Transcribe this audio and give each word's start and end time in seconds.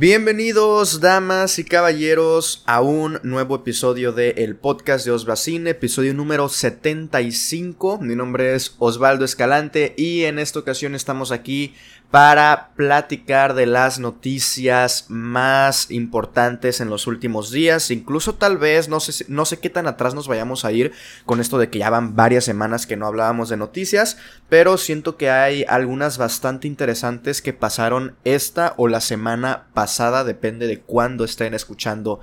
Bienvenidos, 0.00 1.00
damas 1.00 1.58
y 1.58 1.64
caballeros, 1.64 2.62
a 2.64 2.80
un 2.80 3.20
nuevo 3.22 3.56
episodio 3.56 4.12
de 4.12 4.30
El 4.30 4.56
Podcast 4.56 5.04
de 5.04 5.10
Osvacine, 5.10 5.68
episodio 5.68 6.14
número 6.14 6.48
75. 6.48 7.98
Mi 8.00 8.16
nombre 8.16 8.54
es 8.54 8.76
Osvaldo 8.78 9.26
Escalante 9.26 9.92
y 9.98 10.22
en 10.22 10.38
esta 10.38 10.58
ocasión 10.58 10.94
estamos 10.94 11.32
aquí 11.32 11.74
para 12.10 12.70
platicar 12.74 13.54
de 13.54 13.66
las 13.66 14.00
noticias 14.00 15.06
más 15.08 15.92
importantes 15.92 16.80
en 16.80 16.90
los 16.90 17.06
últimos 17.06 17.52
días. 17.52 17.92
Incluso 17.92 18.34
tal 18.34 18.58
vez, 18.58 18.88
no 18.88 18.98
sé, 18.98 19.24
no 19.28 19.44
sé 19.44 19.60
qué 19.60 19.70
tan 19.70 19.86
atrás 19.86 20.14
nos 20.14 20.26
vayamos 20.26 20.64
a 20.64 20.72
ir 20.72 20.92
con 21.24 21.40
esto 21.40 21.56
de 21.56 21.70
que 21.70 21.78
ya 21.78 21.88
van 21.88 22.16
varias 22.16 22.44
semanas 22.44 22.86
que 22.86 22.96
no 22.96 23.06
hablábamos 23.06 23.48
de 23.48 23.56
noticias, 23.56 24.16
pero 24.48 24.76
siento 24.76 25.16
que 25.16 25.30
hay 25.30 25.64
algunas 25.68 26.18
bastante 26.18 26.66
interesantes 26.66 27.42
que 27.42 27.52
pasaron 27.52 28.16
esta 28.24 28.74
o 28.76 28.88
la 28.88 29.00
semana 29.00 29.66
pasada, 29.72 30.24
depende 30.24 30.66
de 30.66 30.80
cuándo 30.80 31.24
estén 31.24 31.54
escuchando 31.54 32.20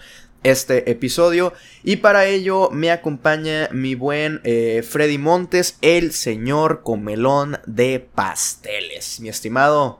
este 0.50 0.90
episodio. 0.90 1.54
Y 1.84 1.98
para 1.98 2.26
ello 2.26 2.70
me 2.72 2.92
acompaña 2.92 3.70
mi 3.72 3.96
buen 3.96 4.42
eh, 4.44 4.84
Freddy 4.88 5.18
Montes, 5.18 5.78
el 5.82 6.12
señor 6.12 6.82
comelón 6.84 7.60
de 7.66 8.00
pasteles. 8.00 9.20
Mi 9.20 9.30
estimado, 9.30 10.00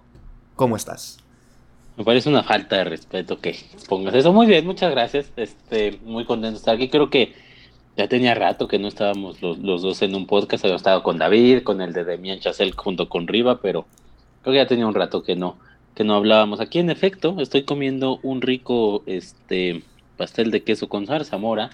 ¿cómo 0.56 0.76
estás? 0.76 1.20
Me 1.98 2.04
parece 2.04 2.30
una 2.30 2.44
falta 2.44 2.78
de 2.78 2.84
respeto 2.84 3.40
que 3.40 3.56
pongas 3.90 4.14
eso. 4.14 4.32
Muy 4.32 4.46
bien, 4.46 4.66
muchas 4.66 4.92
gracias. 4.92 5.32
Este, 5.36 6.00
muy 6.04 6.26
contento 6.26 6.52
de 6.52 6.58
estar 6.58 6.76
aquí. 6.76 6.90
Creo 6.90 7.10
que 7.10 7.34
ya 7.98 8.08
tenía 8.08 8.36
rato 8.36 8.68
que 8.68 8.78
no 8.78 8.88
estábamos 8.88 9.42
los, 9.42 9.60
dos 9.64 10.02
en 10.04 10.14
un 10.14 10.28
podcast. 10.28 10.64
Había 10.64 10.76
estado 10.76 11.02
con 11.02 11.18
David, 11.18 11.64
con 11.64 11.82
el 11.82 11.94
de 11.94 12.06
Demian 12.06 12.40
Chacel 12.40 12.76
junto 12.76 13.10
con 13.10 13.28
Riva, 13.28 13.60
pero 13.62 13.88
creo 14.44 14.54
que 14.54 14.60
ya 14.60 14.68
tenía 14.68 14.86
un 14.86 14.94
rato 14.94 15.24
que 15.24 15.36
no, 15.36 15.58
que 15.96 16.04
no 16.04 16.14
hablábamos. 16.14 16.60
Aquí, 16.60 16.78
en 16.78 16.92
efecto, 16.92 17.36
estoy 17.40 17.64
comiendo 17.64 18.20
un 18.22 18.44
rico, 18.44 19.02
este, 19.08 19.82
pastel 20.18 20.52
de 20.52 20.64
queso 20.64 20.90
con 20.90 21.08
zarzamora. 21.08 21.70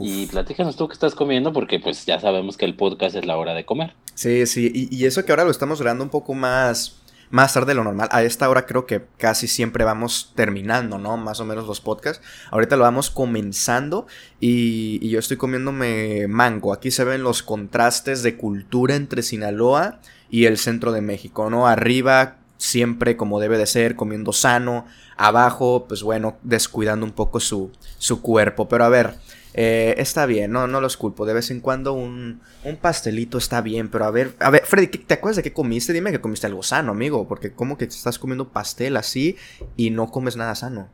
Y 0.00 0.26
platícanos 0.26 0.76
tú 0.76 0.88
qué 0.88 0.94
estás 0.94 1.14
comiendo, 1.14 1.52
porque 1.52 1.78
pues 1.78 2.04
ya 2.04 2.18
sabemos 2.18 2.56
que 2.56 2.64
el 2.64 2.74
podcast 2.74 3.14
es 3.14 3.26
la 3.26 3.36
hora 3.36 3.54
de 3.54 3.64
comer. 3.64 3.94
Sí, 4.14 4.44
sí, 4.46 4.88
y, 4.90 5.04
eso 5.04 5.24
que 5.24 5.30
ahora 5.30 5.44
lo 5.44 5.52
estamos 5.52 5.80
grabando 5.80 6.02
un 6.02 6.10
poco 6.10 6.34
más, 6.34 7.00
más 7.30 7.54
tarde 7.54 7.68
de 7.68 7.74
lo 7.74 7.84
normal. 7.84 8.08
A 8.10 8.24
esta 8.24 8.48
hora 8.48 8.66
creo 8.66 8.86
que 8.86 9.04
casi 9.18 9.46
siempre 9.46 9.84
vamos 9.84 10.32
terminando, 10.34 10.98
¿no? 10.98 11.16
Más 11.16 11.38
o 11.38 11.44
menos 11.44 11.68
los 11.68 11.80
podcasts. 11.80 12.24
Ahorita 12.50 12.76
lo 12.76 12.82
vamos 12.82 13.10
comenzando 13.10 14.08
y, 14.40 14.98
y 15.00 15.10
yo 15.10 15.20
estoy 15.20 15.36
comiéndome 15.36 16.26
mango. 16.26 16.72
Aquí 16.72 16.90
se 16.90 17.04
ven 17.04 17.22
los 17.22 17.44
contrastes 17.44 18.24
de 18.24 18.36
cultura 18.36 18.96
entre 18.96 19.22
Sinaloa 19.22 20.00
y 20.28 20.46
el 20.46 20.58
centro 20.58 20.90
de 20.90 21.02
México, 21.02 21.50
¿no? 21.50 21.68
Arriba 21.68 22.38
siempre 22.56 23.16
como 23.16 23.40
debe 23.40 23.58
de 23.58 23.66
ser, 23.66 23.96
comiendo 23.96 24.32
sano, 24.32 24.86
abajo, 25.16 25.86
pues 25.88 26.02
bueno, 26.02 26.36
descuidando 26.42 27.04
un 27.06 27.12
poco 27.12 27.40
su, 27.40 27.70
su 27.98 28.20
cuerpo. 28.22 28.68
Pero 28.68 28.84
a 28.84 28.88
ver, 28.88 29.14
eh, 29.56 29.94
está 29.98 30.26
bien, 30.26 30.50
no, 30.50 30.66
no 30.66 30.80
los 30.80 30.96
culpo. 30.96 31.26
De 31.26 31.32
vez 31.32 31.50
en 31.50 31.60
cuando 31.60 31.92
un, 31.92 32.40
un, 32.64 32.76
pastelito 32.76 33.38
está 33.38 33.60
bien, 33.60 33.88
pero 33.88 34.04
a 34.04 34.10
ver, 34.10 34.34
a 34.40 34.50
ver, 34.50 34.62
Freddy, 34.66 34.88
¿te 34.88 35.14
acuerdas 35.14 35.36
de 35.36 35.42
qué 35.44 35.52
comiste? 35.52 35.92
Dime 35.92 36.10
que 36.10 36.20
comiste 36.20 36.48
algo 36.48 36.62
sano, 36.62 36.90
amigo, 36.90 37.28
porque 37.28 37.52
como 37.52 37.78
que 37.78 37.84
estás 37.84 38.18
comiendo 38.18 38.48
pastel 38.48 38.96
así 38.96 39.36
y 39.76 39.90
no 39.90 40.10
comes 40.10 40.36
nada 40.36 40.56
sano. 40.56 40.88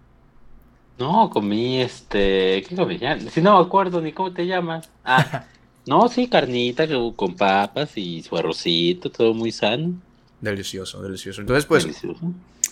No, 0.98 1.30
comí 1.30 1.80
este, 1.80 2.62
¿qué 2.68 2.76
comí? 2.76 3.00
si 3.32 3.40
no 3.40 3.58
me 3.58 3.64
acuerdo 3.64 4.02
ni 4.02 4.12
cómo 4.12 4.34
te 4.34 4.46
llamas. 4.46 4.90
Ah, 5.02 5.46
no, 5.86 6.06
sí, 6.08 6.28
carnita 6.28 6.86
con 7.16 7.34
papas 7.36 7.96
y 7.96 8.22
su 8.22 8.36
arrocito, 8.36 9.10
todo 9.10 9.32
muy 9.32 9.52
sano. 9.52 9.94
Delicioso, 10.42 11.00
delicioso. 11.00 11.40
Entonces, 11.40 11.64
pues, 11.64 11.88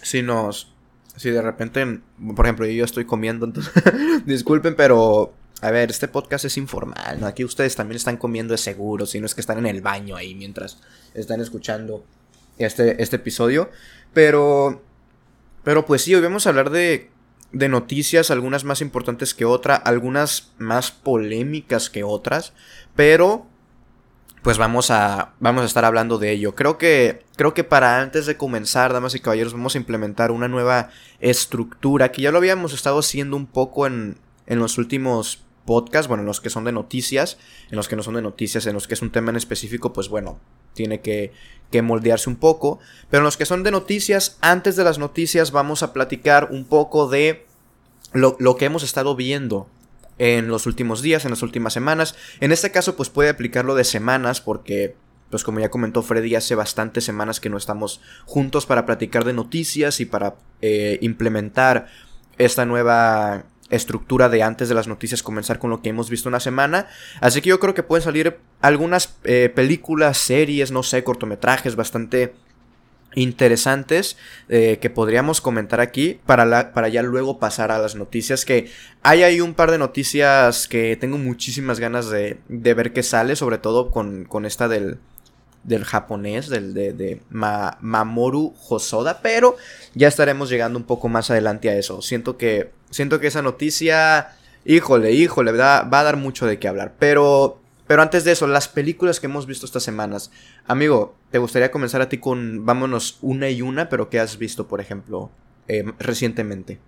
si 0.03 0.23
nos, 0.23 0.69
si 1.19 1.31
de 1.31 1.43
repente, 1.43 2.01
por 2.35 2.47
ejemplo, 2.47 2.67
yo 2.67 2.85
estoy 2.85 3.05
comiendo, 3.05 3.45
entonces, 3.45 3.73
disculpen, 4.25 4.77
pero, 4.77 5.35
a 5.61 5.71
ver, 5.71 5.91
este 5.91 6.09
podcast 6.09 6.45
es 6.45 6.57
informal, 6.57 7.21
¿no? 7.21 7.27
Aquí 7.27 7.45
ustedes 7.45 7.75
también 7.75 7.97
están 7.97 8.17
comiendo 8.17 8.53
de 8.53 8.59
seguro, 8.59 9.05
si 9.05 9.21
no 9.21 9.27
es 9.27 9.35
que 9.35 9.41
están 9.41 9.59
en 9.59 9.67
el 9.67 9.83
baño 9.83 10.17
ahí 10.17 10.35
mientras 10.35 10.79
están 11.15 11.41
escuchando 11.41 12.05
este, 12.59 13.03
este 13.03 13.17
episodio. 13.17 13.71
Pero, 14.13 14.83
pero 15.65 15.85
pues 15.85 16.03
sí, 16.03 16.15
hoy 16.15 16.23
vamos 16.23 16.47
a 16.47 16.51
hablar 16.51 16.71
de, 16.71 17.11
de 17.53 17.69
noticias, 17.69 18.31
algunas 18.31 18.65
más 18.65 18.81
importantes 18.81 19.35
que 19.35 19.45
otras, 19.45 19.81
algunas 19.85 20.53
más 20.59 20.93
polémicas 20.93 21.91
que 21.91 22.05
otras, 22.05 22.53
pero 22.95 23.47
pues 24.43 24.59
vamos 24.59 24.91
a, 24.91 25.35
vamos 25.41 25.63
a 25.63 25.67
estar 25.67 25.85
hablando 25.85 26.19
de 26.19 26.33
ello. 26.33 26.55
Creo 26.55 26.79
que, 26.79 27.25
creo 27.37 27.55
que 27.55 27.65
para 27.65 28.01
antes 28.01 28.27
de 28.27 28.37
comenzar, 28.37 28.93
damas 28.93 29.15
y 29.15 29.21
caballeros, 29.21 29.53
vamos 29.53 29.75
a 29.75 29.79
implementar 29.79 30.31
una 30.31 30.49
nueva 30.49 30.91
estructura 31.21 32.13
que 32.13 32.23
ya 32.23 32.31
lo 32.31 32.39
habíamos 32.39 32.73
estado 32.73 32.99
haciendo 32.99 33.37
un 33.37 33.47
poco 33.47 33.87
en, 33.87 34.19
en 34.47 34.59
los 34.59 34.79
últimos 34.79 35.45
podcasts, 35.65 36.09
bueno, 36.09 36.23
en 36.23 36.27
los 36.27 36.41
que 36.41 36.51
son 36.51 36.65
de 36.65 36.73
noticias, 36.73 37.39
en 37.71 37.77
los 37.77 37.89
que 37.89 37.97
no 37.97 38.03
son 38.03 38.15
de 38.15 38.23
noticias, 38.23 38.67
en 38.67 38.75
los 38.75 38.89
que 38.89 38.95
es 38.95 39.03
un 39.03 39.11
tema 39.11 39.31
en 39.31 39.37
específico, 39.37 39.93
pues 39.93 40.09
bueno, 40.09 40.41
tiene 40.73 41.01
que, 41.01 41.33
que 41.71 41.83
moldearse 41.83 42.31
un 42.31 42.37
poco. 42.37 42.79
Pero 43.11 43.21
en 43.21 43.25
los 43.25 43.37
que 43.37 43.45
son 43.45 43.63
de 43.63 43.71
noticias, 43.71 44.39
antes 44.41 44.77
de 44.77 44.85
las 44.85 44.99
noticias 44.99 45.51
vamos 45.51 45.83
a 45.83 45.93
platicar 45.93 46.49
un 46.51 46.65
poco 46.65 47.09
de 47.09 47.45
lo, 48.13 48.37
lo 48.39 48.57
que 48.57 48.65
hemos 48.65 48.83
estado 48.83 49.15
viendo 49.15 49.69
en 50.19 50.49
los 50.49 50.67
últimos 50.67 51.03
días, 51.03 51.25
en 51.25 51.31
las 51.31 51.43
últimas 51.43 51.73
semanas. 51.73 52.15
En 52.41 52.53
este 52.53 52.71
caso, 52.71 52.97
pues 52.97 53.09
puede 53.09 53.31
aplicarlo 53.31 53.75
de 53.75 53.85
semanas 53.85 54.41
porque, 54.41 54.97
pues 55.31 55.45
como 55.45 55.61
ya 55.61 55.71
comentó 55.71 56.03
Freddy, 56.03 56.35
hace 56.35 56.55
bastantes 56.55 57.05
semanas 57.05 57.41
que 57.41 57.51
no 57.51 57.57
estamos 57.57 58.01
juntos 58.27 58.67
para 58.67 58.87
platicar 58.87 59.25
de 59.25 59.33
noticias 59.33 60.01
y 60.01 60.07
para 60.07 60.37
eh, 60.61 60.99
implementar 61.01 61.87
esta 62.39 62.65
nueva 62.67 63.45
estructura 63.71 64.29
de 64.29 64.43
antes 64.43 64.69
de 64.69 64.75
las 64.75 64.89
noticias 64.89 65.23
comenzar 65.23 65.59
con 65.59 65.71
lo 65.71 65.83
que 65.83 65.91
hemos 65.91 66.11
visto 66.11 66.29
una 66.29 66.41
semana. 66.41 66.87
Así 67.21 67.41
que 67.41 67.51
yo 67.51 67.61
creo 67.61 67.75
que 67.75 67.83
pueden 67.83 68.03
salir 68.03 68.39
algunas 68.61 69.19
eh, 69.25 69.53
películas, 69.55 70.19
series, 70.19 70.73
no 70.73 70.83
sé, 70.83 71.05
cortometrajes 71.05 71.77
bastante 71.77 72.35
interesantes 73.15 74.17
eh, 74.49 74.79
que 74.81 74.91
podríamos 74.91 75.41
comentar 75.41 75.81
aquí 75.81 76.21
para, 76.27 76.73
para 76.73 76.89
ya 76.89 77.03
luego 77.03 77.39
pasar 77.39 77.71
a 77.73 77.79
las 77.79 77.95
noticias 77.95 78.45
que 78.45 78.71
hay 79.03 79.23
ahí 79.23 79.41
un 79.41 79.55
par 79.55 79.71
de 79.71 79.79
noticias 79.79 80.69
que 80.69 80.97
tengo 80.97 81.19
muchísimas 81.19 81.81
ganas 81.81 82.11
de, 82.11 82.39
de 82.49 82.75
ver 82.75 82.93
qué 82.93 83.03
sale 83.03 83.35
sobre 83.35 83.59
todo 83.59 83.91
con, 83.91 84.25
con 84.25 84.45
esta 84.45 84.69
del, 84.69 84.99
del 85.65 85.85
japonés 85.85 86.49
del 86.49 86.75
de, 86.75 86.93
de 86.93 87.21
Mamoru 87.31 88.55
Hosoda 88.69 89.21
pero 89.23 89.57
ya 89.95 90.09
estaremos 90.09 90.51
llegando 90.51 90.79
un 90.79 90.85
poco 90.85 91.09
más 91.09 91.31
adelante 91.31 91.71
a 91.71 91.77
eso 91.77 92.03
siento 92.03 92.37
que 92.37 92.71
siento 92.91 93.21
que 93.21 93.29
esa 93.29 93.43
noticia 93.43 94.37
híjole 94.67 95.13
híjole 95.13 95.53
va 95.53 95.79
a 95.81 96.05
dar 96.05 96.19
mucho 96.19 96.47
de 96.47 96.59
qué 96.59 96.69
hablar 96.69 96.95
pero 96.99 97.59
pero 97.89 98.03
antes 98.03 98.23
de 98.23 98.33
eso, 98.33 98.47
las 98.47 98.69
películas 98.69 99.19
que 99.19 99.27
hemos 99.27 99.47
visto 99.47 99.65
estas 99.65 99.83
semanas. 99.83 100.31
Amigo, 100.67 101.17
¿te 101.31 101.39
gustaría 101.39 101.71
comenzar 101.71 102.01
a 102.01 102.09
ti 102.09 102.19
con, 102.19 102.65
vámonos, 102.65 103.19
una 103.23 103.51
y 103.51 103.63
una, 103.63 103.89
pero 103.89 104.11
qué 104.11 104.21
has 104.21 104.39
visto, 104.39 104.69
por 104.69 104.81
ejemplo, 104.81 105.31
eh, 105.69 105.85
recientemente? 105.99 106.79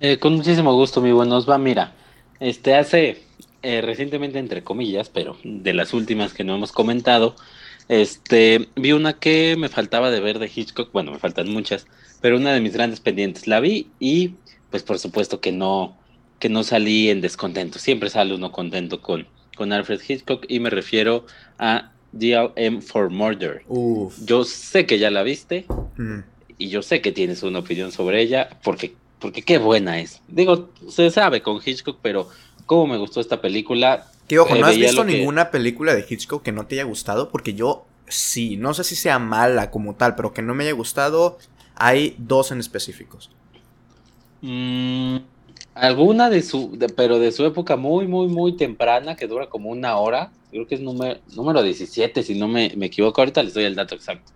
Eh, 0.00 0.18
con 0.18 0.34
muchísimo 0.34 0.74
gusto, 0.74 1.00
mi 1.00 1.12
buen 1.12 1.30
va. 1.30 1.58
Mira, 1.58 1.94
este 2.40 2.74
hace 2.74 3.22
eh, 3.62 3.80
recientemente, 3.80 4.38
entre 4.38 4.62
comillas, 4.62 5.08
pero 5.08 5.36
de 5.44 5.72
las 5.74 5.94
últimas 5.94 6.32
que 6.34 6.44
no 6.44 6.54
hemos 6.54 6.72
comentado, 6.72 7.36
este 7.88 8.68
vi 8.76 8.92
una 8.92 9.14
que 9.14 9.56
me 9.58 9.68
faltaba 9.68 10.10
de 10.10 10.20
ver 10.20 10.38
de 10.38 10.50
Hitchcock. 10.54 10.92
Bueno, 10.92 11.12
me 11.12 11.18
faltan 11.18 11.50
muchas, 11.50 11.86
pero 12.20 12.36
una 12.36 12.52
de 12.52 12.60
mis 12.60 12.74
grandes 12.74 13.00
pendientes 13.00 13.46
la 13.46 13.60
vi 13.60 13.88
y, 13.98 14.34
pues, 14.70 14.82
por 14.82 14.98
supuesto 14.98 15.40
que 15.40 15.52
no, 15.52 15.96
que 16.38 16.48
no 16.48 16.62
salí 16.62 17.10
en 17.10 17.20
descontento. 17.20 17.78
Siempre 17.78 18.10
sale 18.10 18.34
uno 18.34 18.52
contento 18.52 19.00
con 19.00 19.26
con 19.54 19.72
Alfred 19.72 20.00
Hitchcock 20.06 20.44
y 20.48 20.60
me 20.60 20.70
refiero 20.70 21.26
a 21.58 21.92
DLM 22.14 22.80
for 22.80 23.10
Murder. 23.10 23.64
Yo 24.24 24.44
sé 24.44 24.86
que 24.86 24.98
ya 24.98 25.10
la 25.10 25.22
viste 25.22 25.66
mm. 25.96 26.18
y 26.58 26.68
yo 26.68 26.82
sé 26.82 27.00
que 27.00 27.12
tienes 27.12 27.42
una 27.42 27.60
opinión 27.60 27.92
sobre 27.92 28.22
ella 28.22 28.48
porque, 28.62 28.94
porque 29.18 29.42
qué 29.42 29.58
buena 29.58 30.00
es. 30.00 30.20
Digo, 30.28 30.70
se 30.88 31.10
sabe 31.10 31.42
con 31.42 31.60
Hitchcock, 31.64 31.98
pero 32.00 32.28
cómo 32.66 32.86
me 32.86 32.96
gustó 32.96 33.20
esta 33.20 33.40
película. 33.40 34.06
Que 34.28 34.38
ojo, 34.38 34.54
no 34.54 34.66
has 34.66 34.76
visto 34.76 35.04
ninguna 35.04 35.50
película 35.50 35.94
de 35.94 36.06
Hitchcock 36.08 36.42
que 36.42 36.52
no 36.52 36.66
te 36.66 36.76
haya 36.76 36.84
gustado 36.84 37.30
porque 37.30 37.54
yo 37.54 37.86
sí, 38.06 38.56
no 38.56 38.74
sé 38.74 38.84
si 38.84 38.96
sea 38.96 39.18
mala 39.18 39.70
como 39.70 39.94
tal, 39.94 40.14
pero 40.14 40.32
que 40.32 40.42
no 40.42 40.54
me 40.54 40.64
haya 40.64 40.72
gustado, 40.72 41.38
hay 41.74 42.14
dos 42.18 42.52
en 42.52 42.60
específicos. 42.60 43.30
Mmm 44.40 45.33
Alguna 45.74 46.30
de 46.30 46.42
su, 46.42 46.78
pero 46.96 47.18
de 47.18 47.32
su 47.32 47.44
época 47.44 47.76
muy, 47.76 48.06
muy, 48.06 48.28
muy 48.28 48.56
temprana, 48.56 49.16
que 49.16 49.26
dura 49.26 49.48
como 49.48 49.70
una 49.70 49.96
hora. 49.96 50.30
Creo 50.50 50.68
que 50.68 50.76
es 50.76 50.80
número, 50.80 51.18
número 51.34 51.62
17, 51.62 52.22
si 52.22 52.38
no 52.38 52.46
me, 52.46 52.66
equivoco. 52.66 53.20
Ahorita 53.20 53.42
les 53.42 53.54
doy 53.54 53.64
el 53.64 53.74
dato 53.74 53.96
exacto. 53.96 54.32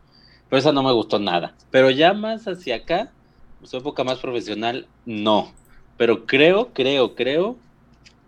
Pero 0.49 0.59
esa 0.59 0.73
no 0.73 0.83
me 0.83 0.93
gustó 0.93 1.21
nada. 1.21 1.55
Pero 1.71 1.91
ya 1.91 2.13
más 2.13 2.49
hacia 2.49 2.77
acá, 2.77 3.13
su 3.63 3.77
época 3.77 4.03
más 4.03 4.19
profesional, 4.19 4.89
no. 5.07 5.53
Pero 5.97 6.27
creo, 6.27 6.73
creo, 6.73 7.15
creo 7.15 7.57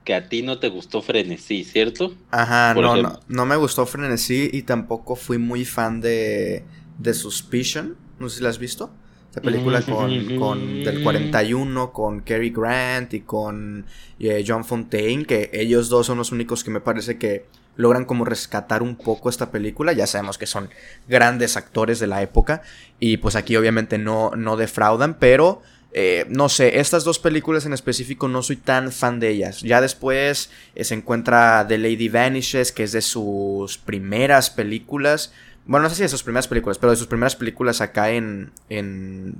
que 0.04 0.14
a 0.14 0.28
ti 0.28 0.42
no 0.42 0.58
te 0.60 0.68
gustó 0.68 1.02
Frenesí, 1.02 1.64
¿cierto? 1.64 2.14
Ajá, 2.30 2.74
no, 2.74 2.96
no, 2.96 3.20
no 3.26 3.46
me 3.46 3.56
gustó 3.56 3.86
Frenesí 3.86 4.50
y 4.52 4.62
tampoco 4.62 5.16
fui 5.16 5.38
muy 5.38 5.64
fan 5.64 6.00
de, 6.00 6.64
de 6.98 7.14
Suspicion. 7.14 7.96
No 8.20 8.28
sé 8.28 8.36
si 8.36 8.42
la 8.44 8.50
has 8.50 8.58
visto. 8.58 8.90
Esta 9.30 9.42
película 9.42 9.80
con, 9.82 10.38
con 10.38 10.82
del 10.82 11.04
41, 11.04 11.92
con 11.92 12.18
Cary 12.22 12.50
Grant 12.50 13.14
y 13.14 13.20
con 13.20 13.86
eh, 14.18 14.44
John 14.44 14.64
Fontaine, 14.64 15.24
que 15.24 15.50
ellos 15.52 15.88
dos 15.88 16.06
son 16.06 16.18
los 16.18 16.32
únicos 16.32 16.64
que 16.64 16.72
me 16.72 16.80
parece 16.80 17.16
que 17.16 17.46
logran 17.76 18.06
como 18.06 18.24
rescatar 18.24 18.82
un 18.82 18.96
poco 18.96 19.30
esta 19.30 19.52
película. 19.52 19.92
Ya 19.92 20.08
sabemos 20.08 20.36
que 20.36 20.46
son 20.46 20.68
grandes 21.08 21.56
actores 21.56 22.00
de 22.00 22.08
la 22.08 22.22
época 22.22 22.62
y 22.98 23.18
pues 23.18 23.36
aquí 23.36 23.54
obviamente 23.54 23.98
no, 23.98 24.32
no 24.34 24.56
defraudan, 24.56 25.14
pero 25.14 25.62
eh, 25.92 26.24
no 26.28 26.48
sé, 26.48 26.78
estas 26.78 27.02
dos 27.02 27.18
películas 27.18 27.66
en 27.66 27.72
específico 27.72 28.28
no 28.28 28.42
soy 28.42 28.56
tan 28.56 28.90
fan 28.90 29.18
de 29.18 29.30
ellas. 29.30 29.60
Ya 29.60 29.80
después 29.80 30.50
eh, 30.74 30.82
se 30.82 30.94
encuentra 30.94 31.64
The 31.68 31.78
Lady 31.78 32.08
Vanishes, 32.08 32.72
que 32.72 32.82
es 32.82 32.90
de 32.90 33.02
sus 33.02 33.78
primeras 33.78 34.50
películas. 34.50 35.32
Bueno, 35.70 35.84
no 35.84 35.90
sé 35.90 35.94
si 35.94 36.02
de 36.02 36.08
sus 36.08 36.24
primeras 36.24 36.48
películas, 36.48 36.78
pero 36.78 36.90
de 36.90 36.96
sus 36.96 37.06
primeras 37.06 37.36
películas 37.36 37.80
acá 37.80 38.10
en. 38.10 38.50
en. 38.70 39.36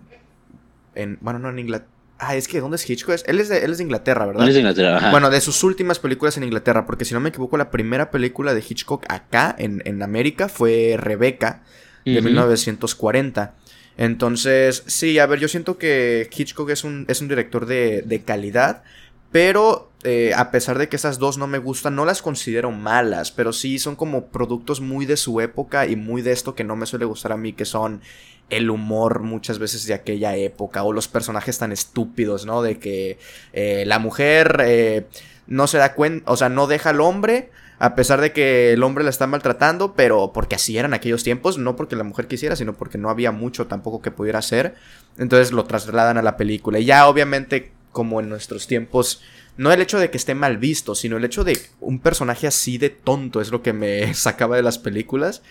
en 0.94 1.18
bueno, 1.20 1.40
no 1.40 1.50
en 1.50 1.58
Inglaterra. 1.58 1.90
Ah, 2.20 2.36
es 2.36 2.46
que 2.46 2.60
¿dónde 2.60 2.76
es 2.76 2.88
Hitchcock? 2.88 3.16
Él 3.26 3.40
es 3.40 3.48
de, 3.48 3.64
él 3.64 3.72
es 3.72 3.78
de 3.78 3.82
Inglaterra, 3.82 4.26
¿verdad? 4.26 4.44
Él 4.44 4.50
es 4.50 4.54
de 4.54 4.60
Inglaterra, 4.60 4.98
ajá. 4.98 5.10
Bueno, 5.10 5.28
de 5.28 5.40
sus 5.40 5.64
últimas 5.64 5.98
películas 5.98 6.36
en 6.36 6.44
Inglaterra, 6.44 6.86
porque 6.86 7.04
si 7.04 7.14
no 7.14 7.20
me 7.20 7.30
equivoco, 7.30 7.56
la 7.56 7.72
primera 7.72 8.12
película 8.12 8.54
de 8.54 8.60
Hitchcock 8.60 9.06
acá 9.08 9.56
en, 9.58 9.82
en 9.86 10.04
América 10.04 10.48
fue 10.48 10.94
Rebecca, 10.96 11.64
de 12.04 12.22
1940. 12.22 13.56
Entonces, 13.96 14.84
sí, 14.86 15.18
a 15.18 15.26
ver, 15.26 15.40
yo 15.40 15.48
siento 15.48 15.78
que 15.78 16.30
Hitchcock 16.32 16.70
es 16.70 16.84
un, 16.84 17.06
es 17.08 17.20
un 17.20 17.26
director 17.26 17.66
de, 17.66 18.02
de 18.06 18.22
calidad, 18.22 18.84
pero 19.32 19.90
eh, 20.02 20.32
a 20.34 20.50
pesar 20.50 20.78
de 20.78 20.88
que 20.88 20.96
esas 20.96 21.18
dos 21.18 21.38
no 21.38 21.46
me 21.46 21.58
gustan, 21.58 21.94
no 21.94 22.04
las 22.04 22.22
considero 22.22 22.70
malas, 22.70 23.30
pero 23.30 23.52
sí 23.52 23.78
son 23.78 23.96
como 23.96 24.26
productos 24.26 24.80
muy 24.80 25.06
de 25.06 25.16
su 25.16 25.40
época 25.40 25.86
y 25.86 25.96
muy 25.96 26.22
de 26.22 26.32
esto 26.32 26.54
que 26.54 26.64
no 26.64 26.76
me 26.76 26.86
suele 26.86 27.04
gustar 27.04 27.32
a 27.32 27.36
mí, 27.36 27.52
que 27.52 27.64
son 27.64 28.00
el 28.48 28.70
humor 28.70 29.20
muchas 29.20 29.58
veces 29.58 29.86
de 29.86 29.94
aquella 29.94 30.36
época 30.36 30.82
o 30.82 30.92
los 30.92 31.06
personajes 31.06 31.58
tan 31.58 31.70
estúpidos, 31.70 32.46
¿no? 32.46 32.62
De 32.62 32.78
que 32.78 33.18
eh, 33.52 33.84
la 33.86 33.98
mujer 33.98 34.62
eh, 34.64 35.06
no 35.46 35.66
se 35.66 35.78
da 35.78 35.94
cuenta, 35.94 36.30
o 36.30 36.36
sea, 36.36 36.48
no 36.48 36.66
deja 36.66 36.90
al 36.90 37.00
hombre 37.00 37.50
a 37.80 37.94
pesar 37.94 38.20
de 38.20 38.32
que 38.32 38.74
el 38.74 38.82
hombre 38.82 39.04
la 39.04 39.10
está 39.10 39.26
maltratando, 39.26 39.94
pero 39.94 40.32
porque 40.34 40.56
así 40.56 40.76
eran 40.76 40.92
aquellos 40.92 41.24
tiempos, 41.24 41.56
no 41.56 41.76
porque 41.76 41.96
la 41.96 42.04
mujer 42.04 42.26
quisiera, 42.26 42.54
sino 42.54 42.74
porque 42.74 42.98
no 42.98 43.08
había 43.08 43.32
mucho 43.32 43.68
tampoco 43.68 44.02
que 44.02 44.10
pudiera 44.10 44.40
hacer. 44.40 44.74
Entonces 45.16 45.50
lo 45.50 45.64
trasladan 45.64 46.18
a 46.18 46.22
la 46.22 46.36
película. 46.36 46.78
Y 46.78 46.84
ya 46.84 47.08
obviamente, 47.08 47.72
como 47.92 48.20
en 48.20 48.28
nuestros 48.28 48.66
tiempos, 48.66 49.22
no 49.56 49.72
el 49.72 49.81
hecho 49.81 49.98
de 49.98 50.10
que 50.10 50.16
esté 50.16 50.34
mal 50.34 50.58
visto, 50.58 50.94
sino 50.94 51.16
el 51.16 51.25
hecho 51.25 51.44
de 51.44 51.58
un 51.81 51.98
personaje 51.98 52.46
así 52.46 52.78
de 52.78 52.90
tonto 52.90 53.40
es 53.40 53.50
lo 53.50 53.62
que 53.62 53.72
me 53.72 54.14
sacaba 54.14 54.56
de 54.56 54.62
las 54.62 54.78
películas. 54.78 55.42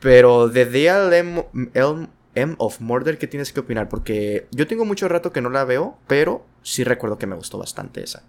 Pero 0.00 0.48
de 0.48 0.66
The 0.66 0.88
M 2.34 2.54
of 2.58 2.80
Murder, 2.80 3.18
¿qué 3.18 3.28
tienes 3.28 3.52
que 3.52 3.60
opinar? 3.60 3.88
Porque 3.88 4.46
yo 4.50 4.66
tengo 4.66 4.84
mucho 4.84 5.06
rato 5.08 5.32
que 5.32 5.40
no 5.40 5.48
la 5.48 5.64
veo, 5.64 5.96
pero 6.08 6.44
sí 6.62 6.82
recuerdo 6.82 7.18
que 7.18 7.26
me 7.28 7.36
gustó 7.36 7.58
bastante 7.58 8.02
esa. 8.02 8.22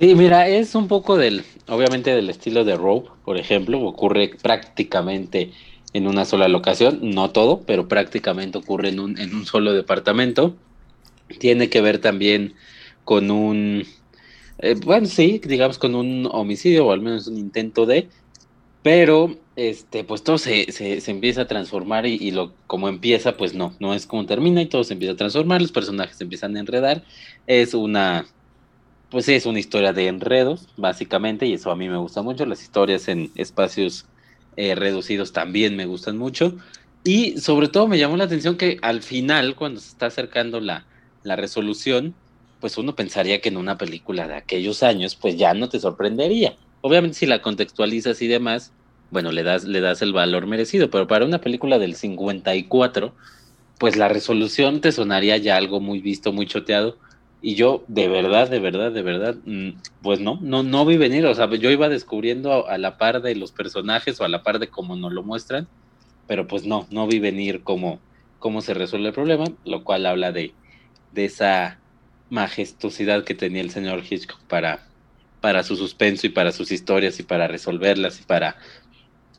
Sí, 0.00 0.16
mira, 0.16 0.48
es 0.48 0.74
un 0.74 0.88
poco 0.88 1.16
del, 1.16 1.44
obviamente 1.68 2.10
del 2.14 2.28
estilo 2.28 2.64
de 2.64 2.76
Rope, 2.76 3.10
por 3.24 3.36
ejemplo, 3.36 3.80
ocurre 3.80 4.32
prácticamente 4.42 5.52
en 5.92 6.08
una 6.08 6.24
sola 6.24 6.48
locación, 6.48 6.98
no 7.02 7.30
todo, 7.30 7.60
pero 7.60 7.86
prácticamente 7.86 8.58
ocurre 8.58 8.88
en 8.88 8.98
un, 8.98 9.18
en 9.20 9.34
un 9.36 9.46
solo 9.46 9.72
departamento. 9.72 10.56
Tiene 11.38 11.68
que 11.70 11.80
ver 11.80 11.98
también 11.98 12.54
con 13.04 13.30
un, 13.30 13.84
eh, 14.58 14.74
bueno, 14.84 15.06
sí, 15.06 15.40
digamos 15.44 15.78
con 15.78 15.94
un 15.94 16.28
homicidio 16.30 16.86
o 16.86 16.92
al 16.92 17.00
menos 17.00 17.26
un 17.26 17.38
intento 17.38 17.86
de, 17.86 18.08
pero 18.82 19.36
este, 19.56 20.04
pues 20.04 20.22
todo 20.22 20.38
se, 20.38 20.70
se, 20.72 21.00
se 21.00 21.10
empieza 21.10 21.42
a 21.42 21.46
transformar 21.46 22.06
y, 22.06 22.30
lo 22.30 22.52
como 22.66 22.88
empieza, 22.88 23.36
pues 23.36 23.54
no, 23.54 23.74
no 23.80 23.94
es 23.94 24.06
como 24.06 24.26
termina 24.26 24.62
y 24.62 24.66
todo 24.66 24.84
se 24.84 24.94
empieza 24.94 25.14
a 25.14 25.16
transformar, 25.16 25.62
los 25.62 25.72
personajes 25.72 26.16
se 26.16 26.24
empiezan 26.24 26.56
a 26.56 26.60
enredar, 26.60 27.04
es 27.46 27.74
una 27.74 28.26
pues 29.14 29.26
sí, 29.26 29.34
es 29.34 29.46
una 29.46 29.60
historia 29.60 29.92
de 29.92 30.08
enredos, 30.08 30.66
básicamente, 30.76 31.46
y 31.46 31.52
eso 31.52 31.70
a 31.70 31.76
mí 31.76 31.88
me 31.88 31.98
gusta 31.98 32.20
mucho. 32.22 32.46
Las 32.46 32.62
historias 32.62 33.06
en 33.06 33.30
espacios 33.36 34.06
eh, 34.56 34.74
reducidos 34.74 35.32
también 35.32 35.76
me 35.76 35.86
gustan 35.86 36.18
mucho. 36.18 36.56
Y 37.04 37.38
sobre 37.38 37.68
todo 37.68 37.86
me 37.86 37.96
llamó 37.96 38.16
la 38.16 38.24
atención 38.24 38.56
que 38.56 38.78
al 38.82 39.02
final, 39.02 39.54
cuando 39.54 39.78
se 39.78 39.90
está 39.90 40.06
acercando 40.06 40.58
la, 40.58 40.84
la 41.24 41.34
resolución, 41.34 42.14
pues 42.60 42.78
uno 42.78 42.94
pensaría 42.94 43.40
que 43.40 43.48
en 43.48 43.56
una 43.56 43.76
película 43.76 44.28
de 44.28 44.36
aquellos 44.36 44.84
años, 44.84 45.16
pues 45.16 45.36
ya 45.36 45.52
no 45.54 45.68
te 45.68 45.80
sorprendería. 45.80 46.54
Obviamente 46.80 47.18
si 47.18 47.26
la 47.26 47.42
contextualizas 47.42 48.22
y 48.22 48.28
demás, 48.28 48.72
bueno, 49.10 49.32
le 49.32 49.42
das, 49.42 49.64
le 49.64 49.80
das 49.80 50.02
el 50.02 50.12
valor 50.12 50.46
merecido, 50.46 50.90
pero 50.90 51.08
para 51.08 51.24
una 51.24 51.40
película 51.40 51.78
del 51.78 51.96
54, 51.96 53.12
pues 53.78 53.96
la 53.96 54.08
resolución 54.08 54.80
te 54.80 54.92
sonaría 54.92 55.36
ya 55.38 55.56
algo 55.56 55.80
muy 55.80 56.00
visto, 56.00 56.32
muy 56.32 56.46
choteado, 56.46 56.96
y 57.46 57.56
yo, 57.56 57.84
de 57.88 58.08
verdad, 58.08 58.48
de 58.48 58.58
verdad, 58.58 58.90
de 58.90 59.02
verdad, 59.02 59.36
mm, 59.44 59.72
pues 60.00 60.18
no, 60.18 60.38
no, 60.40 60.62
no 60.62 60.86
vi 60.86 60.96
venir. 60.96 61.26
O 61.26 61.34
sea, 61.34 61.50
yo 61.50 61.70
iba 61.70 61.90
descubriendo 61.90 62.66
a, 62.66 62.78
la 62.78 62.96
par 62.96 63.20
de 63.20 63.34
los 63.34 63.52
personajes 63.52 64.18
o 64.18 64.24
a 64.24 64.30
la 64.30 64.42
par 64.42 64.58
de 64.58 64.68
cómo 64.68 64.96
nos 64.96 65.12
lo 65.12 65.22
muestran, 65.22 65.68
pero 66.26 66.46
pues 66.46 66.64
no, 66.64 66.86
no 66.90 67.06
vi 67.06 67.18
venir 67.18 67.62
cómo, 67.62 67.98
cómo 68.38 68.62
se 68.62 68.72
resuelve 68.72 69.08
el 69.08 69.12
problema, 69.12 69.44
lo 69.66 69.84
cual 69.84 70.06
habla 70.06 70.32
de, 70.32 70.54
de 71.14 71.26
esa 71.26 71.78
majestuosidad 72.30 73.24
que 73.24 73.34
tenía 73.34 73.62
el 73.62 73.70
señor 73.70 74.02
Hitchcock 74.08 74.40
para, 74.42 74.86
para 75.40 75.62
su 75.62 75.76
suspenso 75.76 76.26
y 76.26 76.30
para 76.30 76.52
sus 76.52 76.72
historias 76.72 77.18
y 77.20 77.22
para 77.22 77.48
resolverlas 77.48 78.20
y 78.20 78.24
para 78.24 78.56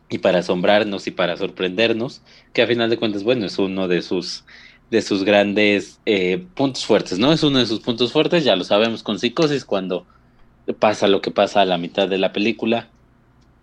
y 0.08 0.20
para 0.20 0.40
asombrarnos 0.40 1.08
y 1.08 1.12
para 1.12 1.36
sorprendernos, 1.36 2.22
que 2.54 2.62
a 2.62 2.68
final 2.68 2.92
de 2.92 2.98
cuentas, 2.98 3.24
bueno, 3.24 3.48
es 3.48 3.58
uno 3.58 3.88
de 3.88 4.02
sus 4.02 4.46
de 4.92 5.02
sus 5.02 5.24
grandes 5.24 6.00
eh, 6.06 6.46
puntos 6.54 6.86
fuertes, 6.86 7.18
¿no? 7.18 7.34
Es 7.34 7.42
uno 7.42 7.58
de 7.58 7.66
sus 7.66 7.80
puntos 7.80 8.12
fuertes, 8.12 8.44
ya 8.44 8.56
lo 8.56 8.64
sabemos 8.64 9.02
con 9.02 9.18
Psicosis, 9.18 9.66
cuando 9.66 10.06
pasa 10.80 11.08
lo 11.08 11.22
que 11.22 11.32
pasa 11.32 11.62
a 11.62 11.66
la 11.66 11.78
mitad 11.78 12.08
de 12.08 12.20
la 12.20 12.34
película 12.34 12.90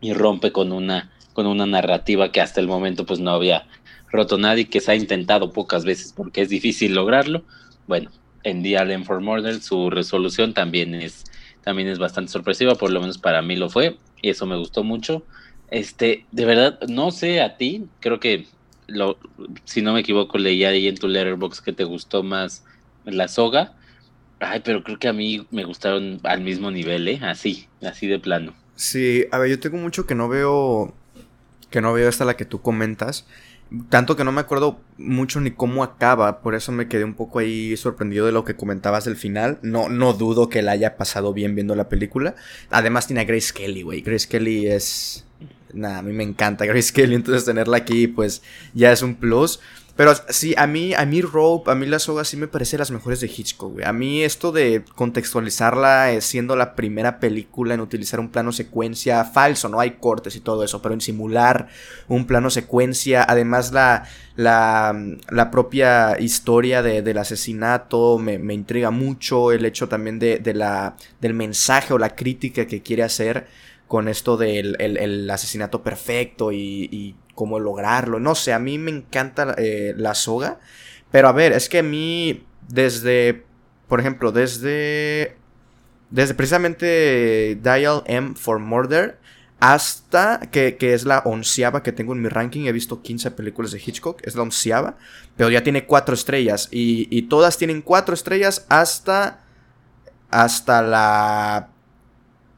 y 0.01 0.13
rompe 0.13 0.51
con 0.51 0.73
una, 0.73 1.13
con 1.33 1.47
una 1.47 1.65
narrativa 1.65 2.33
que 2.33 2.41
hasta 2.41 2.61
el 2.61 2.67
momento 2.67 3.07
pues 3.07 3.21
no 3.21 3.31
había 3.31 3.67
roto 4.11 4.37
nadie, 4.37 4.69
que 4.69 4.81
se 4.81 4.93
ha 4.93 4.95
intentado 4.97 5.53
pocas 5.53 5.85
veces 5.85 6.13
porque 6.13 6.43
es 6.43 6.49
difícil 6.49 6.95
lograrlo. 6.95 7.45
Bueno, 7.87 8.11
en 8.43 8.63
The 8.63 8.79
Allen 8.79 9.05
for 9.05 9.21
Murder 9.21 9.61
su 9.61 9.91
resolución 9.91 10.55
también 10.55 10.95
es, 10.95 11.25
también 11.63 11.89
es 11.89 11.99
bastante 11.99 12.33
sorpresiva, 12.33 12.75
por 12.75 12.91
lo 12.91 13.01
menos 13.01 13.19
para 13.19 13.43
mí 13.43 13.57
lo 13.57 13.69
fue, 13.69 13.99
y 14.21 14.31
eso 14.31 14.47
me 14.47 14.57
gustó 14.57 14.85
mucho. 14.85 15.25
Este, 15.71 16.27
de 16.33 16.45
verdad, 16.45 16.81
no 16.89 17.11
sé 17.11 17.41
a 17.41 17.57
ti, 17.57 17.87
creo 18.01 18.21
que 18.21 18.47
lo, 18.87 19.19
si 19.65 19.83
no 19.83 19.93
me 19.93 20.01
equivoco, 20.01 20.39
leía 20.39 20.69
ahí 20.69 20.89
en 20.89 20.97
tu 20.97 21.09
letterbox 21.09 21.61
que 21.61 21.73
te 21.73 21.85
gustó 21.85 22.23
más 22.23 22.65
la 23.05 23.29
soga. 23.29 23.75
Ay, 24.41 24.61
pero 24.65 24.83
creo 24.83 24.99
que 24.99 25.09
a 25.09 25.13
mí 25.13 25.47
me 25.51 25.65
gustaron 25.65 26.21
al 26.25 26.41
mismo 26.41 26.71
nivel, 26.71 27.07
¿eh? 27.09 27.21
Así, 27.23 27.69
así 27.83 28.07
de 28.07 28.19
plano. 28.19 28.55
Sí, 28.75 29.25
a 29.31 29.39
ver, 29.39 29.51
yo 29.51 29.61
tengo 29.61 29.79
mucho 29.79 30.07
que 30.07 30.15
no 30.15 30.29
veo. 30.29 30.95
Que 31.71 31.81
no 31.81 31.93
veo 31.93 32.09
esta 32.09 32.25
la 32.25 32.37
que 32.37 32.45
tú 32.45 32.61
comentas. 32.61 33.27
Tanto 33.89 34.17
que 34.17 34.25
no 34.25 34.33
me 34.33 34.41
acuerdo 34.41 34.81
mucho 34.99 35.41
ni 35.41 35.51
cómo 35.51 35.83
acaba. 35.83 36.43
Por 36.43 36.55
eso 36.55 36.73
me 36.73 36.89
quedé 36.89 37.05
un 37.05 37.15
poco 37.15 37.39
ahí 37.39 37.77
sorprendido 37.77 38.27
de 38.27 38.33
lo 38.33 38.45
que 38.45 38.57
comentabas 38.57 39.05
del 39.05 39.17
final. 39.17 39.59
No, 39.63 39.89
no 39.89 40.13
dudo 40.13 40.49
que 40.49 40.63
la 40.63 40.73
haya 40.73 40.97
pasado 40.97 41.33
bien 41.33 41.55
viendo 41.55 41.75
la 41.75 41.89
película. 41.89 42.35
Además 42.71 43.07
tiene 43.07 43.23
a 43.23 43.25
Grace 43.25 43.53
Kelly, 43.55 43.83
güey. 43.83 44.03
Grace 44.03 44.29
Kelly 44.29 44.67
es 44.67 45.25
nada, 45.73 45.99
a 45.99 46.03
mí 46.03 46.13
me 46.13 46.23
encanta 46.23 46.67
Grace 46.67 46.93
Kelly, 46.93 47.15
entonces 47.15 47.45
tenerla 47.45 47.79
aquí 47.79 48.07
pues 48.07 48.43
ya 48.75 48.93
es 48.93 49.03
un 49.03 49.15
plus. 49.15 49.61
Pero 49.95 50.15
sí, 50.31 50.55
a 50.57 50.67
mí, 50.67 50.95
a 50.95 51.05
mí 51.05 51.21
Rope, 51.21 51.71
a 51.71 51.75
mí 51.75 51.85
la 51.85 51.99
soga 51.99 52.25
sí 52.25 52.39
me 52.39 52.49
parece 52.49 52.79
las 52.79 52.91
mejores 52.91 53.21
de 53.21 53.27
Hitchcock, 53.27 53.75
güey. 53.75 53.85
A 53.85 53.93
mí 53.93 54.23
esto 54.23 54.51
de 54.51 54.85
contextualizarla 54.95 56.13
eh, 56.13 56.23
siendo 56.23 56.57
la 56.57 56.75
primera 56.75 57.21
película 57.21 57.75
en 57.75 57.81
utilizar 57.81 58.19
un 58.19 58.31
plano 58.31 58.53
secuencia 58.53 59.23
falso, 59.25 59.69
no 59.69 59.81
hay 59.81 59.93
cortes 59.93 60.35
y 60.35 60.41
todo 60.41 60.65
eso, 60.65 60.81
pero 60.81 60.95
en 60.95 61.03
simular 61.03 61.69
un 62.09 62.27
plano 62.27 62.49
secuencia, 62.49 63.23
además 63.29 63.73
la, 63.73 64.05
la, 64.35 64.97
la 65.29 65.51
propia 65.51 66.19
historia 66.19 66.83
de, 66.83 67.03
del 67.03 67.19
asesinato 67.19 68.19
me, 68.19 68.39
me, 68.39 68.55
intriga 68.55 68.91
mucho, 68.91 69.53
el 69.53 69.67
hecho 69.67 69.89
también 69.89 70.19
de, 70.19 70.39
de 70.39 70.55
la, 70.55 70.97
del 71.21 71.35
mensaje 71.35 71.93
o 71.93 71.99
la 71.99 72.15
crítica 72.17 72.67
que 72.67 72.83
quiere 72.83 73.03
hacer 73.03 73.47
con 73.93 74.09
esto 74.09 74.39
del 74.39 74.75
el, 74.79 75.29
asesinato 75.29 75.83
perfecto 75.83 76.51
y, 76.51 77.15
cómo 77.35 77.59
lograrlo. 77.59 78.21
No 78.21 78.35
sé, 78.35 78.53
a 78.53 78.59
mí 78.59 78.79
me 78.79 78.91
encanta 78.91 79.55
eh, 79.59 79.95
la 79.97 80.15
soga. 80.15 80.61
Pero 81.11 81.29
a 81.29 81.33
ver, 81.33 81.53
es 81.53 81.69
que 81.69 81.81
a 81.81 81.83
mí 81.83 82.45
desde, 82.69 83.45
por 83.89 84.01
ejemplo, 84.01 84.33
desde, 84.33 85.37
desde 86.11 86.35
precisamente 86.35 87.59
Dial 87.63 88.03
M 88.07 88.35
for 88.35 88.59
Murder 88.59 89.19
hasta 89.61 90.41
que, 90.51 90.77
que, 90.77 90.93
es 90.93 91.05
la 91.05 91.21
onceava 91.25 91.83
que 91.83 91.93
tengo 91.93 92.15
en 92.15 92.23
mi 92.23 92.29
ranking. 92.29 92.67
He 92.67 92.73
visto 92.73 93.03
15 93.03 93.31
películas 93.33 93.71
de 93.71 93.83
Hitchcock, 93.85 94.21
es 94.25 94.35
la 94.35 94.43
onceava, 94.43 94.97
pero 95.37 95.51
ya 95.51 95.63
tiene 95.63 95.87
cuatro 95.87 96.15
estrellas 96.15 96.69
y, 96.73 97.07
y 97.17 97.23
todas 97.23 97.59
tienen 97.59 97.83
cuatro 97.83 98.15
estrellas 98.15 98.67
hasta, 98.69 99.45
hasta 100.31 100.83
la 100.83 101.72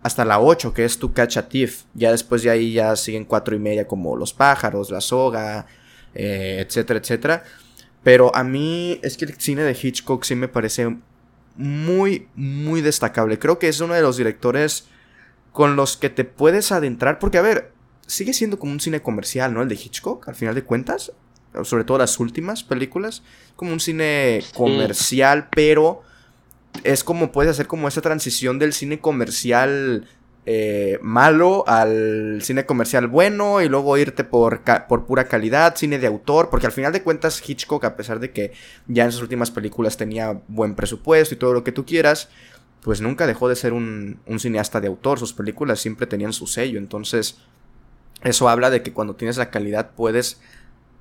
hasta 0.05 0.27
la 0.27 0.39
8, 0.39 0.75
que 0.75 0.85
es 0.85 0.99
Tu 0.99 1.15
Catch 1.15 1.39
a 1.39 1.49
Thief. 1.49 1.85
Ya 1.95 2.11
después 2.11 2.43
de 2.43 2.51
ahí 2.51 2.75
ya 2.75 2.95
siguen 2.95 3.25
cuatro 3.25 3.57
y 3.57 3.59
media 3.59 3.89
como 3.89 4.17
Los 4.17 4.35
Pájaros, 4.35 4.91
La 4.91 5.01
Soga, 5.01 5.67
eh, 6.15 6.63
etcétera, 6.65 7.01
etcétera. 7.01 7.43
Pero 8.03 8.37
a 8.37 8.45
mí 8.45 9.01
es 9.03 9.17
que 9.17 9.25
el 9.25 9.35
cine 9.41 9.63
de 9.63 9.73
Hitchcock 9.73 10.23
sí 10.25 10.35
me 10.35 10.47
parece 10.47 10.95
muy, 11.57 12.29
muy 12.35 12.83
destacable. 12.83 13.39
Creo 13.39 13.59
que 13.59 13.69
es 13.69 13.81
uno 13.81 13.95
de 13.95 14.03
los 14.03 14.19
directores 14.19 14.89
con 15.53 15.75
los 15.75 15.97
que 15.97 16.11
te 16.11 16.25
puedes 16.25 16.71
adentrar. 16.71 17.19
Porque, 17.19 17.39
a 17.39 17.43
ver, 17.43 17.73
sigue 18.07 18.35
siendo 18.35 18.59
como 18.59 18.73
un 18.73 18.81
cine 18.81 19.01
comercial, 19.01 19.55
¿no? 19.55 19.63
El 19.63 19.69
de 19.71 19.77
Hitchcock, 19.77 20.29
al 20.29 20.35
final 20.35 20.55
de 20.55 20.65
cuentas. 20.65 21.13
Sobre 21.63 21.85
todo 21.85 21.97
las 21.97 22.21
últimas 22.21 22.63
películas. 22.63 23.23
Como 23.57 23.73
un 23.73 23.81
cine 23.81 24.45
comercial, 24.53 25.49
pero 25.51 26.03
es 26.83 27.05
como 27.05 27.33
puedes 27.33 27.53
hacer 27.53 27.67
como 27.67 27.89
esa 27.89 28.01
transición 28.01 28.59
del 28.59 28.73
cine 28.73 29.01
comercial 29.01 30.07
eh, 30.47 30.99
malo 31.01 31.65
al 31.67 32.41
cine 32.43 32.67
comercial 32.67 33.09
bueno 33.09 33.63
y 33.63 33.69
luego 33.69 33.97
irte 33.97 34.25
por, 34.25 34.63
por 34.89 35.07
pura 35.07 35.25
calidad, 35.25 35.77
cine 35.77 35.99
de 35.99 36.07
autor, 36.07 36.51
porque 36.51 36.67
al 36.67 36.73
final 36.73 36.93
de 36.93 37.03
cuentas 37.03 37.43
Hitchcock, 37.47 37.85
a 37.85 37.97
pesar 37.97 38.21
de 38.21 38.31
que 38.31 38.53
ya 38.87 39.05
en 39.05 39.13
sus 39.13 39.23
últimas 39.23 39.51
películas 39.51 39.97
tenía 39.97 40.43
buen 40.49 40.75
presupuesto 40.75 41.35
y 41.35 41.39
todo 41.39 41.55
lo 41.55 41.65
que 41.65 41.73
tú 41.73 41.87
quieras, 41.87 42.29
pues 42.83 43.01
nunca 43.01 43.27
dejó 43.27 43.49
de 43.49 43.57
ser 43.57 43.73
un, 43.73 44.21
un 44.27 44.39
cineasta 44.39 44.83
de 44.83 44.89
autor, 44.89 45.19
sus 45.19 45.33
películas 45.33 45.81
siempre 45.81 46.07
tenían 46.07 46.35
su 46.35 46.47
sello, 46.47 46.79
entonces 46.79 47.39
eso 48.23 48.49
habla 48.49 48.69
de 48.69 48.83
que 48.83 48.93
cuando 48.93 49.17
tienes 49.17 49.37
la 49.37 49.51
calidad 49.51 49.93
puedes, 49.97 50.41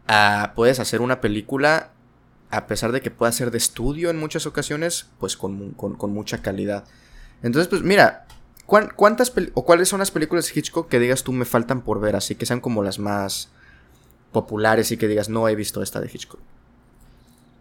uh, 0.07 0.53
puedes 0.55 0.79
hacer 0.79 1.01
una 1.01 1.19
película 1.19 1.92
a 2.53 2.67
pesar 2.67 2.91
de 2.91 3.01
que 3.01 3.11
pueda 3.11 3.31
ser 3.31 3.51
de 3.51 3.57
estudio 3.57 4.09
en 4.09 4.19
muchas 4.19 4.45
ocasiones, 4.45 5.07
pues 5.19 5.35
con, 5.35 5.71
con, 5.71 6.13
mucha 6.13 6.41
calidad. 6.41 6.85
Entonces, 7.41 7.67
pues 7.67 7.81
mira, 7.81 8.25
¿Cuántas 8.65 9.33
o 9.55 9.65
cuáles 9.65 9.89
son 9.89 9.99
las 9.99 10.09
películas 10.09 10.47
de 10.47 10.57
Hitchcock 10.57 10.87
que 10.87 10.97
digas 10.97 11.23
tú 11.23 11.33
me 11.33 11.43
faltan 11.43 11.81
por 11.83 11.99
ver, 11.99 12.15
así 12.15 12.35
que 12.35 12.45
sean 12.45 12.61
como 12.61 12.81
las 12.81 12.97
más 12.97 13.51
populares 14.31 14.89
y 14.91 14.97
que 14.97 15.09
digas 15.09 15.27
no 15.27 15.49
he 15.49 15.55
visto 15.55 15.83
esta 15.83 15.99
de 15.99 16.09
Hitchcock? 16.11 16.39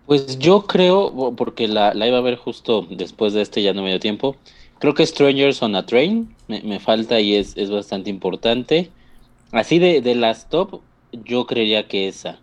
Pues 0.06 0.38
yo 0.38 0.66
creo, 0.66 1.34
porque 1.36 1.66
la, 1.66 1.92
iba 1.94 2.18
a 2.18 2.20
ver 2.22 2.36
justo 2.36 2.86
después 2.88 3.32
de 3.32 3.42
este, 3.42 3.62
ya 3.62 3.74
no 3.74 3.82
me 3.82 3.90
dio 3.90 3.98
tiempo. 3.98 4.36
Creo 4.78 4.94
que 4.94 5.04
Strangers 5.04 5.60
on 5.62 5.74
a 5.74 5.86
Train 5.86 6.34
me, 6.46 6.78
falta 6.78 7.18
y 7.20 7.34
es, 7.34 7.56
es, 7.56 7.70
bastante 7.70 8.08
importante. 8.08 8.90
Así 9.50 9.78
de, 9.80 10.00
de, 10.02 10.14
las 10.14 10.48
top, 10.48 10.82
yo 11.12 11.46
creería 11.46 11.88
que 11.88 12.08
esa. 12.08 12.38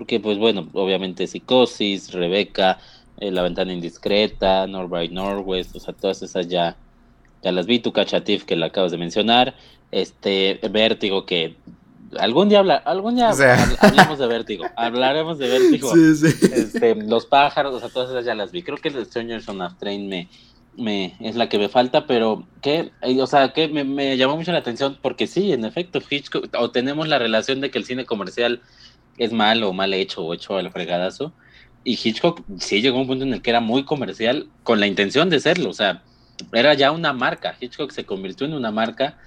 Porque, 0.00 0.18
pues 0.18 0.38
bueno, 0.38 0.66
obviamente 0.72 1.26
Psicosis, 1.26 2.12
Rebeca, 2.14 2.78
eh, 3.18 3.30
La 3.30 3.42
Ventana 3.42 3.74
Indiscreta, 3.74 4.66
North 4.66 4.88
by 4.88 5.10
Northwest, 5.10 5.76
o 5.76 5.78
sea, 5.78 5.92
todas 5.92 6.22
esas 6.22 6.48
ya, 6.48 6.74
ya 7.42 7.52
las 7.52 7.66
vi, 7.66 7.80
tu 7.80 7.92
Cachatif 7.92 8.44
que 8.44 8.56
la 8.56 8.66
acabas 8.66 8.92
de 8.92 8.96
mencionar, 8.96 9.54
este 9.90 10.58
Vértigo 10.70 11.26
que 11.26 11.54
algún 12.18 12.48
día 12.48 12.60
habla, 12.60 12.76
algún 12.76 13.16
día 13.16 13.28
hablamos 13.28 14.18
de 14.18 14.26
Vértigo, 14.26 14.64
hablaremos 14.78 15.36
de 15.36 15.48
Vértigo, 15.48 15.92
Este, 15.94 16.94
los 16.94 17.26
pájaros, 17.26 17.74
o 17.74 17.78
sea, 17.80 17.90
todas 17.90 18.08
esas 18.08 18.24
ya 18.24 18.34
las 18.34 18.52
vi. 18.52 18.62
Creo 18.62 18.78
que 18.78 18.88
el 18.88 19.04
Strangers 19.04 19.46
on 19.50 19.60
a 19.60 19.76
Train 19.76 20.08
me, 20.08 20.30
me 20.78 21.14
es 21.20 21.36
la 21.36 21.50
que 21.50 21.58
me 21.58 21.68
falta, 21.68 22.06
pero 22.06 22.46
que, 22.62 22.90
o 23.02 23.26
sea, 23.26 23.52
que 23.52 23.68
me, 23.68 23.84
me, 23.84 24.16
llamó 24.16 24.38
mucho 24.38 24.50
la 24.50 24.60
atención 24.60 24.96
porque 25.02 25.26
sí, 25.26 25.52
en 25.52 25.66
efecto, 25.66 26.00
Hitchcock, 26.08 26.48
o 26.58 26.70
tenemos 26.70 27.06
la 27.06 27.18
relación 27.18 27.60
de 27.60 27.70
que 27.70 27.76
el 27.76 27.84
cine 27.84 28.06
comercial 28.06 28.62
es 29.20 29.32
malo 29.32 29.68
o 29.68 29.72
mal 29.74 29.92
hecho 29.92 30.24
o 30.24 30.34
hecho 30.34 30.56
al 30.56 30.72
fregadazo. 30.72 31.32
Y 31.84 31.92
Hitchcock 31.92 32.42
sí 32.58 32.80
llegó 32.80 32.98
a 32.98 33.02
un 33.02 33.06
punto 33.06 33.24
en 33.24 33.34
el 33.34 33.42
que 33.42 33.50
era 33.50 33.60
muy 33.60 33.84
comercial 33.84 34.48
con 34.64 34.80
la 34.80 34.86
intención 34.86 35.28
de 35.28 35.40
serlo, 35.40 35.70
o 35.70 35.74
sea, 35.74 36.02
era 36.52 36.72
ya 36.74 36.90
una 36.90 37.12
marca. 37.12 37.54
Hitchcock 37.60 37.90
se 37.92 38.04
convirtió 38.04 38.46
en 38.46 38.54
una 38.54 38.70
marca 38.70 39.18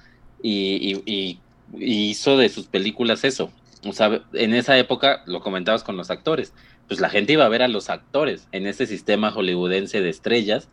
y, 0.42 1.40
hizo 1.80 2.38
de 2.38 2.50
sus 2.50 2.66
películas 2.66 3.24
eso. 3.24 3.52
O 3.86 3.94
sea, 3.94 4.24
en 4.34 4.54
esa 4.56 4.78
época, 4.78 5.22
lo 5.28 5.42
comentabas 5.42 5.84
con 5.84 5.96
los 5.96 6.10
actores, 6.10 6.54
pues 6.88 7.00
la 7.00 7.10
gente 7.10 7.34
iba 7.34 7.46
a 7.46 7.50
ver 7.50 7.62
a 7.62 7.68
los 7.68 7.90
actores 7.90 8.48
en 8.52 8.66
ese 8.66 8.88
sistema 8.88 9.32
hollywoodense 9.32 10.02
de 10.02 10.10
estrellas. 10.10 10.70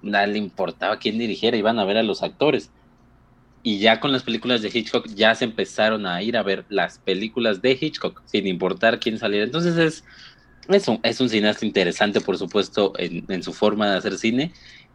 Nada 0.00 0.26
le 0.26 0.38
importaba 0.38 0.98
quién 0.98 1.18
dirigiera, 1.18 1.56
iban 1.56 1.78
a 1.78 1.84
ver 1.84 1.98
a 1.98 2.02
los 2.02 2.22
actores. 2.22 2.70
Y 3.64 3.78
ya 3.78 3.98
con 3.98 4.12
las 4.12 4.22
películas 4.22 4.62
de 4.62 4.70
Hitchcock 4.72 5.08
ya 5.08 5.34
se 5.34 5.44
empezaron 5.44 6.06
a 6.06 6.22
ir 6.22 6.36
a 6.36 6.44
ver 6.44 6.64
las 6.68 6.98
películas 6.98 7.62
de 7.62 7.76
Hitchcock, 7.80 8.22
sin 8.26 8.46
importar 8.46 9.00
quién 9.00 9.18
saliera. 9.18 9.44
Entonces 9.44 9.76
es, 9.76 10.04
es, 10.68 10.86
un, 10.86 11.00
es 11.02 11.20
un 11.20 11.28
cineasta 11.28 11.66
interesante, 11.66 12.20
por 12.20 12.38
supuesto, 12.38 12.92
en, 12.98 13.24
en 13.28 13.42
su 13.42 13.52
forma 13.52 13.90
de 13.90 13.96
hacer 13.96 14.18
cine 14.18 14.52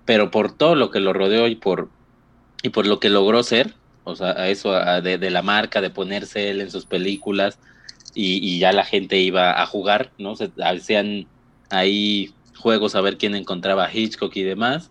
pero 0.10 0.32
por 0.32 0.52
todo 0.52 0.74
lo 0.74 0.90
que 0.90 1.00
lo 1.00 1.14
rodeó 1.14 1.48
y 1.48 1.54
por, 1.54 1.88
y 2.64 2.70
por 2.70 2.88
lo 2.88 3.00
que 3.00 3.12
logró 3.12 3.44
ser, 3.44 3.76
o 4.06 4.16
sea, 4.16 4.32
a 4.32 4.50
eso 4.50 4.72
de, 4.74 5.30
la 5.30 5.44
marca, 5.44 5.82
de 5.82 5.92
ponerse 5.92 6.50
él 6.50 6.62
en 6.62 6.72
sus 6.72 6.88
películas 6.88 7.60
y, 8.16 8.58
ya 8.58 8.72
la 8.72 8.86
gente 8.86 9.20
iba 9.20 9.62
a 9.62 9.68
jugar, 9.68 10.12
¿no? 10.18 10.36
Se 10.36 10.50
hacían 10.64 11.28
ahí 11.70 12.34
juegos 12.58 12.96
a 12.96 13.02
ver 13.02 13.20
quién 13.20 13.36
encontraba 13.36 13.86
a 13.86 13.94
Hitchcock 13.94 14.36
y 14.36 14.42
demás. 14.42 14.90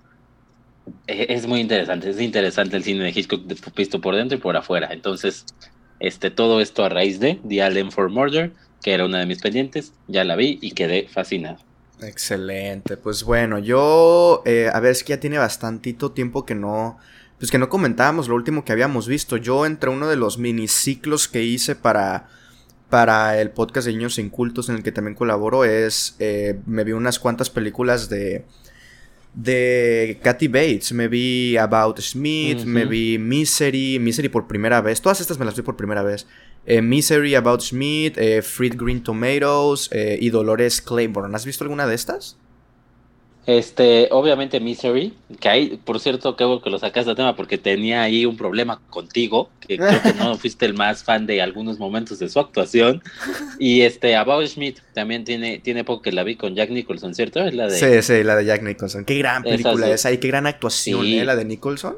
E, 1.07 1.26
es, 1.30 1.47
muy 1.47 1.61
interesante, 1.61 2.11
es 2.11 2.21
interesante 2.21 2.76
el 2.76 2.85
cine 2.85 3.04
de 3.04 3.11
Hitchcock 3.11 3.42
visto 3.76 4.00
por 4.00 4.14
dentro 4.14 4.38
y 4.38 4.40
por 4.40 4.57
afuera. 4.57 4.88
Entonces, 4.92 5.45
este, 6.00 6.30
todo 6.30 6.61
esto 6.61 6.85
a 6.85 6.88
raíz 6.88 7.21
de 7.21 7.40
The 7.49 7.62
Allen 7.62 7.90
for 7.90 8.11
Murder, 8.11 8.52
que 8.83 8.92
era 8.92 9.04
una 9.04 9.18
de 9.18 9.26
mis 9.26 9.40
pendientes, 9.40 9.92
ya 10.07 10.25
la 10.25 10.37
vi 10.37 10.59
y 10.61 10.73
quedé 10.73 11.09
fascinado. 11.09 11.59
Excelente, 12.00 12.97
pues 12.97 13.25
bueno, 13.25 13.59
yo, 13.59 14.42
eh, 14.47 14.71
a 14.73 14.78
ver, 14.78 14.92
es 14.92 15.02
que 15.02 15.11
ya 15.11 15.21
tiene 15.21 15.38
bastantito 15.38 16.12
tiempo 16.12 16.47
que 16.47 16.54
no, 16.54 16.99
pues 17.38 17.50
que 17.50 17.59
no 17.59 17.68
comentábamos 17.68 18.28
lo 18.28 18.37
último 18.37 18.64
que 18.64 18.73
habíamos 18.73 19.09
visto. 19.09 19.37
Yo 19.37 19.66
entre 19.66 19.90
uno 19.90 20.09
de 20.09 20.16
los 20.16 20.38
miniciclos 20.38 21.26
que 21.26 21.42
hice 21.42 21.75
para, 21.75 22.28
para 22.88 23.40
el 23.40 23.50
podcast 23.50 23.87
de 23.87 23.95
Niños 23.95 24.18
Incultos 24.18 24.68
en 24.68 24.76
el 24.76 24.83
que 24.85 24.92
también 24.92 25.16
colaboro 25.16 25.64
es, 25.64 26.14
eh, 26.21 26.61
me 26.66 26.85
vi 26.85 26.92
unas 26.92 27.18
cuantas 27.18 27.50
películas 27.50 28.09
de, 28.09 28.45
de 29.35 30.18
Kathy 30.23 30.49
Bates, 30.49 30.92
me 30.92 31.08
vi 31.08 31.56
About 31.56 32.00
Smith, 32.00 32.64
me 32.64 32.85
vi 32.85 33.18
Misery, 33.18 33.99
Misery 34.00 34.28
por 34.28 34.47
primera 34.49 34.80
vez, 34.80 35.00
todas 35.00 35.20
estas 35.20 35.38
me 35.38 35.44
las 35.44 35.56
vi 35.56 35.62
por 35.62 35.76
primera 35.76 36.02
vez. 36.02 36.26
Eh, 36.66 36.82
Misery, 36.82 37.35
About 37.35 37.62
Smith, 37.62 38.18
eh, 38.18 38.42
Fried 38.42 38.75
Green 38.76 39.02
Tomatoes 39.02 39.88
eh, 39.92 40.18
y 40.20 40.28
Dolores 40.30 40.82
Claiborne. 40.82 41.35
¿Has 41.35 41.47
visto 41.47 41.64
alguna 41.64 41.87
de 41.87 41.94
estas? 41.94 42.37
Este, 43.48 44.08
obviamente 44.10 44.60
Misery, 44.60 45.14
que 45.40 45.48
hay, 45.48 45.80
por 45.82 46.00
cierto, 46.00 46.36
que 46.36 46.44
que 46.62 46.68
lo 46.68 46.78
sacas 46.78 47.06
de 47.06 47.14
tema 47.14 47.34
porque 47.34 47.56
tenía 47.56 48.02
ahí 48.02 48.26
un 48.26 48.36
problema 48.36 48.78
contigo, 48.90 49.48
que 49.66 49.78
creo 49.78 50.02
que 50.02 50.12
no 50.12 50.34
fuiste 50.38 50.66
el 50.66 50.74
más 50.74 51.02
fan 51.02 51.24
de 51.24 51.40
algunos 51.40 51.78
momentos 51.78 52.18
de 52.18 52.28
su 52.28 52.40
actuación. 52.40 53.02
Y 53.58 53.80
este, 53.80 54.16
About 54.16 54.46
Smith 54.48 54.80
también 54.92 55.24
tiene, 55.24 55.60
tiene 55.60 55.82
poco 55.82 56.02
que 56.02 56.12
la 56.12 56.24
vi 56.24 56.36
con 56.36 56.54
Jack 56.54 56.68
Nicholson, 56.68 57.14
¿cierto? 57.14 57.40
Es 57.40 57.54
la 57.54 57.68
de... 57.68 57.78
Sí, 57.78 58.02
sí, 58.02 58.22
la 58.22 58.36
de 58.36 58.44
Jack 58.44 58.62
Nicholson. 58.62 59.06
Qué 59.06 59.16
gran 59.16 59.42
película 59.42 59.88
esa 59.88 60.12
y 60.12 60.18
qué 60.18 60.28
gran 60.28 60.46
actuación, 60.46 61.06
¿eh? 61.06 61.24
La 61.24 61.34
de 61.34 61.46
Nicholson. 61.46 61.96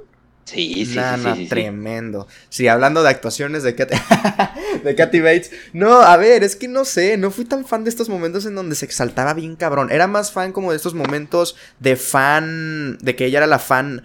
Sí, 0.50 0.84
sí, 0.84 0.98
sí, 1.36 1.46
tremendo. 1.46 2.26
Sí, 2.48 2.66
hablando 2.66 3.04
de 3.04 3.08
actuaciones 3.08 3.62
de 3.62 3.76
Katy, 3.76 3.94
de 4.84 4.94
Katy 4.96 5.20
Bates. 5.20 5.52
No, 5.72 6.00
a 6.00 6.16
ver, 6.16 6.42
es 6.42 6.56
que 6.56 6.66
no 6.66 6.84
sé, 6.84 7.16
no 7.16 7.30
fui 7.30 7.44
tan 7.44 7.64
fan 7.64 7.84
de 7.84 7.90
estos 7.90 8.08
momentos 8.08 8.46
en 8.46 8.56
donde 8.56 8.74
se 8.74 8.84
exaltaba 8.84 9.32
bien 9.34 9.54
cabrón. 9.54 9.92
Era 9.92 10.08
más 10.08 10.32
fan 10.32 10.50
como 10.50 10.72
de 10.72 10.76
estos 10.76 10.92
momentos 10.92 11.54
de 11.78 11.94
fan, 11.94 12.98
de 12.98 13.14
que 13.14 13.26
ella 13.26 13.38
era 13.38 13.46
la 13.46 13.60
fan 13.60 14.02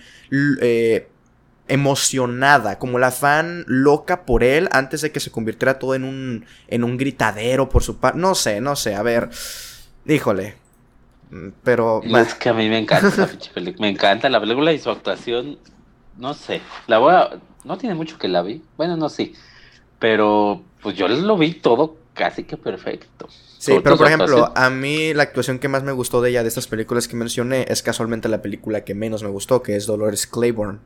eh, 0.62 1.08
emocionada, 1.68 2.78
como 2.78 3.00
la 3.00 3.10
fan 3.10 3.66
loca 3.68 4.24
por 4.26 4.44
él 4.44 4.70
antes 4.72 5.02
de 5.02 5.12
que 5.12 5.20
se 5.20 5.32
convirtiera 5.32 5.80
todo 5.80 5.96
en 5.96 6.04
un, 6.04 6.46
en 6.68 6.84
un 6.84 6.98
gritadero 6.98 7.70
por 7.70 7.82
su 7.82 7.98
parte. 7.98 8.20
No 8.20 8.36
sé, 8.36 8.62
no 8.62 8.76
sé, 8.76 8.94
a 8.94 9.02
ver, 9.02 9.30
híjole. 10.06 10.58
Pero... 11.64 12.04
Es 12.04 12.36
que 12.36 12.50
a 12.50 12.54
mí 12.54 12.70
me 12.70 12.78
encanta 12.78 13.28
Me 13.80 13.90
encanta 13.90 14.30
la 14.30 14.40
película 14.40 14.72
y 14.74 14.80
su 14.80 14.92
actuación 14.92 15.58
no 16.18 16.34
sé, 16.34 16.62
la 16.88 16.98
voy 17.00 17.14
a, 17.14 17.40
no 17.64 17.78
tiene 17.78 17.96
mucho 17.96 18.18
que 18.18 18.28
la 18.28 18.42
vi, 18.42 18.62
bueno, 18.78 18.98
no 18.98 19.10
sí, 19.10 19.34
pero 20.00 20.62
pues 20.82 20.96
yo 20.96 21.08
lo 21.08 21.38
vi 21.38 21.54
todo 21.54 21.98
casi 22.14 22.44
que 22.44 22.58
perfecto. 22.58 23.28
Sí, 23.58 23.74
pero 23.84 23.98
por 23.98 24.08
ejemplo, 24.08 24.52
a 24.56 24.70
mí 24.70 25.14
la 25.14 25.24
actuación 25.24 25.60
que 25.60 25.68
más 25.68 25.84
me 25.84 25.92
gustó 25.92 26.22
de 26.22 26.30
ella 26.30 26.44
de 26.44 26.50
estas 26.50 26.68
películas 26.68 27.08
que 27.08 27.16
mencioné 27.16 27.66
es 27.68 27.82
casualmente 27.82 28.30
la 28.30 28.42
película 28.42 28.84
que 28.84 28.94
menos 28.94 29.24
me 29.24 29.30
gustó, 29.30 29.64
que 29.64 29.76
es 29.76 29.86
Dolores 29.86 30.28
Claiborne. 30.28 30.80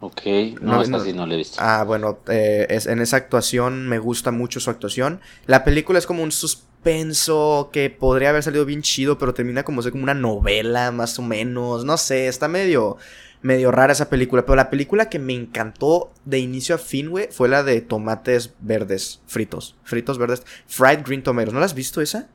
Ok, 0.00 0.22
no, 0.60 0.84
no, 0.84 0.98
no 0.98 1.26
la 1.26 1.34
he 1.34 1.36
visto. 1.36 1.58
Ah, 1.60 1.84
bueno, 1.84 2.18
eh, 2.28 2.66
es, 2.70 2.86
en 2.86 3.00
esa 3.00 3.16
actuación 3.18 3.88
me 3.88 4.00
gusta 4.00 4.32
mucho 4.32 4.58
su 4.58 4.68
actuación. 4.68 5.20
La 5.46 5.62
película 5.62 5.98
es 5.98 6.06
como 6.06 6.24
un 6.24 6.32
suspenso 6.32 7.70
que 7.72 7.88
podría 7.88 8.30
haber 8.30 8.42
salido 8.42 8.64
bien 8.64 8.82
chido, 8.82 9.16
pero 9.16 9.32
termina 9.32 9.62
como, 9.62 9.80
como 9.82 10.02
una 10.02 10.14
novela, 10.14 10.90
más 10.90 11.20
o 11.20 11.22
menos. 11.22 11.84
No 11.84 11.96
sé, 11.96 12.26
está 12.26 12.48
medio 12.48 12.96
medio 13.42 13.70
rara 13.70 13.92
esa 13.92 14.08
película. 14.08 14.44
Pero 14.46 14.56
la 14.56 14.70
película 14.70 15.08
que 15.10 15.18
me 15.18 15.34
encantó 15.34 16.12
de 16.24 16.38
inicio 16.38 16.74
a 16.74 16.78
fin, 16.78 17.10
güey, 17.10 17.28
fue 17.30 17.48
la 17.48 17.62
de 17.62 17.80
tomates 17.80 18.54
verdes 18.60 19.20
fritos. 19.26 19.76
Fritos 19.84 20.18
verdes. 20.18 20.42
Fried 20.66 21.00
Green 21.04 21.22
Tomatoes. 21.22 21.52
¿No 21.54 21.60
la 21.60 21.66
has 21.66 21.74
visto 21.74 22.00
esa? 22.00 22.28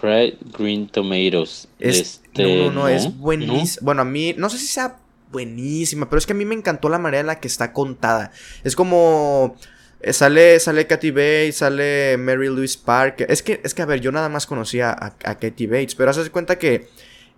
Fried 0.00 0.34
Green 0.56 0.88
Tomatoes. 0.88 1.68
este, 1.78 2.42
no, 2.42 2.54
no, 2.56 2.70
no, 2.70 2.88
es 2.88 3.16
buenísima. 3.18 3.84
Bueno, 3.84 4.02
a 4.02 4.04
mí, 4.04 4.34
no 4.36 4.48
sé 4.48 4.58
si 4.58 4.66
sea 4.66 4.98
buenísima, 5.30 6.08
pero 6.08 6.18
es 6.18 6.26
que 6.26 6.32
a 6.32 6.36
mí 6.36 6.44
me 6.44 6.54
encantó 6.54 6.88
la 6.88 6.98
manera 6.98 7.20
en 7.20 7.26
la 7.26 7.40
que 7.40 7.48
está 7.48 7.72
contada. 7.72 8.32
Es 8.64 8.76
como 8.76 9.56
Eh, 10.00 10.12
sale, 10.12 10.60
sale 10.60 10.86
Katy 10.86 11.10
Bates, 11.12 11.56
sale 11.58 12.16
Mary 12.18 12.48
Louise 12.48 12.78
Park. 12.82 13.24
Es 13.28 13.42
que, 13.42 13.60
es 13.64 13.72
que, 13.74 13.82
a 13.82 13.86
ver, 13.86 14.00
yo 14.00 14.12
nada 14.12 14.28
más 14.28 14.46
conocía 14.46 14.90
a, 14.90 15.16
a 15.24 15.38
Katy 15.38 15.66
Bates, 15.66 15.94
pero 15.94 16.10
haces 16.10 16.28
cuenta 16.30 16.58
que 16.58 16.88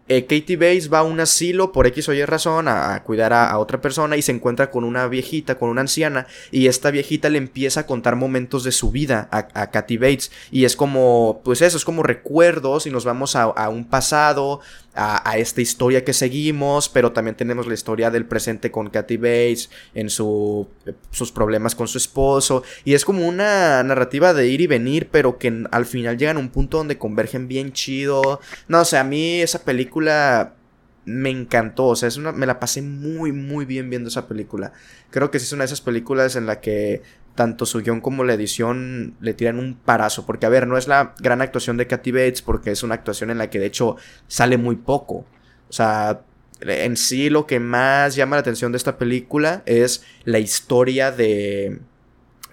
eh, 0.09 0.23
Katie 0.27 0.57
Bates 0.57 0.93
va 0.93 1.01
a 1.01 1.03
un 1.03 1.19
asilo 1.21 1.73
por 1.73 1.87
X 1.87 2.09
o 2.09 2.15
Y 2.15 2.25
razón 2.25 2.69
a, 2.69 3.03
cuidar 3.03 3.33
a, 3.33 3.59
otra 3.59 3.81
persona 3.81 4.17
y 4.17 4.23
se 4.23 4.33
encuentra 4.33 4.71
con 4.71 4.85
una 4.85 5.09
viejita, 5.09 5.59
con 5.59 5.69
una 5.69 5.81
anciana, 5.81 6.27
y 6.51 6.69
esta 6.69 6.91
viejita 6.91 7.29
le 7.29 7.39
empieza 7.39 7.81
a 7.81 7.87
contar 7.87 8.17
momentos 8.17 8.63
de 8.65 8.73
su 8.73 8.91
vida 8.91 9.29
a, 9.31 9.49
a 9.55 9.71
Katy 9.71 9.97
Bates. 9.97 10.31
Y 10.51 10.65
es 10.65 10.77
como, 10.77 11.41
pues 11.45 11.61
eso, 11.63 11.77
es 11.77 11.85
como 11.85 12.03
recuerdos 12.03 12.87
y 12.87 12.91
nos 12.91 13.05
vamos 13.05 13.37
a, 13.37 13.45
a 13.45 13.69
un 13.69 13.85
pasado, 13.85 14.61
a, 14.97 15.37
esta 15.39 15.61
historia 15.61 16.05
que 16.05 16.13
seguimos, 16.13 16.89
pero 16.89 17.13
también 17.13 17.37
tenemos 17.37 17.67
la 17.67 17.75
historia 17.75 18.11
del 18.11 18.25
presente 18.25 18.71
con 18.71 18.91
Kathy 18.91 19.17
Bates, 19.17 19.71
en 19.95 20.11
su, 20.11 20.69
sus 21.11 21.33
problemas 21.33 21.75
con 21.75 21.89
su 21.89 21.99
esposo, 21.99 22.63
y 22.85 22.95
es 22.95 23.05
como 23.05 23.27
una 23.27 23.83
narrativa 23.83 24.33
de 24.33 24.49
ir 24.49 24.61
y 24.61 24.67
venir, 24.67 25.09
pero 25.11 25.39
que 25.39 25.65
al 25.71 25.87
final 25.87 26.17
llegan 26.17 26.37
a 26.37 26.41
un 26.41 26.49
punto 26.49 26.79
donde 26.79 26.99
convergen 26.99 27.49
bien 27.49 27.73
chido. 27.73 28.41
No, 28.69 28.85
sea, 28.85 29.01
a 29.01 29.05
mí 29.05 29.41
esa 29.41 29.65
película 29.65 30.55
me 31.05 31.31
encantó, 31.31 31.87
o 31.87 31.97
sea, 31.97 32.09
es 32.09 32.17
una, 32.17 32.33
me 32.33 32.47
la 32.47 32.59
pasé 32.59 32.83
muy, 32.83 33.33
muy 33.33 33.65
bien 33.65 33.89
viendo 33.91 34.09
esa 34.09 34.27
película. 34.27 34.73
Creo 35.11 35.31
que 35.31 35.39
es 35.39 35.53
una 35.53 35.63
de 35.63 35.67
esas 35.67 35.81
películas 35.81 36.35
en 36.35 36.47
la 36.47 36.61
que 36.61 37.03
tanto 37.37 37.67
su 37.67 37.81
guion 37.81 38.01
como 38.01 38.25
la 38.25 38.35
edición 38.35 39.15
le 39.21 39.35
tiran 39.35 39.61
un 39.61 39.75
parazo. 39.77 40.27
Porque, 40.27 40.47
a 40.47 40.49
ver, 40.49 40.67
no 40.67 40.77
es 40.77 40.89
la 40.89 41.15
gran 41.21 41.41
actuación 41.41 41.77
de 41.77 41.87
Kathy 41.87 42.11
Bates, 42.11 42.43
porque 42.43 42.73
es 42.73 42.83
una 42.83 42.97
actuación 42.97 43.31
en 43.31 43.39
la 43.39 43.49
que 43.49 43.61
de 43.61 43.67
hecho 43.67 43.97
sale 44.27 44.57
muy 44.59 44.75
poco. 44.75 45.25
O 45.69 45.73
sea, 45.73 46.23
en 46.61 46.97
sí 46.97 47.31
lo 47.31 47.47
que 47.47 47.61
más 47.61 48.17
llama 48.17 48.37
la 48.37 48.41
atención 48.41 48.73
de 48.73 48.79
esta 48.79 48.99
película 48.99 49.63
es 49.67 50.05
la 50.25 50.39
historia 50.39 51.13
de 51.13 51.79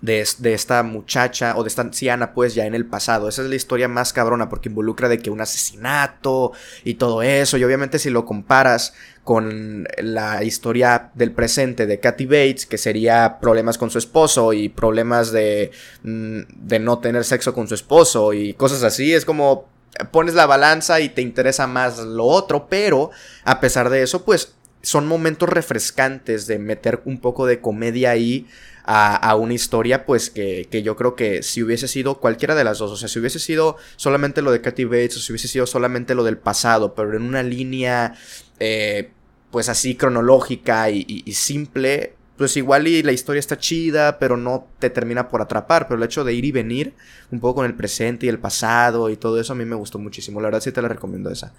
de, 0.04 0.54
esta 0.54 0.84
muchacha 0.84 1.56
o 1.56 1.64
de 1.64 1.70
esta 1.70 1.82
anciana 1.82 2.34
pues 2.34 2.54
ya 2.54 2.66
en 2.66 2.76
el 2.76 2.86
pasado. 2.86 3.30
Esa 3.30 3.42
es 3.42 3.48
la 3.48 3.56
historia 3.56 3.88
más 3.88 4.12
cabrona 4.12 4.50
porque 4.50 4.68
involucra 4.68 5.08
de 5.08 5.20
que 5.20 5.30
un 5.30 5.40
asesinato 5.40 6.52
y 6.84 6.96
todo 6.96 7.24
eso. 7.24 7.58
Y 7.58 7.64
obviamente 7.64 8.00
si 8.00 8.10
lo 8.10 8.26
comparas 8.26 8.94
con 9.24 9.88
la 9.98 10.44
historia 10.44 11.12
del 11.16 11.32
presente 11.32 11.86
de 11.86 12.02
Kathy 12.02 12.26
Bates, 12.26 12.66
que 12.66 12.78
sería 12.78 13.40
problemas 13.40 13.78
con 13.78 13.90
su 13.90 13.98
esposo 13.98 14.52
y 14.52 14.68
problemas 14.68 15.32
de, 15.32 15.72
mm, 16.04 16.40
de 16.50 16.80
no 16.80 17.00
tener 17.00 17.24
sexo 17.24 17.54
con 17.54 17.70
su 17.70 17.76
esposo 17.76 18.34
y 18.34 18.54
cosas 18.56 18.84
así, 18.84 19.14
es 19.14 19.24
como 19.24 19.70
pones 20.12 20.34
la 20.34 20.48
balanza 20.48 21.00
y 21.00 21.08
te 21.08 21.22
interesa 21.22 21.66
más 21.66 22.00
lo 22.00 22.26
otro, 22.26 22.68
pero 22.68 23.12
a 23.46 23.62
pesar 23.62 23.90
de 23.90 24.04
eso, 24.04 24.26
pues 24.26 24.54
son 24.82 25.08
momentos 25.08 25.48
refrescantes 25.48 26.46
de 26.46 26.60
meter 26.60 27.02
un 27.06 27.22
poco 27.22 27.46
de 27.46 27.62
comedia 27.62 28.12
ahí 28.12 28.48
a, 28.86 29.36
una 29.36 29.54
historia, 29.54 30.06
pues 30.06 30.30
que, 30.30 30.68
que, 30.70 30.84
yo 30.84 30.96
creo 30.96 31.16
que 31.16 31.42
si 31.42 31.64
hubiese 31.64 31.88
sido 31.88 32.20
cualquiera 32.20 32.54
de 32.54 32.64
las 32.64 32.80
dos, 32.80 32.92
o 32.92 32.98
sea, 32.98 33.08
si 33.08 33.20
hubiese 33.20 33.40
sido 33.40 33.78
solamente 33.96 34.42
lo 34.42 34.52
de 34.52 34.62
Katy 34.62 34.84
Bates 34.86 35.18
o 35.18 35.20
si 35.20 35.32
hubiese 35.32 35.48
sido 35.48 35.66
solamente 35.66 36.16
lo 36.16 36.24
del 36.24 36.38
pasado, 36.38 36.94
pero 36.94 37.16
en 37.16 37.24
una 37.24 37.44
línea, 37.44 38.16
eh, 38.60 39.12
pues 39.52 39.70
así 39.70 39.96
cronológica 39.96 40.90
y, 40.90 41.22
simple, 41.34 42.16
pues 42.38 42.58
igual 42.58 42.88
y 42.88 43.04
la 43.04 43.12
historia 43.12 43.40
está 43.40 43.58
chida, 43.58 44.18
pero 44.18 44.36
no 44.36 44.68
te 44.80 44.90
termina 44.90 45.30
por 45.30 45.44
atrapar. 45.44 45.88
Pero 45.88 46.00
el 46.00 46.04
hecho 46.04 46.24
de 46.24 46.34
ir 46.34 46.44
y 46.44 46.52
venir 46.52 46.94
un 47.32 47.40
poco 47.40 47.58
con 47.58 47.68
el 47.68 47.76
presente 47.76 48.26
y 48.26 48.30
el 48.30 48.40
pasado 48.40 49.12
y 49.12 49.16
todo 49.16 49.40
eso 49.40 49.54
a 49.54 49.56
mí 49.56 49.64
me 49.64 49.76
gustó 49.76 50.00
muchísimo. 50.00 50.42
La 50.42 50.48
verdad 50.48 50.62
sí 50.62 50.72
te 50.72 50.82
la 50.82 50.88
recomiendo 50.88 51.30
esa. 51.30 51.54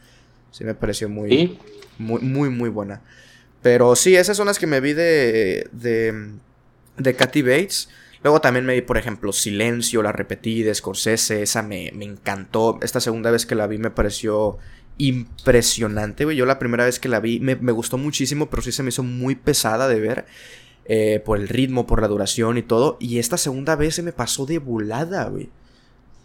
Sí 0.51 0.65
me 0.65 0.75
pareció 0.75 1.09
muy, 1.09 1.57
muy, 1.99 2.21
muy, 2.21 2.49
muy 2.49 2.69
buena. 2.69 3.01
Pero 3.63 3.95
sí, 3.95 4.17
esas 4.17 4.37
son 4.37 4.47
las 4.47 4.59
que 4.59 4.67
me 4.67 4.81
vi 4.81 4.93
de, 4.93 5.69
de, 5.71 6.33
de 6.97 7.15
Kathy 7.15 7.43
Bates. 7.43 7.89
Luego 8.23 8.41
también 8.41 8.65
me 8.65 8.75
vi, 8.75 8.81
por 8.81 8.97
ejemplo, 8.97 9.33
Silencio, 9.33 10.03
la 10.03 10.13
repetí 10.13 10.63
de 10.63 10.75
Scorsese, 10.75 11.43
esa 11.43 11.63
me, 11.63 11.93
me 11.95 12.07
encantó. 12.07 12.79
Esta 12.81 13.01
segunda 13.01 13.31
vez 13.31 13.45
que 13.45 13.55
la 13.55 13.67
vi 13.67 13.79
me 13.79 13.91
pareció 13.91 14.59
impresionante, 14.99 16.25
güey. 16.25 16.37
Yo 16.37 16.47
la 16.47 16.59
primera 16.59 16.85
vez 16.85 16.99
que 16.99 17.09
la 17.09 17.21
vi 17.21 17.41
me, 17.41 17.55
gustó 17.73 17.99
muchísimo, 17.99 18.49
pero 18.49 18.63
sí 18.63 18.73
se 18.73 18.83
me 18.83 18.91
hizo 18.91 19.03
muy 19.03 19.35
pesada 19.35 19.89
de 19.89 20.01
ver. 20.01 20.27
Eh, 20.87 21.23
por 21.25 21.39
el 21.39 21.49
ritmo, 21.49 21.87
por 21.87 22.03
la 22.03 22.09
duración 22.09 22.59
y 22.59 22.63
todo. 22.63 22.99
Y 23.01 23.19
esta 23.19 23.39
segunda 23.39 23.75
vez 23.75 23.95
se 23.95 24.03
me 24.03 24.13
pasó 24.13 24.45
de 24.45 24.59
volada, 24.59 25.25
güey. 25.29 25.49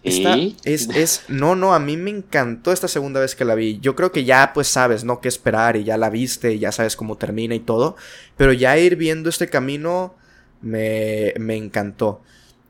Esta 0.03 0.37
es, 0.63 0.89
es, 0.89 1.23
no, 1.27 1.55
no, 1.55 1.73
a 1.73 1.79
mí 1.79 1.97
me 1.97 2.09
encantó 2.09 2.71
esta 2.71 2.87
segunda 2.87 3.19
vez 3.19 3.35
que 3.35 3.45
la 3.45 3.55
vi. 3.55 3.79
Yo 3.81 3.95
creo 3.95 4.11
que 4.11 4.23
ya 4.23 4.51
pues 4.53 4.67
sabes, 4.67 5.03
¿no? 5.03 5.19
Qué 5.19 5.27
esperar 5.27 5.75
y 5.75 5.83
ya 5.83 5.97
la 5.97 6.09
viste 6.09 6.53
y 6.53 6.59
ya 6.59 6.71
sabes 6.71 6.95
cómo 6.95 7.17
termina 7.17 7.55
y 7.55 7.59
todo. 7.59 7.95
Pero 8.37 8.53
ya 8.53 8.77
ir 8.77 8.95
viendo 8.95 9.29
este 9.29 9.49
camino 9.49 10.15
me, 10.61 11.33
me 11.39 11.55
encantó. 11.55 12.21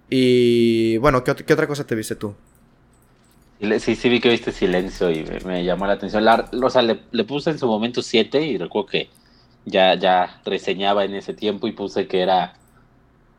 Y 0.10 0.98
bueno, 0.98 1.24
¿qué, 1.24 1.36
¿qué, 1.36 1.54
otra 1.54 1.68
cosa 1.68 1.86
te 1.86 1.96
viste 1.96 2.16
tú? 2.16 2.34
Sí, 3.80 3.96
sí 3.96 4.10
vi 4.10 4.22
que 4.22 4.30
viste 4.30 4.52
silencio 4.52 5.12
y 5.12 5.26
me, 5.46 5.64
llamó 5.64 5.86
la 5.86 5.94
atención. 5.94 6.26
o 6.28 6.70
sea, 6.70 6.82
le, 6.82 7.02
le, 7.12 7.24
puse 7.26 7.50
en 7.50 7.60
su 7.60 7.68
momento 7.68 8.02
7 8.02 8.42
y 8.42 8.58
recuerdo 8.58 8.88
que 8.88 9.10
ya, 9.66 9.96
ya 9.96 10.42
reseñaba 10.46 11.04
en 11.04 11.16
ese 11.16 11.34
tiempo 11.34 11.68
y 11.68 11.74
puse 11.74 12.08
que 12.08 12.22
era 12.22 12.56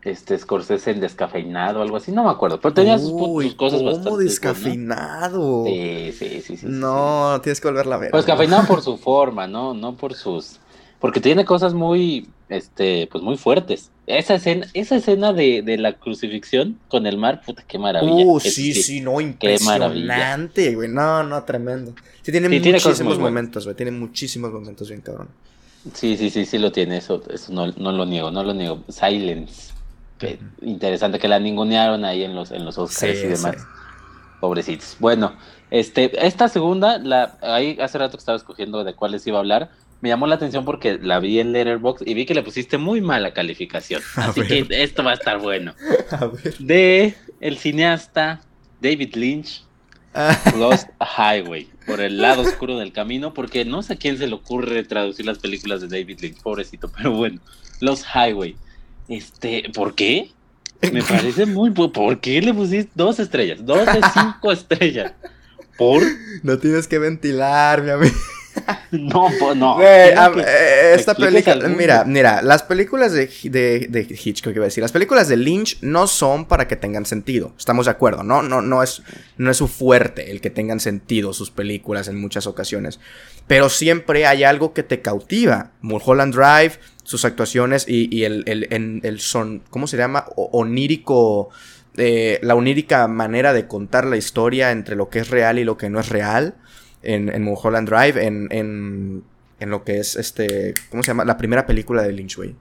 este 0.03 0.39
Scorsese 0.39 0.93
en 0.93 1.01
descafeinado 1.01 1.81
o 1.81 1.83
algo 1.83 1.97
así, 1.97 2.11
no 2.11 2.25
me 2.25 2.31
acuerdo, 2.31 2.61
pero 2.61 2.73
tenía 2.73 2.99
sus, 2.99 3.13
cosas 3.55 3.81
¿cómo 3.81 3.93
bastante 3.93 4.25
descafeinado? 4.25 5.65
Sí, 5.67 6.13
sí, 6.13 6.41
sí, 6.41 6.57
sí. 6.57 6.67
No, 6.69 7.39
tienes 7.43 7.61
que 7.61 7.69
volverla 7.69 7.97
a 7.97 7.99
ver. 7.99 8.11
Pues 8.11 8.25
descafeinado 8.25 8.67
por 8.67 8.83
su 8.83 8.97
forma, 8.99 9.47
¿no? 9.47 9.75
No 9.75 9.97
por 9.97 10.15
sus 10.15 10.61
porque 11.01 11.21
tiene 11.21 11.45
cosas 11.45 11.75
muy 11.75 12.29
este 12.49 13.09
pues 13.11 13.23
muy 13.23 13.37
fuertes. 13.37 13.91
Esa 14.19 14.35
escena, 14.35 14.67
esa 14.75 14.97
escena 14.97 15.33
de, 15.33 15.63
de 15.63 15.79
la 15.79 15.95
crucifixión 15.95 16.79
con 16.89 17.07
el 17.07 17.17
mar, 17.17 17.43
puta, 17.45 17.65
qué 17.67 17.79
maravilla. 17.79 18.25
Uh, 18.25 18.41
sí, 18.41 18.75
sí, 18.75 19.01
no, 19.01 19.21
impresionante, 19.21 20.75
güey. 20.75 20.89
No, 20.89 21.23
no, 21.23 21.43
tremendo. 21.45 21.95
Sí, 22.23 22.33
tiene 22.33 22.49
muchísimos 22.49 23.19
momentos, 23.19 23.65
güey. 23.65 23.77
Tiene 23.77 23.93
muchísimos 23.93 24.53
momentos 24.53 24.89
bien 24.89 25.01
cabrón. 25.01 25.29
Sí, 25.95 26.17
sí, 26.17 26.29
sí, 26.31 26.45
sí 26.45 26.59
lo 26.59 26.71
tiene, 26.73 26.99
eso, 26.99 27.23
eso 27.33 27.53
no, 27.53 27.69
no 27.69 27.93
lo 27.93 28.05
niego, 28.05 28.31
no 28.31 28.45
lo 28.45 28.53
niego. 28.53 28.85
Silence 28.89 29.73
interesante 30.63 31.19
que 31.19 31.29
la 31.29 31.39
ningunearon 31.39 32.05
ahí 32.05 32.25
en 32.25 32.35
los, 32.35 32.51
en 32.51 32.65
los 32.65 32.79
Oscars 32.79 33.19
y 33.19 33.29
demás. 33.29 33.57
Pobrecitos. 34.41 34.97
Bueno, 34.99 35.35
este, 35.71 36.27
esta 36.27 36.49
segunda, 36.49 36.99
la, 36.99 37.39
ahí 37.43 37.79
hace 37.81 37.99
rato 37.99 38.17
que 38.17 38.21
estaba 38.21 38.37
escogiendo 38.37 38.85
de 38.85 38.95
cuáles 38.95 39.27
iba 39.27 39.39
a 39.39 39.41
hablar. 39.41 39.71
Me 40.01 40.09
llamó 40.09 40.27
la 40.27 40.37
atención 40.37 40.65
porque 40.65 40.99
la 41.01 41.21
vi 41.21 41.41
en 41.41 41.53
Letterboxd 41.53 42.07
y 42.07 42.15
vi 42.15 42.25
que 42.25 42.35
le 42.35 42.43
pusiste 42.43 42.79
muy 42.79 43.01
mala 43.01 43.33
calificación. 43.35 44.03
así 44.17 44.43
que 44.43 44.67
esto 44.71 45.05
va 45.05 45.13
a 45.13 45.15
estar 45.15 45.39
bueno. 45.39 45.75
De 46.59 47.15
el 47.41 47.59
cineasta 47.59 48.41
David 48.81 49.15
Lynch, 49.15 49.63
ah. 50.15 50.37
Lost 50.57 50.89
Highway, 51.01 51.69
por 51.87 52.01
el 52.01 52.19
lado 52.23 52.43
oscuro 52.43 52.79
del 52.79 52.93
camino, 52.93 53.35
porque 53.35 53.65
no 53.65 53.83
sé 53.83 53.95
a 53.95 53.97
quién 53.97 54.17
se 54.19 54.27
le 54.27 54.35
ocurre 54.35 54.85
traducir 54.85 55.27
las 55.27 55.39
películas 55.39 55.81
de 55.81 55.89
David 55.89 56.21
Lynch, 56.21 56.41
pobrecito, 56.43 56.91
pero 56.91 57.13
bueno, 57.13 57.41
Lost 57.81 58.05
Highway. 58.15 58.57
Este, 59.09 59.65
¿por 59.75 59.95
qué? 59.95 60.31
Me 60.93 61.03
parece 61.03 61.45
muy... 61.45 61.73
¿Por 61.73 62.21
qué 62.21 62.41
le 62.41 62.55
pusiste 62.55 62.91
dos 62.95 63.19
estrellas? 63.19 63.59
Dos 63.67 63.85
de 63.85 64.01
cinco 64.15 64.53
estrellas. 64.53 65.13
¿Por? 65.77 66.03
No 66.43 66.59
tienes 66.59 66.89
que 66.89 66.99
ventilar, 66.99 67.83
mi 67.83 67.91
amigo. 67.91 68.17
No, 68.91 69.29
pues 69.39 69.57
no. 69.57 69.81
Eh, 69.81 70.15
esta 70.95 71.15
película, 71.15 71.69
mira, 71.69 72.05
mira, 72.05 72.43
las 72.43 72.63
películas 72.63 73.13
de, 73.13 73.31
de, 73.45 73.87
de, 73.89 74.01
Hitchcock, 74.03 74.55
iba 74.55 74.65
a 74.65 74.69
decir, 74.69 74.83
las 74.83 74.93
películas 74.93 75.29
de 75.29 75.37
Lynch 75.37 75.79
no 75.83 76.07
son 76.07 76.47
para 76.47 76.67
que 76.67 76.77
tengan 76.77 77.07
sentido. 77.07 77.53
Estamos 77.57 77.87
de 77.87 77.93
acuerdo, 77.93 78.23
¿no? 78.23 78.43
No, 78.43 78.61
no, 78.61 78.83
es, 78.83 79.03
no 79.37 79.51
es 79.51 79.57
su 79.57 79.69
fuerte 79.69 80.31
el 80.31 80.41
que 80.41 80.51
tengan 80.51 80.81
sentido 80.81 81.33
sus 81.33 81.51
películas 81.51 82.09
en 82.09 82.21
muchas 82.21 82.47
ocasiones. 82.47 83.01
Pero 83.47 83.69
siempre 83.69 84.27
hay 84.27 84.45
algo 84.45 84.73
que 84.73 84.83
te 84.83 85.01
cautiva. 85.01 85.71
Mulholland 85.81 86.35
Drive, 86.35 86.75
sus 87.03 87.25
actuaciones 87.25 87.85
y, 87.89 88.25
el, 88.25 88.45
el, 88.47 89.21
son, 89.21 89.63
¿cómo 89.71 89.87
se 89.87 89.97
llama? 89.97 90.27
onírico, 90.37 91.51
eh, 91.97 92.39
la 92.43 92.55
onírica 92.55 93.07
manera 93.09 93.53
de 93.53 93.67
contar 93.67 94.07
la 94.07 94.17
historia 94.17 94.71
entre 94.71 94.97
lo 94.97 95.09
que 95.09 95.21
es 95.21 95.31
real 95.31 95.59
y 95.59 95.65
lo 95.65 95.77
que 95.77 95.91
no 95.91 96.01
es 96.01 96.09
real 96.09 96.55
en, 97.03 97.29
en 97.29 97.43
Mulholland 97.43 97.89
Drive, 97.89 98.25
en, 98.25 98.49
en, 98.51 99.25
en 99.59 99.71
lo 99.71 99.85
que 99.85 99.99
es 99.99 100.17
este, 100.17 100.75
¿cómo 100.91 101.03
se 101.03 101.09
llama? 101.09 101.25
La 101.25 101.37
primera 101.37 101.67
película 101.67 102.03
de 102.03 102.13
Lynch, 102.13 102.37
güey. 102.37 102.55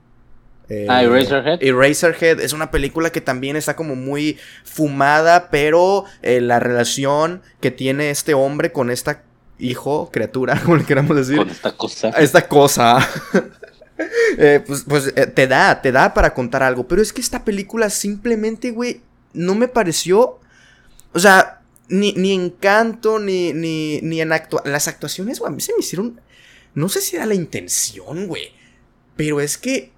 Eh, 0.68 0.86
ah, 0.88 1.02
Eraserhead. 1.02 1.58
Eraserhead 1.60 2.40
es 2.40 2.52
una 2.52 2.70
película 2.70 3.10
que 3.10 3.20
también 3.20 3.56
está 3.56 3.74
como 3.74 3.96
muy 3.96 4.38
fumada, 4.64 5.50
pero 5.50 6.04
eh, 6.22 6.40
la 6.40 6.60
relación 6.60 7.42
que 7.60 7.72
tiene 7.72 8.10
este 8.10 8.34
hombre 8.34 8.70
con 8.70 8.90
esta 8.90 9.24
hijo, 9.60 10.10
criatura, 10.12 10.60
como 10.64 10.76
le 10.76 10.84
queramos 10.84 11.16
decir. 11.16 11.36
Con 11.36 11.50
esta 11.50 11.72
cosa. 11.72 12.08
Esta 12.10 12.48
cosa. 12.48 13.08
Eh, 14.38 14.64
pues, 14.66 14.84
pues 14.88 15.12
eh, 15.14 15.26
te 15.26 15.46
da, 15.46 15.82
te 15.82 15.92
da 15.92 16.14
para 16.14 16.32
contar 16.32 16.62
algo. 16.62 16.88
Pero 16.88 17.02
es 17.02 17.12
que 17.12 17.20
esta 17.20 17.44
película 17.44 17.90
simplemente, 17.90 18.70
güey, 18.70 19.02
no 19.34 19.54
me 19.54 19.68
pareció. 19.68 20.38
O 21.12 21.18
sea, 21.18 21.59
ni, 21.90 22.12
ni 22.14 22.32
encanto, 22.32 23.18
ni, 23.18 23.52
ni, 23.52 24.00
ni 24.00 24.20
en 24.20 24.32
actua 24.32 24.62
las 24.64 24.88
actuaciones, 24.88 25.38
güey, 25.40 25.52
a 25.52 25.54
mí 25.54 25.60
se 25.60 25.72
me 25.74 25.80
hicieron. 25.80 26.20
No 26.74 26.88
sé 26.88 27.00
si 27.00 27.16
era 27.16 27.26
la 27.26 27.34
intención, 27.34 28.26
güey. 28.28 28.52
Pero 29.16 29.40
es 29.40 29.58
que 29.58 29.92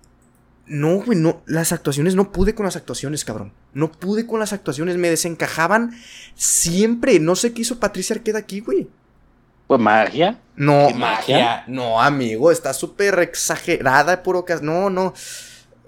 No, 0.66 0.96
güey, 1.02 1.18
no. 1.18 1.42
Las 1.46 1.72
actuaciones, 1.72 2.14
no 2.14 2.32
pude 2.32 2.54
con 2.54 2.64
las 2.64 2.76
actuaciones, 2.76 3.24
cabrón. 3.24 3.52
No 3.74 3.92
pude 3.92 4.26
con 4.26 4.40
las 4.40 4.52
actuaciones. 4.52 4.96
Me 4.96 5.10
desencajaban 5.10 5.92
siempre. 6.34 7.18
No 7.20 7.36
sé 7.36 7.52
qué 7.52 7.62
hizo 7.62 7.78
Patricia 7.80 8.16
Arqueda 8.16 8.38
aquí, 8.38 8.60
güey. 8.60 8.88
Pues 9.66 9.80
magia. 9.80 10.40
No, 10.56 10.90
magia? 10.90 11.64
No, 11.66 12.00
amigo. 12.00 12.50
Está 12.50 12.72
súper 12.72 13.18
exagerada, 13.20 14.22
puro 14.22 14.44
No, 14.62 14.88
no. 14.90 15.14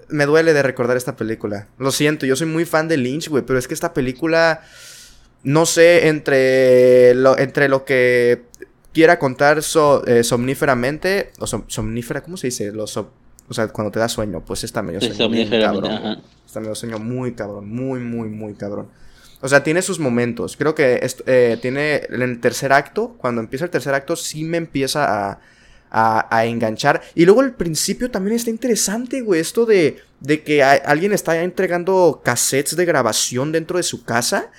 Me 0.09 0.25
duele 0.25 0.53
de 0.53 0.61
recordar 0.61 0.97
esta 0.97 1.15
película. 1.15 1.67
Lo 1.79 1.91
siento, 1.91 2.25
yo 2.25 2.35
soy 2.35 2.47
muy 2.47 2.65
fan 2.65 2.87
de 2.87 2.97
Lynch, 2.97 3.29
güey. 3.29 3.43
Pero 3.43 3.57
es 3.57 3.67
que 3.67 3.73
esta 3.73 3.93
película. 3.93 4.61
No 5.45 5.65
sé, 5.65 6.07
entre 6.09 7.15
lo, 7.15 7.37
entre 7.37 7.69
lo 7.69 7.85
que 7.85 8.43
quiera 8.93 9.17
contar 9.17 9.59
eh, 9.59 10.23
somníferamente. 10.23 11.31
O 11.39 11.47
somnífera, 11.47 12.21
¿cómo 12.21 12.35
se 12.35 12.47
dice? 12.47 12.71
Los 12.73 12.97
o 13.47 13.53
sea, 13.53 13.67
cuando 13.67 13.91
te 13.91 13.99
da 13.99 14.09
sueño, 14.09 14.43
pues 14.43 14.63
está 14.63 14.81
medio 14.81 14.99
sueño. 15.01 15.49
Cabrón. 15.49 16.23
Está 16.45 16.59
medio 16.59 16.75
sueño 16.75 16.99
muy 16.99 17.33
cabrón. 17.33 17.69
Muy, 17.69 17.99
muy, 17.99 18.29
muy 18.29 18.55
cabrón. 18.55 18.87
O 19.41 19.47
sea, 19.47 19.63
tiene 19.63 19.81
sus 19.81 19.99
momentos. 19.99 20.57
Creo 20.57 20.73
que 20.73 21.07
eh, 21.27 21.57
tiene 21.61 22.01
en 22.09 22.21
el 22.21 22.39
tercer 22.39 22.73
acto, 22.73 23.15
cuando 23.17 23.41
empieza 23.41 23.65
el 23.65 23.71
tercer 23.71 23.93
acto, 23.93 24.15
sí 24.15 24.43
me 24.43 24.57
empieza 24.57 25.31
a, 25.31 25.39
a, 26.29 26.45
enganchar. 26.45 27.01
Y 27.13 27.25
luego 27.25 27.41
el 27.41 27.53
principio 27.53 28.09
también 28.09 28.35
está 28.35 28.49
interesante, 28.49 29.21
güey. 29.21 29.41
Esto 29.41 29.65
de, 29.65 29.99
de 30.19 30.41
que 30.41 30.63
alguien 30.63 31.13
está 31.13 31.41
entregando 31.43 32.21
cassettes 32.23 32.75
de 32.75 32.85
grabación 32.85 33.51
dentro 33.51 33.77
de 33.77 33.83
su 33.83 34.03
casa. 34.03 34.49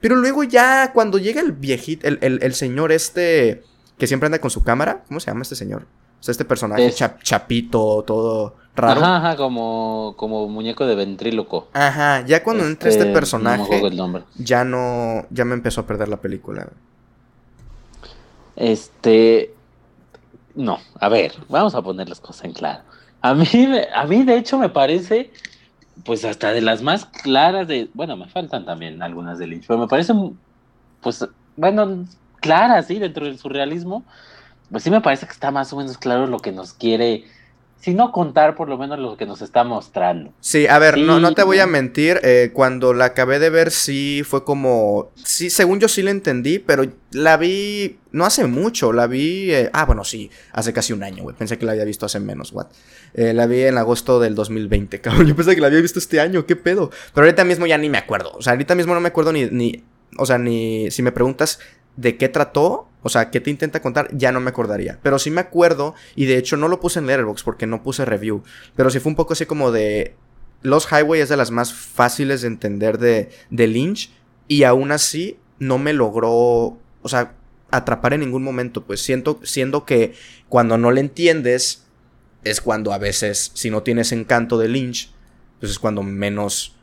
Pero 0.00 0.16
luego 0.16 0.44
ya 0.44 0.92
cuando 0.92 1.18
llega 1.18 1.40
el 1.40 1.52
viejito, 1.52 2.06
el, 2.06 2.18
el, 2.22 2.38
el 2.42 2.54
señor 2.54 2.92
este 2.92 3.62
que 3.98 4.06
siempre 4.06 4.26
anda 4.26 4.40
con 4.40 4.50
su 4.50 4.62
cámara. 4.62 5.04
¿Cómo 5.08 5.20
se 5.20 5.30
llama 5.30 5.42
este 5.42 5.56
señor? 5.56 5.86
O 6.20 6.22
sea, 6.22 6.32
este 6.32 6.44
personaje 6.44 6.92
chapito, 7.22 8.02
todo 8.06 8.56
raro. 8.74 9.00
Ajá, 9.00 9.16
ajá, 9.16 9.36
como, 9.36 10.14
como 10.16 10.48
muñeco 10.48 10.86
de 10.86 10.94
ventríloco. 10.94 11.68
Ajá, 11.72 12.24
ya 12.26 12.42
cuando 12.42 12.64
entra 12.64 12.88
este, 12.88 13.02
este 13.02 13.12
personaje, 13.12 13.82
ya 14.36 14.64
no, 14.64 15.26
ya 15.30 15.44
me 15.44 15.54
empezó 15.54 15.82
a 15.82 15.86
perder 15.86 16.08
la 16.08 16.16
película. 16.18 16.68
Este, 18.56 19.54
no, 20.54 20.78
a 20.98 21.08
ver, 21.08 21.32
vamos 21.48 21.74
a 21.74 21.82
poner 21.82 22.08
las 22.08 22.20
cosas 22.20 22.44
en 22.44 22.52
claro. 22.54 22.82
A 23.20 23.34
mí, 23.34 23.46
a 23.94 24.04
mí 24.04 24.24
de 24.24 24.36
hecho 24.36 24.58
me 24.58 24.68
parece, 24.68 25.30
pues 26.04 26.24
hasta 26.24 26.52
de 26.52 26.60
las 26.60 26.82
más 26.82 27.06
claras 27.06 27.68
de, 27.68 27.88
bueno, 27.94 28.16
me 28.16 28.28
faltan 28.28 28.64
también 28.64 29.02
algunas 29.02 29.38
de 29.38 29.46
Lynch, 29.46 29.66
pero 29.66 29.78
me 29.78 29.88
parecen, 29.88 30.38
pues, 31.00 31.26
bueno, 31.56 32.04
claras, 32.40 32.86
sí, 32.86 32.98
dentro 32.98 33.24
del 33.24 33.38
surrealismo 33.38 34.04
pues 34.70 34.82
sí 34.82 34.90
me 34.90 35.00
parece 35.00 35.26
que 35.26 35.32
está 35.32 35.50
más 35.50 35.72
o 35.72 35.76
menos 35.76 35.98
claro 35.98 36.26
lo 36.26 36.38
que 36.38 36.52
nos 36.52 36.72
quiere, 36.72 37.24
si 37.80 37.94
no 37.94 38.10
contar, 38.10 38.56
por 38.56 38.68
lo 38.68 38.78
menos 38.78 38.98
lo 38.98 39.16
que 39.16 39.26
nos 39.26 39.42
está 39.42 39.62
mostrando. 39.62 40.32
Sí, 40.40 40.66
a 40.66 40.78
ver, 40.78 40.98
no, 40.98 41.20
no 41.20 41.34
te 41.34 41.44
voy 41.44 41.60
a 41.60 41.66
mentir, 41.66 42.18
eh, 42.22 42.50
cuando 42.52 42.92
la 42.92 43.06
acabé 43.06 43.38
de 43.38 43.50
ver 43.50 43.70
sí 43.70 44.22
fue 44.24 44.44
como, 44.44 45.10
sí, 45.14 45.50
según 45.50 45.78
yo 45.78 45.88
sí 45.88 46.02
la 46.02 46.10
entendí, 46.10 46.58
pero 46.58 46.84
la 47.12 47.36
vi 47.36 47.98
no 48.10 48.24
hace 48.24 48.46
mucho, 48.46 48.92
la 48.92 49.06
vi, 49.06 49.52
eh, 49.52 49.70
ah, 49.72 49.84
bueno, 49.84 50.02
sí, 50.02 50.30
hace 50.52 50.72
casi 50.72 50.92
un 50.92 51.02
año, 51.04 51.22
güey, 51.22 51.36
pensé 51.36 51.58
que 51.58 51.66
la 51.66 51.72
había 51.72 51.84
visto 51.84 52.06
hace 52.06 52.18
menos, 52.18 52.52
what. 52.52 52.66
Eh, 53.16 53.32
la 53.32 53.46
vi 53.46 53.62
en 53.62 53.78
agosto 53.78 54.20
del 54.20 54.34
2020, 54.34 55.00
cabrón, 55.00 55.26
yo 55.26 55.34
pensé 55.34 55.54
que 55.54 55.60
la 55.60 55.66
había 55.66 55.80
visto 55.80 55.98
este 55.98 56.20
año, 56.20 56.46
qué 56.46 56.54
pedo. 56.54 56.90
Pero 57.14 57.26
ahorita 57.26 57.44
mismo 57.44 57.66
ya 57.66 57.78
ni 57.78 57.88
me 57.88 57.98
acuerdo, 57.98 58.32
o 58.34 58.42
sea, 58.42 58.52
ahorita 58.52 58.74
mismo 58.74 58.94
no 58.94 59.00
me 59.00 59.08
acuerdo 59.08 59.32
ni, 59.32 59.46
ni 59.46 59.82
o 60.18 60.26
sea, 60.26 60.38
ni 60.38 60.90
si 60.90 61.02
me 61.02 61.12
preguntas 61.12 61.58
de 61.96 62.16
qué 62.16 62.28
trató, 62.28 62.88
o 63.02 63.08
sea, 63.08 63.30
qué 63.30 63.40
te 63.40 63.50
intenta 63.50 63.80
contar, 63.80 64.08
ya 64.12 64.32
no 64.32 64.40
me 64.40 64.50
acordaría. 64.50 64.98
Pero 65.02 65.18
sí 65.18 65.30
me 65.30 65.40
acuerdo, 65.40 65.94
y 66.14 66.26
de 66.26 66.36
hecho 66.36 66.56
no 66.56 66.68
lo 66.68 66.80
puse 66.80 66.98
en 66.98 67.06
Letterboxd 67.06 67.44
porque 67.44 67.66
no 67.66 67.82
puse 67.82 68.04
review. 68.04 68.42
Pero 68.74 68.90
sí 68.90 69.00
fue 69.00 69.10
un 69.10 69.16
poco 69.16 69.32
así 69.32 69.46
como 69.46 69.70
de. 69.70 70.14
Los 70.62 70.90
Highway 70.90 71.20
es 71.20 71.28
de 71.28 71.36
las 71.36 71.50
más 71.50 71.72
fáciles 71.72 72.42
de 72.42 72.48
entender 72.48 72.98
de, 72.98 73.30
de 73.50 73.66
Lynch. 73.66 74.10
Y 74.48 74.64
aún 74.64 74.90
así 74.92 75.38
no 75.58 75.78
me 75.78 75.92
logró. 75.92 76.32
O 77.02 77.08
sea, 77.08 77.34
atrapar 77.70 78.14
en 78.14 78.20
ningún 78.20 78.42
momento. 78.42 78.84
Pues 78.84 79.00
siento, 79.00 79.38
siendo 79.42 79.84
que 79.84 80.14
cuando 80.48 80.76
no 80.78 80.90
le 80.90 81.00
entiendes. 81.00 81.85
Es 82.50 82.60
cuando 82.60 82.92
a 82.92 82.98
veces, 82.98 83.50
si 83.54 83.70
no 83.70 83.82
tienes 83.82 84.12
encanto 84.12 84.58
de 84.58 84.68
Lynch, 84.68 85.10
pues 85.60 85.72
es 85.72 85.78
cuando 85.78 86.02
menos 86.02 86.76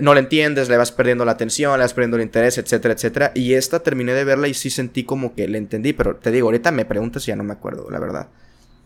no 0.00 0.14
le 0.14 0.20
entiendes, 0.20 0.68
le 0.68 0.76
vas 0.76 0.90
perdiendo 0.90 1.24
la 1.24 1.32
atención, 1.32 1.72
le 1.78 1.84
vas 1.84 1.94
perdiendo 1.94 2.16
el 2.16 2.22
interés, 2.22 2.58
etcétera, 2.58 2.94
etcétera. 2.94 3.32
Y 3.34 3.54
esta 3.54 3.80
terminé 3.80 4.12
de 4.12 4.24
verla 4.24 4.48
y 4.48 4.54
sí 4.54 4.70
sentí 4.70 5.04
como 5.04 5.34
que 5.34 5.46
le 5.48 5.58
entendí, 5.58 5.92
pero 5.92 6.16
te 6.16 6.30
digo, 6.30 6.48
ahorita 6.48 6.72
me 6.72 6.84
preguntas 6.84 7.26
y 7.26 7.28
ya 7.28 7.36
no 7.36 7.44
me 7.44 7.52
acuerdo, 7.52 7.88
la 7.90 8.00
verdad. 8.00 8.28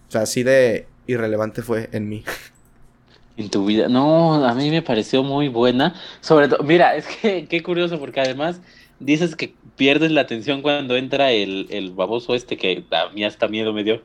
O 0.09 0.11
sea, 0.11 0.23
así 0.23 0.43
de 0.43 0.87
irrelevante 1.07 1.63
fue 1.63 1.89
en 1.93 2.09
mí. 2.09 2.25
En 3.37 3.51
tu 3.51 3.65
vida. 3.65 3.89
No, 3.89 4.45
a 4.45 4.55
mí 4.55 4.71
me 4.71 4.83
pareció 4.83 5.23
muy 5.23 5.49
buena. 5.49 5.95
Sobre 6.21 6.49
todo, 6.49 6.63
mira, 6.65 6.97
es 6.97 7.07
que 7.07 7.47
qué 7.47 7.63
curioso, 7.63 7.99
porque 7.99 8.21
además 8.21 8.61
dices 8.99 9.37
que 9.37 9.55
pierdes 9.77 10.11
la 10.11 10.23
atención 10.23 10.61
cuando 10.61 10.97
entra 10.97 11.31
el, 11.31 11.69
el 11.71 11.93
baboso 11.93 12.35
este 12.35 12.57
que 12.57 12.85
a 12.91 13.11
mí 13.11 13.25
hasta 13.25 13.49
miedo 13.49 13.73
me 13.73 13.85
dio. 13.85 14.03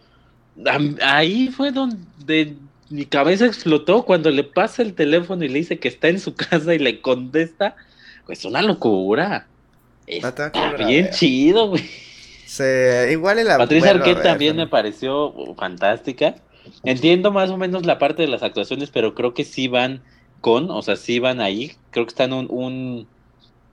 Ahí 1.02 1.50
fue 1.50 1.72
donde 1.72 2.56
mi 2.90 3.06
cabeza 3.06 3.46
explotó 3.46 4.04
cuando 4.04 4.30
le 4.30 4.44
pasa 4.44 4.82
el 4.82 4.94
teléfono 4.94 5.44
y 5.44 5.50
le 5.50 5.60
dice 5.60 5.80
que 5.80 5.88
está 5.88 6.10
en 6.10 6.20
su 6.20 6.36
casa 6.36 6.74
y 6.74 6.80
le 6.80 7.02
contesta. 7.02 7.76
Pues 8.26 8.46
una 8.46 8.62
locura. 8.62 9.48
Está 10.08 10.52
bien 10.86 11.10
chido, 11.12 11.70
güey. 11.70 11.84
igual 13.12 13.40
en 13.40 13.48
la 13.48 13.58
Patricia 13.58 13.92
Arquette 13.92 14.22
también 14.22 14.56
me 14.56 14.68
pareció 14.68 15.34
fantástica. 15.58 16.36
Entiendo 16.84 17.32
más 17.32 17.50
o 17.50 17.58
menos 17.58 17.86
la 17.86 18.00
parte 18.00 18.22
de 18.22 18.28
las 18.28 18.44
actuaciones, 18.44 18.90
pero 18.92 19.16
creo 19.16 19.34
que 19.34 19.44
sí 19.44 19.68
van 19.68 20.02
con, 20.42 20.70
o 20.72 20.82
sea, 20.82 20.96
sí 20.96 21.20
van 21.20 21.42
ahí. 21.42 21.74
Creo 21.92 22.06
que 22.06 22.12
están 22.12 22.34
un, 22.34 22.48
un 22.50 23.08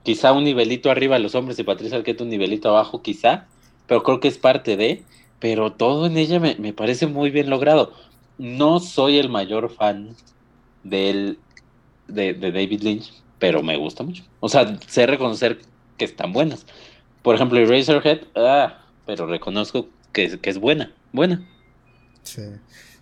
quizá 0.03 0.33
un 0.33 0.43
nivelito 0.43 0.89
arriba 0.89 1.19
los 1.19 1.35
hombres 1.35 1.59
y 1.59 1.63
Patricia 1.63 1.97
Arquette 1.97 2.21
un 2.21 2.29
nivelito 2.29 2.69
abajo, 2.69 3.01
quizá, 3.01 3.45
pero 3.87 4.03
creo 4.03 4.19
que 4.19 4.27
es 4.27 4.37
parte 4.37 4.77
de. 4.77 5.03
Pero 5.41 5.73
todo 5.73 6.05
en 6.05 6.17
ella 6.17 6.39
me, 6.39 6.55
me 6.55 6.71
parece 6.71 7.07
muy 7.07 7.31
bien 7.31 7.49
logrado 7.49 7.91
no 8.41 8.79
soy 8.79 9.19
el 9.19 9.29
mayor 9.29 9.69
fan 9.69 10.15
del, 10.83 11.37
de, 12.07 12.33
David 12.33 12.81
Lynch, 12.81 13.13
pero 13.37 13.61
me 13.61 13.77
gusta 13.77 14.03
mucho. 14.03 14.23
O 14.39 14.49
sea, 14.49 14.79
sé 14.87 15.05
reconocer 15.05 15.59
que 15.95 16.05
están 16.05 16.33
buenas. 16.33 16.65
Por 17.21 17.35
ejemplo, 17.35 17.59
Eraserhead, 17.59 18.21
ah, 18.35 18.79
pero 19.05 19.27
reconozco 19.27 19.89
que, 20.11 20.39
que 20.39 20.49
es 20.49 20.57
buena, 20.57 20.91
buena. 21.11 21.47
Sí. 22.23 22.41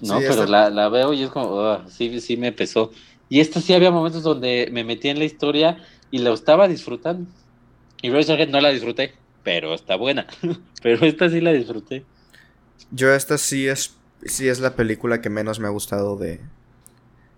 No, 0.02 0.20
pero 0.20 0.46
la, 0.46 0.90
veo 0.90 1.14
y 1.14 1.24
es 1.24 1.30
como, 1.30 1.62
ah, 1.62 1.86
sí, 1.88 2.20
sí 2.20 2.36
me 2.36 2.52
pesó. 2.52 2.92
Y 3.30 3.40
esta 3.40 3.62
sí 3.62 3.74
había 3.74 3.92
momentos 3.92 4.24
donde 4.24 4.68
me 4.74 4.84
metí 4.84 5.08
en 5.08 5.20
la 5.20 5.26
historia 5.26 5.78
y 6.12 6.18
la 6.18 6.34
estaba 6.34 6.68
disfrutando. 6.68 7.30
Y 8.02 8.10
Razorhead 8.10 8.50
no 8.50 8.60
la 8.60 8.72
disfruté, 8.72 9.14
pero 9.44 9.74
está 9.74 9.96
buena. 9.96 10.28
pero 10.84 11.06
esta 11.06 11.30
sí 11.30 11.40
la 11.40 11.54
disfruté. 11.54 12.04
Yo 12.92 13.14
esta 13.14 13.38
sí 13.38 13.68
es 13.68 13.96
sí 14.26 14.48
es 14.48 14.60
la 14.60 14.76
película 14.76 15.22
que 15.22 15.30
menos 15.30 15.60
me 15.60 15.68
ha 15.68 15.72
gustado 15.72 16.18
de, 16.18 16.40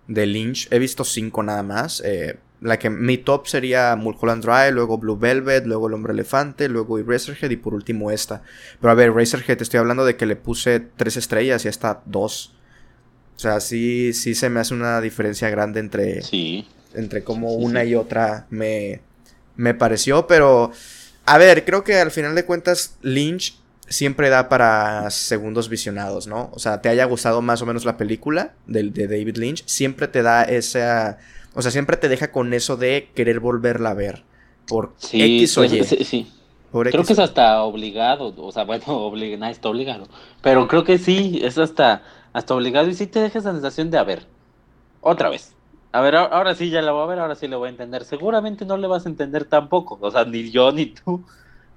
de 0.08 0.26
Lynch. 0.26 0.68
He 0.72 0.80
visto 0.80 1.04
cinco 1.04 1.44
nada 1.44 1.64
más. 1.64 2.02
Eh, 2.06 2.38
la 2.62 2.78
que 2.78 2.90
mi 2.90 3.18
top 3.18 3.48
sería 3.48 3.96
Mulholland 3.96 4.44
Drive, 4.44 4.72
luego 4.72 4.98
Blue 4.98 5.18
Velvet, 5.18 5.66
luego 5.66 5.88
El 5.88 5.96
Hombre 5.96 6.14
Elefante, 6.14 6.70
luego 6.70 7.00
Eraserhead 7.00 7.50
y 7.50 7.56
por 7.56 7.74
último 7.74 8.12
esta. 8.12 8.44
Pero 8.80 8.92
a 8.92 8.94
ver, 8.94 9.10
Eraserhead, 9.10 9.62
estoy 9.62 9.80
hablando 9.80 10.06
de 10.06 10.16
que 10.16 10.28
le 10.28 10.36
puse 10.36 10.80
tres 10.80 11.18
estrellas 11.18 11.66
y 11.66 11.70
esta 11.70 12.02
dos. 12.06 12.54
O 13.36 13.40
sea, 13.40 13.60
sí, 13.60 14.14
sí 14.14 14.36
se 14.36 14.50
me 14.50 14.60
hace 14.60 14.76
una 14.76 15.02
diferencia 15.02 15.50
grande 15.50 15.80
entre, 15.80 16.22
sí. 16.22 16.68
entre 16.94 17.24
como 17.24 17.56
una 17.56 17.84
y 17.84 17.96
otra 17.96 18.46
me, 18.52 19.02
me 19.56 19.74
pareció. 19.74 20.28
Pero, 20.28 20.72
a 21.26 21.38
ver, 21.40 21.66
creo 21.66 21.84
que 21.84 21.96
al 21.96 22.12
final 22.12 22.36
de 22.36 22.46
cuentas 22.46 22.98
Lynch 23.02 23.60
siempre 23.92 24.30
da 24.30 24.50
para 24.50 25.10
segundos 25.12 25.70
visionados, 25.70 26.28
¿no? 26.28 26.50
O 26.54 26.60
sea, 26.60 26.82
te 26.82 26.90
haya 26.90 27.06
gustado 27.06 27.42
más 27.42 27.62
o 27.62 27.66
menos 27.66 27.86
la 27.86 27.98
película 27.98 28.54
de, 28.66 28.84
de 28.84 29.08
David 29.08 29.38
Lynch, 29.38 29.64
siempre 29.66 30.08
te 30.08 30.24
da 30.24 30.44
esa... 30.44 31.20
O 31.54 31.62
sea, 31.62 31.72
siempre 31.72 31.98
te 31.98 32.08
deja 32.08 32.32
con 32.32 32.54
eso 32.54 32.78
de 32.78 33.10
querer 33.14 33.42
volverla 33.42 33.90
a 33.90 33.94
ver. 33.94 34.24
Por 34.68 34.94
X 35.12 35.58
o 35.58 35.66
Y. 35.66 35.84
Sí, 35.84 36.32
creo 36.72 37.04
que 37.04 37.14
es 37.14 37.20
hasta 37.20 37.62
obligado, 37.64 38.34
o 38.38 38.52
sea, 38.52 38.64
bueno, 38.64 38.86
obligado, 38.88 39.52
está 39.52 39.70
obligado. 39.70 40.08
Pero 40.42 40.68
creo 40.68 40.84
que 40.84 40.98
sí, 40.98 41.42
es 41.44 41.58
hasta, 41.58 42.04
hasta 42.34 42.56
obligado 42.56 42.88
y 42.90 42.94
sí 42.94 43.08
te 43.08 43.20
deja 43.20 43.40
esa 43.40 43.52
sensación 43.52 43.92
de, 43.92 43.98
a 43.98 44.04
ver, 44.04 44.26
otra 45.02 45.30
vez. 45.30 45.54
A 45.92 46.00
ver, 46.00 46.16
ahora 46.16 46.56
sí 46.56 46.70
ya 46.70 46.82
la 46.82 46.94
voy 46.94 47.04
a 47.04 47.08
ver, 47.08 47.20
ahora 47.20 47.36
sí 47.36 47.50
le 47.50 47.58
voy 47.58 47.68
a 47.68 47.72
entender. 47.72 48.06
Seguramente 48.06 48.66
no 48.66 48.78
le 48.78 48.88
vas 48.88 49.06
a 49.06 49.10
entender 49.10 49.44
tampoco, 49.44 49.98
o 50.00 50.10
sea, 50.10 50.24
ni 50.24 50.50
yo 50.50 50.72
ni 50.72 50.86
tú 50.86 51.26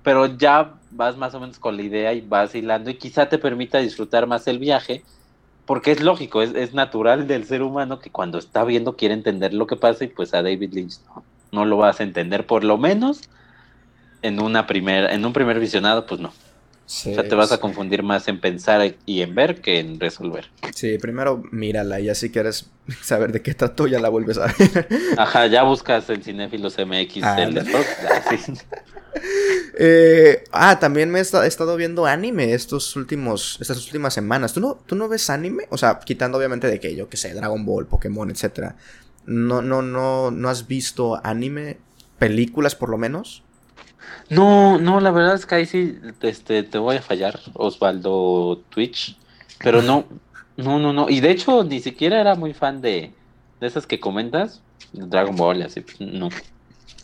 pero 0.04 0.26
ya 0.26 0.74
vas 0.92 1.16
más 1.16 1.34
o 1.34 1.40
menos 1.40 1.58
con 1.58 1.76
la 1.76 1.82
idea 1.82 2.12
y 2.12 2.20
vas 2.20 2.54
hilando 2.54 2.90
y 2.90 2.94
quizá 2.94 3.28
te 3.28 3.38
permita 3.38 3.78
disfrutar 3.78 4.28
más 4.28 4.46
el 4.46 4.60
viaje, 4.60 5.02
porque 5.66 5.90
es 5.90 6.02
lógico, 6.02 6.42
es, 6.42 6.74
natural 6.74 7.26
del 7.26 7.46
ser 7.46 7.62
humano 7.62 7.98
que 7.98 8.10
cuando 8.10 8.38
está 8.38 8.62
viendo 8.64 8.96
quiere 8.96 9.14
entender 9.14 9.54
lo 9.54 9.66
que 9.66 9.76
pasa 9.76 10.04
y 10.04 10.08
pues 10.08 10.34
a 10.34 10.42
David 10.42 10.74
Lynch 10.74 10.98
no, 11.06 11.24
no 11.52 11.64
lo 11.64 11.78
vas 11.78 11.98
a 12.00 12.02
entender, 12.02 12.46
por 12.46 12.62
lo 12.64 12.76
menos 12.76 13.22
en, 14.20 14.40
una 14.40 14.66
en 14.68 15.24
un 15.24 15.32
primer 15.32 15.58
visionado, 15.58 16.04
pues 16.04 16.20
no. 16.20 16.28
o 16.28 16.32
sea, 16.86 17.26
te 17.26 17.34
vas 17.34 17.50
a 17.52 17.58
confundir 17.58 18.02
más 18.02 18.28
en 18.28 18.40
pensar 18.40 18.94
y 19.06 19.22
en 19.22 19.34
ver 19.34 19.62
que 19.62 19.78
en 19.78 19.98
resolver. 19.98 20.50
Sí, 20.74 20.98
primero 20.98 21.42
mírala 21.50 21.98
y 22.00 22.10
así 22.10 22.30
quieres 22.30 22.70
saber 23.02 23.32
de 23.32 23.40
qué 23.40 23.56
ya 23.90 24.00
la 24.00 24.10
vuelves 24.10 24.36
a 24.36 24.52
ver. 24.58 24.86
Ajá, 25.16 25.46
ya 25.46 25.62
buscas 25.62 26.10
el 26.10 26.22
Cinéfilos 26.22 26.76
MX 26.76 27.22
ah, 27.22 27.36
del 27.36 27.54
de 27.54 27.62
eh, 29.79 30.44
ah, 30.53 30.79
también 30.79 31.11
me 31.11 31.18
he 31.18 31.22
estado 31.22 31.77
viendo 31.77 32.07
anime 32.07 32.55
estos 32.55 32.96
últimos, 32.96 33.59
estas 33.61 33.85
últimas 33.87 34.14
semanas. 34.14 34.53
¿Tú 34.53 34.61
no, 34.61 34.74
¿Tú 34.87 34.96
no 34.96 35.09
ves 35.09 35.31
anime? 35.31 35.66
O 35.70 35.79
sea, 35.79 36.00
quitando 36.00 36.38
obviamente 36.38 36.66
de 36.66 36.81
que 36.81 36.94
yo, 36.94 37.09
que 37.09 37.16
sé, 37.16 37.35
Dragon 37.35 37.64
Ball, 37.64 37.87
Pokémon, 37.87 38.31
etcétera. 38.31 38.77
No, 39.27 39.62
no, 39.62 39.83
no, 39.83 40.31
no 40.31 40.48
has 40.48 40.66
visto 40.66 41.20
anime, 41.24 41.79
películas 42.18 42.74
por 42.74 42.88
lo 42.90 42.98
menos. 42.98 43.42
No, 44.29 44.79
no, 44.79 45.00
la 45.00 45.11
verdad 45.11 45.35
es 45.35 45.46
que 45.46 45.55
ahí 45.55 45.66
sí 45.66 45.98
este, 46.22 46.62
te 46.62 46.79
voy 46.79 46.96
a 46.96 47.03
fallar, 47.03 47.40
Osvaldo 47.55 48.62
Twitch. 48.70 49.18
Pero 49.59 49.83
no, 49.83 50.05
no, 50.57 50.79
no, 50.79 50.92
no. 50.92 51.09
Y 51.09 51.20
de 51.20 51.31
hecho, 51.31 51.64
ni 51.64 51.81
siquiera 51.81 52.20
era 52.20 52.35
muy 52.35 52.53
fan 52.55 52.81
de, 52.81 53.12
de 53.61 53.66
esas 53.66 53.87
que 53.87 54.00
comentas. 54.00 54.62
Dragon 54.92 55.35
Ball, 55.37 55.62
así, 55.62 55.81
pues, 55.81 56.00
no. 56.00 56.29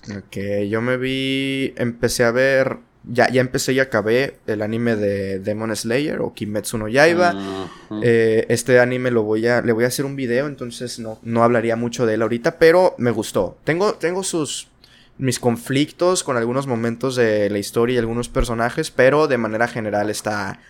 Ok, 0.08 0.36
yo 0.68 0.80
me 0.80 0.96
vi, 0.96 1.74
empecé 1.76 2.24
a 2.24 2.30
ver, 2.30 2.78
ya, 3.04 3.28
ya 3.30 3.40
empecé 3.40 3.72
y 3.74 3.80
acabé 3.80 4.38
el 4.46 4.62
anime 4.62 4.96
de 4.96 5.38
Demon 5.38 5.74
Slayer 5.74 6.20
o 6.20 6.32
Kimetsu 6.32 6.78
no 6.78 6.88
Yaiba. 6.88 7.68
Eh, 8.02 8.46
este 8.48 8.80
anime 8.80 9.10
lo 9.10 9.22
voy 9.22 9.46
a, 9.46 9.60
le 9.62 9.72
voy 9.72 9.84
a 9.84 9.88
hacer 9.88 10.04
un 10.04 10.16
video, 10.16 10.46
entonces 10.46 10.98
no, 10.98 11.18
no 11.22 11.42
hablaría 11.42 11.76
mucho 11.76 12.06
de 12.06 12.14
él 12.14 12.22
ahorita, 12.22 12.58
pero 12.58 12.94
me 12.98 13.10
gustó. 13.10 13.58
Tengo, 13.64 13.94
tengo 13.94 14.22
sus, 14.22 14.68
mis 15.18 15.38
conflictos 15.38 16.24
con 16.24 16.36
algunos 16.36 16.66
momentos 16.66 17.16
de 17.16 17.50
la 17.50 17.58
historia 17.58 17.96
y 17.96 17.98
algunos 17.98 18.28
personajes, 18.28 18.90
pero 18.90 19.28
de 19.28 19.36
manera 19.36 19.68
general 19.68 20.08
está, 20.08 20.60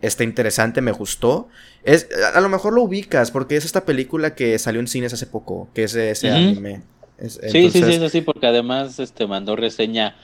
está 0.00 0.24
interesante, 0.24 0.80
me 0.80 0.92
gustó. 0.92 1.48
Es, 1.84 2.08
a, 2.34 2.40
lo 2.40 2.48
mejor 2.48 2.72
lo 2.72 2.82
ubicas 2.82 3.30
porque 3.30 3.56
es 3.56 3.64
esta 3.66 3.84
película 3.84 4.34
que 4.34 4.58
salió 4.58 4.80
en 4.80 4.88
cines 4.88 5.12
hace 5.12 5.26
poco, 5.26 5.68
que 5.74 5.84
es 5.84 5.94
ese 5.94 6.30
anime. 6.30 6.82
Sí, 7.18 7.70
sí, 7.70 7.82
sí, 7.82 7.92
es 7.92 8.02
así, 8.02 8.20
porque 8.20 8.46
además 8.46 8.98
este 8.98 9.26
mandó 9.26 9.56
reseña 9.56 10.16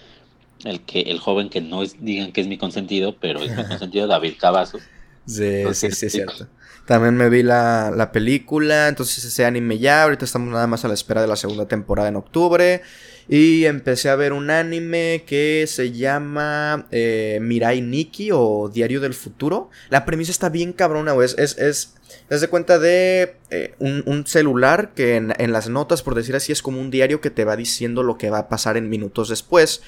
el 0.65 0.81
que 0.83 1.03
el 1.03 1.19
joven 1.19 1.51
que 1.51 1.61
no 1.61 1.83
es, 1.83 2.03
digan 2.05 2.33
que 2.33 2.41
es 2.41 2.47
mi 2.47 2.59
consentido, 2.59 3.17
pero 3.21 3.43
es 3.43 3.57
mi 3.57 3.65
consentido, 3.69 4.07
David 4.07 4.35
Cavazos. 4.39 4.83
Sí, 5.27 5.63
sí, 5.73 5.91
sí, 5.91 6.07
es 6.07 6.13
cierto. 6.13 6.49
También 6.87 7.17
me 7.17 7.31
vi 7.31 7.43
la, 7.43 7.91
la 7.95 8.13
película, 8.13 8.89
entonces 8.89 9.25
ese 9.25 9.45
anime 9.47 9.79
ya, 9.79 10.03
ahorita 10.03 10.25
estamos 10.25 10.53
nada 10.53 10.67
más 10.67 10.85
a 10.85 10.89
la 10.89 10.95
espera 10.95 11.23
de 11.23 11.29
la 11.29 11.37
segunda 11.37 11.67
temporada 11.67 12.09
en 12.09 12.17
octubre. 12.17 12.83
Y 13.29 13.65
empecé 13.65 14.11
a 14.11 14.17
ver 14.17 14.33
un 14.33 14.51
anime 14.51 15.25
que 15.27 15.65
se 15.67 15.93
llama 15.93 16.87
eh, 16.91 17.39
Mirai 17.41 17.81
Nikki 17.81 18.31
o 18.33 18.71
Diario 18.73 19.01
del 19.01 19.15
Futuro. 19.15 19.71
La 19.89 20.05
premisa 20.05 20.31
está 20.31 20.51
bien 20.51 20.73
cabrona, 20.73 21.13
güey. 21.13 21.27
Es, 21.27 21.57
es, 21.59 21.95
es, 22.29 22.41
de 22.41 22.49
cuenta 22.49 22.79
de 22.79 23.37
eh, 23.51 23.75
un, 23.79 24.27
celular 24.27 24.93
que 24.95 25.17
en, 25.17 25.53
las 25.53 25.69
notas, 25.69 26.03
por 26.03 26.15
decir 26.15 26.37
así, 26.37 26.53
es 26.53 26.63
como 26.63 26.81
un 26.81 26.91
diario 26.91 27.21
que 27.21 27.31
te 27.31 27.45
va 27.45 27.57
diciendo 27.57 28.03
lo 28.03 28.19
que 28.19 28.31
va 28.31 28.39
a 28.41 28.49
pasar 28.49 28.77
en 28.77 28.91
minutos 28.91 29.31
después. 29.31 29.83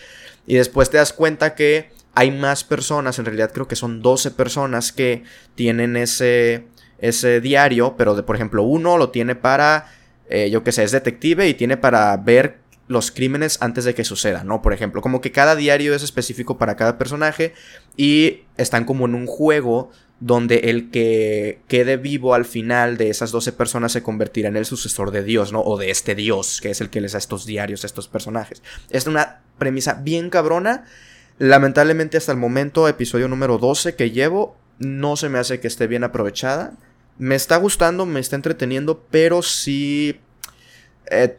Y 0.47 0.55
después 0.55 0.89
te 0.89 0.97
das 0.97 1.13
cuenta 1.13 1.55
que 1.55 1.91
hay 2.15 2.31
más 2.31 2.65
personas, 2.65 3.19
en 3.19 3.27
realidad 3.27 3.51
creo 3.53 3.69
que 3.69 3.77
son 3.77 4.01
12 4.01 4.31
personas 4.31 4.91
que 4.91 5.25
tienen 5.55 5.97
ese, 5.97 6.65
ese 6.99 7.43
diario, 7.43 7.95
pero 7.99 8.15
de, 8.15 8.23
por 8.23 8.37
ejemplo, 8.37 8.63
uno 8.63 8.97
lo 8.97 9.11
tiene 9.11 9.35
para, 9.35 9.93
eh, 10.31 10.49
yo 10.51 10.65
que 10.65 10.73
sé, 10.73 10.85
es 10.85 10.93
detective 10.93 11.47
y 11.47 11.53
tiene 11.53 11.77
para 11.77 12.17
ver 12.17 12.66
los 12.89 13.11
crímenes 13.11 13.59
antes 13.61 13.85
de 13.85 13.95
que 13.95 14.05
sucedan, 14.05 14.47
¿no? 14.47 14.63
Por 14.63 14.73
ejemplo, 14.73 15.03
como 15.03 15.21
que 15.21 15.33
cada 15.33 15.57
diario 15.57 15.95
es 15.95 16.03
específico 16.03 16.57
para 16.57 16.77
cada 16.77 16.99
personaje 16.99 17.53
y 17.97 18.45
están 18.57 18.85
como 18.85 19.07
en 19.07 19.15
un 19.15 19.27
juego 19.27 19.91
donde 20.21 20.71
el 20.71 20.91
que 20.91 21.61
quede 21.69 21.97
vivo 21.97 22.35
al 22.35 22.45
final 22.45 22.97
de 22.97 23.11
esas 23.11 23.33
12 23.33 23.53
personas 23.53 23.93
se 23.93 24.03
convertirá 24.03 24.49
en 24.49 24.57
el 24.57 24.65
sucesor 24.65 25.11
de 25.11 25.23
Dios, 25.23 25.53
¿no? 25.53 25.61
O 25.61 25.77
de 25.77 25.91
este 25.91 26.15
Dios, 26.15 26.61
que 26.61 26.71
es 26.71 26.81
el 26.81 26.89
que 26.89 27.01
les 27.01 27.13
da 27.13 27.19
estos 27.19 27.45
diarios 27.45 27.85
a 27.85 27.87
estos 27.87 28.09
personajes. 28.09 28.63
Es 28.91 29.07
una 29.07 29.43
premisa 29.59 29.95
bien 29.95 30.31
cabrona. 30.31 30.85
Lamentablemente 31.39 32.17
hasta 32.17 32.33
el 32.33 32.39
momento, 32.39 32.89
episodio 32.89 33.29
número 33.29 33.59
12 33.59 33.95
que 33.95 34.11
llevo, 34.11 34.57
no 34.79 35.17
se 35.17 35.29
me 35.29 35.39
hace 35.39 35.61
que 35.61 35.69
esté 35.69 35.87
bien 35.87 36.05
aprovechada. 36.05 36.73
Me 37.19 37.35
está 37.35 37.57
gustando, 37.57 38.07
me 38.07 38.21
está 38.21 38.37
entreteniendo, 38.37 39.05
pero 39.11 39.43
sí... 39.43 40.21
Eh, 41.11 41.37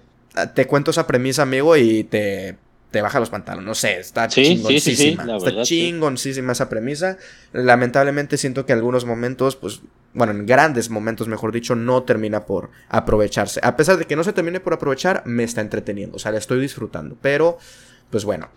te 0.53 0.67
cuento 0.67 0.91
esa 0.91 1.07
premisa, 1.07 1.43
amigo, 1.43 1.75
y 1.75 2.03
te, 2.03 2.57
te 2.91 3.01
baja 3.01 3.19
los 3.19 3.29
pantalones. 3.29 3.65
No 3.65 3.75
sé, 3.75 3.99
está 3.99 4.27
chingoncísima. 4.27 5.37
está 5.37 5.63
chingoncísima 5.63 6.51
esa 6.53 6.69
premisa. 6.69 7.17
Lamentablemente 7.53 8.37
siento 8.37 8.65
que 8.65 8.73
en 8.73 8.79
algunos 8.79 9.05
momentos, 9.05 9.55
pues, 9.55 9.81
bueno, 10.13 10.33
en 10.33 10.45
grandes 10.45 10.89
momentos, 10.89 11.27
mejor 11.27 11.51
dicho, 11.51 11.75
no 11.75 12.03
termina 12.03 12.45
por 12.45 12.71
aprovecharse. 12.89 13.59
A 13.63 13.75
pesar 13.75 13.97
de 13.97 14.05
que 14.05 14.15
no 14.15 14.23
se 14.23 14.33
termine 14.33 14.59
por 14.59 14.73
aprovechar, 14.73 15.23
me 15.25 15.43
está 15.43 15.61
entreteniendo. 15.61 16.15
O 16.15 16.19
sea, 16.19 16.31
la 16.31 16.37
estoy 16.37 16.59
disfrutando. 16.59 17.17
Pero, 17.21 17.57
pues 18.09 18.25
bueno. 18.25 18.49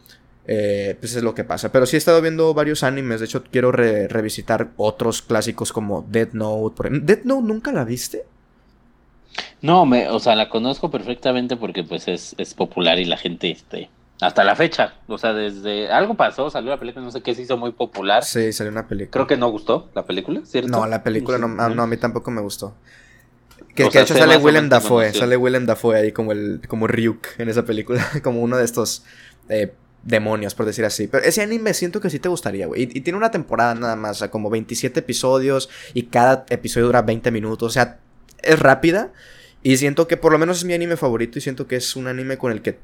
Eh, 0.47 0.97
pues 0.99 1.15
es 1.15 1.23
lo 1.23 1.35
que 1.35 1.45
pasa. 1.45 1.71
Pero 1.71 1.87
sí 1.87 1.97
he 1.97 1.99
estado 1.99 2.21
viendo 2.21 2.53
varios 2.55 2.83
animes. 2.83 3.21
De 3.21 3.27
hecho, 3.27 3.45
quiero 3.45 3.71
revisitar 3.71 4.71
otros 4.77 5.23
clásicos 5.23 5.73
como 5.73 6.05
Dead 6.11 6.33
Note. 6.33 6.89
¿Dead 6.91 7.21
Note 7.25 7.47
nunca 7.47 7.73
la 7.73 7.85
viste? 7.85 8.25
No, 9.63 9.87
me, 9.87 10.09
o 10.09 10.19
sea, 10.19 10.35
la 10.37 10.49
conozco 10.49 10.91
perfectamente 10.91 11.57
porque 11.57 11.85
pues 11.85 12.09
es, 12.09 12.35
es 12.39 12.55
popular 12.55 12.99
y 12.99 13.05
la 13.05 13.17
gente, 13.17 13.51
este, 13.51 13.91
hasta 14.21 14.45
la 14.45 14.57
fecha, 14.57 14.95
o 15.07 15.19
sea, 15.19 15.33
desde 15.33 15.91
algo 15.91 16.15
pasó, 16.15 16.51
salió 16.51 16.71
la 16.71 16.79
película, 16.79 17.05
no 17.05 17.11
sé 17.11 17.23
qué, 17.23 17.35
se 17.35 17.43
hizo 17.43 17.57
muy 17.57 17.73
popular. 17.73 18.25
Sí, 18.25 18.53
salió 18.53 18.71
una 18.71 18.87
película. 18.87 19.13
Creo 19.13 19.27
que 19.27 19.37
no 19.37 19.51
gustó 19.51 19.89
la 19.95 20.05
película, 20.05 20.43
¿cierto? 20.45 20.71
No, 20.71 20.87
la 20.87 21.03
película 21.03 21.39
no, 21.39 21.49
no, 21.49 21.83
a 21.83 21.87
mí 21.87 21.97
tampoco 21.97 22.31
me 22.31 22.41
gustó. 22.41 22.75
Que, 23.75 23.85
de 23.89 24.01
hecho 24.01 24.15
sale 24.15 24.37
Willem 24.37 24.69
Dafoe, 24.69 25.13
sale 25.13 25.37
Willem 25.37 25.65
Dafoe 25.65 25.97
ahí 25.97 26.13
como 26.13 26.33
el, 26.33 26.61
como 26.69 26.87
Ryuk 26.87 27.27
en 27.39 27.49
esa 27.49 27.65
película, 27.65 28.07
como 28.23 28.41
uno 28.41 28.57
de 28.57 28.65
estos 28.65 29.05
eh, 29.49 29.73
demonios, 30.03 30.55
por 30.55 30.67
decir 30.67 30.85
así. 30.85 31.07
Pero 31.07 31.25
ese 31.25 31.43
anime 31.43 31.73
siento 31.73 32.01
que 32.01 32.11
sí 32.11 32.19
te 32.19 32.29
gustaría, 32.29 32.67
güey. 32.67 32.83
Y, 32.83 32.99
y, 32.99 33.01
tiene 33.03 33.17
una 33.17 33.31
temporada 33.31 33.75
nada 33.75 33.97
más, 33.97 34.17
o 34.17 34.19
sea, 34.21 34.31
como 34.31 34.51
27 34.51 35.01
episodios 35.01 35.71
y 35.95 36.05
cada 36.05 36.45
episodio 36.51 36.87
dura 36.87 37.03
20 37.03 37.31
minutos, 37.31 37.69
o 37.69 37.73
sea, 37.73 38.01
es 38.43 38.59
rápida. 38.59 39.13
Y 39.63 39.77
siento 39.77 40.09
que 40.09 40.17
por 40.17 40.33
lo 40.33 40.39
menos 40.39 40.59
es 40.59 40.65
mi 40.65 40.73
anime 40.73 40.97
favorito 40.97 41.39
y 41.39 41.43
siento 41.43 41.67
que 41.67 41.77
es 41.77 41.95
un 41.95 42.07
anime 42.07 42.39
con 42.39 42.51
el 42.51 42.63
que 42.63 42.79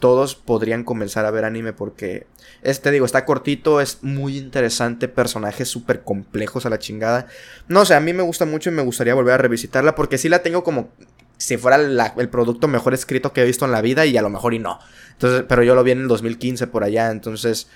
todos 0.00 0.34
podrían 0.34 0.82
comenzar 0.82 1.26
a 1.26 1.30
ver 1.30 1.44
anime 1.44 1.72
porque, 1.72 2.26
este 2.62 2.90
digo, 2.90 3.06
está 3.06 3.24
cortito, 3.24 3.80
es 3.80 4.02
muy 4.02 4.36
interesante, 4.36 5.06
personajes 5.06 5.68
súper 5.68 6.02
complejos 6.02 6.66
a 6.66 6.70
la 6.70 6.80
chingada. 6.80 7.28
No 7.68 7.84
sé, 7.84 7.94
a 7.94 8.00
mí 8.00 8.12
me 8.12 8.24
gusta 8.24 8.44
mucho 8.46 8.70
y 8.70 8.72
me 8.72 8.82
gustaría 8.82 9.14
volver 9.14 9.34
a 9.34 9.38
revisitarla 9.38 9.94
porque 9.94 10.18
sí 10.18 10.28
la 10.28 10.42
tengo 10.42 10.64
como 10.64 10.88
si 11.36 11.56
fuera 11.56 11.76
el 11.76 12.28
producto 12.30 12.66
mejor 12.66 12.94
escrito 12.94 13.32
que 13.32 13.42
he 13.42 13.44
visto 13.44 13.64
en 13.64 13.72
la 13.72 13.80
vida 13.80 14.06
y 14.06 14.16
a 14.16 14.22
lo 14.22 14.30
mejor 14.30 14.54
y 14.54 14.58
no. 14.58 14.80
Entonces, 15.12 15.44
pero 15.48 15.62
yo 15.62 15.74
lo 15.74 15.84
vi 15.84 15.92
en 15.92 16.00
el 16.00 16.08
2015 16.08 16.66
por 16.66 16.82
allá, 16.82 17.10
entonces 17.10 17.68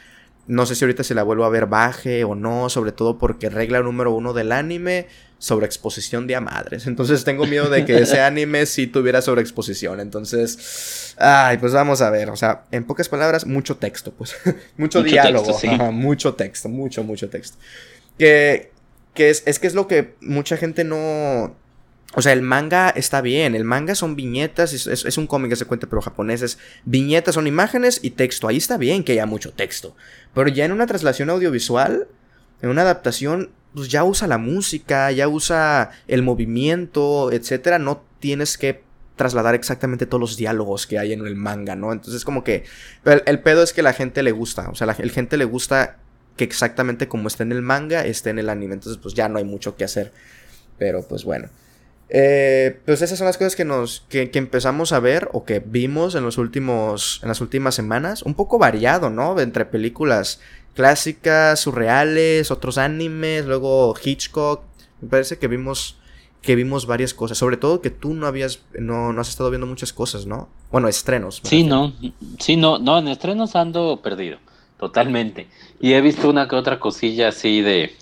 no 0.46 0.66
sé 0.66 0.74
si 0.74 0.84
ahorita 0.84 1.02
se 1.02 1.14
la 1.14 1.22
vuelvo 1.22 1.44
a 1.44 1.48
ver 1.48 1.66
baje 1.66 2.24
o 2.24 2.34
no, 2.34 2.68
sobre 2.68 2.92
todo 2.92 3.18
porque 3.18 3.50
regla 3.50 3.80
número 3.80 4.12
uno 4.12 4.32
del 4.32 4.52
anime, 4.52 5.06
sobreexposición 5.38 6.26
de 6.26 6.36
a 6.36 6.40
madres. 6.40 6.86
Entonces 6.86 7.24
tengo 7.24 7.46
miedo 7.46 7.68
de 7.68 7.84
que 7.84 7.98
ese 7.98 8.20
anime 8.22 8.66
sí 8.66 8.86
tuviera 8.86 9.22
sobreexposición. 9.22 10.00
Entonces, 10.00 11.14
ay, 11.18 11.58
pues 11.58 11.72
vamos 11.72 12.00
a 12.00 12.10
ver. 12.10 12.30
O 12.30 12.36
sea, 12.36 12.64
en 12.70 12.84
pocas 12.84 13.08
palabras, 13.08 13.46
mucho 13.46 13.76
texto, 13.76 14.12
pues. 14.12 14.36
mucho, 14.76 15.02
diálogo. 15.02 15.58
mucho 15.92 16.34
texto, 16.34 16.68
mucho, 16.68 17.02
mucho 17.02 17.28
texto. 17.28 17.58
Que, 18.18 18.70
que 19.14 19.30
es, 19.30 19.42
es 19.46 19.58
que 19.58 19.66
es 19.66 19.74
lo 19.74 19.88
que 19.88 20.14
mucha 20.20 20.56
gente 20.56 20.84
no 20.84 21.56
o 22.18 22.22
sea, 22.22 22.32
el 22.32 22.40
manga 22.40 22.88
está 22.88 23.20
bien, 23.20 23.54
el 23.54 23.64
manga 23.64 23.94
son 23.94 24.16
viñetas, 24.16 24.72
es, 24.72 25.18
un 25.18 25.26
cómic 25.26 25.50
que 25.50 25.56
se 25.56 25.66
cuenta 25.66 25.86
pero 25.86 26.00
japoneses. 26.00 26.56
Viñetas 26.86 27.34
son 27.34 27.46
imágenes 27.46 28.00
y 28.02 28.12
texto, 28.12 28.48
ahí 28.48 28.56
está 28.56 28.78
bien 28.78 29.04
que 29.04 29.12
haya 29.12 29.26
mucho 29.26 29.52
texto. 29.52 29.94
Pero 30.32 30.48
ya 30.48 30.64
en 30.64 30.72
una 30.72 30.86
traslación 30.86 31.28
audiovisual, 31.28 32.08
en 32.62 32.70
una 32.70 32.80
adaptación, 32.80 33.50
pues 33.74 33.90
ya 33.90 34.02
usa 34.02 34.26
la 34.28 34.38
música, 34.38 35.12
ya 35.12 35.28
usa 35.28 35.90
el 36.08 36.22
movimiento, 36.22 37.30
etcétera, 37.32 37.78
no 37.78 38.02
tienes 38.18 38.56
que 38.56 38.82
trasladar 39.16 39.54
exactamente 39.54 40.06
todos 40.06 40.20
los 40.22 40.36
diálogos 40.38 40.86
que 40.86 40.98
hay 40.98 41.12
en 41.12 41.26
el 41.26 41.36
manga, 41.36 41.76
¿no? 41.76 41.92
Entonces 41.92 42.24
como 42.24 42.42
que 42.42 42.64
el, 43.04 43.40
pedo 43.40 43.62
es 43.62 43.74
que 43.74 43.82
la 43.82 43.92
gente 43.92 44.22
le 44.22 44.32
gusta, 44.32 44.70
o 44.70 44.74
sea, 44.74 44.86
la 44.86 44.94
gente 44.94 45.36
le 45.36 45.44
gusta 45.44 45.98
que 46.38 46.44
exactamente 46.44 47.08
como 47.08 47.28
está 47.28 47.42
en 47.42 47.52
el 47.52 47.60
manga 47.60 48.06
esté 48.06 48.30
en 48.30 48.38
el 48.38 48.48
anime, 48.48 48.72
entonces 48.72 48.98
pues 49.02 49.14
ya 49.14 49.28
no 49.28 49.36
hay 49.36 49.44
mucho 49.44 49.76
que 49.76 49.84
hacer. 49.84 50.12
Pero 50.78 51.06
pues 51.06 51.22
bueno. 51.22 51.50
Eh, 52.08 52.80
pues 52.84 53.02
esas 53.02 53.18
son 53.18 53.26
las 53.26 53.36
cosas 53.36 53.56
que 53.56 53.64
nos 53.64 54.04
que, 54.08 54.30
empezamos 54.34 54.92
a 54.92 55.00
ver 55.00 55.28
o 55.32 55.44
que 55.44 55.58
vimos 55.58 56.14
en 56.14 56.22
los 56.22 56.38
últimos 56.38 57.20
en 57.22 57.28
las 57.28 57.40
últimas 57.40 57.74
semanas. 57.74 58.22
Un 58.22 58.34
poco 58.34 58.58
variado 58.58 59.10
no 59.10 59.38
entre 59.40 59.64
películas 59.64 60.40
clásicas 60.74 61.58
surreales 61.60 62.50
otros 62.50 62.78
animes 62.78 63.46
luego 63.46 63.94
Hitchcock. 64.02 64.62
Me 65.00 65.08
parece 65.08 65.38
que 65.38 65.48
vimos 65.48 65.98
que 66.42 66.54
vimos 66.54 66.86
varias 66.86 67.12
cosas. 67.12 67.38
Sobre 67.38 67.56
todo 67.56 67.80
que 67.80 67.90
tú 67.90 68.14
no 68.14 68.26
habías 68.26 68.60
no, 68.78 69.12
no 69.12 69.20
has 69.20 69.28
estado 69.28 69.50
viendo 69.50 69.66
muchas 69.66 69.92
cosas 69.92 70.26
no 70.26 70.48
bueno 70.70 70.88
estrenos 70.88 71.40
sí 71.44 71.64
no 71.64 71.92
sí 72.38 72.56
no 72.56 72.78
no 72.78 72.98
en 72.98 73.08
estrenos 73.08 73.56
ando 73.56 74.00
perdido 74.00 74.38
totalmente. 74.78 75.48
Y 75.80 75.92
he 75.92 76.00
visto 76.00 76.28
una 76.28 76.48
que 76.48 76.56
otra 76.56 76.78
cosilla 76.78 77.28
así 77.28 77.60
de, 77.60 77.94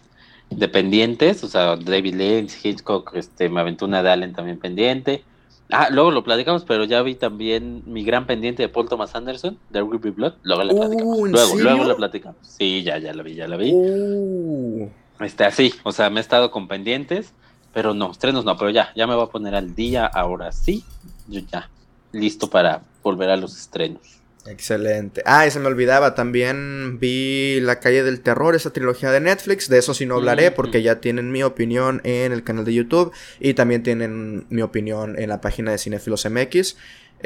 de 0.51 0.69
pendientes, 0.69 1.43
o 1.45 1.49
sea, 1.49 1.77
David 1.77 2.15
Lynch, 2.15 2.65
Hitchcock, 2.65 3.15
este, 3.15 3.49
me 3.49 3.61
aventó 3.61 3.87
una 3.87 4.03
de 4.03 4.11
Allen 4.11 4.33
también 4.33 4.59
pendiente. 4.59 5.25
Ah, 5.71 5.89
luego 5.91 6.11
lo 6.11 6.23
platicamos, 6.23 6.65
pero 6.65 6.85
ya 6.85 7.03
vi 7.03 7.15
también 7.15 7.83
mi 7.87 8.05
gran 8.05 8.27
pendiente 8.27 8.63
de 8.63 8.69
Paul 8.69 8.89
Thomas 8.89 9.15
Anderson, 9.15 9.59
de 9.71 9.83
Will 9.83 9.99
Blood. 9.99 10.35
Luego 10.43 10.63
la 10.63 10.75
platicamos. 10.75 11.19
Uh, 11.19 11.27
luego, 11.27 11.57
luego 11.57 11.85
la 11.85 11.97
platicamos. 11.97 12.39
Sí, 12.43 12.83
ya, 12.83 12.99
ya 12.99 13.15
la 13.15 13.23
vi, 13.23 13.35
ya 13.35 13.49
la 13.49 13.57
vi. 13.57 13.73
Uh. 13.73 14.91
Este, 15.21 15.45
así, 15.45 15.75
o 15.83 15.93
sea, 15.93 16.11
me 16.11 16.21
he 16.21 16.23
estado 16.23 16.51
con 16.51 16.69
pendientes, 16.69 17.33
pero 17.73 17.95
no, 17.95 18.11
estrenos 18.11 18.45
no, 18.45 18.57
pero 18.57 18.71
ya, 18.71 18.93
ya 18.95 19.07
me 19.07 19.15
voy 19.15 19.25
a 19.25 19.31
poner 19.31 19.55
al 19.55 19.75
día, 19.75 20.07
ahora 20.07 20.53
sí, 20.53 20.85
yo 21.29 21.41
ya, 21.51 21.71
listo 22.13 22.51
para 22.51 22.83
volver 23.03 23.31
a 23.31 23.37
los 23.37 23.57
estrenos. 23.57 24.21
Excelente. 24.47 25.23
Ah, 25.25 25.47
y 25.47 25.51
se 25.51 25.59
me 25.59 25.69
olvidaba, 25.69 26.15
también 26.15 26.99
vi 27.01 27.61
La 27.61 27.81
calle 27.81 28.03
del 28.03 28.21
terror, 28.21 28.55
esa 28.55 28.73
trilogía 28.73 29.11
de 29.11 29.21
Netflix, 29.21 29.69
de 29.69 29.79
eso 29.79 29.95
sí 29.95 30.05
no 30.05 30.17
hablaré 30.17 30.51
porque 30.51 30.83
ya 30.83 31.01
tienen 31.01 31.33
mi 31.33 31.43
opinión 31.43 32.01
en 32.05 32.33
el 32.33 32.45
canal 32.45 32.65
de 32.65 32.75
YouTube 32.75 33.13
y 33.41 33.55
también 33.55 33.83
tienen 33.83 34.47
mi 34.51 34.63
opinión 34.63 35.19
en 35.19 35.31
la 35.31 35.41
página 35.41 35.73
de 35.73 35.79
Cinefilos 35.79 36.27
MX. 36.29 36.77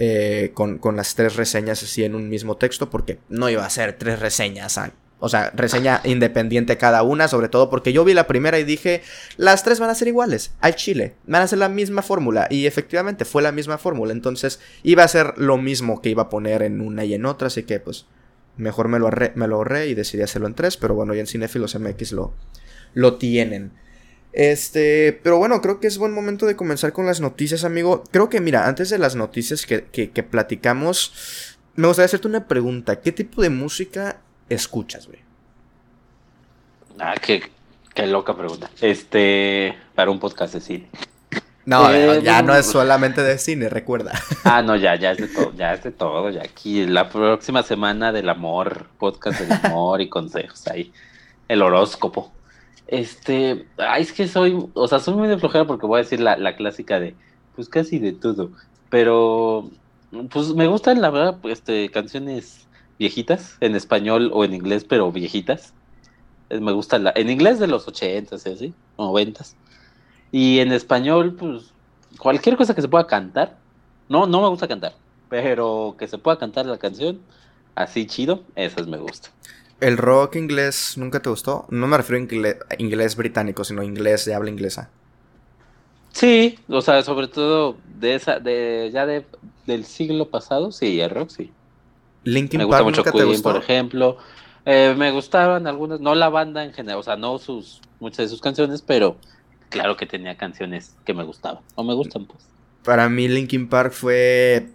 Eh, 0.00 0.52
con, 0.54 0.78
con, 0.78 0.94
las 0.94 1.16
tres 1.16 1.34
reseñas 1.34 1.82
así 1.82 2.04
en 2.04 2.14
un 2.14 2.28
mismo 2.28 2.56
texto 2.56 2.88
porque 2.88 3.18
no 3.28 3.50
iba 3.50 3.66
a 3.66 3.70
ser 3.70 3.94
tres 3.94 4.20
reseñas 4.20 4.78
o 5.20 5.28
sea, 5.28 5.50
reseña 5.54 6.00
independiente 6.04 6.76
cada 6.76 7.02
una, 7.02 7.28
sobre 7.28 7.48
todo 7.48 7.70
porque 7.70 7.92
yo 7.92 8.04
vi 8.04 8.14
la 8.14 8.26
primera 8.26 8.58
y 8.58 8.64
dije, 8.64 9.02
las 9.36 9.64
tres 9.64 9.80
van 9.80 9.90
a 9.90 9.94
ser 9.94 10.08
iguales, 10.08 10.52
al 10.60 10.76
chile, 10.76 11.14
van 11.26 11.42
a 11.42 11.48
ser 11.48 11.58
la 11.58 11.68
misma 11.68 12.02
fórmula. 12.02 12.46
Y 12.50 12.66
efectivamente 12.66 13.24
fue 13.24 13.42
la 13.42 13.52
misma 13.52 13.78
fórmula, 13.78 14.12
entonces 14.12 14.60
iba 14.82 15.02
a 15.02 15.08
ser 15.08 15.34
lo 15.36 15.56
mismo 15.56 16.00
que 16.00 16.10
iba 16.10 16.24
a 16.24 16.28
poner 16.28 16.62
en 16.62 16.80
una 16.80 17.04
y 17.04 17.14
en 17.14 17.26
otra, 17.26 17.48
así 17.48 17.64
que 17.64 17.80
pues 17.80 18.06
mejor 18.56 18.88
me 18.88 18.98
lo, 18.98 19.10
me 19.34 19.48
lo 19.48 19.56
ahorré 19.56 19.88
y 19.88 19.94
decidí 19.94 20.22
hacerlo 20.22 20.46
en 20.46 20.54
tres, 20.54 20.76
pero 20.76 20.94
bueno, 20.94 21.14
ya 21.14 21.20
en 21.20 21.26
Cinefilos 21.26 21.78
MX 21.78 22.12
lo, 22.12 22.34
lo 22.94 23.16
tienen. 23.16 23.72
Este, 24.32 25.18
pero 25.22 25.38
bueno, 25.38 25.60
creo 25.60 25.80
que 25.80 25.86
es 25.86 25.98
buen 25.98 26.12
momento 26.12 26.46
de 26.46 26.54
comenzar 26.54 26.92
con 26.92 27.06
las 27.06 27.20
noticias, 27.20 27.64
amigo. 27.64 28.04
Creo 28.10 28.28
que, 28.28 28.40
mira, 28.40 28.68
antes 28.68 28.90
de 28.90 28.98
las 28.98 29.16
noticias 29.16 29.66
que, 29.66 29.84
que, 29.84 30.10
que 30.10 30.22
platicamos, 30.22 31.56
me 31.74 31.86
gustaría 31.86 32.06
hacerte 32.06 32.28
una 32.28 32.46
pregunta. 32.46 33.00
¿Qué 33.00 33.10
tipo 33.10 33.42
de 33.42 33.50
música 33.50 34.20
escuchas, 34.48 35.06
güey? 35.06 35.20
Ah, 36.98 37.14
qué, 37.20 37.42
qué 37.94 38.06
loca 38.06 38.36
pregunta. 38.36 38.70
Este, 38.80 39.76
para 39.94 40.10
un 40.10 40.18
podcast 40.18 40.54
de 40.54 40.60
cine. 40.60 40.90
No, 41.68 41.92
eh, 41.92 42.22
ya 42.22 42.40
no 42.42 42.54
es 42.54 42.64
solamente 42.64 43.22
de 43.22 43.36
cine, 43.36 43.68
recuerda. 43.68 44.12
Ah, 44.44 44.62
no, 44.62 44.76
ya, 44.76 44.94
ya 44.94 45.10
es 45.10 45.18
de 45.18 45.28
todo, 45.28 45.52
ya 45.54 45.74
es 45.74 45.82
de 45.82 45.90
todo, 45.90 46.30
ya 46.30 46.42
aquí 46.42 46.86
la 46.86 47.10
próxima 47.10 47.62
semana 47.62 48.12
del 48.12 48.30
amor, 48.30 48.86
podcast 48.98 49.40
del 49.40 49.52
amor 49.52 50.00
y 50.00 50.08
consejos 50.08 50.66
ahí, 50.68 50.90
el 51.48 51.60
horóscopo. 51.60 52.32
Este, 52.86 53.66
ay, 53.76 54.02
es 54.02 54.12
que 54.14 54.26
soy, 54.26 54.70
o 54.72 54.88
sea, 54.88 55.00
soy 55.00 55.12
muy 55.14 55.28
de 55.28 55.36
flojera 55.36 55.66
porque 55.66 55.86
voy 55.86 56.00
a 56.00 56.02
decir 56.04 56.20
la, 56.20 56.38
la 56.38 56.56
clásica 56.56 56.98
de, 56.98 57.14
pues 57.54 57.68
casi 57.68 57.98
de 57.98 58.12
todo, 58.12 58.52
pero, 58.88 59.68
pues 60.30 60.54
me 60.54 60.66
gustan 60.66 61.02
la 61.02 61.10
verdad, 61.10 61.36
este, 61.44 61.90
canciones 61.90 62.67
viejitas, 62.98 63.56
en 63.60 63.74
español 63.74 64.30
o 64.32 64.44
en 64.44 64.54
inglés, 64.54 64.84
pero 64.84 65.12
viejitas. 65.12 65.72
Me 66.50 66.72
gusta 66.72 66.98
la, 66.98 67.12
en 67.14 67.30
inglés 67.30 67.58
de 67.58 67.66
los 67.66 67.86
ochentas, 67.86 68.46
así, 68.46 68.72
noventas. 68.96 69.56
Y 70.32 70.58
en 70.60 70.72
español, 70.72 71.34
pues, 71.34 71.72
cualquier 72.18 72.56
cosa 72.56 72.74
que 72.74 72.82
se 72.82 72.88
pueda 72.88 73.06
cantar. 73.06 73.56
No, 74.08 74.26
no 74.26 74.40
me 74.42 74.48
gusta 74.48 74.66
cantar, 74.66 74.94
pero 75.28 75.94
que 75.98 76.08
se 76.08 76.18
pueda 76.18 76.38
cantar 76.38 76.66
la 76.66 76.78
canción, 76.78 77.20
así 77.74 78.06
chido, 78.06 78.42
esas 78.54 78.86
me 78.86 78.96
gusta. 78.96 79.28
¿El 79.80 79.96
rock 79.96 80.36
inglés 80.36 80.94
nunca 80.96 81.20
te 81.20 81.30
gustó? 81.30 81.66
No 81.68 81.86
me 81.86 81.96
refiero 81.96 82.18
a 82.18 82.22
inglés, 82.22 82.56
inglés 82.78 83.16
británico, 83.16 83.62
sino 83.64 83.82
inglés 83.82 84.24
de 84.24 84.34
habla 84.34 84.50
inglesa. 84.50 84.90
Sí, 86.12 86.58
o 86.68 86.80
sea, 86.80 87.02
sobre 87.02 87.28
todo 87.28 87.76
de 88.00 88.14
esa, 88.14 88.40
de 88.40 88.90
ya 88.92 89.06
de, 89.06 89.24
del 89.66 89.84
siglo 89.84 90.30
pasado, 90.30 90.72
sí, 90.72 91.00
el 91.00 91.10
rock 91.10 91.30
sí. 91.30 91.52
Linkin 92.28 92.58
me 92.58 92.64
gusta 92.64 92.82
mucho 92.82 93.04
Queen, 93.04 93.42
por 93.42 93.56
ejemplo. 93.56 94.18
Eh, 94.64 94.94
me 94.96 95.10
gustaban 95.10 95.66
algunas, 95.66 96.00
no 96.00 96.14
la 96.14 96.28
banda 96.28 96.64
en 96.64 96.72
general, 96.72 96.98
o 96.98 97.02
sea, 97.02 97.16
no 97.16 97.38
sus 97.38 97.80
muchas 98.00 98.18
de 98.18 98.28
sus 98.28 98.40
canciones, 98.40 98.82
pero 98.82 99.16
claro 99.70 99.96
que 99.96 100.04
tenía 100.04 100.36
canciones 100.36 100.94
que 101.06 101.14
me 101.14 101.24
gustaban, 101.24 101.62
o 101.74 101.84
me 101.84 101.94
gustan 101.94 102.26
pues. 102.26 102.40
Para 102.84 103.08
mí 103.08 103.28
Linkin 103.28 103.68
Park 103.68 103.92
fue, 103.92 104.68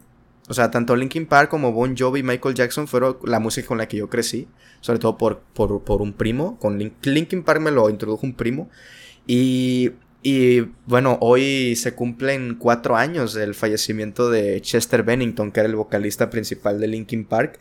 o 0.49 0.53
sea, 0.53 0.71
tanto 0.71 0.95
Linkin 0.95 1.27
Park 1.27 1.49
como 1.49 1.71
Bon 1.73 1.95
Jovi 1.95 2.21
y 2.21 2.23
Michael 2.23 2.55
Jackson 2.55 2.87
fueron 2.87 3.17
la 3.23 3.39
música 3.39 3.67
con 3.67 3.77
la 3.77 3.87
que 3.87 3.97
yo 3.97 4.09
crecí, 4.09 4.47
sobre 4.81 4.97
todo 4.97 5.17
por, 5.17 5.41
por, 5.53 5.83
por 5.83 6.01
un 6.01 6.13
primo, 6.13 6.57
con 6.59 6.79
Linkin 6.79 7.43
Park 7.43 7.61
me 7.61 7.69
lo 7.69 7.89
introdujo 7.89 8.25
un 8.25 8.33
primo 8.33 8.69
y 9.27 9.91
y 10.23 10.61
bueno, 10.85 11.17
hoy 11.19 11.75
se 11.75 11.93
cumplen 11.93 12.55
cuatro 12.55 12.95
años 12.95 13.33
del 13.33 13.53
fallecimiento 13.53 14.31
de 14.31 14.61
Chester 14.61 15.03
Bennington, 15.03 15.51
que 15.51 15.59
era 15.59 15.67
el 15.67 15.75
vocalista 15.75 16.29
principal 16.29 16.79
de 16.79 16.87
Linkin 16.87 17.25
Park. 17.25 17.59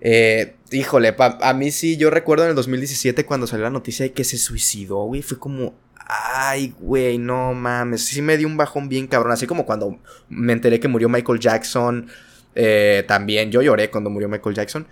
Eh, 0.00 0.56
híjole, 0.72 1.14
a 1.16 1.54
mí 1.54 1.70
sí, 1.70 1.96
yo 1.96 2.10
recuerdo 2.10 2.42
en 2.42 2.50
el 2.50 2.56
2017 2.56 3.24
cuando 3.24 3.46
salió 3.46 3.62
la 3.62 3.70
noticia 3.70 4.04
de 4.04 4.12
que 4.12 4.24
se 4.24 4.36
suicidó, 4.36 5.04
güey, 5.04 5.22
fue 5.22 5.38
como, 5.38 5.74
ay, 5.96 6.74
güey, 6.80 7.18
no 7.18 7.54
mames, 7.54 8.04
sí 8.04 8.20
me 8.20 8.36
dio 8.36 8.48
un 8.48 8.56
bajón 8.56 8.88
bien 8.88 9.06
cabrón, 9.06 9.30
así 9.30 9.46
como 9.46 9.64
cuando 9.64 10.00
me 10.28 10.54
enteré 10.54 10.80
que 10.80 10.88
murió 10.88 11.08
Michael 11.08 11.38
Jackson, 11.38 12.08
eh, 12.56 13.04
también 13.06 13.52
yo 13.52 13.62
lloré 13.62 13.90
cuando 13.90 14.10
murió 14.10 14.28
Michael 14.28 14.56
Jackson. 14.56 14.88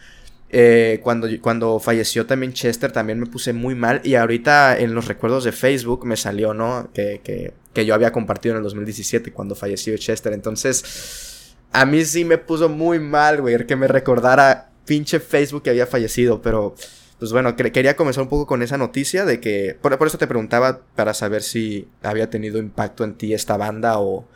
Eh, 0.53 0.99
cuando, 1.03 1.29
cuando 1.41 1.79
falleció 1.79 2.27
también 2.27 2.53
Chester, 2.53 2.91
también 2.91 3.21
me 3.21 3.27
puse 3.27 3.53
muy 3.53 3.75
mal. 3.75 4.01
Y 4.05 4.17
ahorita 4.17 4.79
en 4.79 4.95
los 4.95 5.07
recuerdos 5.07 5.45
de 5.45 5.53
Facebook 5.53 6.05
me 6.05 6.17
salió, 6.17 6.55
¿no? 6.55 6.91
Que, 6.93 7.21
que, 7.23 7.55
que 7.73 7.87
yo 7.87 7.95
había 7.95 8.13
compartido 8.13 8.55
en 8.55 8.59
el 8.59 8.65
2017 8.65 9.33
cuando 9.33 9.55
falleció 9.55 9.97
Chester. 9.97 10.33
Entonces, 10.33 11.55
a 11.73 11.87
mí 11.87 12.05
sí 12.05 12.25
me 12.25 12.39
puso 12.39 12.69
muy 12.69 12.99
mal, 12.99 13.41
güey, 13.41 13.65
que 13.67 13.77
me 13.77 13.87
recordara 13.87 14.71
pinche 14.85 15.21
Facebook 15.21 15.63
que 15.63 15.71
había 15.71 15.87
fallecido. 15.87 16.43
Pero, 16.43 16.75
pues 17.21 17.33
bueno, 17.33 17.55
quería 17.55 17.95
comenzar 17.95 18.25
un 18.25 18.29
poco 18.29 18.47
con 18.47 18.63
esa 18.63 18.77
noticia 18.77 19.25
de 19.25 19.41
que. 19.41 19.77
Por, 19.81 19.97
eso 20.05 20.19
te 20.19 20.27
preguntaba 20.27 20.81
para 20.97 21.15
saber 21.15 21.43
si 21.43 21.87
había 22.03 22.29
tenido 22.29 22.59
impacto 22.59 23.05
en 23.05 23.15
ti 23.15 23.35
esta 23.35 23.57
banda 23.57 24.01
o, 24.01 24.27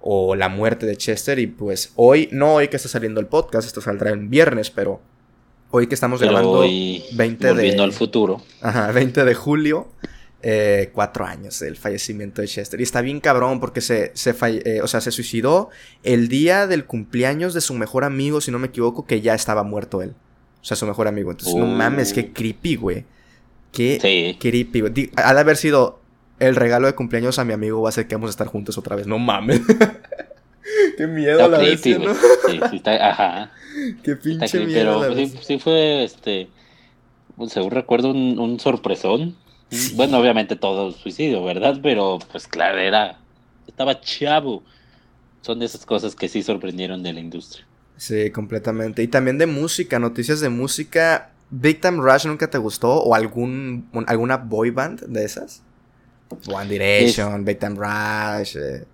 o 0.00 0.36
la 0.36 0.48
muerte 0.48 0.86
de 0.86 0.96
Chester. 0.96 1.40
Y 1.40 1.48
pues 1.48 1.92
hoy, 1.96 2.28
no 2.30 2.54
hoy 2.54 2.68
que 2.68 2.76
está 2.76 2.88
saliendo 2.88 3.18
el 3.18 3.26
podcast, 3.26 3.66
esto 3.66 3.80
saldrá 3.80 4.10
en 4.10 4.30
viernes, 4.30 4.70
pero 4.70 5.00
Hoy 5.78 5.88
que 5.88 5.94
estamos 5.94 6.22
grabando 6.22 6.60
20 6.60 7.52
de... 7.52 7.78
al 7.78 7.92
futuro. 7.92 8.40
Ajá, 8.62 8.90
20 8.92 9.26
de 9.26 9.34
julio. 9.34 9.88
Eh, 10.40 10.88
cuatro 10.94 11.26
años 11.26 11.60
del 11.60 11.76
fallecimiento 11.76 12.40
de 12.40 12.48
Chester. 12.48 12.80
Y 12.80 12.82
está 12.82 13.02
bien 13.02 13.20
cabrón 13.20 13.60
porque 13.60 13.82
se, 13.82 14.10
se, 14.14 14.34
eh, 14.64 14.80
o 14.80 14.86
sea, 14.86 15.02
se 15.02 15.10
suicidó 15.10 15.68
el 16.02 16.28
día 16.28 16.66
del 16.66 16.86
cumpleaños 16.86 17.52
de 17.52 17.60
su 17.60 17.74
mejor 17.74 18.04
amigo, 18.04 18.40
si 18.40 18.50
no 18.50 18.58
me 18.58 18.68
equivoco, 18.68 19.04
que 19.04 19.20
ya 19.20 19.34
estaba 19.34 19.64
muerto 19.64 20.00
él. 20.00 20.14
O 20.62 20.64
sea, 20.64 20.78
su 20.78 20.86
mejor 20.86 21.08
amigo. 21.08 21.30
Entonces, 21.30 21.54
no 21.54 21.66
mames, 21.66 22.14
qué 22.14 22.22
uh. 22.30 22.32
creepy, 22.32 22.76
güey. 22.76 23.04
Qué 23.70 24.34
creepy, 24.40 24.80
güey. 24.80 25.10
Ha 25.16 25.34
de 25.34 25.40
haber 25.40 25.58
sido 25.58 26.00
el 26.38 26.56
regalo 26.56 26.86
de 26.86 26.94
cumpleaños 26.94 27.38
a 27.38 27.44
mi 27.44 27.52
amigo 27.52 27.82
va 27.82 27.90
a 27.90 27.92
ser 27.92 28.08
que 28.08 28.14
vamos 28.14 28.28
a 28.28 28.30
estar 28.30 28.46
juntos 28.46 28.78
otra 28.78 28.96
vez. 28.96 29.06
No 29.06 29.18
mames. 29.18 29.60
qué 30.96 31.06
miedo 31.06 31.48
la 31.48 31.58
creepy, 31.58 31.94
Sí, 31.94 32.60
sí, 32.70 32.76
está, 32.76 33.10
ajá. 33.10 33.52
Qué 34.02 34.16
pinche 34.16 34.64
miedo. 34.64 35.00
Pero 35.00 35.28
sí, 35.42 35.58
fue, 35.58 36.04
este, 36.04 36.48
según 37.48 37.70
recuerdo, 37.70 38.10
un, 38.10 38.60
sorpresón. 38.60 39.36
Bueno, 39.94 40.18
obviamente 40.18 40.56
todo 40.56 40.92
suicidio, 40.92 41.42
¿verdad? 41.42 41.80
Pero 41.82 42.18
pues 42.30 42.46
claro, 42.46 42.78
era, 42.78 43.18
estaba 43.66 44.00
chavo. 44.00 44.62
Son 45.42 45.58
de 45.58 45.66
esas 45.66 45.86
cosas 45.86 46.14
que 46.14 46.28
sí 46.28 46.42
sorprendieron 46.42 47.02
de 47.02 47.12
la 47.12 47.20
industria. 47.20 47.66
Sí, 47.96 48.30
completamente. 48.30 49.02
Y 49.02 49.08
también 49.08 49.38
de 49.38 49.46
música, 49.46 49.98
noticias 49.98 50.40
de 50.40 50.48
música. 50.48 51.32
¿Big 51.50 51.80
Time 51.80 51.98
Rush 51.98 52.26
nunca 52.26 52.50
te 52.50 52.58
gustó? 52.58 53.02
¿O 53.02 53.14
algún, 53.14 53.88
alguna 54.06 54.36
boy 54.36 54.70
band 54.70 55.02
de 55.02 55.24
esas? 55.24 55.62
One 56.48 56.68
Direction, 56.68 57.44
Big 57.44 57.58
Time 57.58 57.76
Rush. 57.76 58.56
Eh. 58.56 58.84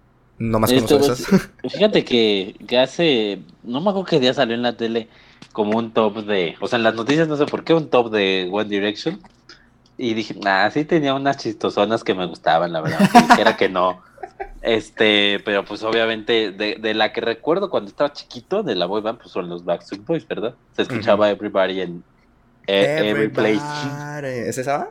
No 0.43 0.59
más 0.59 0.73
esas. 0.73 1.25
Fíjate 1.71 2.05
que, 2.05 2.57
que 2.67 2.79
hace. 2.79 3.39
No 3.63 3.81
me 3.81 3.91
acuerdo 3.91 4.07
qué 4.07 4.19
día 4.19 4.35
salió 4.35 4.57
en 4.57 4.63
la 4.63 4.77
tele 4.77 5.09
como 5.53 5.79
un 5.79 5.93
top 5.93 6.25
de. 6.25 6.57
O 6.61 6.67
sea, 6.67 6.79
en 6.79 6.83
las 6.83 6.97
noticias 6.97 7.29
no 7.29 7.37
sé 7.37 7.47
por 7.47 7.63
qué, 7.63 7.75
un 7.75 7.89
top 7.89 8.11
de 8.11 8.49
One 8.51 8.69
Direction. 8.69 9.21
Y 9.97 10.15
dije, 10.15 10.35
ah, 10.45 10.69
sí 10.73 10.85
tenía 10.85 11.15
unas 11.15 11.37
chistosonas 11.37 12.03
que 12.03 12.15
me 12.15 12.27
gustaban, 12.27 12.73
la 12.73 12.81
verdad. 12.81 13.09
Dijera 13.29 13.57
que 13.57 13.69
no. 13.69 14.03
Este, 14.63 15.41
pero 15.45 15.65
pues 15.65 15.85
obviamente, 15.85 16.51
de, 16.51 16.75
de, 16.75 16.95
la 16.95 17.13
que 17.13 17.21
recuerdo 17.21 17.71
cuando 17.71 17.91
estaba 17.91 18.13
chiquito, 18.13 18.65
de 18.65 18.75
la 18.75 18.87
boy 18.87 19.01
band, 19.01 19.19
pues 19.19 19.31
son 19.31 19.49
los 19.49 19.65
Backstreet 19.65 20.05
Boys, 20.05 20.27
¿verdad? 20.27 20.55
Se 20.75 20.83
escuchaba 20.83 21.31
Everybody 21.31 21.83
en 21.83 22.03
Every 22.67 23.29
Place. 23.29 23.61
¿Es 24.49 24.59
esa? 24.59 24.91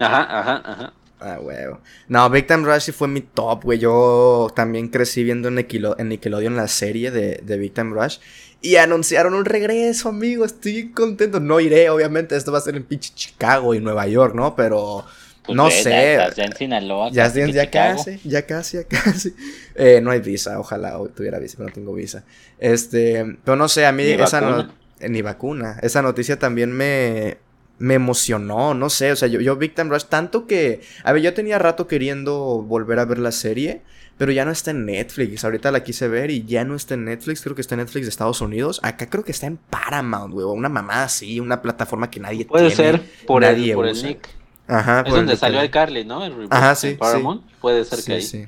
Ajá, 0.00 0.40
ajá, 0.40 0.62
ajá. 0.64 0.92
Ah, 1.22 1.38
huevo. 1.40 1.80
No, 2.08 2.28
Big 2.30 2.46
Time 2.46 2.64
Rush 2.64 2.82
sí 2.82 2.92
fue 2.92 3.06
mi 3.06 3.20
top, 3.20 3.64
güey. 3.64 3.78
Yo 3.78 4.50
también 4.54 4.88
crecí 4.88 5.22
viendo 5.22 5.48
en, 5.48 5.54
Nickelodeon 5.54 6.56
la 6.56 6.68
serie 6.68 7.10
de, 7.10 7.40
de 7.42 7.58
Big 7.58 7.72
Time 7.72 7.94
Rush. 7.94 8.18
Y 8.60 8.76
anunciaron 8.76 9.34
un 9.34 9.44
regreso, 9.44 10.08
amigo. 10.08 10.44
Estoy 10.44 10.90
contento. 10.90 11.40
No 11.40 11.58
iré, 11.58 11.90
obviamente. 11.90 12.36
Esto 12.36 12.52
va 12.52 12.58
a 12.58 12.60
ser 12.60 12.76
en 12.76 12.84
pinche 12.84 13.12
Chicago 13.14 13.74
y 13.74 13.80
Nueva 13.80 14.06
York, 14.06 14.34
¿no? 14.34 14.54
Pero. 14.54 15.04
Pues 15.44 15.56
no 15.56 15.68
sé. 15.70 16.18
Ya, 16.36 16.44
en 16.44 16.54
Sinaloa. 16.54 17.10
Ya, 17.10 17.26
ya 17.32 17.68
casi, 17.68 18.20
ya 18.22 18.46
casi, 18.46 18.76
ya 18.76 18.84
casi. 18.84 19.34
Eh, 19.74 20.00
no 20.00 20.12
hay 20.12 20.20
visa. 20.20 20.60
Ojalá 20.60 20.96
tuviera 21.14 21.40
visa, 21.40 21.56
pero 21.56 21.68
no 21.68 21.74
tengo 21.74 21.92
visa. 21.92 22.24
Este. 22.58 23.36
Pero 23.44 23.56
no 23.56 23.68
sé, 23.68 23.84
a 23.84 23.92
mí 23.92 24.04
esa 24.04 24.40
no. 24.40 24.72
Ni 25.00 25.20
vacuna. 25.22 25.80
Esa 25.82 26.00
noticia 26.00 26.38
también 26.38 26.70
me 26.70 27.38
me 27.78 27.94
emocionó, 27.94 28.74
no 28.74 28.90
sé, 28.90 29.12
o 29.12 29.16
sea, 29.16 29.28
yo, 29.28 29.40
yo 29.40 29.56
Big 29.56 29.74
Time 29.74 29.90
Rush, 29.90 30.04
tanto 30.04 30.46
que, 30.46 30.82
a 31.04 31.12
ver, 31.12 31.22
yo 31.22 31.34
tenía 31.34 31.58
rato 31.58 31.86
queriendo 31.86 32.62
volver 32.62 32.98
a 32.98 33.04
ver 33.04 33.18
la 33.18 33.32
serie, 33.32 33.82
pero 34.18 34.30
ya 34.30 34.44
no 34.44 34.52
está 34.52 34.70
en 34.70 34.86
Netflix, 34.86 35.44
ahorita 35.44 35.72
la 35.72 35.82
quise 35.82 36.06
ver 36.06 36.30
y 36.30 36.44
ya 36.44 36.64
no 36.64 36.76
está 36.76 36.94
en 36.94 37.04
Netflix, 37.04 37.42
creo 37.42 37.54
que 37.56 37.60
está 37.60 37.74
en 37.74 37.80
Netflix 37.80 38.06
de 38.06 38.10
Estados 38.10 38.40
Unidos, 38.40 38.78
acá 38.82 39.10
creo 39.10 39.24
que 39.24 39.32
está 39.32 39.46
en 39.46 39.56
Paramount, 39.56 40.32
güey, 40.32 40.46
una 40.46 40.68
mamá 40.68 41.04
así, 41.04 41.40
una 41.40 41.60
plataforma 41.60 42.10
que 42.10 42.20
nadie 42.20 42.44
Puede 42.44 42.70
ser, 42.70 43.02
por, 43.26 43.42
el, 43.42 43.72
por 43.74 43.86
el 43.86 44.02
Nick. 44.02 44.28
Ajá, 44.68 45.02
es 45.04 45.12
donde 45.12 45.36
salió 45.36 45.60
el 45.60 45.70
Carly, 45.70 46.04
¿no? 46.04 46.24
El 46.24 46.46
Ajá, 46.50 46.74
sí, 46.74 46.94
Paramount, 46.94 47.42
puede 47.60 47.84
ser 47.84 48.04
que 48.04 48.12
ahí. 48.12 48.22
Sí. 48.22 48.46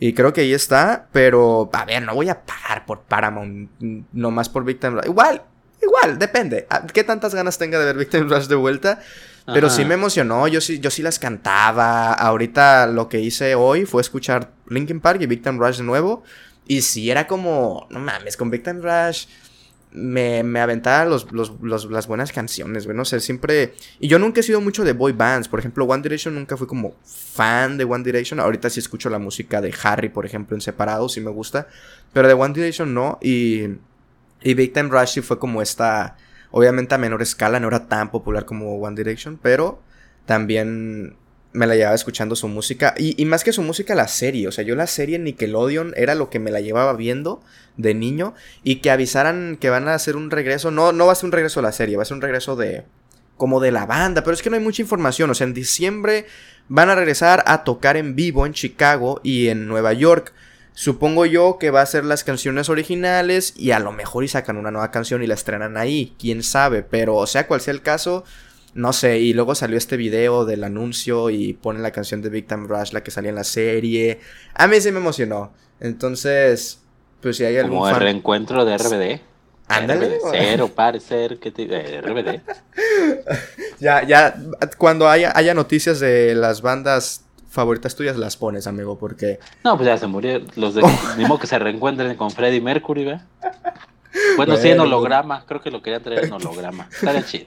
Y 0.00 0.12
creo 0.12 0.32
que 0.32 0.42
ahí 0.42 0.52
está, 0.52 1.08
pero 1.10 1.68
a 1.72 1.84
ver, 1.84 2.02
no 2.02 2.14
voy 2.14 2.28
a 2.28 2.40
pagar 2.42 2.86
por 2.86 3.00
Paramount, 3.00 3.70
nomás 4.12 4.48
por 4.48 4.64
Big 4.64 4.78
Time 4.78 5.00
Rush. 5.00 5.06
Igual, 5.06 5.42
Igual, 5.82 6.18
depende. 6.18 6.66
Ah, 6.70 6.86
¿Qué 6.86 7.04
tantas 7.04 7.34
ganas 7.34 7.58
tenga 7.58 7.78
de 7.78 7.84
ver 7.84 7.96
Victim 7.96 8.28
Rush 8.28 8.46
de 8.46 8.54
vuelta? 8.56 9.00
Pero 9.46 9.70
sí 9.70 9.86
me 9.86 9.94
emocionó, 9.94 10.46
yo 10.46 10.60
sí, 10.60 10.78
yo 10.78 10.90
sí 10.90 11.00
las 11.00 11.18
cantaba. 11.18 12.12
Ahorita 12.12 12.86
lo 12.86 13.08
que 13.08 13.20
hice 13.20 13.54
hoy 13.54 13.86
fue 13.86 14.02
escuchar 14.02 14.50
Linkin 14.68 15.00
Park 15.00 15.22
y 15.22 15.26
Victim 15.26 15.58
Rush 15.58 15.78
de 15.78 15.84
nuevo. 15.84 16.22
Y 16.66 16.82
sí 16.82 17.10
era 17.10 17.26
como, 17.26 17.86
no 17.88 17.98
mames, 17.98 18.36
con 18.36 18.50
Victim 18.50 18.82
Rush 18.82 19.26
me, 19.90 20.42
me 20.42 20.60
aventaba 20.60 21.04
los, 21.06 21.26
las 21.32 22.06
buenas 22.06 22.32
canciones, 22.32 22.84
güey. 22.84 22.96
No 22.96 23.04
sé, 23.04 23.20
siempre. 23.20 23.74
Y 24.00 24.08
yo 24.08 24.18
nunca 24.18 24.40
he 24.40 24.42
sido 24.42 24.60
mucho 24.60 24.84
de 24.84 24.92
boy 24.92 25.12
bands. 25.12 25.48
Por 25.48 25.58
ejemplo, 25.58 25.84
One 25.84 26.02
Direction 26.02 26.34
nunca 26.34 26.56
fui 26.56 26.66
como 26.66 26.94
fan 27.04 27.78
de 27.78 27.84
One 27.84 28.04
Direction. 28.04 28.40
Ahorita 28.40 28.68
sí 28.70 28.80
escucho 28.80 29.08
la 29.08 29.18
música 29.18 29.60
de 29.60 29.74
Harry, 29.82 30.08
por 30.08 30.26
ejemplo, 30.26 30.56
en 30.56 30.60
separado, 30.60 31.08
sí 31.08 31.20
me 31.20 31.30
gusta. 31.30 31.68
Pero 32.12 32.28
de 32.28 32.34
One 32.34 32.54
Direction 32.54 32.92
no. 32.92 33.18
Y 33.22 33.62
y 34.42 34.54
Big 34.54 34.72
Time 34.72 34.88
Rush 34.90 35.20
fue 35.20 35.38
como 35.38 35.62
esta, 35.62 36.16
obviamente 36.50 36.94
a 36.94 36.98
menor 36.98 37.22
escala, 37.22 37.60
no 37.60 37.68
era 37.68 37.86
tan 37.86 38.10
popular 38.10 38.44
como 38.44 38.76
One 38.76 38.96
Direction, 38.96 39.38
pero 39.42 39.82
también 40.26 41.16
me 41.52 41.66
la 41.66 41.74
llevaba 41.74 41.94
escuchando 41.94 42.36
su 42.36 42.48
música. 42.48 42.94
Y, 42.96 43.24
más 43.24 43.44
que 43.44 43.52
su 43.52 43.62
música, 43.62 43.94
la 43.94 44.08
serie. 44.08 44.48
O 44.48 44.52
sea, 44.52 44.64
yo 44.64 44.74
la 44.74 44.86
serie 44.86 45.18
Nickelodeon 45.18 45.94
era 45.96 46.14
lo 46.14 46.30
que 46.30 46.38
me 46.38 46.50
la 46.50 46.60
llevaba 46.60 46.92
viendo 46.94 47.42
de 47.76 47.94
niño. 47.94 48.34
Y 48.62 48.76
que 48.76 48.90
avisaran 48.90 49.56
que 49.60 49.70
van 49.70 49.88
a 49.88 49.94
hacer 49.94 50.16
un 50.16 50.30
regreso. 50.30 50.70
No, 50.70 50.92
no 50.92 51.06
va 51.06 51.12
a 51.12 51.16
ser 51.16 51.26
un 51.26 51.32
regreso 51.32 51.60
a 51.60 51.62
la 51.62 51.72
serie, 51.72 51.96
va 51.96 52.02
a 52.02 52.06
ser 52.06 52.16
un 52.16 52.22
regreso 52.22 52.56
de. 52.56 52.84
como 53.36 53.60
de 53.60 53.72
la 53.72 53.86
banda. 53.86 54.22
Pero 54.22 54.34
es 54.34 54.42
que 54.42 54.50
no 54.50 54.56
hay 54.56 54.62
mucha 54.62 54.82
información. 54.82 55.30
O 55.30 55.34
sea, 55.34 55.46
en 55.46 55.54
diciembre 55.54 56.26
van 56.68 56.90
a 56.90 56.94
regresar 56.94 57.42
a 57.46 57.64
tocar 57.64 57.96
en 57.96 58.14
vivo 58.14 58.46
en 58.46 58.52
Chicago 58.52 59.20
y 59.22 59.48
en 59.48 59.66
Nueva 59.66 59.92
York. 59.94 60.32
Supongo 60.80 61.26
yo 61.26 61.58
que 61.58 61.72
va 61.72 61.80
a 61.82 61.86
ser 61.86 62.04
las 62.04 62.22
canciones 62.22 62.68
originales 62.68 63.52
y 63.56 63.72
a 63.72 63.80
lo 63.80 63.90
mejor 63.90 64.22
y 64.22 64.28
sacan 64.28 64.56
una 64.56 64.70
nueva 64.70 64.92
canción 64.92 65.24
y 65.24 65.26
la 65.26 65.34
estrenan 65.34 65.76
ahí, 65.76 66.14
quién 66.20 66.44
sabe, 66.44 66.84
pero 66.84 67.26
sea 67.26 67.48
cual 67.48 67.60
sea 67.60 67.74
el 67.74 67.82
caso, 67.82 68.22
no 68.74 68.92
sé, 68.92 69.18
y 69.18 69.32
luego 69.32 69.56
salió 69.56 69.76
este 69.76 69.96
video 69.96 70.44
del 70.44 70.62
anuncio 70.62 71.30
y 71.30 71.54
ponen 71.54 71.82
la 71.82 71.90
canción 71.90 72.22
de 72.22 72.28
Big 72.28 72.46
Time 72.46 72.68
Rush, 72.68 72.92
la 72.92 73.02
que 73.02 73.10
salía 73.10 73.30
en 73.30 73.34
la 73.34 73.42
serie. 73.42 74.20
A 74.54 74.68
mí 74.68 74.80
sí 74.80 74.92
me 74.92 75.00
emocionó. 75.00 75.52
Entonces, 75.80 76.80
pues 77.20 77.38
si 77.38 77.44
hay 77.44 77.56
algún 77.56 77.78
Como 77.78 77.88
el 77.88 77.96
reencuentro 77.96 78.64
de 78.64 78.78
RBD. 78.78 79.20
Ándale. 79.66 80.18
Cero, 80.30 80.70
parecer, 80.72 81.40
que 81.40 81.50
te... 81.50 82.00
RBD. 82.00 82.40
ya, 83.80 84.04
ya, 84.06 84.32
cuando 84.76 85.08
haya, 85.08 85.32
haya 85.34 85.54
noticias 85.54 85.98
de 85.98 86.36
las 86.36 86.62
bandas 86.62 87.24
favoritas 87.58 87.96
tuyas 87.96 88.16
las 88.16 88.36
pones, 88.36 88.68
amigo, 88.68 88.96
porque... 88.96 89.40
No, 89.64 89.76
pues 89.76 89.88
ya 89.88 89.98
se 89.98 90.06
murieron. 90.06 90.46
Los 90.54 90.74
de... 90.74 90.82
Ni 91.18 91.38
que 91.38 91.46
se 91.48 91.58
reencuentren 91.58 92.16
con 92.16 92.30
Freddie 92.30 92.60
Mercury, 92.60 93.04
¿ve? 93.04 93.20
Bueno, 94.36 94.56
sí, 94.56 94.68
en 94.68 94.78
holograma. 94.78 95.44
Creo 95.44 95.60
que 95.60 95.72
lo 95.72 95.82
quería 95.82 96.00
traer 96.00 96.26
en 96.26 96.32
holograma. 96.34 96.88
Estaría 96.88 97.24
chido. 97.24 97.46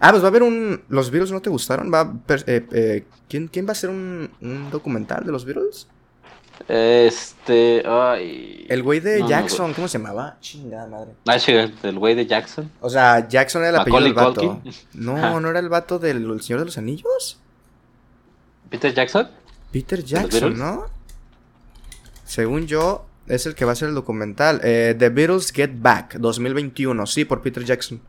Ah, 0.00 0.10
pues 0.10 0.22
va 0.22 0.28
a 0.28 0.30
haber 0.30 0.42
un... 0.42 0.82
¿Los 0.88 1.10
Beatles 1.10 1.32
no 1.32 1.42
te 1.42 1.50
gustaron? 1.50 1.92
¿Va 1.92 2.14
eh, 2.46 2.66
eh, 2.72 3.04
¿quién, 3.28 3.48
¿Quién 3.48 3.66
va 3.66 3.70
a 3.70 3.72
hacer 3.72 3.90
un, 3.90 4.30
un 4.40 4.70
documental 4.70 5.26
de 5.26 5.32
los 5.32 5.44
Beatles? 5.44 5.86
Este. 6.66 7.82
Ay. 7.86 8.64
El 8.70 8.82
güey 8.82 9.00
de 9.00 9.22
Jackson, 9.28 9.74
¿cómo 9.74 9.86
se 9.86 9.98
llamaba? 9.98 10.38
Chingada 10.40 10.86
madre. 10.86 11.12
Ah, 11.26 11.36
el 11.82 11.98
güey 11.98 12.14
de 12.14 12.24
Jackson. 12.24 12.70
O 12.80 12.88
sea, 12.88 13.28
Jackson 13.28 13.60
era 13.60 13.68
el 13.68 13.76
apellido 13.76 14.00
del 14.02 14.14
vato. 14.14 14.62
No, 14.94 15.40
¿no 15.40 15.50
era 15.50 15.58
el 15.58 15.68
vato 15.68 15.98
del 15.98 16.40
Señor 16.40 16.60
de 16.60 16.64
los 16.64 16.78
Anillos? 16.78 17.38
¿Peter 18.70 18.92
Jackson? 18.94 19.28
Peter 19.72 20.02
Jackson, 20.02 20.58
¿no? 20.58 20.86
Según 22.24 22.66
yo, 22.66 23.06
es 23.26 23.46
el 23.46 23.54
que 23.54 23.64
va 23.64 23.72
a 23.72 23.74
hacer 23.74 23.88
el 23.88 23.94
documental. 23.94 24.60
Eh, 24.62 24.94
The 24.98 25.08
Beatles 25.10 25.52
Get 25.52 25.70
Back, 25.74 26.16
2021. 26.16 27.06
Sí, 27.06 27.24
por 27.24 27.42
Peter 27.42 27.64
Jackson. 27.64 28.00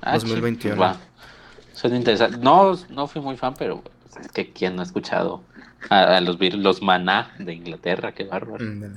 Ah, 0.00 0.14
2021. 0.14 0.80
Va. 0.80 0.96
Suena 1.72 1.96
interesante. 1.96 2.38
No, 2.38 2.78
no 2.90 3.06
fui 3.06 3.20
muy 3.20 3.36
fan, 3.36 3.54
pero 3.58 3.82
es 4.20 4.28
que 4.28 4.52
quien 4.52 4.76
no 4.76 4.82
ha 4.82 4.84
escuchado 4.84 5.42
a, 5.90 6.20
los 6.20 6.38
Beatles, 6.38 6.62
los 6.62 6.82
maná 6.82 7.34
de 7.38 7.54
Inglaterra, 7.54 8.12
qué 8.12 8.24
bárbaro. 8.24 8.64
Mm, 8.64 8.94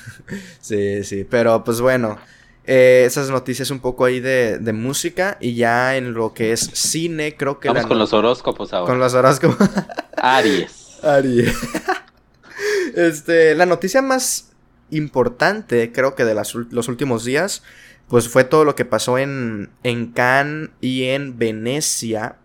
sí, 0.60 1.04
sí, 1.04 1.24
pero 1.24 1.64
pues 1.64 1.80
bueno. 1.80 2.18
Eh, 2.66 3.04
esas 3.06 3.30
noticias 3.30 3.70
un 3.70 3.78
poco 3.78 4.04
ahí 4.04 4.18
de, 4.18 4.58
de, 4.58 4.72
música 4.72 5.36
y 5.40 5.54
ya 5.54 5.96
en 5.96 6.14
lo 6.14 6.34
que 6.34 6.52
es 6.52 6.60
cine, 6.60 7.36
creo 7.36 7.60
que... 7.60 7.68
Vamos 7.68 7.86
con 7.86 7.98
los 7.98 8.12
horóscopos 8.12 8.72
ahora. 8.72 8.90
Con 8.90 8.98
los 8.98 9.14
horóscopos. 9.14 9.68
Aries. 10.16 10.98
Aries. 11.04 11.54
este, 12.96 13.54
la 13.54 13.66
noticia 13.66 14.02
más 14.02 14.50
importante, 14.90 15.92
creo 15.92 16.16
que 16.16 16.24
de 16.24 16.34
los 16.34 16.88
últimos 16.88 17.24
días, 17.24 17.62
pues 18.08 18.28
fue 18.28 18.44
todo 18.44 18.64
lo 18.64 18.74
que 18.74 18.84
pasó 18.84 19.18
en, 19.18 19.70
en 19.82 20.12
Cannes 20.12 20.70
y 20.80 21.04
en 21.04 21.38
Venecia. 21.38 22.36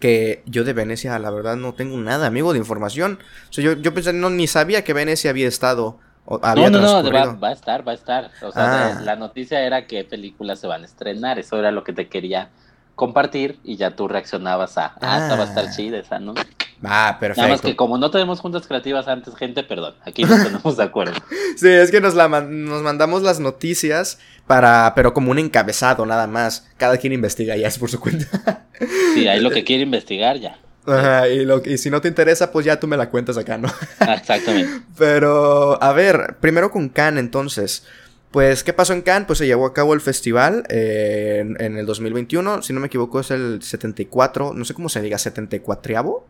Que 0.00 0.42
yo 0.46 0.64
de 0.64 0.74
Venecia, 0.74 1.18
la 1.18 1.30
verdad, 1.30 1.56
no 1.56 1.74
tengo 1.74 1.96
nada, 1.96 2.26
amigo, 2.26 2.52
de 2.52 2.58
información. 2.58 3.18
O 3.48 3.52
sea, 3.52 3.64
yo, 3.64 3.72
yo 3.74 3.94
pensé, 3.94 4.12
no, 4.12 4.30
ni 4.30 4.46
sabía 4.46 4.84
que 4.84 4.92
Venecia 4.92 5.30
había 5.30 5.48
estado 5.48 5.98
no, 6.26 6.70
no, 6.70 7.02
no, 7.02 7.10
va, 7.10 7.48
a 7.48 7.52
estar, 7.52 7.86
va 7.86 7.92
a 7.92 7.94
estar. 7.94 8.30
O 8.42 8.50
sea, 8.50 8.96
ah. 8.96 9.00
la 9.02 9.16
noticia 9.16 9.60
era 9.60 9.86
que 9.86 10.04
películas 10.04 10.58
se 10.60 10.66
van 10.66 10.82
a 10.82 10.84
estrenar, 10.86 11.38
eso 11.38 11.58
era 11.58 11.70
lo 11.70 11.84
que 11.84 11.92
te 11.92 12.08
quería 12.08 12.50
compartir 12.94 13.58
y 13.64 13.76
ya 13.76 13.90
tú 13.90 14.08
reaccionabas 14.08 14.78
a, 14.78 14.94
ah, 15.00 15.18
esta 15.22 15.36
va 15.36 15.44
a 15.44 15.48
estar 15.48 15.66
ah. 15.66 15.70
chida 15.70 15.98
esa, 15.98 16.18
¿no? 16.18 16.34
Ah, 16.82 17.16
perfecto. 17.18 17.42
Nada 17.42 17.54
más 17.54 17.60
que 17.60 17.76
como 17.76 17.98
no 17.98 18.10
tenemos 18.10 18.40
juntas 18.40 18.66
creativas 18.66 19.08
antes, 19.08 19.34
gente, 19.36 19.62
perdón, 19.62 19.94
aquí 20.04 20.24
no 20.24 20.36
tenemos 20.42 20.76
de 20.78 20.82
acuerdo. 20.82 21.14
sí, 21.56 21.68
es 21.68 21.90
que 21.90 22.00
nos, 22.00 22.14
la, 22.14 22.28
nos 22.28 22.82
mandamos 22.82 23.22
las 23.22 23.40
noticias 23.40 24.18
para, 24.46 24.92
pero 24.94 25.14
como 25.14 25.30
un 25.30 25.38
encabezado 25.38 26.04
nada 26.06 26.26
más. 26.26 26.68
Cada 26.76 26.98
quien 26.98 27.12
investiga 27.12 27.56
ya 27.56 27.68
es 27.68 27.78
por 27.78 27.90
su 27.90 28.00
cuenta. 28.00 28.66
sí, 29.14 29.26
ahí 29.28 29.40
lo 29.40 29.50
que 29.52 29.64
quiere 29.64 29.82
investigar 29.82 30.38
ya. 30.38 30.58
Ajá, 30.86 31.28
y, 31.28 31.44
lo, 31.44 31.62
y 31.64 31.78
si 31.78 31.90
no 31.90 32.00
te 32.00 32.08
interesa, 32.08 32.52
pues 32.52 32.66
ya 32.66 32.78
tú 32.78 32.86
me 32.86 32.96
la 32.96 33.08
cuentas 33.08 33.38
acá, 33.38 33.56
¿no? 33.58 33.68
Exactamente. 34.00 34.82
Pero, 34.98 35.82
a 35.82 35.92
ver, 35.92 36.36
primero 36.40 36.70
con 36.70 36.88
Cannes 36.88 37.24
entonces. 37.24 37.84
Pues, 38.30 38.64
¿qué 38.64 38.72
pasó 38.72 38.92
en 38.92 39.02
Cannes? 39.02 39.26
Pues 39.26 39.38
se 39.38 39.46
llevó 39.46 39.64
a 39.64 39.72
cabo 39.72 39.94
el 39.94 40.00
festival 40.00 40.64
eh, 40.68 41.38
en, 41.58 41.76
el 41.76 41.86
2021. 41.86 42.62
Si 42.62 42.72
no 42.72 42.80
me 42.80 42.88
equivoco, 42.88 43.20
es 43.20 43.30
el 43.30 43.62
74, 43.62 44.52
no 44.52 44.64
sé 44.64 44.74
cómo 44.74 44.88
se 44.88 45.00
diga, 45.00 45.16
74avo. 45.18 46.24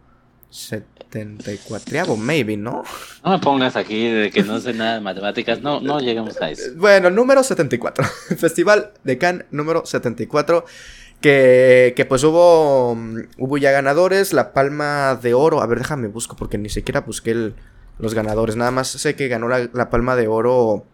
74avo, 0.52 2.16
maybe, 2.16 2.56
¿no? 2.56 2.84
No 3.24 3.30
me 3.30 3.38
pongas 3.38 3.74
aquí 3.74 4.08
de 4.08 4.30
que 4.30 4.42
no 4.42 4.60
sé 4.60 4.72
nada 4.74 4.96
de 4.96 5.00
matemáticas. 5.00 5.62
No, 5.62 5.80
no 5.80 5.98
llegamos 5.98 6.40
a 6.40 6.50
eso. 6.50 6.70
Bueno, 6.76 7.10
número 7.10 7.42
74. 7.42 8.04
Festival 8.38 8.92
de 9.02 9.18
Cannes 9.18 9.46
número 9.50 9.84
74. 9.84 10.66
Que, 11.24 11.94
que, 11.96 12.04
pues 12.04 12.22
hubo, 12.22 12.92
hubo 13.38 13.56
ya 13.56 13.70
ganadores, 13.70 14.34
la 14.34 14.52
palma 14.52 15.18
de 15.22 15.32
oro, 15.32 15.62
a 15.62 15.66
ver 15.66 15.78
déjame 15.78 16.08
busco 16.08 16.36
porque 16.36 16.58
ni 16.58 16.68
siquiera 16.68 17.00
busqué 17.00 17.54
los 17.98 18.12
ganadores, 18.12 18.56
nada 18.56 18.70
más 18.70 18.88
sé 18.88 19.16
que 19.16 19.28
ganó 19.28 19.48
la, 19.48 19.88
palma 19.88 20.16
de 20.16 20.28
oro 20.28 20.84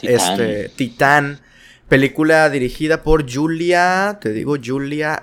Titán. 0.00 0.16
este 0.16 0.70
Titán, 0.70 1.40
película 1.86 2.48
dirigida 2.48 3.02
por 3.02 3.30
Julia, 3.30 4.16
te 4.22 4.32
digo 4.32 4.56
Julia 4.64 5.20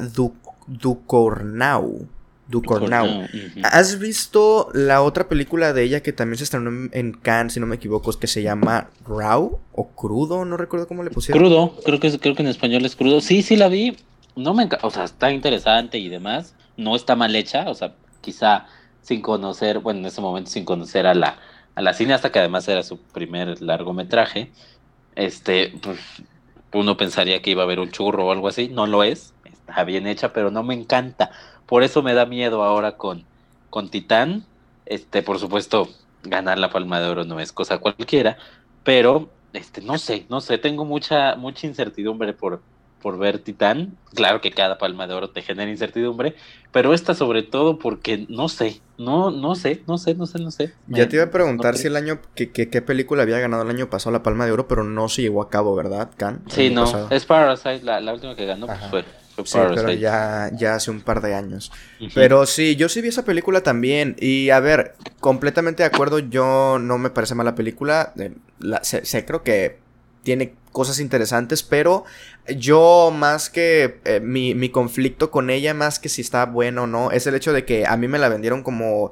Ducornau. 0.68 2.08
Ducornau. 2.48 3.28
¿Has 3.64 3.98
visto 3.98 4.70
la 4.76 5.02
otra 5.02 5.28
película 5.28 5.74
de 5.74 5.82
ella 5.82 6.04
que 6.04 6.14
también 6.14 6.38
se 6.38 6.44
estrenó 6.44 6.90
en, 6.92 7.14
Cannes, 7.14 7.54
si 7.54 7.60
no 7.60 7.66
me 7.66 7.78
equivoco, 7.78 8.12
que 8.14 8.28
se 8.28 8.44
llama 8.44 8.92
Raw 9.08 9.60
o 9.72 9.88
Crudo? 9.90 10.46
No 10.46 10.56
recuerdo 10.56 10.88
cómo 10.88 11.04
le 11.04 11.10
pusieron. 11.10 11.42
Crudo, 11.42 11.76
creo 11.84 12.00
que, 12.00 12.20
creo 12.20 12.36
que 12.36 12.44
en 12.44 12.50
español 12.50 12.86
es 12.86 12.96
crudo. 12.96 13.22
Sí, 13.22 13.42
sí 13.42 13.56
la 13.56 13.70
vi 13.70 13.98
no 14.40 14.54
me 14.54 14.68
o 14.82 14.90
sea, 14.90 15.04
está 15.04 15.32
interesante 15.32 15.98
y 15.98 16.10
demás, 16.10 16.56
no 16.78 16.96
está 16.96 17.16
mal 17.16 17.36
hecha, 17.36 17.70
o 17.70 17.74
sea, 17.76 17.96
quizá 18.22 18.66
sin 19.02 19.22
conocer, 19.22 19.80
bueno, 19.80 20.00
en 20.02 20.06
ese 20.08 20.22
momento 20.22 20.50
sin 20.50 20.66
conocer 20.66 21.08
a 21.08 21.14
la, 21.14 21.38
a 21.76 21.82
la 21.82 21.94
cineasta, 21.94 22.32
que 22.32 22.40
además 22.40 22.68
era 22.68 22.84
su 22.84 23.00
primer 23.00 23.62
largometraje, 23.62 24.52
este, 25.16 25.74
pues 25.82 26.00
uno 26.74 26.98
pensaría 26.98 27.42
que 27.42 27.52
iba 27.52 27.64
a 27.64 27.66
haber 27.66 27.80
un 27.80 27.92
churro 27.92 28.28
o 28.28 28.32
algo 28.32 28.48
así, 28.48 28.70
no 28.70 28.88
lo 28.88 29.04
es, 29.04 29.34
está 29.46 29.84
bien 29.84 30.08
hecha, 30.08 30.34
pero 30.34 30.52
no 30.52 30.64
me 30.64 30.74
encanta. 30.74 31.32
Por 31.66 31.84
eso 31.84 32.02
me 32.02 32.14
da 32.14 32.26
miedo 32.26 32.64
ahora 32.64 32.98
con, 32.98 33.26
con 33.70 33.90
Titán. 33.90 34.46
Este, 34.86 35.22
por 35.22 35.40
supuesto, 35.40 35.90
ganar 36.24 36.58
la 36.58 36.70
palma 36.72 37.00
de 37.00 37.08
oro 37.10 37.26
no 37.26 37.40
es 37.40 37.52
cosa 37.52 37.78
cualquiera, 37.80 38.38
pero 38.84 39.30
este, 39.54 39.82
no 39.82 39.98
sé, 39.98 40.26
no 40.30 40.42
sé, 40.42 40.58
tengo 40.58 40.86
mucha, 40.86 41.36
mucha 41.36 41.68
incertidumbre 41.68 42.34
por, 42.34 42.62
por 43.02 43.18
ver 43.18 43.40
Titán. 43.40 43.98
Claro 44.14 44.42
que 44.42 44.52
cada 44.52 44.78
palma 44.78 45.08
de 45.08 45.14
oro 45.14 45.30
te 45.30 45.42
genera 45.42 45.70
incertidumbre, 45.70 46.36
pero 46.72 46.94
esta 46.94 47.14
sobre 47.14 47.44
todo 47.44 47.80
porque 47.80 48.26
no 48.30 48.50
sé, 48.50 48.82
no, 48.98 49.32
no 49.32 49.56
sé, 49.56 49.84
no 49.88 49.98
sé, 49.98 50.16
no 50.16 50.26
sé, 50.26 50.40
no 50.40 50.52
sé. 50.52 50.74
Ya 50.88 51.08
te 51.08 51.16
iba 51.16 51.26
a 51.26 51.32
preguntar 51.32 51.78
si 51.78 51.88
el 51.88 51.96
año, 51.96 52.20
que, 52.36 52.52
qué 52.52 52.82
película 52.82 53.24
había 53.24 53.40
ganado 53.40 53.64
el 53.64 53.70
año 53.70 53.90
pasado 53.90 54.12
la 54.12 54.24
palma 54.24 54.46
de 54.46 54.52
oro, 54.52 54.68
pero 54.68 54.84
no 54.84 55.10
se 55.10 55.22
llevó 55.22 55.42
a 55.42 55.50
cabo, 55.50 55.76
¿verdad, 55.76 56.10
Can? 56.18 56.42
Sí, 56.50 56.70
no, 56.70 57.10
es 57.10 57.26
Parasite, 57.26 57.84
la, 57.84 58.00
la 58.02 58.14
última 58.14 58.36
que 58.36 58.46
ganó 58.46 58.68
pues, 58.68 58.80
fue. 58.90 59.06
Sí, 59.46 59.58
pero 59.74 59.92
ya, 59.94 60.52
ya 60.54 60.76
hace 60.76 60.92
un 60.92 61.02
par 61.02 61.22
de 61.22 61.34
años. 61.34 61.72
Pero 62.14 62.46
sí, 62.46 62.76
yo 62.76 62.90
sí 62.90 63.02
vi 63.02 63.10
esa 63.10 63.26
película 63.26 63.62
también. 63.62 64.16
Y 64.20 64.50
a 64.50 64.60
ver, 64.60 64.96
completamente 65.20 65.84
de 65.84 65.88
acuerdo, 65.88 66.20
yo 66.20 66.78
no 66.80 66.98
me 66.98 67.10
parece 67.10 67.36
mala 67.36 67.56
película. 67.56 68.14
Eh, 68.20 68.34
sé, 68.82 69.26
creo 69.26 69.44
que 69.44 69.80
tiene 70.24 70.56
cosas 70.72 71.00
interesantes, 71.00 71.64
pero 71.64 72.06
yo 72.58 73.12
más 73.16 73.50
que 73.50 74.00
eh, 74.06 74.20
mi, 74.20 74.56
mi, 74.56 74.70
conflicto 74.70 75.32
con 75.32 75.50
ella, 75.50 75.74
más 75.74 76.00
que 76.00 76.10
si 76.10 76.22
está 76.22 76.46
bueno 76.46 76.84
o 76.84 76.88
no, 76.88 77.12
es 77.12 77.28
el 77.28 77.36
hecho 77.36 77.54
de 77.54 77.66
que 77.66 77.86
a 77.86 77.98
mí 77.98 78.08
me 78.08 78.20
la 78.20 78.30
vendieron 78.30 78.64
como 78.64 79.12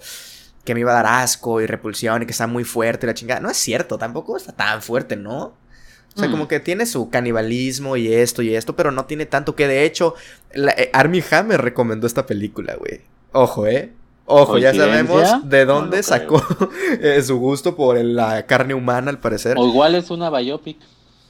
que 0.64 0.74
me 0.74 0.82
iba 0.82 0.92
a 0.92 1.02
dar 1.02 1.22
asco 1.24 1.62
y 1.62 1.66
repulsión 1.66 2.22
y 2.22 2.26
que 2.26 2.32
está 2.32 2.46
muy 2.46 2.66
fuerte 2.66 3.08
la 3.08 3.14
chingada. 3.14 3.40
No 3.40 3.50
es 3.50 3.58
cierto, 3.58 3.98
tampoco 3.98 4.36
está 4.36 4.52
tan 4.52 4.82
fuerte, 4.82 5.16
¿no? 5.16 5.54
O 6.18 6.20
sea, 6.20 6.30
como 6.32 6.46
mm. 6.46 6.48
que 6.48 6.60
tiene 6.60 6.86
su 6.86 7.10
canibalismo 7.10 7.96
y 7.96 8.12
esto 8.12 8.42
y 8.42 8.56
esto, 8.56 8.76
pero 8.76 8.92
no 8.92 9.06
tiene 9.06 9.26
tanto 9.28 9.56
que 9.56 9.68
de 9.68 9.86
hecho, 9.86 10.16
la, 10.52 10.72
eh, 10.72 10.90
Armie 10.92 11.24
Hammer 11.32 11.62
recomendó 11.62 12.08
esta 12.08 12.26
película, 12.26 12.76
güey. 12.76 13.02
Ojo, 13.34 13.68
¿eh? 13.68 13.94
Ojo, 14.26 14.58
ya 14.58 14.74
sabemos 14.74 15.48
de 15.48 15.66
dónde 15.66 16.04
sacó 16.04 16.44
eh, 17.02 17.22
su 17.22 17.38
gusto 17.38 17.78
por 17.78 17.98
la 18.04 18.46
carne 18.46 18.74
humana, 18.74 19.10
al 19.10 19.20
parecer. 19.20 19.56
O 19.58 19.68
igual 19.68 19.96
es 19.96 20.10
una 20.10 20.30
biopic. 20.30 20.80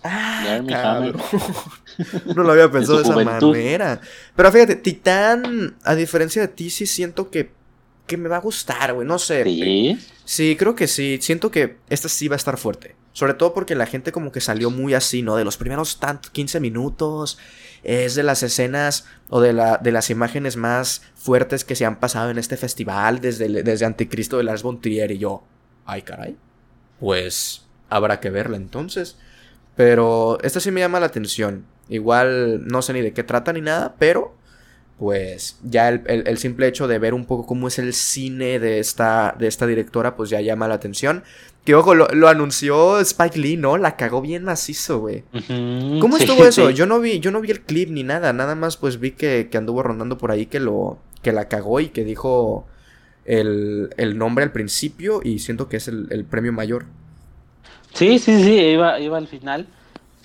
Ah, 0.04 0.60
no 2.36 2.44
lo 2.44 2.52
había 2.52 2.72
pensado 2.72 2.98
de, 3.00 3.04
esa 3.04 3.16
manera. 3.16 4.00
Pero 4.36 4.52
fíjate, 4.52 4.76
Titán, 4.76 5.76
a 5.84 5.96
diferencia 5.96 6.42
de 6.42 6.48
ti, 6.48 6.70
sí 6.70 6.86
siento 6.86 7.30
que, 7.30 7.52
que 8.06 8.18
me 8.18 8.30
va 8.30 8.38
a 8.38 8.42
gustar, 8.42 8.94
güey. 8.94 9.08
No 9.08 9.20
sé. 9.20 9.44
¿Sí? 9.44 10.00
Sí, 10.24 10.56
creo 10.58 10.76
que 10.76 10.88
sí. 10.88 11.20
Siento 11.22 11.52
que 11.52 11.78
esta 11.90 12.10
sí 12.10 12.28
va 12.28 12.36
a 12.36 12.38
estar 12.38 12.58
fuerte. 12.58 12.96
Sobre 13.14 13.34
todo 13.34 13.54
porque 13.54 13.76
la 13.76 13.88
gente 13.88 14.12
como 14.12 14.32
que 14.32 14.42
salió 14.42 14.70
muy 14.70 14.94
así, 14.94 15.24
¿no? 15.24 15.36
De 15.36 15.44
los 15.44 15.58
primeros 15.58 16.00
tantos 16.00 16.30
15 16.32 16.60
minutos. 16.60 17.38
Es 17.84 18.16
de 18.16 18.24
las 18.24 18.44
escenas 18.44 19.06
o 19.30 19.42
de, 19.42 19.54
la, 19.54 19.78
de 19.78 19.92
las 19.92 20.10
imágenes 20.10 20.56
más 20.58 21.02
fuertes 21.16 21.64
que 21.64 21.76
se 21.76 21.86
han 21.86 22.00
pasado 22.00 22.30
en 22.30 22.38
este 22.38 22.58
festival 22.58 23.22
desde, 23.22 23.64
desde 23.64 23.86
Anticristo 23.86 24.38
de 24.38 24.44
Lars 24.44 24.62
von 24.62 24.82
Trier. 24.82 25.12
Y 25.12 25.18
yo, 25.18 25.44
ay 25.86 26.04
caray. 26.04 26.36
Pues 27.00 27.66
habrá 27.90 28.20
que 28.20 28.30
verla 28.30 28.58
entonces. 28.58 29.18
Pero 29.78 30.40
esta 30.42 30.60
sí 30.60 30.72
me 30.72 30.82
llama 30.82 31.00
la 31.00 31.06
atención. 31.06 31.66
Igual 31.88 32.68
no 32.68 32.82
sé 32.82 32.92
ni 32.92 33.02
de 33.02 33.14
qué 33.14 33.24
trata 33.24 33.54
ni 33.54 33.62
nada, 33.62 33.96
pero 33.98 34.36
pues 34.98 35.60
ya 35.64 35.90
el, 35.90 36.38
simple 36.40 36.68
hecho 36.68 36.88
de 36.88 36.98
ver 36.98 37.14
un 37.14 37.26
poco 37.26 37.46
cómo 37.46 37.68
es 37.68 37.78
el 37.78 37.94
cine 37.94 38.58
de 38.58 38.80
esta, 38.80 39.36
de 39.38 39.48
esta 39.48 39.68
directora, 39.68 40.16
pues 40.16 40.32
ya 40.32 40.42
llama 40.42 40.68
la 40.68 40.74
atención. 40.74 41.24
Que 41.64 41.76
ojo, 41.76 41.94
lo, 41.94 42.28
anunció 42.28 43.00
Spike 43.00 43.38
Lee, 43.38 43.58
¿no? 43.58 43.78
La 43.78 43.96
cagó 43.96 44.22
bien 44.22 44.44
macizo, 44.44 45.00
güey. 45.00 45.24
¿Cómo 46.00 46.18
estuvo 46.18 46.44
eso? 46.46 46.70
Yo 46.72 46.88
no 46.88 47.00
vi, 47.00 47.20
yo 47.20 47.30
no 47.30 47.42
vi 47.42 47.52
el 47.52 47.62
clip 47.62 47.90
ni 47.90 48.04
nada, 48.04 48.34
nada 48.34 48.56
más 48.56 48.78
pues 48.78 49.00
vi 49.00 49.12
que, 49.12 49.50
que 49.52 49.58
anduvo 49.58 49.84
rondando 49.84 50.18
por 50.18 50.32
ahí 50.32 50.48
que 50.48 50.60
lo, 50.60 50.98
que 51.22 51.32
la 51.32 51.48
cagó 51.48 51.80
y 51.80 51.90
que 51.90 52.04
dijo 52.04 52.66
el, 53.26 53.90
el 53.98 54.18
nombre 54.18 54.46
al 54.46 54.52
principio 54.52 55.22
y 55.24 55.40
siento 55.40 55.70
que 55.70 55.78
es 55.78 55.88
el, 55.88 56.08
el 56.10 56.26
premio 56.26 56.54
mayor. 56.54 56.86
Sí, 57.98 58.20
sí, 58.20 58.44
sí, 58.44 58.54
iba, 58.60 59.00
iba 59.00 59.18
al 59.18 59.28
final. 59.28 59.66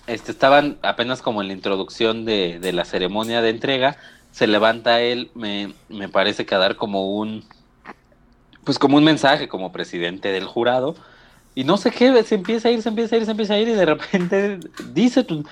Este, 0.06 0.30
estaban 0.30 0.76
apenas 0.82 1.22
como 1.22 1.40
en 1.40 1.48
la 1.48 1.54
introducción 1.54 2.26
de, 2.26 2.58
de 2.60 2.70
la 2.74 2.84
ceremonia 2.84 3.40
de 3.40 3.48
entrega. 3.48 3.96
Se 4.30 4.46
levanta 4.46 5.00
él, 5.00 5.30
me, 5.34 5.72
me 5.88 6.10
parece 6.10 6.44
que 6.44 6.54
a 6.54 6.58
dar 6.58 6.76
como 6.76 7.16
un, 7.16 7.46
pues 8.64 8.78
como 8.78 8.98
un 8.98 9.04
mensaje 9.04 9.48
como 9.48 9.72
presidente 9.72 10.32
del 10.32 10.44
jurado. 10.44 10.96
Y 11.54 11.64
no 11.64 11.78
sé 11.78 11.90
qué, 11.92 12.22
se 12.24 12.34
empieza 12.34 12.68
a 12.68 12.72
ir, 12.72 12.82
se 12.82 12.90
empieza 12.90 13.16
a 13.16 13.18
ir, 13.20 13.24
se 13.24 13.30
empieza 13.30 13.54
a 13.54 13.58
ir 13.58 13.68
y 13.68 13.72
de 13.72 13.86
repente 13.86 14.60
dice 14.92 15.24
tu, 15.24 15.42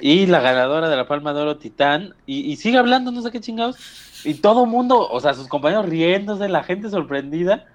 y 0.00 0.26
la 0.26 0.40
ganadora 0.40 0.88
de 0.88 0.96
la 0.96 1.06
Palma 1.06 1.32
de 1.32 1.42
Oro 1.42 1.58
Titán 1.58 2.12
y, 2.26 2.40
y 2.40 2.56
sigue 2.56 2.78
hablando, 2.78 3.12
no 3.12 3.22
sé 3.22 3.30
qué 3.30 3.40
chingados. 3.40 3.76
Y 4.24 4.34
todo 4.34 4.66
mundo, 4.66 5.08
o 5.08 5.20
sea, 5.20 5.32
sus 5.32 5.46
compañeros 5.46 5.86
riéndose, 5.86 6.48
la 6.48 6.64
gente 6.64 6.90
sorprendida. 6.90 7.66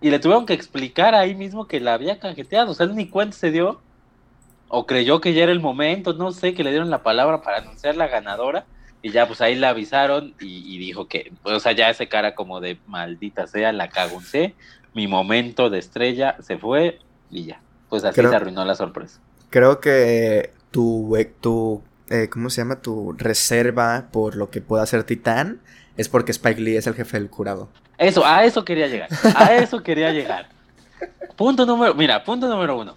Y 0.00 0.10
le 0.10 0.18
tuvieron 0.18 0.46
que 0.46 0.54
explicar 0.54 1.14
ahí 1.14 1.34
mismo 1.34 1.66
que 1.66 1.80
la 1.80 1.94
había 1.94 2.18
cajeteado. 2.18 2.72
O 2.72 2.74
sea, 2.74 2.86
él 2.86 2.94
ni 2.94 3.08
cuenta 3.08 3.36
se 3.36 3.50
dio. 3.50 3.80
O 4.68 4.86
creyó 4.86 5.20
que 5.20 5.34
ya 5.34 5.42
era 5.42 5.52
el 5.52 5.60
momento, 5.60 6.12
no 6.12 6.30
sé, 6.30 6.54
que 6.54 6.62
le 6.62 6.70
dieron 6.70 6.90
la 6.90 7.02
palabra 7.02 7.42
para 7.42 7.58
anunciar 7.58 7.96
la 7.96 8.06
ganadora. 8.06 8.64
Y 9.02 9.10
ya, 9.10 9.26
pues 9.26 9.40
ahí 9.40 9.56
le 9.56 9.66
avisaron 9.66 10.34
y, 10.40 10.78
dijo 10.78 11.08
que, 11.08 11.32
o 11.42 11.58
sea, 11.58 11.72
ya 11.72 11.90
ese 11.90 12.08
cara 12.08 12.34
como 12.34 12.60
de 12.60 12.78
maldita 12.86 13.46
sea, 13.46 13.72
la 13.72 13.88
cagoncé. 13.88 14.54
Mi 14.94 15.06
momento 15.06 15.70
de 15.70 15.78
estrella 15.78 16.36
se 16.40 16.58
fue 16.58 16.98
y 17.30 17.46
ya. 17.46 17.60
Pues 17.88 18.04
así 18.04 18.20
se 18.20 18.34
arruinó 18.34 18.64
la 18.64 18.74
sorpresa. 18.74 19.20
Creo 19.50 19.80
que 19.80 20.52
tu, 20.70 21.16
tu 21.40 21.82
eh, 22.10 22.28
¿cómo 22.28 22.50
se 22.50 22.60
llama? 22.60 22.80
Tu 22.80 23.12
reserva 23.12 24.08
por 24.12 24.36
lo 24.36 24.50
que 24.50 24.60
pueda 24.60 24.82
hacer 24.82 25.04
Titán 25.04 25.60
es 25.96 26.08
porque 26.08 26.32
Spike 26.32 26.60
Lee 26.60 26.76
es 26.76 26.86
el 26.86 26.94
jefe 26.94 27.18
del 27.18 27.28
jurado. 27.28 27.68
Eso, 28.00 28.24
a 28.24 28.44
eso 28.44 28.64
quería 28.64 28.86
llegar. 28.86 29.10
A 29.36 29.54
eso 29.54 29.82
quería 29.82 30.10
llegar. 30.10 30.48
Punto 31.36 31.66
número, 31.66 31.94
mira, 31.94 32.24
punto 32.24 32.48
número 32.48 32.78
uno. 32.78 32.96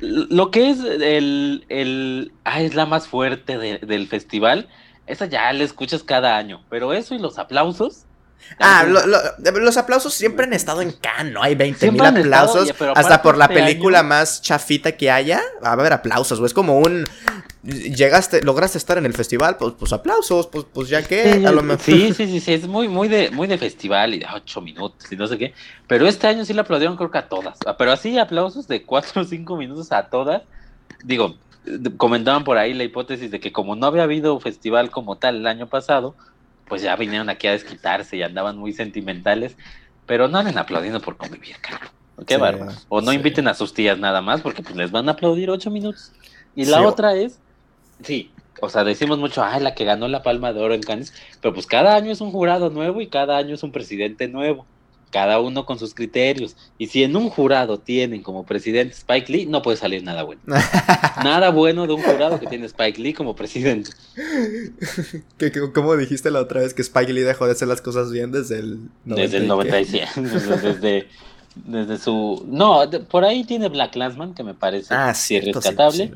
Lo 0.00 0.50
que 0.50 0.70
es 0.70 0.80
el, 0.80 1.64
el 1.68 2.32
ah, 2.44 2.60
es 2.60 2.74
la 2.74 2.84
más 2.84 3.06
fuerte 3.06 3.58
del 3.58 4.08
festival, 4.08 4.68
esa 5.06 5.26
ya 5.26 5.52
la 5.52 5.62
escuchas 5.62 6.02
cada 6.02 6.36
año, 6.36 6.62
pero 6.68 6.92
eso 6.92 7.14
y 7.14 7.18
los 7.18 7.38
aplausos. 7.38 8.06
Ah, 8.58 8.84
los 8.86 9.76
aplausos 9.76 10.14
siempre 10.14 10.46
han 10.46 10.52
estado 10.52 10.82
en 10.82 10.92
Cannes, 10.92 11.32
¿no? 11.32 11.42
Hay 11.42 11.54
20 11.54 11.90
mil 11.90 12.04
aplausos. 12.04 12.72
hasta 12.94 13.22
por 13.22 13.36
la 13.36 13.46
este 13.46 13.56
película 13.56 14.02
más 14.02 14.42
chafita 14.42 14.92
que 14.92 15.10
haya, 15.10 15.42
va 15.62 15.70
a 15.70 15.72
haber 15.72 15.92
aplausos, 15.92 16.38
güey. 16.38 16.46
Es 16.46 16.54
como 16.54 16.78
un 16.78 17.04
llegaste, 17.64 18.42
lograste 18.42 18.78
estar 18.78 18.98
en 18.98 19.06
el 19.06 19.14
festival, 19.14 19.56
pues, 19.56 19.74
pues 19.78 19.92
aplausos, 19.92 20.46
pues, 20.46 20.66
pues 20.72 20.88
ya 20.88 21.02
que, 21.02 21.44
a 21.46 21.50
lo 21.50 21.62
mejor. 21.62 21.84
Sí, 21.84 22.12
sí, 22.12 22.26
sí, 22.26 22.40
sí, 22.40 22.52
es 22.52 22.68
muy, 22.68 22.88
muy 22.88 23.08
de, 23.08 23.30
muy 23.30 23.46
de 23.46 23.58
festival 23.58 24.14
y 24.14 24.18
de 24.20 24.26
ocho 24.32 24.60
minutos 24.60 25.10
y 25.10 25.16
no 25.16 25.26
sé 25.26 25.38
qué. 25.38 25.54
Pero 25.86 26.06
este 26.06 26.26
año 26.26 26.44
sí 26.44 26.52
le 26.52 26.60
aplaudieron 26.60 26.96
creo 26.96 27.10
que 27.10 27.18
a 27.18 27.28
todas. 27.28 27.58
Ah, 27.66 27.76
pero 27.76 27.92
así 27.92 28.18
aplausos 28.18 28.68
de 28.68 28.82
cuatro 28.82 29.22
o 29.22 29.24
cinco 29.24 29.56
minutos 29.56 29.90
a 29.92 30.04
todas. 30.08 30.42
Digo, 31.02 31.36
comentaban 31.96 32.44
por 32.44 32.58
ahí 32.58 32.74
la 32.74 32.84
hipótesis 32.84 33.30
de 33.30 33.40
que 33.40 33.52
como 33.52 33.74
no 33.76 33.86
había 33.86 34.02
habido 34.02 34.38
festival 34.40 34.90
como 34.90 35.16
tal 35.16 35.36
el 35.36 35.46
año 35.46 35.66
pasado, 35.66 36.14
pues 36.68 36.82
ya 36.82 36.96
vinieron 36.96 37.28
aquí 37.28 37.46
a 37.46 37.52
desquitarse 37.52 38.16
y 38.16 38.22
andaban 38.22 38.58
muy 38.58 38.72
sentimentales. 38.72 39.56
Pero 40.06 40.28
no 40.28 40.38
anden 40.38 40.58
aplaudiendo 40.58 41.00
por 41.00 41.16
convivir, 41.16 41.56
carajo. 41.60 41.92
Qué 42.26 42.38
O 42.88 43.00
no 43.00 43.12
inviten 43.12 43.48
a 43.48 43.54
sus 43.54 43.74
tías 43.74 43.98
nada 43.98 44.20
más 44.20 44.40
porque 44.42 44.62
pues 44.62 44.76
les 44.76 44.90
van 44.90 45.08
a 45.08 45.12
aplaudir 45.12 45.50
ocho 45.50 45.70
minutos. 45.70 46.12
Y 46.54 46.66
la 46.66 46.82
otra 46.86 47.14
es 47.14 47.40
Sí, 48.02 48.30
o 48.60 48.68
sea, 48.68 48.84
decimos 48.84 49.18
mucho, 49.18 49.42
ay, 49.42 49.62
la 49.62 49.74
que 49.74 49.84
ganó 49.84 50.08
la 50.08 50.22
Palma 50.22 50.52
de 50.52 50.60
Oro 50.60 50.74
en 50.74 50.82
Cannes, 50.82 51.14
pero 51.40 51.54
pues 51.54 51.66
cada 51.66 51.94
año 51.94 52.10
es 52.10 52.20
un 52.20 52.30
jurado 52.30 52.70
nuevo 52.70 53.00
y 53.00 53.06
cada 53.06 53.36
año 53.36 53.54
es 53.54 53.62
un 53.62 53.72
presidente 53.72 54.28
nuevo, 54.28 54.66
cada 55.14 55.38
uno 55.38 55.64
con 55.64 55.78
sus 55.78 55.94
criterios. 55.94 56.56
Y 56.76 56.88
si 56.88 57.04
en 57.04 57.14
un 57.14 57.30
jurado 57.30 57.78
tienen 57.78 58.20
como 58.24 58.44
presidente 58.44 58.94
Spike 58.94 59.32
Lee, 59.32 59.46
no 59.46 59.62
puede 59.62 59.76
salir 59.76 60.02
nada 60.02 60.24
bueno. 60.24 60.42
nada 61.22 61.50
bueno 61.50 61.86
de 61.86 61.92
un 61.92 62.02
jurado 62.02 62.40
que 62.40 62.48
tiene 62.48 62.66
Spike 62.66 63.00
Lee 63.00 63.12
como 63.12 63.36
presidente. 63.36 63.92
¿Cómo 65.72 65.96
dijiste 65.96 66.32
la 66.32 66.40
otra 66.40 66.62
vez 66.62 66.74
que 66.74 66.82
Spike 66.82 67.12
Lee 67.12 67.20
dejó 67.20 67.46
de 67.46 67.52
hacer 67.52 67.68
las 67.68 67.80
cosas 67.80 68.10
bien 68.10 68.32
desde 68.32 68.58
el 68.58 68.88
Desde 69.04 69.36
el 69.36 69.46
97, 69.46 70.20
desde 70.20 71.06
desde 71.54 71.98
su. 71.98 72.44
No, 72.48 72.82
por 73.08 73.24
ahí 73.24 73.44
tiene 73.44 73.68
Black 73.68 73.94
Landsman, 73.94 74.34
que 74.34 74.42
me 74.42 74.54
parece 74.54 74.92
ah, 74.92 75.14
sí, 75.14 75.38
rescatable. 75.38 76.10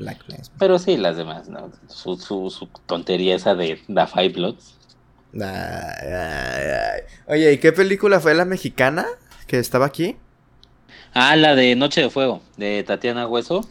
pero 0.57 0.77
sí, 0.77 0.97
las 0.97 1.15
demás, 1.15 1.47
¿no? 1.47 1.71
Su, 1.87 2.17
su, 2.17 2.49
su 2.49 2.67
tontería 2.85 3.35
esa 3.35 3.55
de 3.55 3.79
The 3.87 4.07
Five 4.07 4.29
Bloods. 4.33 4.78
Oye, 7.27 7.53
¿y 7.53 7.57
qué 7.57 7.71
película 7.71 8.19
fue 8.19 8.33
la 8.33 8.45
mexicana 8.45 9.05
que 9.47 9.59
estaba 9.59 9.85
aquí? 9.85 10.17
Ah, 11.13 11.35
la 11.35 11.55
de 11.55 11.75
Noche 11.75 12.01
de 12.01 12.09
Fuego, 12.09 12.41
de 12.57 12.83
Tatiana 12.83 13.27
Hueso. 13.27 13.67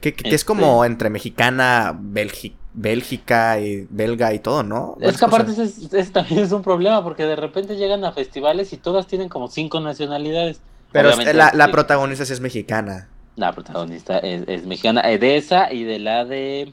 Que, 0.00 0.14
es 0.24 0.44
como 0.44 0.84
este 0.84 0.92
entre 0.92 1.10
mexicana, 1.10 1.98
Bélgica 1.98 3.58
y 3.58 3.86
belga 3.88 4.34
y 4.34 4.38
todo, 4.38 4.62
¿no? 4.62 4.96
Es 5.00 5.16
que 5.16 5.24
aparte 5.24 5.52
es, 5.60 6.12
también 6.12 6.40
es 6.40 6.52
un 6.52 6.62
problema 6.62 7.02
porque 7.02 7.24
de 7.24 7.34
repente 7.34 7.76
llegan 7.76 8.04
a 8.04 8.12
festivales 8.12 8.72
y 8.72 8.76
todas 8.76 9.06
tienen 9.06 9.28
como 9.28 9.48
cinco 9.48 9.80
nacionalidades. 9.80 10.60
Pero 10.92 11.10
la, 11.16 11.52
la 11.54 11.70
protagonista 11.70 12.24
sí 12.24 12.34
es 12.34 12.40
mexicana. 12.40 13.08
La 13.36 13.52
protagonista 13.52 14.18
es, 14.18 14.64
mexicana, 14.66 15.02
eh, 15.10 15.18
de 15.18 15.36
esa 15.36 15.72
y 15.72 15.84
de 15.84 15.98
la 15.98 16.24
de... 16.24 16.72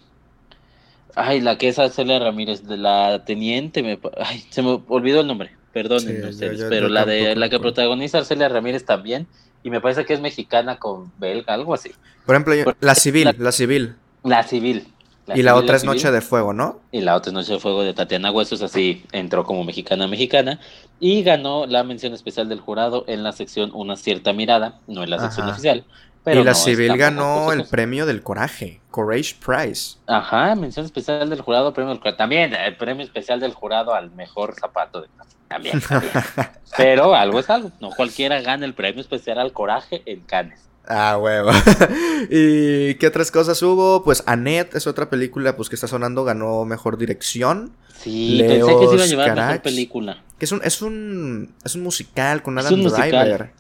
Ay, 1.16 1.42
la 1.42 1.58
que 1.58 1.68
es 1.68 1.80
Celia 1.94 2.20
Ramírez, 2.20 2.64
de 2.64 2.78
la 2.78 3.24
teniente, 3.26 3.84
me... 3.84 4.00
Ay, 4.18 4.44
se 4.50 4.62
me 4.62 4.82
olvidó 4.88 5.22
el 5.22 5.28
nombre, 5.28 5.52
perdónenme 5.72 6.30
ustedes, 6.30 6.66
pero 6.70 6.90
la 6.90 7.06
de 7.06 7.36
la 7.36 7.50
que 7.50 7.60
protagoniza 7.60 8.24
Celia 8.24 8.50
Ramírez 8.50 8.86
también, 8.86 9.28
y 9.64 9.70
me 9.70 9.80
parece 9.80 10.06
que 10.06 10.14
es 10.14 10.22
mexicana 10.22 10.78
con 10.78 11.12
belga, 11.20 11.54
algo 11.54 11.74
así. 11.74 11.92
Por 12.26 12.36
ejemplo, 12.36 12.76
la 12.80 12.96
civil, 12.96 13.36
la, 13.38 13.52
civil. 13.52 13.96
La 14.24 14.44
civil. 14.44 14.88
y 15.34 15.44
la 15.44 15.56
otra 15.56 15.76
es 15.76 15.84
Noche 15.84 16.12
de 16.12 16.22
Fuego, 16.22 16.52
¿no? 16.52 16.80
Y 16.92 17.02
la 17.02 17.16
otra 17.16 17.30
es 17.30 17.34
Noche 17.34 17.54
de 17.54 17.60
Fuego 17.60 17.84
de 17.84 17.94
Tatiana 17.94 18.32
Huesos, 18.32 18.62
así 18.62 19.06
entró 19.12 19.44
como 19.44 19.64
mexicana 19.64 20.08
mexicana 20.08 20.60
y 21.00 21.24
ganó 21.24 21.66
la 21.66 21.84
mención 21.84 22.14
especial 22.14 22.50
del 22.50 22.60
jurado 22.60 23.06
en 23.08 23.24
la 23.24 23.34
sección 23.34 23.72
Una 23.74 23.96
cierta 23.98 24.34
mirada, 24.34 24.80
no 24.88 25.04
en 25.04 25.10
la 25.10 25.20
sección 25.20 25.48
oficial, 25.50 25.86
y 26.26 26.44
la 26.44 26.54
civil 26.54 26.98
ganó 26.98 27.52
el 27.52 27.66
premio 27.66 28.06
del 28.06 28.24
coraje, 28.24 28.80
Courage 28.92 29.36
Prize. 29.46 29.98
Ajá, 30.08 30.56
mención 30.56 30.86
especial 30.86 31.30
del 31.30 31.42
jurado, 31.42 31.74
premio 31.74 31.90
del 31.90 32.00
coraje. 32.00 32.18
También 32.18 32.54
el 32.54 32.78
premio 32.78 33.04
especial 33.04 33.40
del 33.40 33.54
jurado 33.54 33.94
al 33.94 34.12
mejor 34.12 34.56
zapato 34.60 35.02
de 35.02 35.08
también. 35.48 35.82
Pero 36.78 37.14
algo 37.14 37.40
es 37.40 37.50
algo. 37.50 37.72
No 37.80 37.92
cualquiera 37.92 38.42
gana 38.42 38.66
el 38.66 38.74
premio 38.74 39.02
especial 39.02 39.40
al 39.40 39.54
coraje 39.54 40.02
en 40.06 40.22
Cannes. 40.22 40.60
Ah, 40.88 41.18
huevo. 41.18 41.52
¿Y 42.30 42.96
qué 42.96 43.08
otras 43.08 43.32
cosas 43.32 43.62
hubo? 43.62 44.04
Pues 44.04 44.24
Annette 44.26 44.76
es 44.76 44.88
otra 44.88 45.10
película 45.10 45.56
pues 45.56 45.70
que 45.70 45.76
está 45.76 45.88
sonando, 45.88 46.24
ganó 46.24 46.66
mejor 46.66 46.98
dirección. 46.98 47.72
Sí, 48.00 48.44
pensé 48.46 48.80
que 48.80 48.88
se 48.88 48.94
iba 48.96 49.04
a 49.04 49.08
llevar 49.08 49.36
mejor 49.36 49.62
película. 49.62 50.24
Que 50.38 50.46
es 50.46 50.52
un, 50.52 50.62
es 50.64 50.82
un, 50.82 51.54
es 51.64 51.76
un 51.76 51.84
musical 51.84 52.42
con 52.44 52.58
Adam 52.58 52.84
Driver. 52.84 53.54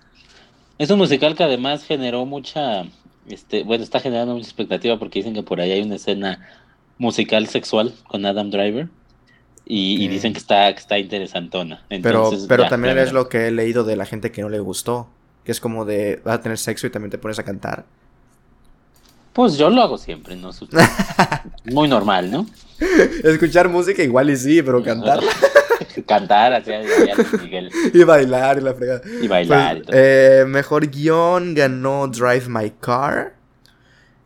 Es 0.84 0.90
un 0.90 0.98
musical 0.98 1.34
que 1.34 1.46
además 1.46 1.86
generó 1.86 2.26
mucha, 2.26 2.84
este, 3.30 3.64
bueno, 3.64 3.86
está 3.86 4.02
generando 4.02 4.34
mucha 4.34 4.48
expectativa 4.48 5.00
porque 5.00 5.20
dicen 5.20 5.34
que 5.34 5.42
por 5.42 5.62
ahí 5.62 5.72
hay 5.72 5.82
una 5.82 5.96
escena 5.96 6.46
musical 6.98 7.48
sexual 7.48 7.94
con 8.06 8.26
Adam 8.26 8.52
Driver 8.52 8.90
y, 9.66 10.06
dicen 10.10 10.34
que 10.34 10.40
está, 10.40 10.74
que 10.74 10.82
está 10.82 11.00
interesantona. 11.00 11.86
pero 12.02 12.32
pero 12.50 12.68
también 12.68 12.98
es 12.98 13.14
lo 13.14 13.30
que 13.30 13.48
he 13.48 13.52
leído 13.52 13.86
de 13.86 13.96
la 13.96 14.06
gente 14.06 14.34
que 14.34 14.42
no 14.42 14.50
le 14.50 14.60
gustó, 14.60 15.08
que 15.46 15.54
es 15.54 15.62
como 15.62 15.86
de, 15.86 16.22
vas 16.26 16.36
a 16.36 16.42
tener 16.42 16.58
sexo 16.58 16.86
y 16.86 16.90
también 16.90 17.12
te 17.12 17.18
pones 17.18 17.40
a 17.40 17.44
cantar. 17.44 17.86
Pues 19.32 19.58
yo 19.58 19.70
lo 19.70 19.82
hago 19.84 19.98
siempre, 19.98 20.36
¿no? 20.36 20.50
Muy 21.64 21.88
normal, 21.88 22.30
¿no? 22.30 22.46
Escuchar 23.24 23.70
música 23.70 24.04
igual 24.04 24.30
y 24.32 24.36
sí, 24.36 24.62
pero 24.62 24.84
cantarla. 24.84 25.32
Cantar, 26.08 26.54
así, 26.54 26.72
Miguel. 27.42 27.70
Y 27.94 28.04
bailar 28.04 28.58
y 28.58 28.62
la 28.62 28.74
fregada. 28.74 29.02
Y 29.22 29.28
bailar 29.28 29.82
pues, 29.84 29.98
eh, 29.98 30.46
mejor 30.48 30.88
guion 30.88 31.54
ganó 31.54 32.08
Drive 32.08 32.48
My 32.48 32.72
Car. 32.80 33.36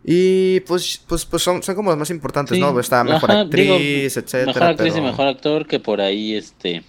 Y 0.09 0.61
pues, 0.61 1.01
pues, 1.05 1.26
pues 1.26 1.43
son, 1.43 1.61
son 1.61 1.76
como 1.76 1.89
los 1.89 1.99
más 1.99 2.09
importantes, 2.09 2.57
¿no? 2.57 2.80
Está 2.80 3.03
mejor 3.03 3.30
actriz, 3.30 4.15
etcétera. 4.15 4.45
Mejor 4.45 4.63
actriz 4.63 4.95
y 4.95 5.01
mejor 5.01 5.28
actor 5.28 5.68
que 5.68 5.82
por 5.82 5.99
ahí, 5.99 6.34
este. 6.34 6.84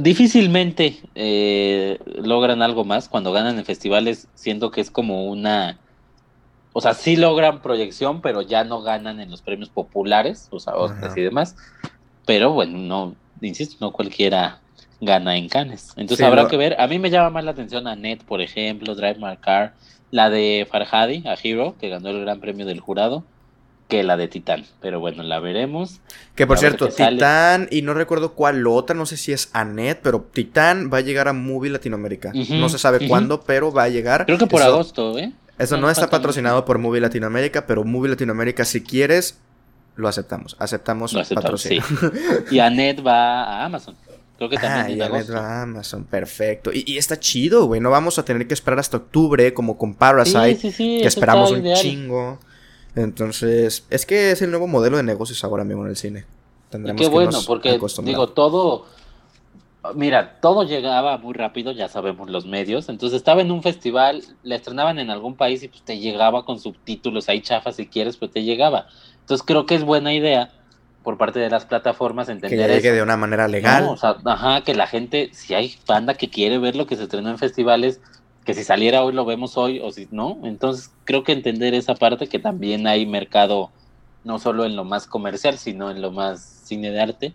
Difícilmente 0.00 1.00
eh, 1.16 1.98
logran 2.22 2.62
algo 2.62 2.84
más 2.84 3.08
cuando 3.08 3.32
ganan 3.32 3.58
en 3.58 3.64
festivales, 3.64 4.28
siento 4.34 4.70
que 4.70 4.80
es 4.80 4.92
como 4.92 5.26
una. 5.26 5.78
O 6.72 6.80
sea, 6.80 6.94
sí 6.94 7.16
logran 7.16 7.62
proyección, 7.62 8.20
pero 8.20 8.42
ya 8.42 8.62
no 8.62 8.82
ganan 8.82 9.18
en 9.18 9.30
los 9.30 9.42
premios 9.42 9.68
populares, 9.68 10.46
o 10.50 10.60
sea, 10.60 10.76
Oscars 10.76 11.16
y 11.16 11.22
demás. 11.22 11.56
Pero 12.26 12.52
bueno, 12.52 12.78
no, 12.78 13.16
insisto, 13.40 13.76
no 13.80 13.92
cualquiera 13.92 14.60
gana 15.00 15.36
en 15.36 15.48
Cannes. 15.48 15.92
Entonces 15.96 16.26
habrá 16.26 16.48
que 16.48 16.56
ver. 16.56 16.80
A 16.80 16.86
mí 16.86 16.98
me 16.98 17.10
llama 17.10 17.30
más 17.30 17.44
la 17.44 17.52
atención 17.52 17.86
a 17.86 17.96
Net, 17.96 18.22
por 18.24 18.40
ejemplo, 18.40 18.94
Drive 18.94 19.18
My 19.18 19.36
Car, 19.36 19.74
la 20.10 20.30
de 20.30 20.66
Farhadi, 20.70 21.24
a 21.26 21.36
Hero, 21.42 21.76
que 21.80 21.88
ganó 21.88 22.10
el 22.10 22.20
gran 22.20 22.40
premio 22.40 22.66
del 22.66 22.80
jurado, 22.80 23.24
que 23.88 24.02
la 24.02 24.16
de 24.16 24.28
Titán. 24.28 24.64
Pero 24.80 25.00
bueno, 25.00 25.22
la 25.22 25.40
veremos. 25.40 26.00
Que 26.34 26.46
por 26.46 26.58
cierto, 26.58 26.88
Titán, 26.88 27.68
y 27.70 27.82
no 27.82 27.94
recuerdo 27.94 28.34
cuál 28.34 28.66
otra, 28.66 28.96
no 28.96 29.06
sé 29.06 29.16
si 29.16 29.32
es 29.32 29.50
Anet, 29.52 30.00
pero 30.02 30.26
Titán 30.32 30.90
va 30.92 30.98
a 30.98 31.02
llegar 31.02 31.28
a 31.28 31.32
Movie 31.32 31.70
Latinoamérica. 31.70 32.32
no 32.34 32.68
se 32.68 32.78
sabe 32.78 33.06
cuándo, 33.08 33.42
pero 33.42 33.72
va 33.72 33.84
a 33.84 33.88
llegar. 33.88 34.26
Creo 34.26 34.38
que 34.38 34.46
por 34.46 34.62
agosto, 34.62 35.18
¿eh? 35.18 35.32
Eso 35.58 35.76
no, 35.76 35.90
está 35.90 36.08
patrocinado 36.08 36.64
por 36.64 36.78
Movie 36.78 37.00
Latinoamérica, 37.00 37.66
pero 37.66 37.82
Movie 37.82 38.10
Latinoamérica, 38.10 38.64
si 38.64 38.80
quieres, 38.80 39.40
lo 39.98 40.08
aceptamos. 40.08 40.56
Aceptamos, 40.58 41.12
lo 41.12 41.24
patrocinio. 41.34 41.82
Y 42.50 42.60
Anet 42.60 43.04
va 43.04 43.42
a 43.42 43.64
Amazon. 43.64 43.96
Creo 44.36 44.48
que 44.48 44.56
también. 44.56 45.02
Ah, 45.02 45.06
y 45.06 45.08
Anet 45.08 45.34
va 45.34 45.40
a 45.40 45.62
Amazon, 45.62 46.04
perfecto. 46.04 46.70
Y, 46.72 46.96
está 46.96 47.18
chido, 47.18 47.66
güey. 47.66 47.80
No 47.80 47.90
vamos 47.90 48.16
a 48.18 48.24
tener 48.24 48.46
que 48.46 48.54
esperar 48.54 48.78
hasta 48.78 48.96
octubre, 48.96 49.52
como 49.52 49.76
con 49.76 49.94
Parasite, 49.94 50.72
que 50.76 51.06
esperamos 51.06 51.50
un 51.50 51.74
chingo. 51.74 52.38
Entonces, 52.94 53.84
es 53.90 54.06
que 54.06 54.30
es 54.30 54.40
el 54.40 54.50
nuevo 54.50 54.68
modelo 54.68 54.96
de 54.96 55.02
negocios 55.02 55.42
ahora 55.42 55.64
mismo 55.64 55.82
en 55.82 55.90
el 55.90 55.96
cine. 55.96 56.24
Tendremos 56.70 57.00
qué 57.00 57.08
bueno, 57.08 57.40
porque 57.46 57.78
digo, 58.04 58.28
todo. 58.28 58.86
Mira, 59.94 60.38
todo 60.40 60.64
llegaba 60.64 61.18
muy 61.18 61.34
rápido, 61.34 61.72
ya 61.72 61.88
sabemos 61.88 62.28
los 62.30 62.46
medios. 62.46 62.88
Entonces 62.88 63.16
estaba 63.16 63.40
en 63.40 63.50
un 63.50 63.62
festival, 63.62 64.22
la 64.42 64.56
estrenaban 64.56 64.98
en 64.98 65.10
algún 65.10 65.34
país 65.34 65.62
y 65.62 65.68
pues 65.68 65.82
te 65.82 65.98
llegaba 65.98 66.44
con 66.44 66.60
subtítulos 66.60 67.28
ahí 67.28 67.40
chafas 67.40 67.76
si 67.76 67.86
quieres, 67.86 68.16
pues 68.16 68.30
te 68.30 68.42
llegaba. 68.42 68.86
Entonces 69.28 69.44
creo 69.46 69.66
que 69.66 69.74
es 69.74 69.84
buena 69.84 70.14
idea 70.14 70.48
por 71.02 71.18
parte 71.18 71.38
de 71.38 71.50
las 71.50 71.66
plataformas 71.66 72.30
entender 72.30 72.66
que 72.66 72.74
llegue 72.76 72.92
de 72.92 73.02
una 73.02 73.18
manera 73.18 73.46
legal. 73.46 73.84
o 73.84 73.96
sea, 73.98 74.16
ajá, 74.24 74.62
que 74.62 74.74
la 74.74 74.86
gente, 74.86 75.28
si 75.34 75.52
hay 75.52 75.76
banda 75.86 76.14
que 76.14 76.30
quiere 76.30 76.56
ver 76.56 76.76
lo 76.76 76.86
que 76.86 76.96
se 76.96 77.02
estrenó 77.02 77.28
en 77.28 77.36
festivales, 77.36 78.00
que 78.46 78.54
si 78.54 78.64
saliera 78.64 79.04
hoy 79.04 79.12
lo 79.12 79.26
vemos 79.26 79.58
hoy 79.58 79.80
o 79.80 79.92
si 79.92 80.08
no. 80.12 80.38
Entonces 80.44 80.90
creo 81.04 81.24
que 81.24 81.32
entender 81.32 81.74
esa 81.74 81.94
parte 81.94 82.26
que 82.26 82.38
también 82.38 82.86
hay 82.86 83.04
mercado 83.04 83.70
no 84.24 84.38
solo 84.38 84.64
en 84.64 84.76
lo 84.76 84.84
más 84.84 85.06
comercial, 85.06 85.58
sino 85.58 85.90
en 85.90 86.00
lo 86.00 86.10
más 86.10 86.62
cine 86.64 86.90
de 86.90 86.98
arte, 86.98 87.34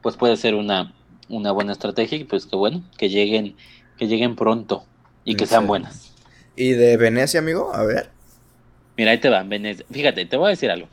pues 0.00 0.16
puede 0.16 0.36
ser 0.36 0.54
una, 0.54 0.94
una 1.28 1.50
buena 1.50 1.72
estrategia 1.72 2.18
y 2.18 2.22
pues 2.22 2.46
que 2.46 2.54
bueno, 2.54 2.84
que 2.96 3.08
lleguen, 3.08 3.56
que 3.98 4.06
lleguen 4.06 4.36
pronto 4.36 4.84
y 5.24 5.34
que 5.34 5.46
sean 5.46 5.66
buenas. 5.66 6.14
¿Y 6.54 6.74
de 6.74 6.96
Venecia, 6.96 7.40
amigo? 7.40 7.74
A 7.74 7.82
ver. 7.82 8.10
Mira, 8.96 9.10
ahí 9.10 9.18
te 9.18 9.28
van, 9.28 9.48
Venecia. 9.48 9.84
Fíjate, 9.90 10.24
te 10.24 10.36
voy 10.36 10.46
a 10.46 10.50
decir 10.50 10.70
algo 10.70 10.86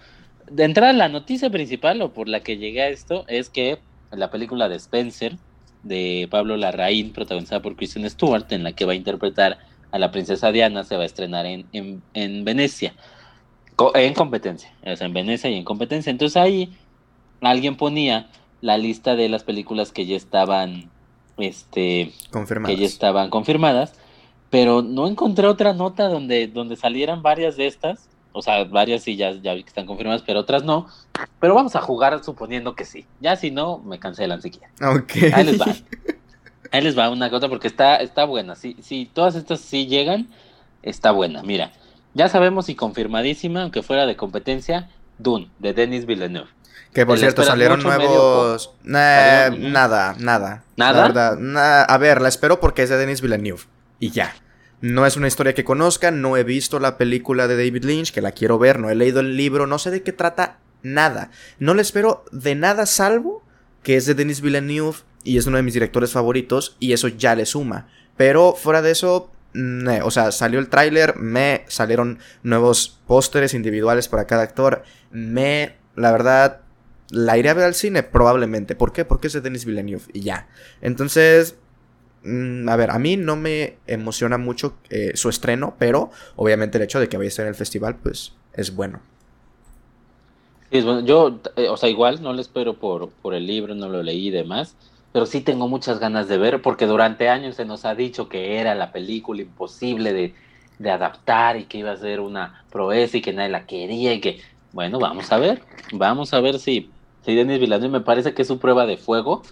de 0.49 0.63
entrada, 0.63 0.93
la 0.93 1.09
noticia 1.09 1.49
principal 1.49 2.01
o 2.01 2.13
por 2.13 2.27
la 2.27 2.41
que 2.41 2.57
llegué 2.57 2.81
a 2.81 2.89
esto 2.89 3.25
es 3.27 3.49
que 3.49 3.79
la 4.11 4.31
película 4.31 4.69
de 4.69 4.75
Spencer, 4.75 5.37
de 5.83 6.27
Pablo 6.29 6.57
Larraín, 6.57 7.13
protagonizada 7.13 7.61
por 7.61 7.75
Kristen 7.75 8.09
Stewart, 8.09 8.45
en 8.51 8.63
la 8.63 8.73
que 8.73 8.85
va 8.85 8.93
a 8.93 8.95
interpretar 8.95 9.59
a 9.91 9.99
la 9.99 10.11
princesa 10.11 10.51
Diana, 10.51 10.83
se 10.83 10.95
va 10.95 11.03
a 11.03 11.05
estrenar 11.05 11.45
en, 11.45 11.65
en, 12.13 12.43
Venecia, 12.43 12.93
en 13.95 14.13
competencia, 14.13 14.71
o 14.85 14.95
sea, 14.95 15.07
en 15.07 15.13
Venecia 15.13 15.49
y 15.49 15.55
en 15.55 15.63
competencia. 15.63 16.09
Entonces 16.11 16.37
ahí 16.37 16.73
alguien 17.41 17.77
ponía 17.77 18.29
la 18.61 18.77
lista 18.77 19.15
de 19.15 19.29
las 19.29 19.43
películas 19.43 19.91
que 19.91 20.05
ya 20.05 20.17
estaban, 20.17 20.89
este, 21.37 22.11
confirmadas. 22.31 22.75
que 22.75 22.81
ya 22.81 22.87
estaban 22.87 23.29
confirmadas, 23.29 23.93
pero 24.49 24.81
no 24.81 25.07
encontré 25.07 25.47
otra 25.47 25.73
nota 25.73 26.09
donde, 26.09 26.47
donde 26.47 26.75
salieran 26.75 27.21
varias 27.21 27.55
de 27.55 27.67
estas 27.67 28.09
o 28.31 28.41
sea, 28.41 28.63
varias 28.63 29.03
sí 29.03 29.15
ya, 29.15 29.31
ya 29.31 29.53
vi 29.53 29.63
que 29.63 29.69
están 29.69 29.85
confirmadas, 29.85 30.23
pero 30.25 30.39
otras 30.39 30.63
no. 30.63 30.87
Pero 31.39 31.55
vamos 31.55 31.75
a 31.75 31.81
jugar 31.81 32.23
suponiendo 32.23 32.75
que 32.75 32.85
sí. 32.85 33.05
Ya 33.19 33.35
si 33.35 33.51
no, 33.51 33.79
me 33.79 33.99
cancelan 33.99 34.41
si 34.41 34.51
quieren. 34.51 34.69
Ok. 34.83 35.33
Ahí 35.33 35.45
les 35.45 35.59
va. 35.59 35.65
Ahí 36.71 36.81
les 36.81 36.97
va 36.97 37.09
una 37.09 37.29
cosa 37.29 37.49
porque 37.49 37.67
está, 37.67 37.97
está 37.97 38.25
buena. 38.25 38.55
Si, 38.55 38.75
si 38.81 39.05
todas 39.05 39.35
estas 39.35 39.59
sí 39.59 39.87
llegan, 39.87 40.27
está 40.83 41.11
buena. 41.11 41.41
Mira, 41.41 41.71
ya 42.13 42.29
sabemos 42.29 42.69
y 42.69 42.75
confirmadísima, 42.75 43.63
aunque 43.63 43.81
fuera 43.81 44.05
de 44.05 44.15
competencia, 44.15 44.89
Dune, 45.17 45.49
de 45.57 45.73
Denis 45.73 46.05
Villeneuve. 46.05 46.49
Que 46.93 47.05
por 47.05 47.19
cierto, 47.19 47.43
salieron 47.43 47.83
nuevos. 47.83 48.71
nada, 48.83 49.49
nada. 50.17 50.63
¿Nada? 50.75 51.83
A 51.83 51.97
ver, 51.97 52.21
la 52.21 52.29
espero 52.29 52.59
porque 52.59 52.83
es 52.83 52.89
de 52.89 52.97
Denis 52.97 53.21
Villeneuve. 53.21 53.63
Y 53.99 54.11
ya. 54.11 54.33
No 54.81 55.05
es 55.05 55.17
una 55.17 55.27
historia 55.27 55.53
que 55.53 55.65
conozca, 55.65 56.09
no 56.11 56.37
he 56.37 56.43
visto 56.43 56.79
la 56.79 56.97
película 56.97 57.47
de 57.47 57.57
David 57.57 57.83
Lynch, 57.83 58.13
que 58.13 58.21
la 58.21 58.31
quiero 58.31 58.57
ver, 58.57 58.79
no 58.79 58.89
he 58.89 58.95
leído 58.95 59.19
el 59.19 59.35
libro, 59.35 59.67
no 59.67 59.77
sé 59.77 59.91
de 59.91 60.03
qué 60.03 60.13
trata 60.13 60.59
nada. 60.83 61.31
No 61.59 61.73
le 61.73 61.81
espero 61.81 62.23
de 62.31 62.55
nada 62.55 62.85
salvo 62.85 63.43
que 63.83 63.97
es 63.97 64.05
de 64.05 64.15
Denis 64.15 64.41
Villeneuve 64.41 64.99
y 65.23 65.37
es 65.37 65.45
uno 65.47 65.57
de 65.57 65.63
mis 65.63 65.73
directores 65.73 66.11
favoritos 66.11 66.77
y 66.79 66.93
eso 66.93 67.07
ya 67.07 67.35
le 67.35 67.45
suma. 67.45 67.89
Pero 68.15 68.53
fuera 68.53 68.81
de 68.81 68.91
eso, 68.91 69.31
o 70.03 70.11
sea, 70.11 70.31
salió 70.31 70.59
el 70.59 70.69
tráiler, 70.69 71.17
me 71.17 71.65
salieron 71.67 72.19
nuevos 72.43 72.99
pósteres 73.07 73.53
individuales 73.53 74.07
para 74.07 74.27
cada 74.27 74.43
actor, 74.43 74.83
me, 75.11 75.75
la 75.95 76.11
verdad, 76.11 76.61
la 77.11 77.37
iré 77.37 77.49
a 77.49 77.53
ver 77.53 77.65
al 77.65 77.75
cine 77.75 78.03
probablemente. 78.03 78.75
¿Por 78.75 78.91
qué? 78.91 79.05
Porque 79.05 79.27
es 79.27 79.33
de 79.33 79.41
Denis 79.41 79.65
Villeneuve 79.65 80.03
y 80.13 80.21
ya. 80.21 80.47
Entonces, 80.81 81.55
a 82.67 82.75
ver, 82.75 82.91
a 82.91 82.99
mí 82.99 83.17
no 83.17 83.35
me 83.35 83.77
emociona 83.87 84.37
mucho 84.37 84.75
eh, 84.89 85.11
su 85.15 85.29
estreno, 85.29 85.75
pero 85.77 86.11
obviamente 86.35 86.77
el 86.77 86.83
hecho 86.83 86.99
de 86.99 87.09
que 87.09 87.17
vaya 87.17 87.27
a 87.27 87.29
estar 87.29 87.45
en 87.45 87.49
el 87.49 87.55
festival, 87.55 87.95
pues 88.01 88.33
es 88.53 88.75
bueno. 88.75 88.99
yo, 90.71 91.39
eh, 91.55 91.69
o 91.69 91.77
sea, 91.77 91.89
igual 91.89 92.21
no 92.21 92.33
lo 92.33 92.41
espero 92.41 92.75
por, 92.75 93.09
por 93.09 93.33
el 93.33 93.45
libro, 93.47 93.75
no 93.75 93.89
lo 93.89 94.03
leí 94.03 94.27
y 94.27 94.31
demás, 94.31 94.75
pero 95.11 95.25
sí 95.25 95.41
tengo 95.41 95.67
muchas 95.67 95.99
ganas 95.99 96.27
de 96.27 96.37
ver, 96.37 96.61
porque 96.61 96.85
durante 96.85 97.29
años 97.29 97.55
se 97.55 97.65
nos 97.65 97.85
ha 97.85 97.95
dicho 97.95 98.29
que 98.29 98.59
era 98.59 98.75
la 98.75 98.91
película 98.91 99.41
imposible 99.41 100.13
de, 100.13 100.33
de 100.79 100.91
adaptar 100.91 101.57
y 101.57 101.65
que 101.65 101.79
iba 101.79 101.91
a 101.91 101.97
ser 101.97 102.19
una 102.19 102.63
proeza 102.71 103.17
y 103.17 103.21
que 103.21 103.33
nadie 103.33 103.49
la 103.49 103.65
quería 103.65 104.13
y 104.13 104.21
que, 104.21 104.41
bueno, 104.71 104.99
vamos 104.99 105.31
a 105.31 105.37
ver, 105.37 105.61
vamos 105.91 106.33
a 106.33 106.39
ver 106.39 106.59
si, 106.59 106.89
si 107.25 107.35
Denis 107.35 107.59
Villeneuve 107.59 107.99
me 107.99 108.01
parece 108.01 108.33
que 108.33 108.43
es 108.43 108.47
su 108.47 108.59
prueba 108.59 108.85
de 108.85 108.97
fuego, 108.97 109.43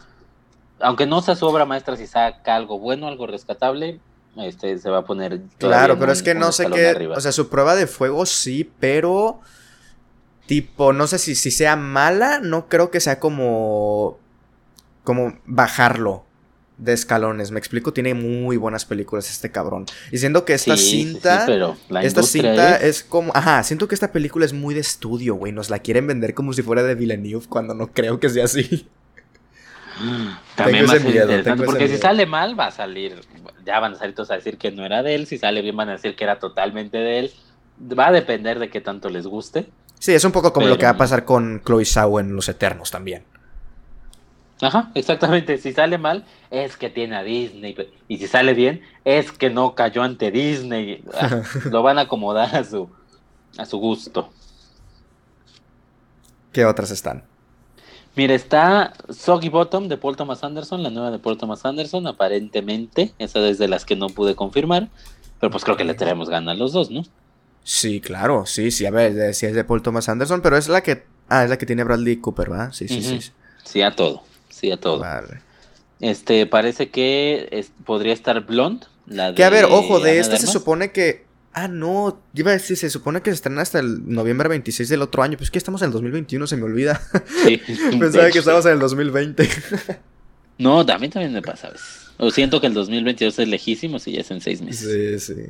aunque 0.80 1.05
no 1.05 1.21
sea 1.21 1.36
su 1.36 1.45
obra 1.45 1.65
maestra, 1.65 1.95
si 1.95 2.07
saca 2.07 2.55
algo 2.55 2.80
bueno, 2.80 3.07
algo 3.07 3.28
rescatable, 3.28 3.99
este 4.38 4.78
se 4.78 4.89
va 4.89 4.99
a 4.99 5.05
poner. 5.05 5.41
Claro, 5.57 5.97
pero 5.97 6.11
es 6.11 6.21
que 6.21 6.36
no 6.36 6.51
sé 6.51 6.67
qué. 6.67 7.07
O 7.15 7.19
sea, 7.19 7.32
su 7.32 7.49
prueba 7.49 7.75
de 7.75 7.88
fuego 7.88 8.25
sí, 8.25 8.69
pero. 8.80 9.39
Tipo, 10.45 10.93
no 10.93 11.07
sé 11.07 11.19
si, 11.19 11.36
si 11.36 11.51
sea 11.51 11.75
mala, 11.75 12.39
no 12.39 12.69
creo 12.69 12.89
que 12.89 13.01
sea 13.01 13.19
como 13.19 14.17
como 15.03 15.38
bajarlo 15.45 16.25
de 16.78 16.93
escalones. 16.93 17.51
Me 17.51 17.59
explico, 17.59 17.93
tiene 17.93 18.13
muy 18.13 18.57
buenas 18.57 18.86
películas 18.86 19.30
este 19.30 19.51
cabrón. 19.51 19.86
Y 20.11 20.17
siento 20.17 20.43
que 20.43 20.53
esta 20.53 20.75
cinta. 20.78 21.43
pero 21.45 21.78
esta 22.01 22.23
cinta 22.23 22.75
es... 22.75 23.03
como. 23.03 23.32
Ajá, 23.34 23.63
siento 23.63 23.88
que 23.88 23.95
esta 23.95 24.11
película 24.11 24.45
es 24.45 24.53
muy 24.53 24.73
de 24.73 24.82
estudio, 24.82 25.36
güey. 25.36 25.51
Nos 25.51 25.69
la 25.69 25.80
quieren 25.80 26.07
vender 26.07 26.34
como 26.34 26.53
si 26.53 26.61
fuera 26.61 26.84
de 26.84 26.95
Villeneuve 26.95 27.47
cuando 27.47 27.73
no 27.73 27.88
creo 27.93 28.19
que 28.19 28.30
sea 28.30 28.45
así. 28.45 28.88
También 30.56 30.86
va 30.88 30.93
a 30.93 31.00
ser 31.00 31.16
interesante, 31.16 31.66
porque 31.66 31.88
si 31.88 31.98
sale 31.98 32.26
mal, 32.26 32.60
va 32.60 32.68
a 32.68 32.72
salir. 32.72 33.22
Ya 33.66 33.80
van 33.80 33.93
a 33.93 33.95
salir 33.98 34.16
todos 34.16 34.32
a 34.32 34.36
decir 34.36 34.58
que 34.58 34.72
no 34.72 34.86
era 34.86 35.04
de 35.04 35.16
él. 35.16 35.28
Si 35.28 35.38
sale 35.38 35.62
bien, 35.62 35.76
van 35.76 35.89
a 35.89 35.93
decir 35.93 36.16
que 36.16 36.24
era 36.24 36.39
totalmente 36.39 36.98
de 36.98 37.20
él. 37.20 37.32
Va 37.98 38.08
a 38.08 38.12
depender 38.12 38.60
de 38.60 38.70
qué 38.70 38.82
tanto 38.82 39.10
les 39.10 39.28
guste. 39.28 39.70
Sí, 40.00 40.14
es 40.14 40.24
un 40.24 40.32
poco 40.32 40.54
como 40.54 40.68
lo 40.68 40.78
que 40.78 40.86
va 40.86 40.91
a 40.91 40.98
pasar 40.98 41.26
con 41.26 41.62
Chloe 41.66 41.86
Zhao 41.86 42.20
en 42.20 42.36
Los 42.36 42.50
Eternos 42.50 42.91
también. 42.91 43.24
Ajá, 44.62 44.91
exactamente. 44.95 45.58
Si 45.58 45.74
sale 45.74 45.98
mal, 45.98 46.26
es 46.50 46.78
que 46.78 46.89
tiene 46.89 47.16
a 47.16 47.24
Disney. 47.24 47.76
Y 48.08 48.18
si 48.18 48.28
sale 48.28 48.54
bien, 48.54 48.82
es 49.06 49.32
que 49.32 49.50
no 49.50 49.76
cayó 49.76 50.04
ante 50.04 50.32
Disney. 50.32 51.04
Ah, 51.14 51.41
lo 51.72 51.84
van 51.84 52.00
a 52.00 52.02
acomodar 52.02 52.56
a 52.56 52.64
su, 52.64 52.89
a 53.58 53.66
su 53.66 53.78
gusto. 53.78 54.30
¿Qué 56.52 56.66
otras 56.66 56.89
están? 56.91 57.24
Mira, 58.18 58.34
está 58.34 58.93
Soggy 59.09 59.47
Bottom 59.47 59.88
de 59.88 59.97
Paul 59.97 60.18
Thomas 60.18 60.43
Anderson, 60.43 60.84
la 60.84 60.89
nueva 60.89 61.11
de 61.11 61.20
Paul 61.20 61.38
Thomas 61.38 61.63
Anderson, 61.65 62.05
aparentemente. 62.07 63.13
Esa 63.18 63.39
es 63.47 63.57
de 63.57 63.70
las 63.70 63.86
que 63.86 63.95
no 63.95 64.09
pude 64.09 64.36
confirmar. 64.36 64.89
Pero 65.39 65.51
pues 65.51 65.63
creo 65.63 65.78
que 65.78 65.86
le 65.86 65.93
tenemos 65.93 66.30
ganas 66.30 66.55
a 66.55 66.57
los 66.57 66.74
dos, 66.74 66.91
¿no? 66.91 67.03
Sí, 67.63 68.01
claro, 68.01 68.45
sí, 68.45 68.72
sí. 68.72 68.86
A 68.86 68.91
ver, 68.91 69.34
si 69.34 69.45
es 69.45 69.53
de 69.53 69.63
Paul 69.63 69.82
Thomas 69.82 70.09
Anderson, 70.09 70.41
pero 70.41 70.57
es 70.57 70.68
la 70.68 70.82
que. 70.82 71.05
Ah, 71.30 71.43
es 71.43 71.49
la 71.49 71.57
que 71.57 71.65
tiene 71.65 71.84
Bradley 71.84 72.18
Cooper, 72.18 72.49
¿verdad? 72.49 72.72
Sí, 72.74 72.88
sí, 72.88 73.01
sí. 73.01 73.32
Sí, 73.63 73.82
a 73.82 73.95
todo 73.95 74.24
sí, 74.57 74.72
a 74.72 74.78
todo. 74.78 75.03
Este, 75.99 76.45
parece 76.45 76.89
que 76.89 77.65
podría 77.86 78.13
estar 78.13 78.45
Blonde. 78.45 78.86
La 79.05 79.34
que 79.34 79.43
a 79.43 79.49
ver, 79.49 79.65
ojo, 79.65 79.99
de 79.99 80.20
esta 80.20 80.38
se 80.38 80.47
supone 80.47 80.91
que. 80.91 81.26
Ah, 81.54 81.68
no, 81.68 82.22
iba 82.36 82.52
a 82.52 82.54
decir, 82.54 82.78
se 82.78 82.89
supone 82.89 83.22
que 83.22 83.32
se 83.32 83.36
estrena 83.36 83.62
hasta 83.62 83.80
el 83.80 84.08
noviembre 84.08 84.48
26 84.48 84.89
del 84.89 85.02
otro 85.02 85.24
año. 85.24 85.38
Pues 85.38 85.50
que 85.50 85.58
estamos 85.58 85.82
en 85.82 85.88
el 85.88 85.93
2021, 85.93 86.45
se 86.45 86.56
me 86.56 86.64
olvida. 86.64 87.02
Sí, 87.45 87.60
Pensaba 88.00 88.30
que 88.30 88.39
estábamos 88.39 88.66
en 88.68 88.74
el 88.74 88.80
2020. 88.80 89.50
no, 90.60 90.86
también 90.86 91.12
también 91.12 91.34
me 91.34 91.41
pasa 91.41 91.68
a 91.68 91.72
veces. 91.72 92.12
O 92.18 92.30
siento 92.32 92.62
que 92.62 92.68
el 92.68 92.74
2022 92.74 93.39
es 93.39 93.48
lejísimo 93.48 94.00
si 94.00 94.14
ya 94.14 94.22
es 94.22 94.32
en 94.32 94.41
seis 94.41 94.62
meses. 94.62 95.20
Sí, 95.20 95.34
sí. 95.34 95.41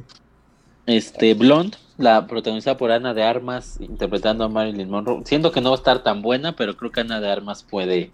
Este, 0.85 1.33
Blonde, 1.33 1.77
la 1.97 2.27
protagonizada 2.27 2.77
por 2.77 2.91
Ana 2.91 3.13
de 3.13 3.23
Armas, 3.23 3.77
interpretando 3.81 4.45
a 4.45 4.49
Marilyn 4.49 4.89
Monroe. 4.89 5.23
Siento 5.25 5.51
que 5.51 5.59
no 5.59 5.71
va 5.71 5.75
a 5.75 5.79
estar 5.79 6.03
tan 6.03 6.21
buena, 6.21 6.55
pero 6.55 6.77
creo 6.77 6.91
que 6.91 7.01
Ana 7.01 7.19
de 7.19 7.29
Armas 7.29 7.63
puede 7.63 8.11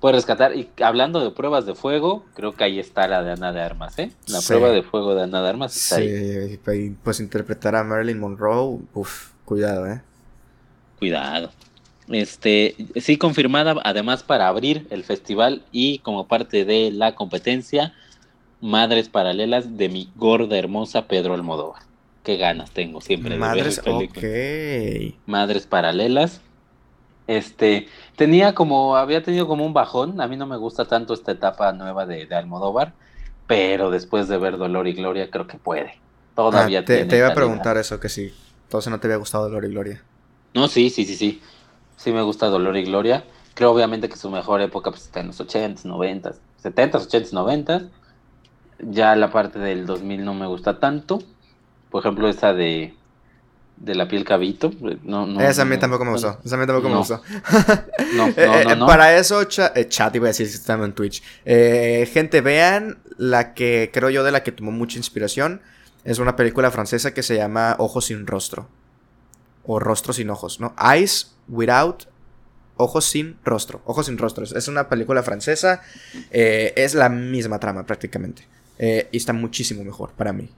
puede 0.00 0.14
rescatar. 0.16 0.56
Y 0.56 0.68
hablando 0.82 1.20
de 1.20 1.30
pruebas 1.30 1.66
de 1.66 1.74
fuego, 1.74 2.24
creo 2.34 2.52
que 2.52 2.64
ahí 2.64 2.80
está 2.80 3.06
la 3.06 3.22
de 3.22 3.32
Ana 3.32 3.52
de 3.52 3.60
Armas, 3.60 3.98
¿eh? 3.98 4.10
La 4.26 4.40
prueba 4.40 4.70
de 4.70 4.82
fuego 4.82 5.14
de 5.14 5.22
Ana 5.22 5.42
de 5.42 5.48
Armas 5.48 5.76
está 5.76 5.96
sí, 5.96 6.58
pues 7.04 7.20
interpretar 7.20 7.76
a 7.76 7.84
Marilyn 7.84 8.18
Monroe, 8.18 8.80
uff, 8.94 9.32
cuidado, 9.44 9.86
¿eh? 9.86 10.00
Cuidado. 10.98 11.50
Este, 12.08 12.74
sí 12.96 13.16
confirmada, 13.18 13.76
además 13.84 14.24
para 14.24 14.48
abrir 14.48 14.86
el 14.90 15.04
festival 15.04 15.62
y 15.70 15.98
como 16.00 16.26
parte 16.26 16.64
de 16.64 16.90
la 16.90 17.14
competencia, 17.14 17.94
Madres 18.60 19.08
Paralelas 19.08 19.76
de 19.76 19.88
mi 19.88 20.10
gorda 20.16 20.58
hermosa 20.58 21.06
Pedro 21.06 21.34
Almodóvar. 21.34 21.82
Qué 22.24 22.36
ganas 22.36 22.72
tengo 22.72 23.00
siempre 23.00 23.34
de 23.34 23.38
Madres, 23.38 23.80
ver 23.84 25.14
Madres 25.24 25.66
Paralelas 25.66 26.42
este, 27.30 27.88
tenía 28.16 28.54
como, 28.56 28.96
había 28.96 29.22
tenido 29.22 29.46
como 29.46 29.64
un 29.64 29.72
bajón. 29.72 30.20
A 30.20 30.26
mí 30.26 30.36
no 30.36 30.46
me 30.46 30.56
gusta 30.56 30.84
tanto 30.86 31.14
esta 31.14 31.30
etapa 31.30 31.72
nueva 31.72 32.04
de, 32.04 32.26
Almodóvar, 32.34 32.92
pero 33.46 33.90
después 33.90 34.26
de 34.26 34.36
ver 34.36 34.58
Dolor 34.58 34.88
y 34.88 34.94
Gloria, 34.94 35.30
creo 35.30 35.46
que 35.46 35.56
puede. 35.56 35.94
Todavía 36.34 36.80
ah, 36.80 36.84
te, 36.84 37.04
te 37.04 37.18
iba 37.18 37.28
a 37.28 37.34
preguntar 37.34 37.76
eso, 37.76 38.00
que 38.00 38.08
sí. 38.08 38.34
Entonces 38.64 38.90
no 38.90 38.98
te 38.98 39.06
había 39.06 39.16
gustado 39.16 39.44
Dolor 39.44 39.64
y 39.64 39.68
Gloria. 39.68 40.02
No, 40.54 40.66
sí, 40.66 40.90
sí, 40.90 41.04
sí, 41.04 41.14
sí. 41.14 41.40
Sí 41.96 42.12
me 42.12 42.22
gusta 42.22 42.46
Dolor 42.46 42.76
y 42.76 42.84
Gloria. 42.84 43.24
Creo 43.54 43.70
obviamente 43.70 44.08
que 44.08 44.16
su 44.16 44.30
mejor 44.30 44.60
época 44.60 44.90
pues, 44.90 45.04
está 45.04 45.20
en 45.20 45.28
los 45.28 45.40
80s, 45.40 45.84
90s, 45.84 46.36
70s, 46.62 47.08
80s, 47.08 47.32
90s. 47.32 47.88
Ya 48.80 49.14
la 49.14 49.30
parte 49.30 49.60
del 49.60 49.86
2000 49.86 50.24
no 50.24 50.34
me 50.34 50.46
gusta 50.46 50.80
tanto. 50.80 51.22
Por 51.90 52.00
ejemplo, 52.00 52.28
esa 52.28 52.52
de 52.54 52.94
de 53.80 53.94
la 53.94 54.06
piel 54.06 54.24
cabito. 54.24 54.70
No, 55.02 55.26
no, 55.26 55.40
esa 55.40 55.62
a 55.62 55.64
mí 55.64 55.76
tampoco 55.78 56.04
me 56.04 56.12
gustó. 56.12 56.38
Esa 56.44 56.56
a 56.56 56.58
mí 56.58 56.66
tampoco 56.66 56.88
me 56.90 56.96
gustó. 56.96 57.22
no, 58.14 58.26
no, 58.26 58.32
eh, 58.36 58.76
no, 58.76 58.86
Para 58.86 59.16
eso, 59.16 59.40
eh, 59.42 59.88
chat, 59.88 60.14
iba 60.14 60.26
a 60.26 60.28
decir 60.28 60.46
si 60.46 60.54
estamos 60.54 60.86
en 60.86 60.92
Twitch. 60.92 61.22
Eh, 61.44 62.08
gente, 62.12 62.42
vean 62.42 62.98
la 63.16 63.54
que 63.54 63.90
creo 63.92 64.10
yo 64.10 64.22
de 64.22 64.32
la 64.32 64.42
que 64.42 64.52
tomó 64.52 64.70
mucha 64.70 64.98
inspiración. 64.98 65.62
Es 66.04 66.18
una 66.18 66.36
película 66.36 66.70
francesa 66.70 67.12
que 67.14 67.22
se 67.22 67.36
llama 67.36 67.76
Ojos 67.78 68.06
sin 68.06 68.26
rostro. 68.26 68.68
O 69.64 69.78
Rostro 69.78 70.12
sin 70.12 70.30
ojos, 70.30 70.60
¿no? 70.60 70.74
Eyes 70.78 71.34
without 71.48 72.04
Ojos 72.76 73.04
sin 73.04 73.36
rostro. 73.44 73.82
Ojos 73.84 74.06
sin 74.06 74.16
rostro. 74.16 74.44
Es 74.44 74.68
una 74.68 74.88
película 74.88 75.22
francesa. 75.22 75.82
es 76.30 76.94
la 76.94 77.08
misma 77.08 77.58
trama 77.58 77.84
prácticamente. 77.84 78.46
y 78.78 79.16
está 79.16 79.32
muchísimo 79.34 79.84
mejor 79.84 80.12
para 80.12 80.32
mí 80.32 80.50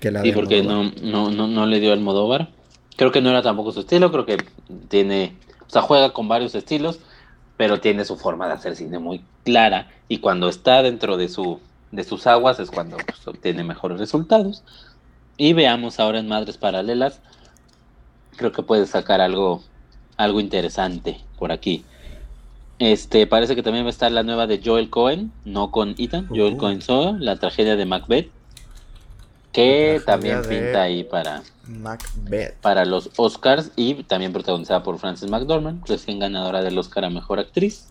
sí, 0.00 0.32
porque 0.32 0.62
no, 0.62 0.90
no, 1.02 1.30
no, 1.30 1.46
no 1.46 1.66
le 1.66 1.80
dio 1.80 1.92
al 1.92 2.00
Modóvar. 2.00 2.48
Creo 2.96 3.12
que 3.12 3.20
no 3.20 3.30
era 3.30 3.42
tampoco 3.42 3.72
su 3.72 3.80
estilo, 3.80 4.10
creo 4.10 4.26
que 4.26 4.38
tiene, 4.88 5.36
o 5.66 5.70
sea, 5.70 5.82
juega 5.82 6.12
con 6.12 6.28
varios 6.28 6.54
estilos, 6.54 7.00
pero 7.56 7.80
tiene 7.80 8.04
su 8.04 8.16
forma 8.16 8.46
de 8.46 8.54
hacer 8.54 8.76
cine 8.76 8.98
muy 8.98 9.22
clara 9.44 9.88
y 10.08 10.18
cuando 10.18 10.48
está 10.48 10.82
dentro 10.82 11.16
de, 11.16 11.28
su, 11.28 11.60
de 11.92 12.04
sus 12.04 12.26
aguas 12.26 12.58
es 12.58 12.70
cuando 12.70 12.96
pues, 12.96 13.26
obtiene 13.26 13.64
mejores 13.64 13.98
resultados. 13.98 14.62
Y 15.36 15.54
veamos 15.54 16.00
ahora 16.00 16.18
en 16.18 16.28
Madres 16.28 16.58
Paralelas, 16.58 17.20
creo 18.36 18.52
que 18.52 18.62
puede 18.62 18.86
sacar 18.86 19.20
algo, 19.20 19.62
algo 20.16 20.40
interesante 20.40 21.20
por 21.38 21.52
aquí. 21.52 21.84
Este, 22.78 23.26
parece 23.26 23.54
que 23.54 23.62
también 23.62 23.84
va 23.84 23.88
a 23.88 23.92
estar 23.92 24.12
la 24.12 24.22
nueva 24.22 24.46
de 24.46 24.60
Joel 24.62 24.90
Cohen, 24.90 25.32
no 25.44 25.70
con 25.70 25.94
Ethan, 25.98 26.28
Joel 26.28 26.56
Cohen 26.56 26.82
solo, 26.82 27.18
la 27.18 27.36
tragedia 27.36 27.76
de 27.76 27.84
Macbeth 27.84 28.30
que 29.52 30.00
también 30.04 30.42
pinta 30.42 30.82
ahí 30.82 31.04
para 31.04 31.42
Macbeth. 31.66 32.54
para 32.60 32.84
los 32.84 33.10
Oscars 33.16 33.72
y 33.76 33.94
también 34.04 34.32
protagonizada 34.32 34.82
por 34.82 34.98
Frances 34.98 35.30
McDormand, 35.30 35.86
recién 35.86 36.18
ganadora 36.18 36.62
del 36.62 36.78
Oscar 36.78 37.04
a 37.04 37.10
Mejor 37.10 37.38
Actriz, 37.38 37.88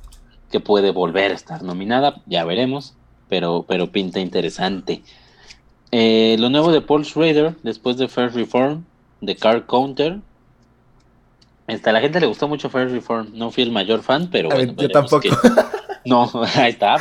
que 0.51 0.59
puede 0.59 0.91
volver 0.91 1.31
a 1.31 1.35
estar 1.35 1.63
nominada, 1.63 2.21
ya 2.25 2.45
veremos, 2.45 2.95
pero, 3.27 3.65
pero 3.67 3.91
pinta 3.91 4.19
interesante. 4.19 5.03
Eh, 5.91 6.35
lo 6.39 6.49
nuevo 6.49 6.71
de 6.71 6.81
Paul 6.81 7.05
Schrader, 7.05 7.55
después 7.63 7.97
de 7.97 8.07
Fair 8.07 8.33
Reform, 8.33 8.83
de 9.21 9.35
Car 9.35 9.65
Counter. 9.65 10.19
Este, 11.67 11.89
a 11.89 11.93
la 11.93 12.01
gente 12.01 12.19
le 12.19 12.27
gustó 12.27 12.47
mucho 12.47 12.69
Fair 12.69 12.89
Reform, 12.89 13.29
no 13.33 13.51
fui 13.51 13.63
el 13.63 13.71
mayor 13.71 14.01
fan, 14.01 14.29
pero 14.31 14.49
bueno, 14.49 14.73
yo 14.77 14.89
tampoco. 14.89 15.27
No, 16.05 16.31
ahí 16.55 16.71
está, 16.71 16.95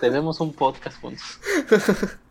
tenemos 0.00 0.38
un 0.40 0.52
podcast 0.52 1.00
juntos. 1.00 1.40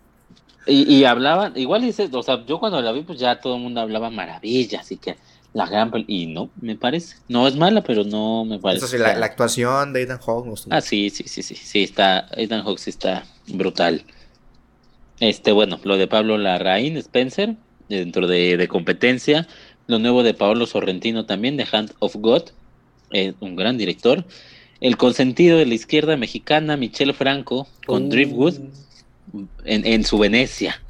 Y, 0.67 0.93
y 0.93 1.05
hablaban, 1.05 1.53
igual 1.55 1.81
dice, 1.81 2.09
o 2.11 2.23
sea, 2.23 2.45
yo 2.45 2.59
cuando 2.59 2.81
la 2.81 2.91
vi, 2.91 3.01
pues 3.01 3.19
ya 3.19 3.39
todo 3.39 3.55
el 3.55 3.61
mundo 3.61 3.81
hablaba 3.81 4.09
maravillas, 4.09 4.81
así 4.81 4.97
que 4.97 5.15
la 5.53 5.65
gran 5.65 5.91
y 6.07 6.27
no, 6.27 6.49
me 6.61 6.75
parece. 6.75 7.15
No 7.29 7.47
es 7.47 7.55
mala, 7.55 7.81
pero 7.81 8.03
no 8.03 8.45
me 8.45 8.59
parece. 8.59 8.85
Eso 8.85 8.95
sí, 8.95 9.01
la, 9.01 9.25
actuación 9.25 9.93
de 9.93 10.03
Ethan 10.03 10.19
Hawke 10.19 10.53
Ah, 10.69 10.81
sí, 10.81 11.09
sí, 11.09 11.23
sí, 11.25 11.41
sí, 11.41 11.55
sí, 11.55 11.83
está, 11.83 12.27
Ethan 12.35 12.63
Hawke 12.63 12.79
sí 12.79 12.89
está 12.89 13.25
brutal. 13.47 14.03
Este, 15.19 15.51
bueno, 15.51 15.79
lo 15.83 15.97
de 15.97 16.07
Pablo 16.07 16.37
Larraín, 16.37 16.97
Spencer, 16.97 17.55
dentro 17.89 18.27
de, 18.27 18.67
competencia. 18.69 19.47
Lo 19.87 19.99
nuevo 19.99 20.21
de 20.21 20.33
Paolo 20.33 20.65
Sorrentino 20.65 21.25
también, 21.25 21.57
de 21.57 21.65
Hand 21.71 21.93
of 21.99 22.15
God, 22.17 22.43
eh, 23.11 23.33
un 23.39 23.55
gran 23.55 23.77
director. 23.77 24.25
El 24.79 24.97
consentido 24.97 25.57
de 25.57 25.65
la 25.65 25.73
izquierda 25.73 26.17
mexicana, 26.17 26.77
Michelle 26.77 27.13
Franco, 27.13 27.67
con 27.85 28.05
uh. 28.05 28.09
Driftwood 28.09 28.59
en, 29.65 30.03
su 30.03 30.17
Venecia. 30.17 30.81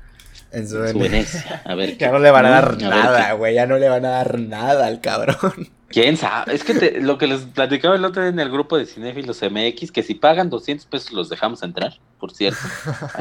En 0.51 0.67
su, 0.67 0.77
Venecia. 0.79 1.61
A 1.65 1.75
ver. 1.75 1.97
Ya 1.97 2.11
no 2.11 2.19
le 2.19 2.31
van 2.31 2.45
a 2.45 2.49
dar 2.49 2.81
nada, 2.81 3.33
güey. 3.33 3.55
Ya 3.55 3.65
no 3.65 3.77
le 3.77 3.89
van 3.89 4.05
a 4.05 4.09
dar 4.09 4.39
nada 4.39 4.87
al 4.87 5.01
cabrón. 5.01 5.69
¿Quién 5.89 6.17
sabe? 6.17 6.53
Es 6.53 6.63
que 6.65 6.99
lo 6.99 7.17
que 7.17 7.27
les 7.27 7.41
platicaba 7.41 7.95
el 7.95 8.03
otro 8.03 8.21
día 8.21 8.31
en 8.31 8.39
el 8.39 8.51
grupo 8.51 8.77
de 8.77 8.85
cinéfilos 8.85 9.41
MX, 9.41 9.91
que 9.91 10.03
si 10.03 10.15
pagan 10.15 10.49
200 10.49 10.85
pesos 10.85 11.13
los 11.13 11.29
dejamos 11.29 11.63
entrar, 11.63 11.93
por 12.19 12.33
cierto. 12.33 12.59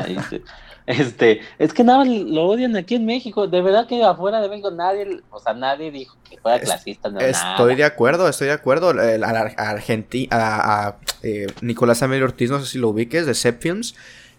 este, 0.86 1.42
es 1.58 1.72
que 1.72 1.84
nada 1.84 2.04
lo 2.04 2.46
odian 2.46 2.74
aquí 2.76 2.96
en 2.96 3.06
México. 3.06 3.46
De 3.46 3.62
verdad 3.62 3.86
que 3.86 4.02
afuera 4.02 4.40
de 4.40 4.48
México 4.48 4.72
nadie, 4.72 5.20
o 5.30 5.38
sea, 5.38 5.54
nadie 5.54 5.92
dijo 5.92 6.16
que 6.28 6.38
fuera 6.38 6.58
clasista. 6.58 7.08
estoy 7.20 7.76
de 7.76 7.84
acuerdo, 7.84 8.28
estoy 8.28 8.48
de 8.48 8.54
acuerdo. 8.54 8.90
A, 8.90 9.70
Argentina, 9.70 10.28
a, 10.32 10.96
eh, 11.22 11.46
Nicolás 11.60 12.02
Amelio 12.02 12.24
Ortiz, 12.24 12.50
no 12.50 12.58
sé 12.58 12.66
si 12.66 12.78
lo 12.78 12.88
ubiques, 12.88 13.26
de 13.26 13.52
Films. 13.52 13.94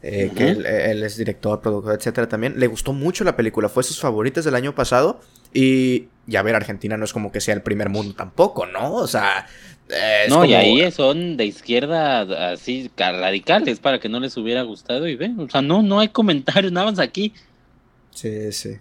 Eh, 0.10 0.32
que 0.34 0.50
él, 0.52 1.04
es 1.04 1.18
director, 1.18 1.60
productor, 1.60 1.94
etcétera, 1.94 2.30
también. 2.30 2.58
Le 2.58 2.68
gustó 2.68 2.94
mucho 2.94 3.26
la 3.26 3.36
película, 3.36 3.68
fue 3.68 3.84
sus 3.84 4.00
favoritas 4.00 4.46
del 4.46 4.56
año 4.56 4.74
pasado. 4.74 5.20
Y, 5.54 6.08
ya 6.28 6.42
ver, 6.44 6.56
Argentina 6.56 6.96
no 6.96 7.04
es 7.04 7.12
como 7.12 7.32
que 7.32 7.42
sea 7.42 7.54
el 7.54 7.62
primer 7.62 7.90
mundo 7.90 8.16
tampoco, 8.16 8.66
¿no? 8.66 8.94
O 8.94 9.08
sea. 9.08 9.48
no, 10.30 10.46
y 10.46 10.54
ahí 10.54 10.90
son 10.92 11.36
de 11.36 11.46
izquierda 11.46 12.52
así 12.52 12.90
radicales 12.98 13.80
para 13.80 14.00
que 14.00 14.08
no 14.08 14.22
les 14.22 14.38
hubiera 14.38 14.62
gustado 14.62 15.08
y 15.08 15.16
ven, 15.16 15.38
o 15.40 15.50
sea, 15.50 15.62
no, 15.62 15.82
no 15.82 16.00
hay 16.00 16.08
comentarios, 16.08 16.72
nada 16.72 16.90
más 16.90 17.00
aquí. 17.00 17.34
Sí, 18.12 18.52
sí. 18.54 18.78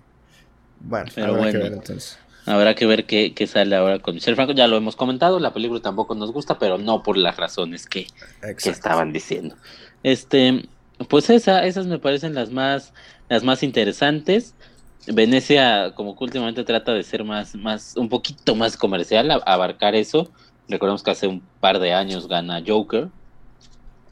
Bueno, 0.79 1.11
habrá 1.17 1.51
que 1.51 1.59
ver 1.59 1.73
entonces. 1.73 2.19
Habrá 2.45 2.77
que 2.77 2.87
ver 2.87 3.05
qué, 3.07 3.35
qué, 3.35 3.49
sale 3.49 3.75
ahora 3.75 3.99
con 3.99 4.15
Michelle 4.15 4.37
Franco. 4.37 4.53
Ya 4.53 4.69
lo 4.69 4.77
hemos 4.77 4.95
comentado, 4.95 5.41
la 5.41 5.53
película 5.53 5.81
tampoco 5.81 6.15
nos 6.15 6.31
gusta, 6.31 6.61
pero 6.61 6.79
no 6.79 7.03
por 7.03 7.17
las 7.17 7.37
razones 7.37 7.89
que, 7.89 8.07
que 8.63 8.71
estaban 8.71 9.13
diciendo. 9.13 9.57
Este, 10.05 10.69
pues 11.09 11.31
esa, 11.31 11.65
esas 11.65 11.87
me 11.87 11.99
parecen 11.99 12.35
las 12.35 12.51
más, 12.51 12.93
las 13.29 13.45
más 13.45 13.63
interesantes. 13.63 14.55
Venecia, 15.07 15.93
como 15.95 16.17
que 16.17 16.25
últimamente 16.25 16.65
trata 16.65 16.93
de 16.93 17.03
ser 17.03 17.23
más, 17.23 17.55
más, 17.55 17.97
un 17.97 18.09
poquito 18.09 18.55
más 18.57 18.77
comercial, 18.77 19.31
abarcar 19.45 19.95
eso. 19.95 20.31
Recordemos 20.69 21.03
que 21.03 21.13
hace 21.13 21.27
un 21.29 21.43
par 21.61 21.79
de 21.79 21.93
años 21.93 22.27
gana 22.29 22.63
Joker. 22.67 23.09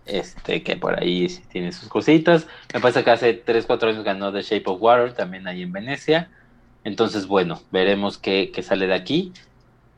Este, 0.07 0.62
que 0.62 0.76
por 0.76 1.03
ahí 1.03 1.26
tiene 1.51 1.72
sus 1.72 1.89
cositas. 1.89 2.47
Me 2.72 2.80
parece 2.80 3.03
que 3.03 3.11
hace 3.11 3.32
3, 3.32 3.64
4 3.66 3.89
años 3.89 4.05
ganó 4.05 4.32
The 4.32 4.43
Shape 4.43 4.64
of 4.66 4.80
Water, 4.80 5.14
también 5.14 5.49
ahí 5.49 5.62
en 5.62 5.72
Venecia. 5.72 6.30
Entonces, 6.85 7.26
bueno, 7.26 7.62
veremos 7.72 8.18
qué, 8.18 8.53
sale 8.62 8.87
de 8.87 8.95
aquí. 8.95 9.32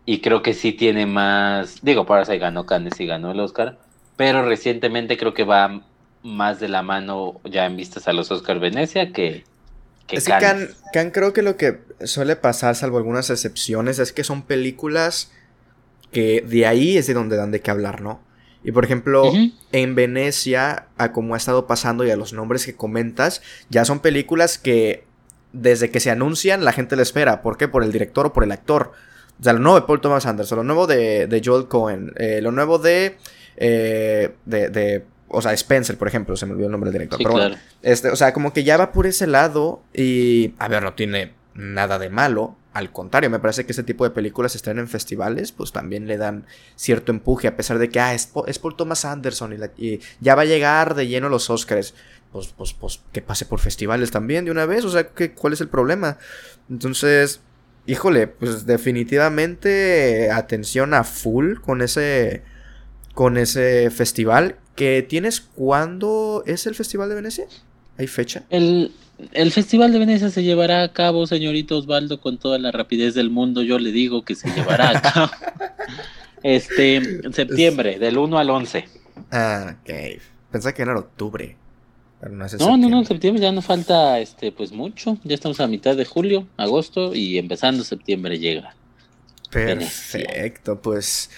Y 0.04 0.20
creo 0.20 0.42
que 0.42 0.54
sí 0.54 0.72
tiene 0.72 1.04
más. 1.04 1.82
Digo, 1.82 2.06
para 2.06 2.22
ahí 2.30 2.38
ganó 2.38 2.64
Cannes 2.64 3.00
y 3.00 3.06
ganó 3.06 3.32
el 3.32 3.40
Oscar. 3.40 3.78
Pero 4.16 4.46
recientemente 4.46 5.18
creo 5.18 5.34
que 5.34 5.44
va 5.44 5.82
más 6.26 6.60
de 6.60 6.68
la 6.68 6.82
mano 6.82 7.40
ya 7.44 7.66
en 7.66 7.76
vistas 7.76 8.08
a 8.08 8.12
los 8.12 8.30
Oscar 8.30 8.58
Venecia 8.58 9.12
que, 9.12 9.44
es 10.08 10.24
que 10.24 10.32
Can, 10.92 11.10
creo 11.10 11.32
que 11.32 11.42
lo 11.42 11.56
que 11.56 11.80
suele 12.04 12.36
pasar, 12.36 12.76
salvo 12.76 12.98
algunas 12.98 13.30
excepciones, 13.30 13.98
es 13.98 14.12
que 14.12 14.24
son 14.24 14.42
películas 14.42 15.32
que 16.12 16.44
de 16.46 16.66
ahí 16.66 16.96
es 16.96 17.06
de 17.06 17.14
donde 17.14 17.36
dan 17.36 17.50
de 17.50 17.60
qué 17.60 17.70
hablar, 17.70 18.00
¿no? 18.00 18.20
Y 18.62 18.72
por 18.72 18.84
ejemplo, 18.84 19.32
en 19.72 19.94
Venecia, 19.94 20.86
a 20.98 21.12
como 21.12 21.34
ha 21.34 21.36
estado 21.36 21.66
pasando 21.66 22.04
y 22.04 22.10
a 22.10 22.16
los 22.16 22.32
nombres 22.32 22.66
que 22.66 22.74
comentas, 22.74 23.42
ya 23.68 23.84
son 23.84 24.00
películas 24.00 24.58
que 24.58 25.04
desde 25.52 25.90
que 25.90 26.00
se 26.00 26.10
anuncian 26.10 26.64
la 26.64 26.72
gente 26.72 26.96
le 26.96 27.02
espera. 27.02 27.42
¿Por 27.42 27.58
qué? 27.58 27.68
Por 27.68 27.84
el 27.84 27.92
director 27.92 28.26
o 28.26 28.32
por 28.32 28.42
el 28.42 28.50
actor. 28.50 28.92
O 29.40 29.42
sea, 29.42 29.52
lo 29.52 29.60
nuevo 29.60 29.80
de 29.80 29.86
Paul 29.86 30.00
Thomas 30.00 30.26
Anderson, 30.26 30.58
lo 30.58 30.64
nuevo 30.64 30.86
de, 30.86 31.42
Joel 31.44 31.68
Cohen, 31.68 32.12
eh, 32.16 32.40
lo 32.42 32.50
nuevo 32.50 32.78
de, 32.78 33.16
eh, 33.56 34.34
de, 34.46 34.68
de 34.68 35.04
o 35.28 35.42
sea, 35.42 35.52
Spencer, 35.52 35.98
por 35.98 36.08
ejemplo, 36.08 36.36
se 36.36 36.46
me 36.46 36.52
olvidó 36.52 36.66
el 36.66 36.72
nombre 36.72 36.90
del 36.90 37.00
director. 37.00 37.18
pero 37.18 37.32
bueno, 37.32 37.56
este, 37.82 38.10
o 38.10 38.16
sea, 38.16 38.32
como 38.32 38.52
que 38.52 38.64
ya 38.64 38.76
va 38.76 38.92
por 38.92 39.06
ese 39.06 39.26
lado 39.26 39.82
y, 39.92 40.54
a 40.58 40.68
ver, 40.68 40.82
no 40.82 40.94
tiene 40.94 41.32
nada 41.54 41.98
de 41.98 42.10
malo. 42.10 42.56
Al 42.72 42.92
contrario, 42.92 43.30
me 43.30 43.38
parece 43.38 43.64
que 43.64 43.72
ese 43.72 43.82
tipo 43.82 44.04
de 44.04 44.10
películas 44.10 44.52
se 44.52 44.58
están 44.58 44.78
en 44.78 44.86
festivales, 44.86 45.50
pues 45.50 45.72
también 45.72 46.06
le 46.06 46.18
dan 46.18 46.44
cierto 46.76 47.10
empuje, 47.10 47.48
a 47.48 47.56
pesar 47.56 47.78
de 47.78 47.88
que, 47.88 48.00
ah, 48.00 48.14
es, 48.14 48.26
por 48.26 48.76
Thomas 48.76 49.04
Anderson 49.04 49.56
y, 49.78 50.00
ya 50.20 50.34
va 50.34 50.42
a 50.42 50.46
llegar 50.46 50.94
de 50.94 51.06
lleno 51.06 51.28
los 51.28 51.50
Oscars. 51.50 51.94
Pues, 52.32 52.48
pues, 52.48 52.74
pues, 52.74 53.00
que 53.12 53.22
pase 53.22 53.46
por 53.46 53.60
festivales 53.60 54.10
también 54.10 54.44
de 54.44 54.50
una 54.50 54.66
vez, 54.66 54.84
o 54.84 54.90
sea, 54.90 55.08
¿qué, 55.08 55.32
¿cuál 55.32 55.54
es 55.54 55.60
el 55.62 55.68
problema? 55.68 56.18
Entonces, 56.68 57.40
híjole, 57.86 58.26
pues 58.26 58.66
definitivamente 58.66 60.30
atención 60.30 60.92
a 60.92 61.04
full 61.04 61.54
con 61.60 61.80
ese, 61.80 62.42
con 63.14 63.38
ese 63.38 63.90
festival 63.90 64.56
que 64.76 65.02
tienes 65.02 65.40
cuándo 65.40 66.44
es 66.46 66.66
el 66.66 66.74
Festival 66.74 67.08
de 67.08 67.16
Venecia? 67.16 67.46
¿Hay 67.98 68.06
fecha? 68.06 68.44
El, 68.50 68.92
Festival 69.50 69.90
de 69.92 69.98
Venecia 69.98 70.30
se 70.30 70.44
llevará 70.44 70.82
a 70.82 70.92
cabo, 70.92 71.26
señorito 71.26 71.78
Osvaldo, 71.78 72.20
con 72.20 72.38
toda 72.38 72.58
la 72.58 72.70
rapidez 72.70 73.14
del 73.14 73.30
mundo. 73.30 73.62
Yo 73.62 73.78
le 73.78 73.90
digo 73.90 74.24
que 74.24 74.34
se 74.34 74.50
llevará 74.50 74.90
a 74.90 75.02
cabo. 75.02 75.30
este, 76.42 76.96
en 76.96 77.32
septiembre, 77.32 77.98
del 77.98 78.18
1 78.18 78.38
al 78.38 78.50
11. 78.50 78.84
Ah, 79.32 79.76
ok. 79.80 80.20
Pensé 80.52 80.74
que 80.74 80.82
era 80.82 80.98
octubre. 80.98 81.56
no, 82.58 82.76
no, 82.76 82.88
no, 82.90 82.98
en 82.98 83.06
septiembre 83.06 83.42
ya 83.42 83.52
no 83.52 83.62
falta 83.62 84.20
este, 84.20 84.52
pues 84.52 84.72
mucho. 84.72 85.16
Ya 85.24 85.34
estamos 85.34 85.58
a 85.60 85.66
mitad 85.66 85.96
de 85.96 86.04
julio, 86.04 86.46
agosto 86.58 87.14
y 87.14 87.38
empezando 87.38 87.82
septiembre 87.82 88.38
llega. 88.38 88.76
Perfecto, 89.50 90.80
pues 90.82 91.30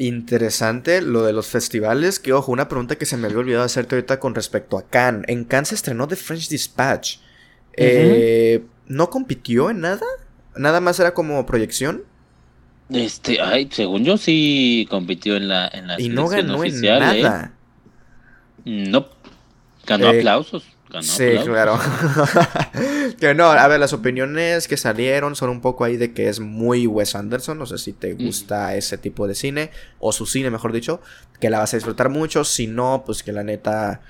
Interesante 0.00 1.02
lo 1.02 1.24
de 1.24 1.32
los 1.32 1.48
festivales. 1.48 2.20
Que 2.20 2.32
ojo, 2.32 2.52
una 2.52 2.68
pregunta 2.68 2.96
que 2.96 3.04
se 3.04 3.16
me 3.16 3.26
había 3.26 3.40
olvidado 3.40 3.64
hacerte 3.64 3.96
ahorita 3.96 4.20
con 4.20 4.34
respecto 4.34 4.78
a 4.78 4.86
Cannes. 4.88 5.24
En 5.26 5.44
Cannes 5.44 5.68
se 5.68 5.74
estrenó 5.74 6.06
The 6.06 6.14
French 6.16 6.48
Dispatch. 6.48 7.16
Eh, 7.74 8.64
¿No 8.86 9.10
compitió 9.10 9.70
en 9.70 9.80
nada? 9.80 10.06
¿Nada 10.56 10.80
más 10.80 11.00
era 11.00 11.14
como 11.14 11.44
proyección? 11.46 12.04
Este, 12.90 13.40
ay, 13.40 13.68
según 13.70 14.04
yo 14.04 14.16
sí 14.16 14.86
compitió 14.88 15.36
en 15.36 15.48
la, 15.48 15.68
en 15.68 15.88
la 15.88 16.00
y 16.00 16.08
no 16.08 16.28
ganó 16.28 16.64
en 16.64 16.84
¿eh? 16.84 16.98
nada. 16.98 17.52
No, 18.64 19.08
ganó 19.84 20.12
eh, 20.12 20.18
aplausos 20.18 20.64
sí, 21.00 21.36
claro. 21.44 21.78
que 23.20 23.34
no, 23.34 23.46
a 23.46 23.68
ver, 23.68 23.80
las 23.80 23.92
opiniones 23.92 24.68
que 24.68 24.76
salieron 24.76 25.36
son 25.36 25.50
un 25.50 25.60
poco 25.60 25.84
ahí 25.84 25.96
de 25.96 26.12
que 26.12 26.28
es 26.28 26.40
muy 26.40 26.86
Wes 26.86 27.14
Anderson. 27.14 27.58
No 27.58 27.66
sé 27.66 27.78
si 27.78 27.92
te 27.92 28.14
gusta 28.14 28.74
ese 28.74 28.98
tipo 28.98 29.26
de 29.26 29.34
cine, 29.34 29.70
o 29.98 30.12
su 30.12 30.26
cine, 30.26 30.50
mejor 30.50 30.72
dicho, 30.72 31.00
que 31.40 31.50
la 31.50 31.58
vas 31.58 31.74
a 31.74 31.76
disfrutar 31.76 32.08
mucho. 32.08 32.44
Si 32.44 32.66
no, 32.66 33.02
pues 33.04 33.22
que 33.22 33.32
la 33.32 33.44
neta, 33.44 34.00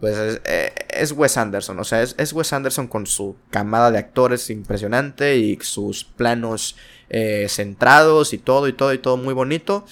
pues 0.00 0.16
es, 0.16 0.40
eh, 0.44 1.14
Wes 1.14 1.36
Anderson. 1.36 1.78
O 1.78 1.84
sea, 1.84 2.02
es, 2.02 2.14
es, 2.18 2.32
Wes 2.32 2.52
Anderson 2.52 2.86
con 2.86 3.06
su 3.06 3.36
camada 3.50 3.90
de 3.90 3.98
actores 3.98 4.48
impresionante 4.50 5.36
y 5.36 5.58
sus 5.60 6.04
planos 6.04 6.76
eh, 7.10 7.46
centrados 7.48 8.32
y 8.32 8.38
todo, 8.38 8.68
y 8.68 8.72
todo, 8.72 8.92
y 8.92 8.98
todo 8.98 9.16
muy 9.16 9.34
bonito. 9.34 9.84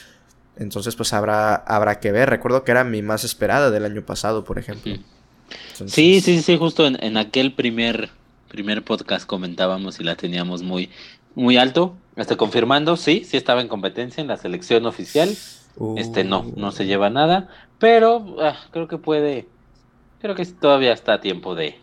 Entonces, 0.57 0.95
pues 0.95 1.13
habrá, 1.13 1.55
habrá 1.55 2.01
que 2.01 2.13
ver. 2.13 2.29
Recuerdo 2.31 2.65
que 2.65 2.71
era 2.71 2.85
mi 2.85 3.03
más 3.03 3.25
esperada 3.25 3.71
del 3.71 3.85
año 3.85 4.03
pasado, 4.05 4.45
por 4.45 4.59
ejemplo. 4.59 4.95
Sí, 5.87 6.21
sí, 6.21 6.43
sí, 6.43 6.57
justo 6.57 6.87
en, 6.87 7.17
aquel 7.17 7.53
primer, 7.53 8.11
primer 8.49 8.83
podcast 8.83 9.27
comentábamos 9.27 10.01
y 10.01 10.05
la 10.05 10.17
teníamos 10.17 10.63
muy, 10.63 10.91
muy 11.35 11.57
alto. 11.57 11.95
Hasta 12.17 12.37
confirmando, 12.37 12.97
sí, 12.97 13.25
sí 13.25 13.37
estaba 13.37 13.61
en 13.61 13.69
competencia 13.69 14.21
en 14.21 14.27
la 14.27 14.37
selección 14.37 14.85
oficial. 14.87 15.31
Este 15.97 16.25
no, 16.25 16.45
no 16.57 16.73
se 16.73 16.87
lleva 16.87 17.09
nada. 17.09 17.49
Pero 17.79 18.37
ah, 18.41 18.57
creo 18.71 18.89
que 18.89 18.99
puede, 18.99 19.47
creo 20.21 20.35
que 20.35 20.45
todavía 20.45 20.93
está 20.93 21.15
a 21.15 21.21
tiempo 21.21 21.55
de, 21.55 21.77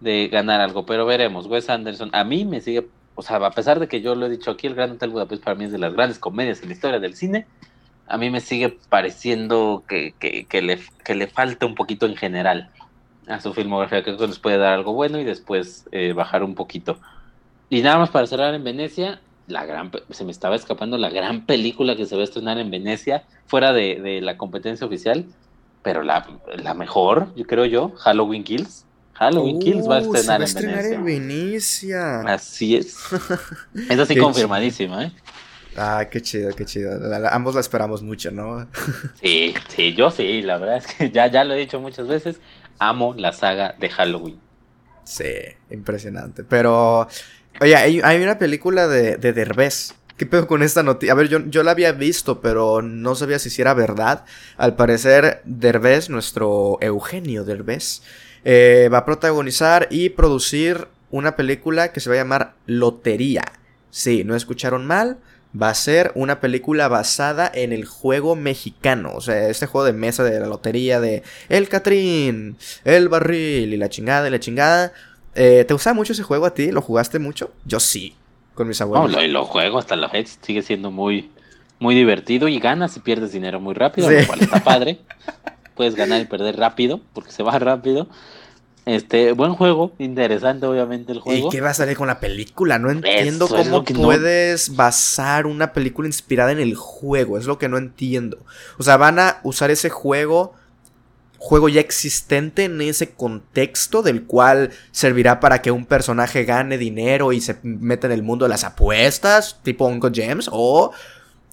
de 0.00 0.28
ganar 0.28 0.60
algo. 0.60 0.84
Pero 0.84 1.06
veremos, 1.06 1.46
Wes 1.46 1.70
Anderson, 1.70 2.10
a 2.12 2.24
mí 2.24 2.44
me 2.44 2.60
sigue, 2.60 2.88
o 3.14 3.22
sea, 3.22 3.36
a 3.36 3.50
pesar 3.50 3.78
de 3.78 3.88
que 3.88 4.00
yo 4.00 4.14
lo 4.14 4.26
he 4.26 4.30
dicho 4.30 4.50
aquí, 4.50 4.66
el 4.66 4.74
Gran 4.74 4.92
Hotel 4.92 5.10
Budapest 5.10 5.44
para 5.44 5.54
mí 5.54 5.64
es 5.64 5.72
de 5.72 5.78
las 5.78 5.94
grandes 5.94 6.18
comedias 6.18 6.60
en 6.62 6.68
la 6.68 6.74
historia 6.74 6.98
del 6.98 7.14
cine. 7.14 7.46
A 8.08 8.16
mí 8.16 8.30
me 8.30 8.40
sigue 8.40 8.76
pareciendo 8.88 9.84
que, 9.86 10.14
que, 10.18 10.46
que 10.46 10.62
le, 10.62 10.80
que 11.04 11.14
le 11.14 11.26
falta 11.26 11.66
un 11.66 11.74
poquito 11.74 12.06
en 12.06 12.16
general 12.16 12.70
a 13.28 13.40
su 13.40 13.52
filmografía, 13.52 14.02
creo 14.02 14.16
que 14.16 14.26
nos 14.26 14.38
puede 14.38 14.58
dar 14.58 14.72
algo 14.72 14.92
bueno 14.92 15.18
y 15.18 15.24
después 15.24 15.86
eh, 15.92 16.12
bajar 16.12 16.42
un 16.42 16.54
poquito. 16.54 16.98
Y 17.70 17.82
nada 17.82 17.98
más 17.98 18.10
para 18.10 18.26
cerrar 18.26 18.54
en 18.54 18.64
Venecia, 18.64 19.20
la 19.46 19.66
gran, 19.66 19.90
se 20.10 20.24
me 20.24 20.30
estaba 20.30 20.56
escapando 20.56 20.98
la 20.98 21.10
gran 21.10 21.46
película 21.46 21.96
que 21.96 22.06
se 22.06 22.14
va 22.14 22.22
a 22.22 22.24
estrenar 22.24 22.58
en 22.58 22.70
Venecia, 22.70 23.24
fuera 23.46 23.72
de, 23.72 24.20
la 24.22 24.36
competencia 24.36 24.86
oficial, 24.86 25.26
pero 25.82 26.02
la, 26.02 26.26
mejor, 26.74 27.34
yo 27.36 27.44
creo 27.44 27.64
yo, 27.64 27.90
Halloween 27.96 28.44
Kills. 28.44 28.84
Halloween 29.14 29.58
Kills 29.58 29.88
va 29.88 29.98
a 29.98 30.02
uh, 30.02 30.14
estrenar, 30.14 30.86
en, 30.86 31.04
Venecia. 31.04 32.20
Así 32.20 32.76
es. 32.76 32.96
es 33.90 33.98
así 33.98 34.16
confirmadísima, 34.16 35.06
¿eh? 35.06 35.12
Ah, 35.78 36.08
qué 36.10 36.20
chido, 36.20 36.54
qué 36.54 36.64
chido. 36.64 36.98
ambos 37.30 37.54
la 37.54 37.60
esperamos 37.60 38.02
mucho, 38.02 38.30
¿no? 38.30 38.66
sí, 39.22 39.54
sí, 39.68 39.94
yo 39.94 40.10
sí, 40.10 40.42
la 40.42 40.58
verdad 40.58 40.78
es 40.78 40.86
que 40.86 41.10
ya, 41.10 41.28
ya 41.28 41.44
lo 41.44 41.54
he 41.54 41.58
dicho 41.58 41.80
muchas 41.80 42.08
veces 42.08 42.40
amo 42.78 43.14
la 43.16 43.32
saga 43.32 43.74
de 43.78 43.88
Halloween. 43.88 44.40
Sí, 45.04 45.32
impresionante. 45.70 46.44
Pero, 46.44 47.08
oye, 47.60 47.76
hay, 47.76 48.22
una 48.22 48.38
película 48.38 48.88
de, 48.88 49.16
de 49.16 49.32
Derbez. 49.32 49.94
¿Qué 50.16 50.26
pedo 50.26 50.48
con 50.48 50.62
esta 50.62 50.82
noticia? 50.82 51.12
A 51.12 51.16
ver, 51.16 51.28
yo, 51.28 51.38
yo 51.46 51.62
la 51.62 51.70
había 51.70 51.92
visto, 51.92 52.40
pero 52.40 52.82
no 52.82 53.14
sabía 53.14 53.38
si 53.38 53.60
era 53.60 53.72
verdad. 53.72 54.24
Al 54.56 54.74
parecer, 54.74 55.40
Derbez, 55.44 56.10
nuestro 56.10 56.78
Eugenio 56.80 57.44
Derbez, 57.44 58.02
eh, 58.44 58.90
va 58.92 58.98
a 58.98 59.04
protagonizar 59.04 59.86
y 59.90 60.08
producir 60.10 60.88
una 61.10 61.36
película 61.36 61.92
que 61.92 62.00
se 62.00 62.10
va 62.10 62.16
a 62.16 62.18
llamar 62.18 62.54
Lotería. 62.66 63.44
Sí, 63.90 64.24
no 64.24 64.34
escucharon 64.34 64.86
mal. 64.86 65.18
Va 65.60 65.70
a 65.70 65.74
ser 65.74 66.12
una 66.14 66.40
película 66.40 66.88
basada 66.88 67.50
en 67.52 67.72
el 67.72 67.84
juego 67.84 68.36
mexicano. 68.36 69.12
O 69.14 69.20
sea, 69.20 69.48
este 69.48 69.66
juego 69.66 69.86
de 69.86 69.92
mesa 69.92 70.24
de 70.24 70.38
la 70.40 70.46
lotería 70.46 71.00
de 71.00 71.22
El 71.48 71.68
Catrín, 71.68 72.56
El 72.84 73.08
Barril 73.08 73.72
y 73.72 73.76
la 73.76 73.88
chingada 73.88 74.28
y 74.28 74.30
la 74.30 74.40
chingada. 74.40 74.92
Eh, 75.34 75.64
¿Te 75.66 75.74
gusta 75.74 75.94
mucho 75.94 76.12
ese 76.12 76.22
juego 76.22 76.46
a 76.46 76.54
ti? 76.54 76.70
¿Lo 76.70 76.82
jugaste 76.82 77.18
mucho? 77.18 77.52
Yo 77.64 77.80
sí, 77.80 78.14
con 78.54 78.68
mis 78.68 78.80
abuelos. 78.80 79.10
No, 79.10 79.26
lo, 79.26 79.44
juego 79.44 79.78
hasta 79.78 79.96
la 79.96 80.08
fecha, 80.08 80.32
sigue 80.42 80.62
siendo 80.62 80.90
muy, 80.90 81.30
muy 81.78 81.94
divertido 81.94 82.48
y 82.48 82.58
ganas 82.58 82.96
y 82.96 83.00
pierdes 83.00 83.32
dinero 83.32 83.60
muy 83.60 83.74
rápido, 83.74 84.10
lo 84.10 84.26
cual 84.26 84.40
está 84.40 84.62
padre. 84.64 84.98
Puedes 85.74 85.94
ganar 85.94 86.20
y 86.20 86.24
perder 86.24 86.56
rápido, 86.56 87.00
porque 87.12 87.30
se 87.30 87.44
va 87.44 87.56
rápido. 87.58 88.08
Este, 88.88 89.32
buen 89.32 89.52
juego, 89.52 89.92
interesante 89.98 90.64
obviamente 90.64 91.12
el 91.12 91.20
juego. 91.20 91.48
¿Y 91.48 91.50
qué 91.50 91.60
va 91.60 91.68
a 91.68 91.74
salir 91.74 91.94
con 91.94 92.06
la 92.06 92.20
película? 92.20 92.78
No 92.78 92.90
entiendo 92.90 93.46
cómo 93.46 93.84
puedes 93.84 94.76
basar 94.76 95.44
una 95.44 95.74
película 95.74 96.08
inspirada 96.08 96.52
en 96.52 96.58
el 96.58 96.74
juego, 96.74 97.36
es 97.36 97.44
lo 97.44 97.58
que 97.58 97.68
no 97.68 97.76
entiendo. 97.76 98.38
O 98.78 98.82
sea, 98.82 98.96
van 98.96 99.18
a 99.18 99.40
usar 99.42 99.70
ese 99.70 99.90
juego, 99.90 100.54
juego 101.36 101.68
ya 101.68 101.82
existente 101.82 102.64
en 102.64 102.80
ese 102.80 103.10
contexto 103.10 104.00
del 104.00 104.24
cual 104.24 104.70
servirá 104.90 105.38
para 105.38 105.60
que 105.60 105.70
un 105.70 105.84
personaje 105.84 106.46
gane 106.46 106.78
dinero 106.78 107.34
y 107.34 107.42
se 107.42 107.58
meta 107.62 108.06
en 108.06 108.14
el 108.14 108.22
mundo 108.22 108.46
de 108.46 108.48
las 108.48 108.64
apuestas, 108.64 109.58
tipo 109.64 109.86
Uncle 109.86 110.12
James, 110.14 110.48
o 110.50 110.92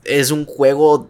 es 0.06 0.32
un 0.32 0.46
juego 0.46 1.10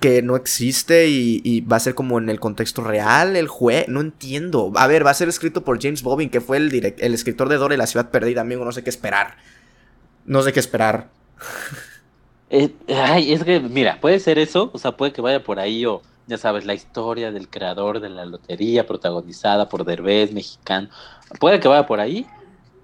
que 0.00 0.22
no 0.22 0.36
existe 0.36 1.08
y, 1.08 1.60
va 1.62 1.76
a 1.76 1.80
ser 1.80 1.94
como 1.94 2.18
en 2.18 2.28
el 2.28 2.38
contexto 2.38 2.82
real 2.84 3.36
el 3.36 3.48
juego. 3.48 3.86
No 3.88 4.00
entiendo. 4.00 4.72
A 4.76 4.86
ver, 4.86 5.04
va 5.04 5.10
a 5.10 5.14
ser 5.14 5.28
escrito 5.28 5.64
por 5.64 5.82
James 5.82 6.02
Bobbin, 6.02 6.30
que 6.30 6.40
fue 6.40 6.56
el, 6.58 6.94
el 6.98 7.14
escritor 7.14 7.48
de 7.48 7.56
Dora 7.56 7.74
y 7.74 7.78
la 7.78 7.86
ciudad 7.86 8.10
perdida, 8.10 8.42
amigo. 8.42 8.64
No 8.64 8.72
sé 8.72 8.84
qué 8.84 8.90
esperar. 8.90 9.36
No 10.24 10.42
sé 10.42 10.52
qué 10.52 10.60
esperar. 10.60 11.08
Eh, 12.50 12.74
ay, 12.88 13.32
es 13.32 13.44
que, 13.44 13.60
mira, 13.60 13.98
puede 14.00 14.20
ser 14.20 14.38
eso. 14.38 14.70
O 14.72 14.78
sea, 14.78 14.92
puede 14.92 15.12
que 15.12 15.20
vaya 15.20 15.42
por 15.42 15.58
ahí 15.58 15.84
o, 15.84 16.02
ya 16.26 16.38
sabes, 16.38 16.64
la 16.64 16.74
historia 16.74 17.32
del 17.32 17.48
creador 17.48 18.00
de 18.00 18.10
la 18.10 18.24
lotería 18.24 18.86
protagonizada 18.86 19.68
por 19.68 19.84
Derbez, 19.84 20.32
mexicano. 20.32 20.88
Puede 21.40 21.60
que 21.60 21.68
vaya 21.68 21.86
por 21.86 22.00
ahí. 22.00 22.26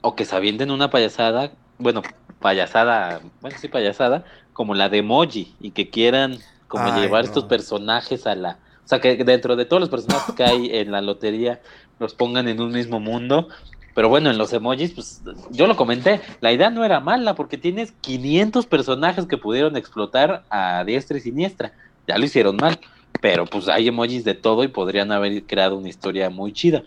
O 0.01 0.17
que 0.17 0.25
se 0.25 0.37
avienten 0.37 0.71
una 0.71 0.91
payasada. 0.91 1.53
Bueno, 1.79 2.03
payasada. 2.41 3.21
Bueno, 3.41 3.57
sí, 3.61 3.69
payasada. 3.69 4.25
Como 4.53 4.75
la 4.75 4.89
de 4.89 4.99
Emoji. 4.99 5.55
Y 5.61 5.71
que 5.71 5.91
quieran 5.91 6.39
como 6.75 7.01
llevar 7.01 7.25
estos 7.25 7.45
personajes 7.45 8.27
a 8.27 8.35
la... 8.35 8.59
O 8.85 8.89
sea, 8.89 9.01
que 9.01 9.17
dentro 9.25 9.57
de 9.57 9.65
todos 9.65 9.81
los 9.81 9.89
personajes 9.89 10.35
que 10.35 10.45
hay 10.45 10.69
en 10.73 10.93
la 10.93 11.01
lotería 11.01 11.61
los 11.99 12.15
pongan 12.15 12.49
en 12.49 12.61
un 12.61 12.71
mismo 12.71 13.01
mundo. 13.01 13.49
Pero 13.95 14.09
bueno, 14.09 14.31
en 14.31 14.39
los 14.39 14.53
emojis, 14.53 14.93
pues 14.93 15.23
yo 15.51 15.67
lo 15.67 15.77
comenté, 15.77 16.21
la 16.41 16.53
idea 16.53 16.69
no 16.69 16.85
era 16.85 16.99
mala 17.01 17.35
porque 17.35 17.57
tienes 17.57 17.93
500 18.01 18.67
personajes 18.67 19.27
que 19.27 19.39
pudieron 19.39 19.77
explotar 19.77 20.45
a 20.51 20.83
diestra 20.85 21.17
y 21.17 21.21
siniestra. 21.21 21.73
Ya 22.09 22.19
lo 22.19 22.25
hicieron 22.25 22.57
mal, 22.57 22.79
pero 23.21 23.47
pues 23.47 23.69
hay 23.69 23.89
emojis 23.89 24.25
de 24.25 24.35
todo 24.35 24.65
y 24.65 24.69
podrían 24.69 25.13
haber 25.13 25.45
creado 25.45 25.77
una 25.77 25.89
historia 25.89 26.29
muy 26.29 26.53
chida. 26.53 26.83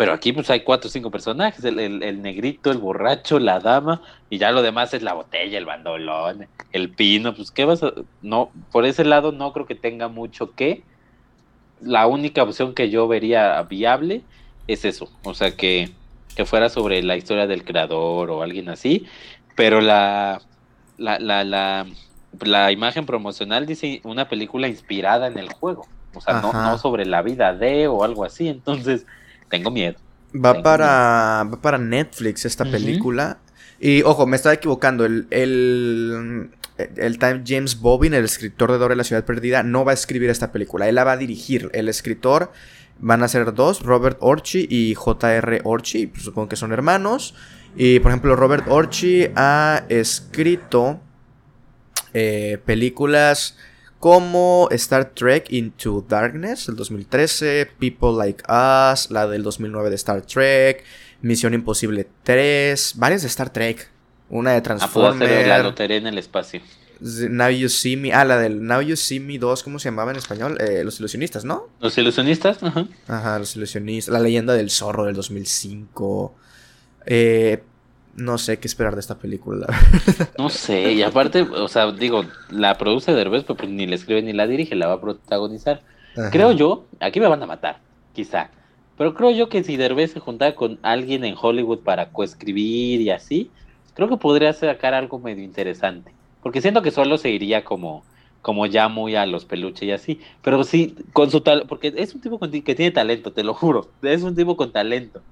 Pero 0.00 0.14
aquí 0.14 0.32
pues 0.32 0.48
hay 0.48 0.60
cuatro 0.60 0.88
o 0.88 0.90
cinco 0.90 1.10
personajes, 1.10 1.62
el, 1.62 2.22
negrito, 2.22 2.70
el 2.70 2.78
borracho, 2.78 3.38
la 3.38 3.60
dama, 3.60 4.00
y 4.30 4.38
ya 4.38 4.50
lo 4.50 4.62
demás 4.62 4.94
es 4.94 5.02
la 5.02 5.12
botella, 5.12 5.58
el 5.58 5.66
bandolón, 5.66 6.48
el 6.72 6.88
pino, 6.88 7.34
pues 7.34 7.50
qué 7.50 7.66
vas 7.66 7.82
a... 7.82 7.92
No, 8.22 8.50
por 8.72 8.86
ese 8.86 9.04
lado 9.04 9.30
no 9.30 9.52
creo 9.52 9.66
que 9.66 9.74
tenga 9.74 10.08
mucho 10.08 10.54
que. 10.54 10.84
La 11.82 12.06
única 12.06 12.42
opción 12.42 12.72
que 12.72 12.88
yo 12.88 13.08
vería 13.08 13.60
viable 13.64 14.22
es 14.68 14.86
eso, 14.86 15.10
o 15.22 15.34
sea 15.34 15.54
que, 15.54 15.90
que 16.34 16.46
fuera 16.46 16.70
sobre 16.70 17.02
la 17.02 17.18
historia 17.18 17.46
del 17.46 17.62
creador 17.62 18.30
o 18.30 18.42
alguien 18.42 18.70
así, 18.70 19.04
pero 19.54 19.82
la, 19.82 20.40
la, 20.96 21.18
la, 21.18 21.44
la, 21.44 21.86
la 22.40 22.72
imagen 22.72 23.04
promocional 23.04 23.66
dice 23.66 24.00
una 24.04 24.30
película 24.30 24.66
inspirada 24.66 25.26
en 25.26 25.36
el 25.36 25.52
juego, 25.52 25.86
o 26.14 26.22
sea, 26.22 26.40
no, 26.40 26.54
no 26.54 26.78
sobre 26.78 27.04
la 27.04 27.20
vida 27.20 27.52
de 27.52 27.86
o 27.86 28.02
algo 28.02 28.24
así, 28.24 28.48
entonces 28.48 29.04
tengo 29.50 29.70
miedo. 29.70 29.96
Va, 30.32 30.62
para, 30.62 31.50
para 31.60 31.76
Netflix 31.76 32.44
esta 32.46 32.64
película. 32.64 33.38
Y 33.80 34.02
ojo, 34.02 34.26
me 34.26 34.36
estaba 34.36 34.54
equivocando. 34.54 35.04
El, 35.04 35.26
el, 35.30 36.50
el 36.78 37.18
Time 37.18 37.42
James 37.46 37.80
Bobbin, 37.80 38.14
el 38.14 38.24
escritor 38.24 38.72
de 38.72 38.78
Dora 38.78 38.94
y 38.94 38.96
la 38.96 39.04
Ciudad 39.04 39.24
Perdida, 39.24 39.62
no 39.62 39.84
va 39.84 39.90
a 39.90 39.94
escribir 39.94 40.30
esta 40.30 40.52
película. 40.52 40.88
Él 40.88 40.94
la 40.94 41.04
va 41.04 41.12
a 41.12 41.16
dirigir. 41.16 41.68
El 41.74 41.88
escritor 41.88 42.52
van 43.00 43.22
a 43.22 43.28
ser 43.28 43.52
dos, 43.54 43.82
Robert 43.82 44.18
Orchi 44.20 44.66
y 44.70 44.94
J.R. 44.94 45.60
Orchi. 45.64 46.06
Pues, 46.06 46.22
supongo 46.22 46.48
que 46.48 46.56
son 46.56 46.72
hermanos. 46.72 47.34
Y 47.76 48.00
por 48.00 48.10
ejemplo, 48.12 48.36
Robert 48.36 48.66
Orchi 48.68 49.28
ha 49.34 49.84
escrito 49.88 51.00
eh, 52.14 52.58
películas 52.64 53.56
como 54.00 54.66
Star 54.70 55.12
Trek 55.14 55.52
Into 55.52 56.04
Darkness 56.08 56.66
del 56.66 56.76
2013, 56.76 57.70
People 57.78 58.12
Like 58.16 58.42
Us, 58.44 59.10
la 59.10 59.26
del 59.28 59.42
2009 59.42 59.90
de 59.90 59.96
Star 59.96 60.22
Trek, 60.22 60.82
Misión 61.20 61.52
Imposible 61.52 62.08
3, 62.22 62.94
varias 62.96 63.20
de 63.22 63.28
Star 63.28 63.52
Trek, 63.52 63.90
una 64.30 64.52
de 64.52 64.56
ah, 64.56 64.62
Transformers. 64.62 65.46
la 65.46 65.62
lotería 65.62 65.98
en 65.98 66.06
el 66.06 66.16
espacio. 66.16 66.62
Now 67.00 67.50
You 67.50 67.68
See 67.68 67.96
Me, 67.98 68.12
ah, 68.14 68.24
la 68.24 68.38
del 68.38 68.64
Now 68.64 68.80
You 68.80 68.96
See 68.96 69.20
Me 69.20 69.38
2, 69.38 69.62
¿cómo 69.62 69.78
se 69.78 69.90
llamaba 69.90 70.12
en 70.12 70.16
español? 70.16 70.56
Eh, 70.60 70.82
los 70.82 70.98
ilusionistas, 70.98 71.44
¿no? 71.44 71.68
Los 71.80 71.96
ilusionistas, 71.98 72.62
ajá. 72.62 72.86
Ajá, 73.06 73.38
los 73.38 73.54
ilusionistas. 73.54 74.12
La 74.12 74.20
leyenda 74.20 74.54
del 74.54 74.70
zorro 74.70 75.04
del 75.04 75.14
2005. 75.14 76.34
Eh, 77.04 77.62
no 78.14 78.38
sé 78.38 78.58
qué 78.58 78.66
esperar 78.66 78.94
de 78.94 79.00
esta 79.00 79.18
película. 79.18 79.66
no 80.38 80.48
sé, 80.48 80.92
y 80.92 81.02
aparte, 81.02 81.42
o 81.42 81.68
sea, 81.68 81.90
digo, 81.92 82.24
la 82.50 82.76
produce 82.78 83.12
Derbez, 83.12 83.44
pero 83.44 83.56
pues 83.56 83.70
ni 83.70 83.86
la 83.86 83.94
escribe 83.94 84.22
ni 84.22 84.32
la 84.32 84.46
dirige, 84.46 84.74
la 84.74 84.88
va 84.88 84.94
a 84.94 85.00
protagonizar. 85.00 85.82
Creo 86.32 86.52
yo, 86.52 86.86
aquí 86.98 87.20
me 87.20 87.28
van 87.28 87.42
a 87.42 87.46
matar, 87.46 87.78
quizá. 88.12 88.50
Pero 88.98 89.14
creo 89.14 89.30
yo 89.30 89.48
que 89.48 89.62
si 89.62 89.76
Derbez 89.76 90.12
se 90.12 90.20
juntara 90.20 90.54
con 90.54 90.78
alguien 90.82 91.24
en 91.24 91.34
Hollywood 91.40 91.78
para 91.80 92.10
coescribir 92.10 93.00
y 93.00 93.10
así, 93.10 93.50
creo 93.94 94.08
que 94.08 94.16
podría 94.16 94.52
sacar 94.52 94.92
algo 94.92 95.18
medio 95.18 95.42
interesante. 95.44 96.12
Porque 96.42 96.60
siento 96.60 96.82
que 96.82 96.90
solo 96.90 97.16
se 97.16 97.30
iría 97.30 97.64
como, 97.64 98.04
como 98.42 98.66
ya 98.66 98.88
muy 98.88 99.14
a 99.14 99.24
los 99.24 99.44
peluches 99.44 99.84
y 99.84 99.92
así. 99.92 100.20
Pero 100.42 100.64
sí, 100.64 100.96
con 101.12 101.30
su 101.30 101.40
tal, 101.40 101.64
porque 101.68 101.94
es 101.96 102.14
un 102.14 102.20
tipo 102.20 102.38
que 102.38 102.74
tiene 102.74 102.90
talento, 102.90 103.32
te 103.32 103.44
lo 103.44 103.54
juro. 103.54 103.88
Es 104.02 104.22
un 104.22 104.34
tipo 104.34 104.56
con 104.56 104.72
talento 104.72 105.22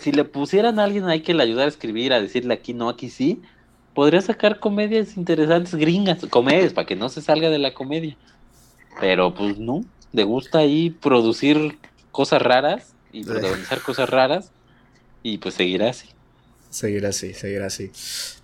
si 0.00 0.12
le 0.12 0.24
pusieran 0.24 0.78
a 0.78 0.84
alguien 0.84 1.04
ahí 1.04 1.20
que 1.20 1.34
le 1.34 1.42
ayudara 1.42 1.66
a 1.66 1.68
escribir, 1.68 2.12
a 2.12 2.20
decirle 2.20 2.54
aquí 2.54 2.74
no, 2.74 2.88
aquí 2.88 3.10
sí, 3.10 3.42
podría 3.94 4.20
sacar 4.20 4.58
comedias 4.58 5.16
interesantes 5.16 5.74
gringas, 5.74 6.24
comedias, 6.26 6.72
para 6.72 6.86
que 6.86 6.96
no 6.96 7.08
se 7.08 7.20
salga 7.20 7.50
de 7.50 7.58
la 7.58 7.74
comedia. 7.74 8.16
Pero 9.00 9.34
pues 9.34 9.58
no, 9.58 9.84
le 10.12 10.24
gusta 10.24 10.58
ahí 10.58 10.90
producir 10.90 11.78
cosas 12.10 12.42
raras 12.42 12.94
y 13.12 13.24
protagonizar 13.24 13.80
cosas 13.80 14.08
raras 14.08 14.50
y 15.22 15.38
pues 15.38 15.54
seguirá 15.54 15.90
así. 15.90 16.08
Seguirá 16.70 17.10
así, 17.10 17.34
seguirá 17.34 17.66
así. 17.66 17.90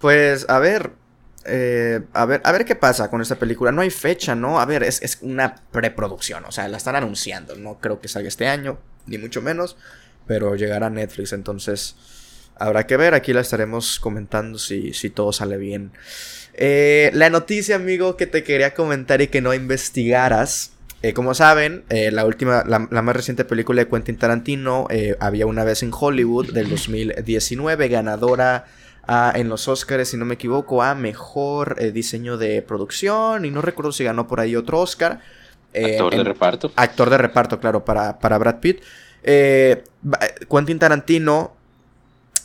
Pues 0.01 0.49
a 0.51 0.59
ver, 0.59 0.93
eh, 1.47 2.01
a 2.13 2.27
ver, 2.27 2.43
a 2.45 2.53
ver 2.53 2.67
qué 2.67 2.75
pasa 2.75 3.09
con 3.09 3.23
esta 3.23 3.37
película. 3.37 3.73
No 3.73 3.81
hay 3.81 3.91
fecha, 3.91 4.35
¿no? 4.35 4.61
A 4.61 4.67
ver, 4.67 4.83
es, 4.83 5.03
es 5.03 5.19
una 5.23 5.55
preproducción, 5.71 6.45
o 6.45 6.53
sea, 6.53 6.69
la 6.69 6.77
están 6.77 6.97
anunciando. 6.97 7.57
No 7.57 7.79
creo 7.81 8.01
que 8.01 8.09
salga 8.09 8.29
este 8.29 8.47
año, 8.47 8.79
ni 9.07 9.17
mucho 9.17 9.41
menos 9.41 9.77
pero 10.29 10.55
llegará 10.55 10.87
a 10.87 10.91
Netflix, 10.91 11.33
entonces 11.33 11.97
habrá 12.55 12.87
que 12.87 12.97
ver, 12.97 13.15
aquí 13.15 13.33
la 13.33 13.41
estaremos 13.41 13.99
comentando 13.99 14.59
si, 14.59 14.93
si 14.93 15.11
todo 15.11 15.33
sale 15.33 15.57
bien. 15.57 15.91
Eh, 16.61 17.11
la 17.15 17.31
noticia, 17.31 17.77
amigo, 17.77 18.17
que 18.17 18.27
te 18.27 18.43
quería 18.43 18.75
comentar 18.75 19.23
y 19.23 19.29
que 19.29 19.41
no 19.41 19.55
investigaras. 19.55 20.73
Eh, 21.03 21.13
como 21.13 21.33
saben, 21.33 21.85
eh, 21.89 22.11
la 22.11 22.25
última, 22.27 22.65
la, 22.67 22.81
más 22.81 23.15
reciente 23.15 23.45
película 23.45 23.85
de 23.85 23.89
Quentin 23.89 24.17
Tarantino, 24.17 24.89
había 25.21 25.47
una 25.47 25.63
vez 25.63 25.85
en 25.85 25.93
Hollywood 25.99 26.53
del 26.53 26.69
2019, 26.69 27.89
ganadora 27.89 28.67
en 29.35 29.49
los 29.49 29.69
Oscars, 29.69 30.09
si 30.09 30.17
no 30.17 30.25
me 30.25 30.35
equivoco, 30.35 30.83
a 30.83 30.95
mejor 30.95 31.81
diseño 31.93 32.37
de 32.37 32.61
producción. 32.63 33.45
Y 33.45 33.51
no 33.53 33.63
recuerdo 33.63 33.93
si 33.93 34.03
ganó 34.03 34.27
por 34.27 34.41
ahí 34.41 34.57
otro 34.57 34.81
Oscar. 34.81 35.21
actor 35.73 36.17
de 36.17 36.25
reparto. 36.25 36.73
Actor 36.75 37.09
de 37.09 37.19
reparto, 37.19 37.61
claro, 37.61 37.85
para, 37.85 38.19
para 38.19 38.37
Brad 38.37 38.59
Pitt. 38.59 38.83
Eh, 39.23 39.85
Quentin 40.49 40.79
Tarantino 40.79 41.59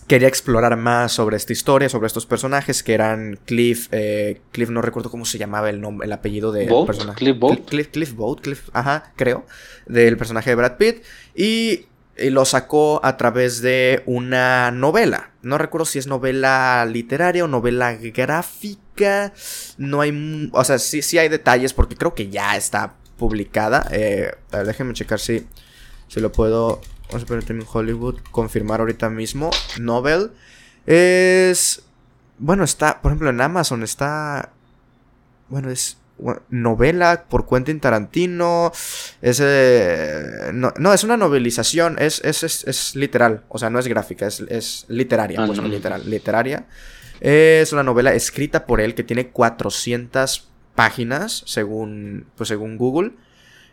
quería 0.07 0.27
explorar 0.27 0.75
más 0.77 1.11
sobre 1.11 1.37
esta 1.37 1.53
historia, 1.53 1.89
sobre 1.89 2.07
estos 2.07 2.25
personajes 2.25 2.83
que 2.83 2.93
eran 2.93 3.39
Cliff, 3.45 3.87
eh, 3.91 4.41
Cliff 4.51 4.69
no 4.69 4.81
recuerdo 4.81 5.09
cómo 5.09 5.25
se 5.25 5.37
llamaba 5.37 5.69
el 5.69 5.81
nombre, 5.81 6.05
el 6.05 6.13
apellido 6.13 6.51
del 6.51 6.69
personaje. 6.85 7.17
Cliff 7.17 7.39
Boat. 7.39 7.65
Cliff, 7.65 7.87
Cliff 7.87 8.13
Boat, 8.13 8.41
Cliff, 8.41 8.69
ajá, 8.73 9.13
creo, 9.15 9.45
del 9.85 10.17
personaje 10.17 10.49
de 10.49 10.55
Brad 10.55 10.77
Pitt 10.77 11.03
y, 11.35 11.85
lo 12.15 12.45
sacó 12.45 13.03
a 13.03 13.17
través 13.17 13.63
de 13.63 14.03
una 14.05 14.69
novela. 14.69 15.31
No 15.41 15.57
recuerdo 15.57 15.85
si 15.85 15.97
es 15.97 16.05
novela 16.05 16.85
literaria 16.85 17.43
o 17.43 17.47
novela 17.47 17.95
gráfica. 17.95 19.33
No 19.79 20.01
hay, 20.01 20.51
o 20.53 20.63
sea, 20.63 20.77
sí, 20.77 21.01
sí 21.01 21.17
hay 21.17 21.27
detalles 21.27 21.73
porque 21.73 21.95
creo 21.95 22.13
que 22.13 22.29
ya 22.29 22.55
está 22.55 22.97
publicada. 23.17 23.87
Eh, 23.91 24.31
a 24.51 24.57
ver, 24.57 24.67
déjenme 24.67 24.93
checar 24.93 25.19
si 25.19 25.47
si 26.13 26.19
lo 26.19 26.31
puedo, 26.31 26.79
vamos 27.07 27.23
a 27.23 27.25
poner 27.25 27.43
en 27.49 27.65
Hollywood, 27.71 28.19
confirmar 28.29 28.81
ahorita 28.81 29.09
mismo. 29.09 29.49
Novel. 29.79 30.31
Es... 30.85 31.81
Bueno, 32.37 32.63
está, 32.63 33.01
por 33.01 33.11
ejemplo, 33.11 33.29
en 33.29 33.41
Amazon 33.41 33.83
está 33.83 34.51
bueno, 35.49 35.69
es 35.71 35.97
novela 36.49 37.25
por 37.27 37.47
Quentin 37.47 37.79
Tarantino. 37.79 38.71
Es, 39.21 39.39
no, 40.53 40.93
es 40.93 41.03
una 41.03 41.17
novelización, 41.17 41.97
es, 41.99 42.21
es, 42.23 42.43
es, 42.43 42.95
literal, 42.95 43.43
o 43.49 43.57
sea, 43.57 43.69
no 43.69 43.79
es 43.79 43.87
gráfica, 43.87 44.27
es, 44.27 44.85
literaria, 44.87 45.41
ah, 45.41 45.47
pues, 45.47 45.59
literal, 45.59 46.07
literaria. 46.07 46.67
Es 47.21 47.73
una 47.73 47.83
novela 47.83 48.13
escrita 48.13 48.65
por 48.65 48.81
él 48.81 48.95
que 48.95 49.03
tiene 49.03 49.29
400 49.29 50.49
páginas, 50.75 51.43
según, 51.45 52.27
pues, 52.35 52.49
según 52.49 52.77
Google. 52.77 53.13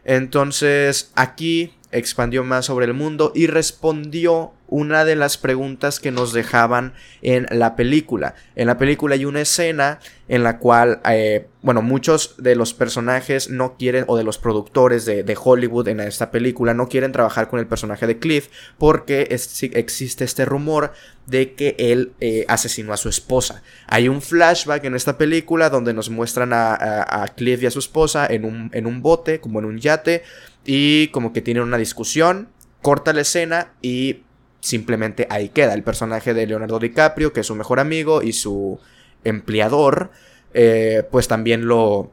Entonces, 0.04 1.12
aquí 1.14 1.74
expandió 1.92 2.44
más 2.44 2.66
sobre 2.66 2.86
el 2.86 2.94
mundo 2.94 3.32
y 3.34 3.46
respondió 3.46 4.52
una 4.70 5.04
de 5.04 5.16
las 5.16 5.36
preguntas 5.36 5.98
que 5.98 6.12
nos 6.12 6.32
dejaban 6.32 6.94
en 7.22 7.46
la 7.50 7.74
película. 7.74 8.36
En 8.54 8.68
la 8.68 8.78
película 8.78 9.16
hay 9.16 9.24
una 9.24 9.40
escena 9.40 9.98
en 10.28 10.44
la 10.44 10.58
cual, 10.58 11.00
eh, 11.10 11.48
bueno, 11.62 11.82
muchos 11.82 12.36
de 12.38 12.54
los 12.54 12.72
personajes 12.72 13.50
no 13.50 13.76
quieren, 13.76 14.04
o 14.06 14.16
de 14.16 14.22
los 14.22 14.38
productores 14.38 15.04
de, 15.04 15.36
Hollywood 15.42 15.88
en 15.88 15.98
esta 15.98 16.30
película, 16.30 16.72
no 16.72 16.88
quieren 16.88 17.10
trabajar 17.10 17.48
con 17.48 17.58
el 17.58 17.66
personaje 17.66 18.06
de 18.06 18.20
Cliff 18.20 18.48
porque 18.78 19.26
existe 19.30 20.24
este 20.24 20.44
rumor 20.44 20.92
de 21.26 21.54
que 21.54 21.74
él 21.78 22.12
eh, 22.20 22.44
asesinó 22.46 22.92
a 22.92 22.96
su 22.96 23.08
esposa. 23.08 23.62
Hay 23.88 24.08
un 24.08 24.22
flashback 24.22 24.84
en 24.84 24.94
esta 24.94 25.18
película 25.18 25.68
donde 25.68 25.94
nos 25.94 26.10
muestran 26.10 26.52
a, 26.52 27.26
Cliff 27.36 27.62
y 27.62 27.66
a 27.66 27.70
su 27.70 27.80
esposa 27.80 28.26
en 28.26 28.44
un, 28.44 28.70
en 28.72 28.86
un 28.86 29.02
bote, 29.02 29.40
como 29.40 29.58
en 29.58 29.64
un 29.64 29.78
yate, 29.78 30.22
y 30.64 31.08
como 31.08 31.32
que 31.32 31.42
tienen 31.42 31.62
una 31.62 31.78
discusión, 31.78 32.48
corta 32.82 33.12
la 33.12 33.22
escena 33.22 33.72
y 33.82 34.22
simplemente 34.60 35.26
ahí 35.30 35.48
queda 35.48 35.74
el 35.74 35.82
personaje 35.82 36.34
de 36.34 36.46
Leonardo 36.46 36.78
DiCaprio, 36.78 37.32
que 37.32 37.40
es 37.40 37.46
su 37.46 37.54
mejor 37.54 37.80
amigo 37.80 38.22
y 38.22 38.32
su 38.32 38.78
empleador, 39.24 40.10
eh, 40.54 41.06
pues 41.10 41.28
también 41.28 41.66
lo... 41.66 42.12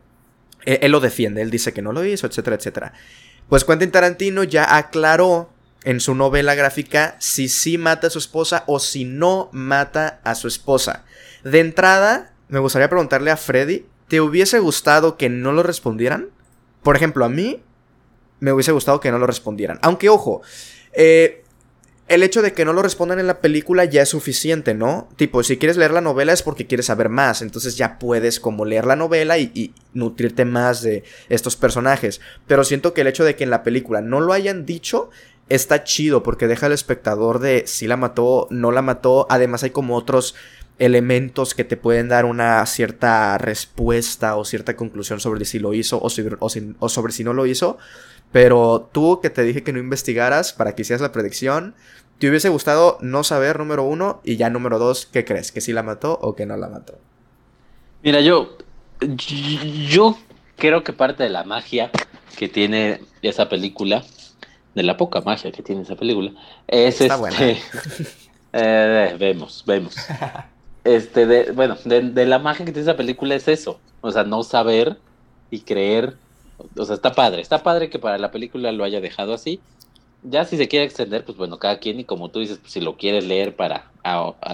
Él, 0.66 0.80
él, 0.82 0.92
lo 0.92 1.00
defiende, 1.00 1.42
él 1.42 1.52
dice 1.52 1.74
que 1.74 1.82
no 1.82 1.94
lo 1.94 2.04
hizo, 2.04 2.28
etcétera, 2.28 2.56
etcétera. 2.56 2.94
Pues 3.50 3.64
Quentin 3.64 3.92
Tarantino 3.92 4.44
ya 4.44 4.76
aclaró 4.76 5.50
en 5.84 6.02
su 6.02 6.16
novela 6.16 6.56
gráfica 6.56 7.16
si 7.20 7.48
sí 7.48 7.78
mata 7.78 8.08
a 8.08 8.10
su 8.10 8.20
esposa 8.20 8.64
o 8.68 8.80
si 8.80 9.06
no 9.06 9.50
mata 9.54 10.20
a 10.24 10.36
su 10.36 10.48
esposa. 10.48 11.06
De 11.44 11.60
entrada, 11.60 12.34
me 12.50 12.60
gustaría 12.60 12.90
preguntarle 12.90 13.32
a 13.32 13.38
Freddy, 13.38 13.86
¿te 14.08 14.20
hubiese 14.20 14.60
gustado 14.60 15.18
que 15.18 15.30
no 15.30 15.54
lo 15.54 15.64
respondieran? 15.64 16.30
Por 16.84 16.98
ejemplo, 16.98 17.24
a 17.24 17.30
mí 17.30 17.62
me 18.40 18.52
hubiese 18.52 18.72
gustado 18.72 19.00
que 19.00 19.12
no 19.12 19.20
lo 19.20 19.28
respondieran. 19.28 19.80
Aunque, 19.82 20.10
ojo, 20.10 20.42
eh, 20.94 21.44
el 22.08 22.24
hecho 22.24 22.42
de 22.42 22.54
que 22.54 22.64
no 22.64 22.72
lo 22.72 22.82
respondan 22.82 23.20
en 23.20 23.28
la 23.28 23.42
película 23.42 23.84
ya 23.84 24.02
es 24.02 24.10
suficiente, 24.10 24.74
¿no? 24.74 25.10
Tipo, 25.18 25.44
si 25.44 25.58
quieres 25.58 25.76
leer 25.76 25.92
la 25.92 26.02
novela 26.02 26.32
es 26.32 26.42
porque 26.42 26.66
quieres 26.66 26.86
saber 26.86 27.10
más, 27.10 27.42
entonces 27.42 27.76
ya 27.76 28.00
puedes 28.00 28.40
como 28.40 28.64
leer 28.64 28.86
la 28.86 28.96
novela 28.96 29.38
y, 29.38 29.74
nutrirte 29.94 30.46
más 30.46 30.82
de 30.82 31.04
estos 31.28 31.56
personajes. 31.56 32.22
Pero 32.46 32.64
siento 32.64 32.94
que 32.94 33.02
el 33.02 33.08
hecho 33.08 33.26
de 33.26 33.36
que 33.36 33.44
en 33.44 33.50
la 33.50 33.64
película 33.64 34.02
no 34.02 34.22
lo 34.22 34.32
hayan 34.32 34.66
dicho 34.66 35.10
está 35.50 35.84
chido 35.84 36.24
porque 36.24 36.48
deja 36.48 36.68
al 36.68 36.72
espectador 36.72 37.40
de 37.40 37.64
si 37.68 37.88
la 37.88 37.98
mató, 37.98 38.48
no 38.52 38.72
la 38.72 38.82
mató, 38.82 39.28
además 39.30 39.64
hay 39.64 39.72
como 39.72 39.96
otros 39.96 40.36
elementos 40.80 41.56
que 41.56 41.64
te 41.64 41.78
pueden 41.78 42.08
dar 42.08 42.26
una 42.26 42.66
cierta 42.68 43.38
respuesta 43.38 44.36
o 44.36 44.46
cierta 44.46 44.76
conclusión 44.76 45.20
sobre 45.20 45.44
si 45.46 45.60
lo 45.60 45.74
hizo 45.74 45.98
o, 45.98 46.10
o 46.80 46.90
sobre 46.90 47.14
si 47.14 47.24
no 47.24 47.34
lo 47.34 47.46
hizo. 47.48 47.78
Pero 48.32 48.90
tú 48.92 49.20
que 49.22 49.30
te 49.30 49.44
dije 49.44 49.64
que 49.64 49.74
no 49.74 49.80
investigaras 49.80 50.54
para 50.54 50.76
que 50.76 50.82
hicieras 50.82 51.02
la 51.02 51.12
predicción, 51.12 51.76
¿te 52.20 52.30
hubiese 52.30 52.50
gustado 52.50 52.98
no 53.02 53.24
saber, 53.24 53.58
número 53.58 53.84
uno? 53.84 54.22
Y 54.24 54.38
ya 54.38 54.50
número 54.50 54.80
dos, 54.80 55.06
¿qué 55.06 55.24
crees? 55.24 55.52
¿Que 55.52 55.62
sí 55.62 55.74
la 55.74 55.84
mató 55.84 56.18
o 56.22 56.36
que 56.36 56.46
no 56.46 56.58
la 56.58 56.68
mató? 56.68 56.98
Mira, 58.04 58.22
yo, 58.22 58.58
yo 59.90 60.18
creo 60.58 60.84
que 60.84 60.94
parte 60.94 61.24
de 61.24 61.30
la 61.30 61.44
magia 61.44 61.92
que 62.38 62.50
tiene 62.50 63.02
esa 63.22 63.50
película, 63.50 64.04
de 64.76 64.84
la 64.84 64.98
poca 64.98 65.22
magia 65.22 65.52
que 65.52 65.64
tiene 65.64 65.82
esa 65.82 65.96
película, 65.96 66.32
es 66.68 67.02
Está 67.02 67.20
este. 67.30 67.58
eh, 68.54 69.16
vemos, 69.20 69.64
vemos. 69.66 69.96
Este, 70.84 71.26
de, 71.26 71.52
bueno, 71.52 71.76
de, 71.84 72.00
de 72.00 72.26
la 72.26 72.40
magia 72.40 72.66
que 72.66 72.72
tiene 72.72 72.90
esa 72.90 72.96
película 72.96 73.36
es 73.36 73.50
eso. 73.50 73.78
O 74.00 74.10
sea, 74.10 74.24
no 74.24 74.42
saber 74.44 74.98
y 75.52 75.60
creer 75.60 76.16
o 76.76 76.86
sea, 76.86 76.96
está 76.96 77.14
padre, 77.14 77.42
está 77.42 77.64
padre 77.64 77.90
que 77.90 78.00
para 78.00 78.18
la 78.18 78.32
película 78.32 78.72
lo 78.72 78.84
haya 78.84 79.02
dejado 79.02 79.34
así. 79.34 79.60
Ya 80.24 80.46
si 80.46 80.58
se 80.58 80.68
quiere 80.68 80.86
extender, 80.86 81.24
pues 81.24 81.38
bueno, 81.38 81.60
cada 81.60 81.80
quien 81.80 82.00
y 82.00 82.04
como 82.04 82.30
tú 82.30 82.40
dices, 82.40 82.58
pues 82.58 82.74
si 82.74 82.82
lo 82.82 82.98
quieres 82.98 83.26
leer 83.26 83.56
para 83.56 83.92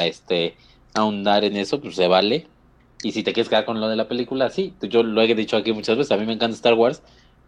este 0.01 0.55
ahondar 0.93 1.43
en 1.43 1.55
eso, 1.55 1.79
pues 1.81 1.95
se 1.95 2.07
vale. 2.07 2.47
Y 3.01 3.11
si 3.11 3.23
te 3.23 3.33
quieres 3.33 3.49
quedar 3.49 3.65
con 3.65 3.81
lo 3.81 3.89
de 3.89 3.95
la 3.95 4.07
película, 4.07 4.49
sí. 4.49 4.73
Yo 4.81 5.03
lo 5.03 5.21
he 5.21 5.35
dicho 5.35 5.57
aquí 5.57 5.73
muchas 5.73 5.97
veces, 5.97 6.11
a 6.11 6.17
mí 6.17 6.25
me 6.25 6.33
encanta 6.33 6.55
Star 6.55 6.73
Wars, 6.73 7.01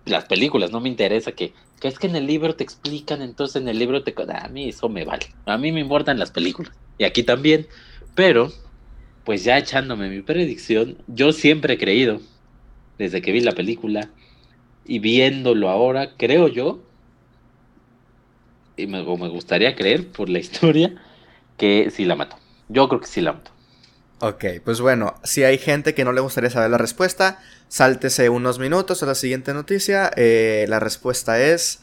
las 0.05 0.25
películas, 0.25 0.71
no 0.71 0.79
me 0.79 0.89
interesa 0.89 1.31
que, 1.31 1.53
que 1.79 1.87
es 1.87 1.97
que 1.97 2.07
en 2.07 2.15
el 2.15 2.27
libro 2.27 2.55
te 2.55 2.63
explican, 2.63 3.21
entonces 3.21 3.61
en 3.61 3.67
el 3.67 3.79
libro 3.79 4.03
te... 4.03 4.13
A 4.33 4.47
mí 4.49 4.69
eso 4.69 4.89
me 4.89 5.05
vale. 5.05 5.27
A 5.45 5.57
mí 5.57 5.71
me 5.71 5.79
importan 5.79 6.19
las 6.19 6.31
películas. 6.31 6.73
Y 6.97 7.03
aquí 7.03 7.23
también. 7.23 7.67
Pero, 8.13 8.51
pues 9.23 9.43
ya 9.43 9.57
echándome 9.57 10.09
mi 10.09 10.21
predicción, 10.21 10.97
yo 11.07 11.31
siempre 11.31 11.73
he 11.73 11.77
creído, 11.77 12.21
desde 12.97 13.21
que 13.21 13.31
vi 13.31 13.41
la 13.41 13.51
película, 13.51 14.09
y 14.85 14.99
viéndolo 14.99 15.69
ahora, 15.69 16.11
creo 16.17 16.47
yo, 16.47 16.79
y 18.77 18.87
me, 18.87 19.03
me 19.03 19.29
gustaría 19.29 19.75
creer 19.75 20.07
por 20.07 20.29
la 20.29 20.39
historia, 20.45 20.95
que 21.57 21.91
sí 21.91 22.05
la 22.05 22.15
mató. 22.15 22.37
Yo 22.69 22.87
creo 22.87 23.01
que 23.01 23.07
sí 23.07 23.21
la 23.21 23.33
mató. 23.33 23.51
Ok, 24.19 24.45
pues 24.63 24.79
bueno, 24.79 25.15
si 25.23 25.43
hay 25.43 25.57
gente 25.57 25.93
que 25.93 26.05
no 26.05 26.13
le 26.13 26.21
gustaría 26.21 26.49
saber 26.49 26.69
la 26.71 26.77
respuesta, 26.77 27.39
sáltese 27.67 28.29
unos 28.29 28.59
minutos 28.59 29.03
a 29.03 29.05
la 29.05 29.15
siguiente 29.15 29.53
noticia. 29.53 30.09
Eh, 30.15 30.65
la 30.69 30.79
respuesta 30.79 31.39
es 31.41 31.81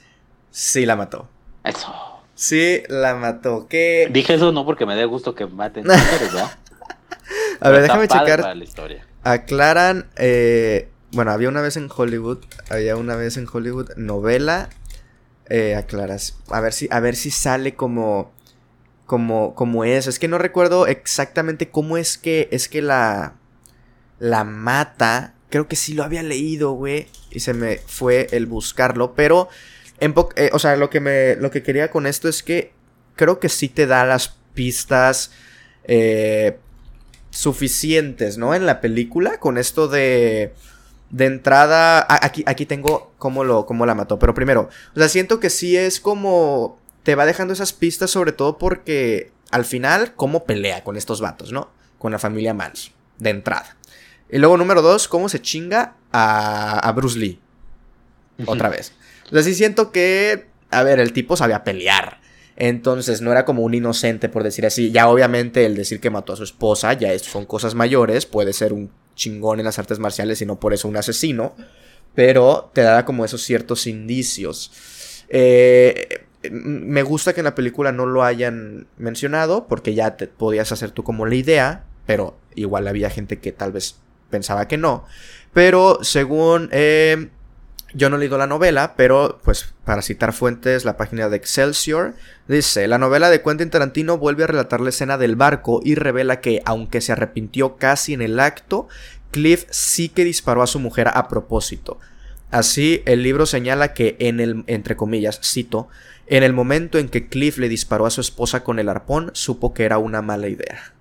sí 0.50 0.86
la 0.86 0.96
mató. 0.96 1.28
Eso. 1.62 1.94
Sí 2.34 2.82
la 2.88 3.14
mató. 3.14 3.66
¿Qué? 3.68 4.08
Dije 4.10 4.34
eso 4.34 4.50
no 4.50 4.64
porque 4.64 4.86
me 4.86 4.96
dé 4.96 5.04
gusto 5.04 5.34
que 5.34 5.46
maten. 5.46 5.84
a 7.60 7.68
ver, 7.70 7.82
déjame 7.82 8.08
checar. 8.08 8.56
Aclaran 9.22 10.10
eh, 10.16 10.88
bueno, 11.12 11.30
había 11.30 11.50
una 11.50 11.60
vez 11.60 11.76
en 11.76 11.90
Hollywood, 11.94 12.38
había 12.70 12.96
una 12.96 13.16
vez 13.16 13.36
en 13.36 13.46
Hollywood 13.50 13.90
novela. 13.96 14.70
Eh, 15.50 15.74
aclaras. 15.74 16.38
A 16.48 16.60
ver 16.60 16.72
si, 16.72 16.88
a 16.90 17.00
ver 17.00 17.16
si 17.16 17.30
sale 17.30 17.74
como. 17.74 18.32
Como, 19.04 19.54
como 19.54 19.84
es. 19.84 20.06
Es 20.06 20.18
que 20.18 20.28
no 20.28 20.38
recuerdo 20.38 20.86
exactamente 20.86 21.68
cómo 21.68 21.98
es 21.98 22.16
que. 22.16 22.48
Es 22.50 22.68
que 22.68 22.80
la. 22.80 23.34
La 24.18 24.44
mata. 24.44 25.34
Creo 25.50 25.68
que 25.68 25.76
sí 25.76 25.92
lo 25.92 26.04
había 26.04 26.22
leído, 26.22 26.72
güey. 26.72 27.08
Y 27.30 27.40
se 27.40 27.52
me 27.52 27.78
fue 27.86 28.28
el 28.32 28.46
buscarlo. 28.46 29.14
Pero. 29.14 29.48
En 30.00 30.14
eh, 30.36 30.50
o 30.54 30.58
sea, 30.58 30.76
lo 30.76 30.88
que 30.88 31.00
me. 31.00 31.36
Lo 31.36 31.50
que 31.50 31.62
quería 31.62 31.90
con 31.90 32.06
esto 32.06 32.28
es 32.28 32.42
que. 32.42 32.72
Creo 33.16 33.38
que 33.38 33.50
sí 33.50 33.68
te 33.68 33.86
da 33.86 34.06
las 34.06 34.38
pistas. 34.54 35.32
Eh, 35.84 36.56
suficientes, 37.28 38.38
¿no? 38.38 38.54
En 38.54 38.64
la 38.64 38.80
película. 38.80 39.38
Con 39.38 39.58
esto 39.58 39.88
de 39.88 40.54
de 41.12 41.26
entrada, 41.26 42.06
aquí, 42.08 42.42
aquí 42.46 42.66
tengo 42.66 43.12
cómo, 43.18 43.44
lo, 43.44 43.66
cómo 43.66 43.86
la 43.86 43.94
mató. 43.94 44.18
Pero 44.18 44.34
primero, 44.34 44.68
o 44.96 44.98
sea, 44.98 45.08
siento 45.08 45.38
que 45.38 45.50
sí 45.50 45.76
es 45.76 46.00
como... 46.00 46.80
Te 47.04 47.14
va 47.14 47.26
dejando 47.26 47.52
esas 47.52 47.72
pistas 47.72 48.10
sobre 48.10 48.32
todo 48.32 48.58
porque 48.58 49.32
al 49.50 49.64
final, 49.64 50.14
cómo 50.14 50.44
pelea 50.44 50.84
con 50.84 50.96
estos 50.96 51.20
vatos, 51.20 51.52
¿no? 51.52 51.70
Con 51.98 52.12
la 52.12 52.18
familia 52.18 52.54
Mans, 52.54 52.92
de 53.18 53.30
entrada. 53.30 53.76
Y 54.30 54.38
luego, 54.38 54.56
número 54.56 54.82
dos, 54.82 55.08
cómo 55.08 55.28
se 55.28 55.42
chinga 55.42 55.96
a, 56.12 56.78
a 56.78 56.92
Bruce 56.92 57.18
Lee. 57.18 57.40
Otra 58.46 58.68
vez. 58.68 58.92
O 59.26 59.30
sea, 59.30 59.42
sí 59.42 59.54
siento 59.54 59.92
que, 59.92 60.46
a 60.70 60.82
ver, 60.82 61.00
el 61.00 61.12
tipo 61.12 61.36
sabía 61.36 61.64
pelear. 61.64 62.20
Entonces 62.56 63.20
no 63.20 63.32
era 63.32 63.44
como 63.44 63.62
un 63.62 63.74
inocente, 63.74 64.28
por 64.28 64.44
decir 64.44 64.64
así. 64.64 64.92
Ya 64.92 65.08
obviamente 65.08 65.66
el 65.66 65.74
decir 65.74 66.00
que 66.00 66.10
mató 66.10 66.32
a 66.32 66.36
su 66.36 66.44
esposa, 66.44 66.92
ya 66.92 67.16
son 67.18 67.44
cosas 67.44 67.74
mayores, 67.74 68.26
puede 68.26 68.52
ser 68.52 68.72
un 68.72 68.90
chingón 69.14 69.58
en 69.58 69.64
las 69.64 69.78
artes 69.78 69.98
marciales 69.98 70.40
y 70.42 70.46
no 70.46 70.58
por 70.58 70.74
eso 70.74 70.88
un 70.88 70.96
asesino, 70.96 71.54
pero 72.14 72.70
te 72.72 72.82
da 72.82 73.04
como 73.04 73.24
esos 73.24 73.42
ciertos 73.42 73.86
indicios. 73.86 75.24
Eh, 75.28 76.26
me 76.50 77.02
gusta 77.02 77.32
que 77.32 77.40
en 77.40 77.44
la 77.44 77.54
película 77.54 77.92
no 77.92 78.06
lo 78.06 78.24
hayan 78.24 78.86
mencionado, 78.98 79.66
porque 79.68 79.94
ya 79.94 80.16
te 80.16 80.26
podías 80.26 80.72
hacer 80.72 80.90
tú 80.90 81.04
como 81.04 81.26
la 81.26 81.34
idea, 81.34 81.84
pero 82.06 82.36
igual 82.54 82.88
había 82.88 83.10
gente 83.10 83.38
que 83.38 83.52
tal 83.52 83.72
vez 83.72 83.96
pensaba 84.30 84.68
que 84.68 84.76
no. 84.76 85.04
Pero 85.52 85.98
según... 86.02 86.68
Eh, 86.72 87.28
yo 87.94 88.08
no 88.08 88.16
he 88.16 88.20
leído 88.20 88.38
la 88.38 88.46
novela, 88.46 88.94
pero 88.96 89.40
pues 89.44 89.74
para 89.84 90.02
citar 90.02 90.32
fuentes, 90.32 90.84
la 90.84 90.96
página 90.96 91.28
de 91.28 91.36
Excelsior 91.36 92.14
dice, 92.48 92.88
la 92.88 92.98
novela 92.98 93.30
de 93.30 93.42
Quentin 93.42 93.70
Tarantino 93.70 94.18
vuelve 94.18 94.44
a 94.44 94.48
relatar 94.48 94.80
la 94.80 94.90
escena 94.90 95.18
del 95.18 95.36
barco 95.36 95.80
y 95.84 95.94
revela 95.94 96.40
que, 96.40 96.62
aunque 96.64 97.00
se 97.00 97.12
arrepintió 97.12 97.76
casi 97.76 98.14
en 98.14 98.22
el 98.22 98.40
acto, 98.40 98.88
Cliff 99.30 99.64
sí 99.70 100.08
que 100.08 100.24
disparó 100.24 100.62
a 100.62 100.66
su 100.66 100.78
mujer 100.78 101.08
a 101.12 101.28
propósito. 101.28 101.98
Así, 102.50 103.02
el 103.06 103.22
libro 103.22 103.46
señala 103.46 103.94
que 103.94 104.16
en 104.18 104.40
el, 104.40 104.64
entre 104.66 104.96
comillas, 104.96 105.40
cito, 105.42 105.88
en 106.26 106.42
el 106.42 106.52
momento 106.52 106.98
en 106.98 107.08
que 107.08 107.28
Cliff 107.28 107.58
le 107.58 107.68
disparó 107.68 108.06
a 108.06 108.10
su 108.10 108.20
esposa 108.20 108.62
con 108.62 108.78
el 108.78 108.88
arpón, 108.88 109.30
supo 109.34 109.74
que 109.74 109.84
era 109.84 109.98
una 109.98 110.22
mala 110.22 110.48
idea. 110.48 110.94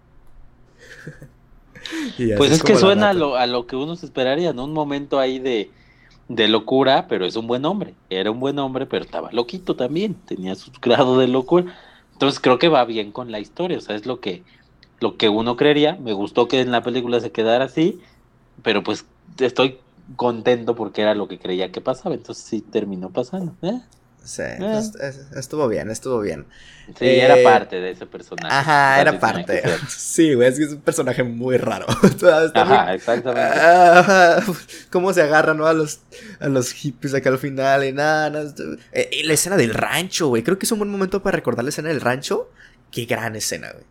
pues 2.38 2.51
es, 2.51 2.63
que 2.63 2.76
suena 2.76 3.09
a 3.09 3.13
lo, 3.13 3.35
a 3.35 3.45
lo, 3.47 3.68
que 3.68 3.76
uno 3.76 3.95
se 3.95 4.05
esperaría, 4.05 4.53
¿no? 4.53 4.65
Un 4.65 4.73
momento 4.73 5.19
ahí 5.19 5.39
de, 5.39 5.72
de 6.36 6.48
locura, 6.48 7.08
pero 7.08 7.26
es 7.26 7.36
un 7.36 7.48
buen 7.48 7.66
hombre. 7.66 7.94
Era 8.10 8.32
un 8.32 8.40
buen 8.40 8.58
hombre, 8.60 8.86
pero 8.86 9.03
estaba 9.03 9.32
loquito 9.32 9.76
también. 9.76 10.16
Tenía 10.26 10.56
su 10.56 10.72
grado 10.82 11.18
de 11.20 11.28
locura. 11.28 11.76
Entonces 12.14 12.40
creo 12.40 12.60
que 12.60 12.70
va 12.70 12.86
bien 12.86 13.12
con 13.12 13.32
la 13.32 13.40
historia. 13.40 13.78
O 13.78 13.82
sea, 13.82 13.95
es 13.95 14.06
lo 14.06 14.20
que, 14.20 14.44
lo 14.99 15.18
que 15.18 15.30
uno 15.30 15.58
creería. 15.58 15.95
Me 15.95 16.14
gustó 16.14 16.48
que 16.48 16.62
en 16.62 16.72
la 16.72 16.84
película 16.84 17.20
se 17.20 17.32
quedara 17.32 17.66
así, 17.66 17.99
pero 18.64 18.84
pues 18.84 19.06
estoy 19.40 19.80
contento 20.16 20.76
porque 20.76 21.02
era 21.02 21.16
lo 21.16 21.28
que 21.28 21.40
creía 21.40 21.72
que 21.72 21.82
pasaba. 21.82 22.16
Entonces 22.16 22.44
sí 22.45 22.62
terminó 22.62 23.10
pasando. 23.10 23.56
¿eh? 23.62 23.82
Sí, 24.23 24.43
eh. 24.43 24.81
estuvo 25.35 25.68
bien, 25.68 25.89
estuvo 25.89 26.19
bien. 26.19 26.45
Sí, 26.98 27.06
era 27.06 27.39
eh, 27.39 27.43
parte 27.43 27.77
de 27.81 27.91
ese 27.91 28.06
personaje. 28.06 28.53
Ajá, 28.53 29.02
era 29.02 29.19
parte. 29.19 29.64
Sí, 29.89 30.34
güey, 30.35 30.49
es 30.49 30.57
que 30.60 30.65
es 30.65 30.72
un 30.73 30.81
personaje 30.81 31.23
muy 31.23 31.57
raro. 31.57 31.88
ajá, 32.53 32.93
exactamente. 32.93 34.53
cómo 34.91 35.11
se 35.14 35.23
agarra, 35.23 35.53
¿no? 35.53 35.65
A 35.65 35.73
los, 35.73 36.02
a 36.39 36.48
los 36.49 36.72
hippies 36.72 37.14
acá 37.14 37.30
al 37.30 37.39
final 37.39 37.84
y 37.85 37.93
nada. 37.93 38.53
Eh, 38.91 39.10
y 39.11 39.23
la 39.23 39.34
escena 39.34 39.57
del 39.57 39.73
rancho, 39.73 40.27
güey. 40.27 40.43
Creo 40.43 40.60
que 40.60 40.65
es 40.65 40.72
un 40.72 40.80
buen 40.80 40.91
momento 40.91 41.23
para 41.23 41.35
recordar 41.35 41.64
la 41.64 41.69
escena 41.69 41.89
del 41.89 42.02
rancho. 42.02 42.52
Qué 42.91 43.06
gran 43.06 43.35
escena, 43.35 43.72
güey. 43.72 43.85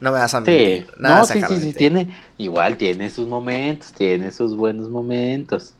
No 0.00 0.10
me 0.10 0.18
vas 0.18 0.34
a 0.34 0.40
mentir. 0.40 0.86
Sí, 0.86 0.92
no, 0.98 1.24
sí, 1.24 1.40
sí, 1.46 1.60
sí, 1.60 1.72
tiene, 1.72 2.16
igual 2.36 2.76
tiene 2.76 3.08
sus 3.08 3.28
momentos, 3.28 3.92
tiene 3.92 4.32
sus 4.32 4.56
buenos 4.56 4.88
momentos. 4.88 5.74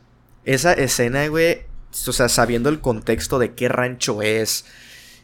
Esa 0.44 0.72
escena, 0.74 1.26
güey, 1.26 1.62
o 2.06 2.12
sea, 2.12 2.28
sabiendo 2.28 2.68
el 2.68 2.80
contexto 2.80 3.38
de 3.38 3.54
qué 3.54 3.68
rancho 3.68 4.22
es 4.22 4.64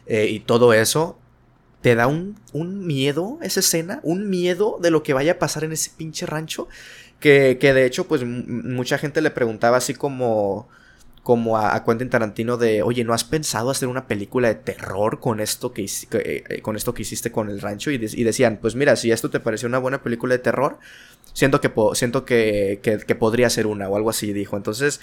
eh, 0.05 0.27
y 0.29 0.39
todo 0.39 0.73
eso, 0.73 1.17
te 1.81 1.95
da 1.95 2.07
un, 2.07 2.37
un, 2.53 2.85
miedo 2.85 3.39
esa 3.41 3.59
escena, 3.61 3.99
un 4.03 4.29
miedo 4.29 4.77
de 4.81 4.91
lo 4.91 5.03
que 5.03 5.13
vaya 5.13 5.33
a 5.33 5.39
pasar 5.39 5.63
en 5.63 5.71
ese 5.71 5.91
pinche 5.95 6.25
rancho, 6.25 6.67
que, 7.19 7.57
que 7.59 7.73
de 7.73 7.85
hecho, 7.85 8.07
pues 8.07 8.23
mucha 8.25 8.97
gente 8.97 9.21
le 9.21 9.31
preguntaba 9.31 9.77
así 9.77 9.93
como 9.93 10.67
como 11.29 11.57
a, 11.57 11.75
a, 11.75 11.83
Quentin 11.83 12.09
Tarantino 12.09 12.57
de, 12.57 12.81
oye, 12.81 13.03
¿no 13.03 13.13
has 13.13 13.23
pensado 13.23 13.69
hacer 13.69 13.87
una 13.87 14.07
película 14.07 14.47
de 14.47 14.55
terror 14.55 15.19
con 15.19 15.39
esto 15.39 15.73
que, 15.73 15.83
eh, 15.83 16.43
eh, 16.49 16.61
con 16.61 16.75
esto 16.75 16.93
que 16.95 17.03
hiciste 17.03 17.31
con 17.31 17.49
el 17.49 17.61
rancho? 17.61 17.91
Y, 17.91 17.95
y, 17.95 18.23
decían, 18.23 18.57
pues 18.59 18.75
mira, 18.75 18.95
si 18.95 19.11
esto 19.11 19.29
te 19.29 19.39
pareció 19.39 19.67
una 19.67 19.77
buena 19.77 20.01
película 20.01 20.33
de 20.33 20.39
terror, 20.39 20.79
siento 21.33 21.61
que, 21.61 21.71
siento 21.93 22.25
que, 22.25 22.79
que, 22.81 22.97
que 22.97 23.15
podría 23.15 23.49
ser 23.51 23.67
una 23.67 23.87
o 23.89 23.95
algo 23.95 24.09
así, 24.09 24.33
dijo. 24.33 24.57
Entonces, 24.57 25.01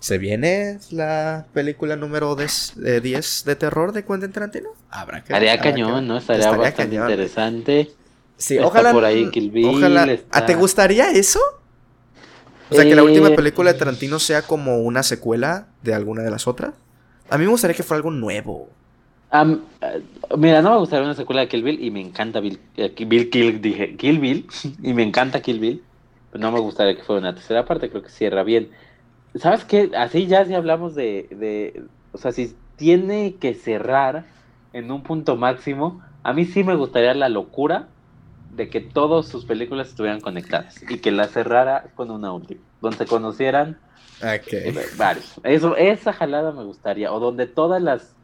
¿Se 0.00 0.16
viene 0.16 0.78
la 0.90 1.46
película 1.52 1.94
número 1.94 2.34
10 2.34 2.74
de 2.74 3.56
terror 3.56 3.92
de 3.92 4.04
Quentin 4.04 4.32
Tarantino? 4.32 4.70
Habrá 4.90 5.22
que 5.22 5.32
Estaría 5.32 5.58
cañón, 5.58 6.08
¿no? 6.08 6.16
Estaría, 6.16 6.50
bastante 6.50 6.96
interesante. 6.96 7.90
Sí, 8.38 8.58
ojalá. 8.58 8.92
Por 8.92 9.04
ahí 9.04 9.30
ojalá. 9.66 10.06
¿Te 10.46 10.54
gustaría 10.54 11.10
eso? 11.10 11.40
O 12.70 12.74
sea, 12.74 12.84
que 12.84 12.94
la 12.94 13.02
última 13.02 13.28
eh, 13.28 13.36
película 13.36 13.72
de 13.72 13.78
Tarantino 13.78 14.18
sea 14.18 14.42
como 14.42 14.78
una 14.78 15.02
secuela 15.02 15.66
de 15.82 15.92
alguna 15.92 16.22
de 16.22 16.30
las 16.30 16.46
otras. 16.46 16.72
A 17.28 17.36
mí 17.36 17.44
me 17.44 17.50
gustaría 17.50 17.76
que 17.76 17.82
fuera 17.82 17.98
algo 17.98 18.10
nuevo. 18.10 18.68
Eh, 19.32 20.02
mira, 20.38 20.62
no 20.62 20.70
me 20.70 20.78
gustaría 20.78 21.04
una 21.04 21.14
secuela 21.14 21.42
de 21.42 21.48
Kill 21.48 21.62
Bill 21.62 21.84
y 21.84 21.90
me 21.90 22.00
encanta 22.00 22.40
Bill, 22.40 22.58
eh, 22.76 22.94
Bill 23.06 23.28
Kill, 23.28 23.60
dije, 23.60 23.96
Kill 23.96 24.18
Bill 24.18 24.46
y 24.82 24.94
me 24.94 25.02
encanta 25.02 25.42
Kill 25.42 25.60
Bill. 25.60 25.82
Pero 26.32 26.42
no 26.42 26.52
me 26.52 26.60
gustaría 26.60 26.96
que 26.96 27.02
fuera 27.02 27.20
una 27.20 27.34
tercera 27.34 27.66
parte, 27.66 27.90
creo 27.90 28.02
que 28.02 28.08
cierra 28.08 28.44
bien. 28.44 28.70
¿Sabes 29.34 29.64
qué? 29.64 29.90
Así 29.96 30.26
ya 30.26 30.44
si 30.44 30.54
hablamos 30.54 30.94
de, 30.94 31.28
de, 31.30 31.84
o 32.12 32.18
sea, 32.18 32.32
si 32.32 32.54
tiene 32.76 33.36
que 33.36 33.54
cerrar 33.54 34.24
en 34.72 34.90
un 34.90 35.02
punto 35.02 35.36
máximo, 35.36 36.02
a 36.22 36.32
mí 36.32 36.44
sí 36.44 36.64
me 36.64 36.74
gustaría 36.74 37.14
la 37.14 37.28
locura 37.28 37.88
de 38.54 38.68
que 38.68 38.80
todas 38.80 39.26
sus 39.26 39.44
películas 39.44 39.88
estuvieran 39.88 40.20
conectadas 40.20 40.82
y 40.88 40.98
que 40.98 41.12
la 41.12 41.28
cerrara 41.28 41.86
con 41.94 42.10
una 42.10 42.32
última, 42.32 42.60
donde 42.80 42.98
se 42.98 43.06
conocieran 43.06 43.78
okay. 44.18 44.74
varios. 44.96 45.40
Eso, 45.44 45.76
esa 45.76 46.12
jalada 46.12 46.52
me 46.52 46.64
gustaría, 46.64 47.12
o 47.12 47.20
donde 47.20 47.46
todas 47.46 47.80
las 47.80 48.14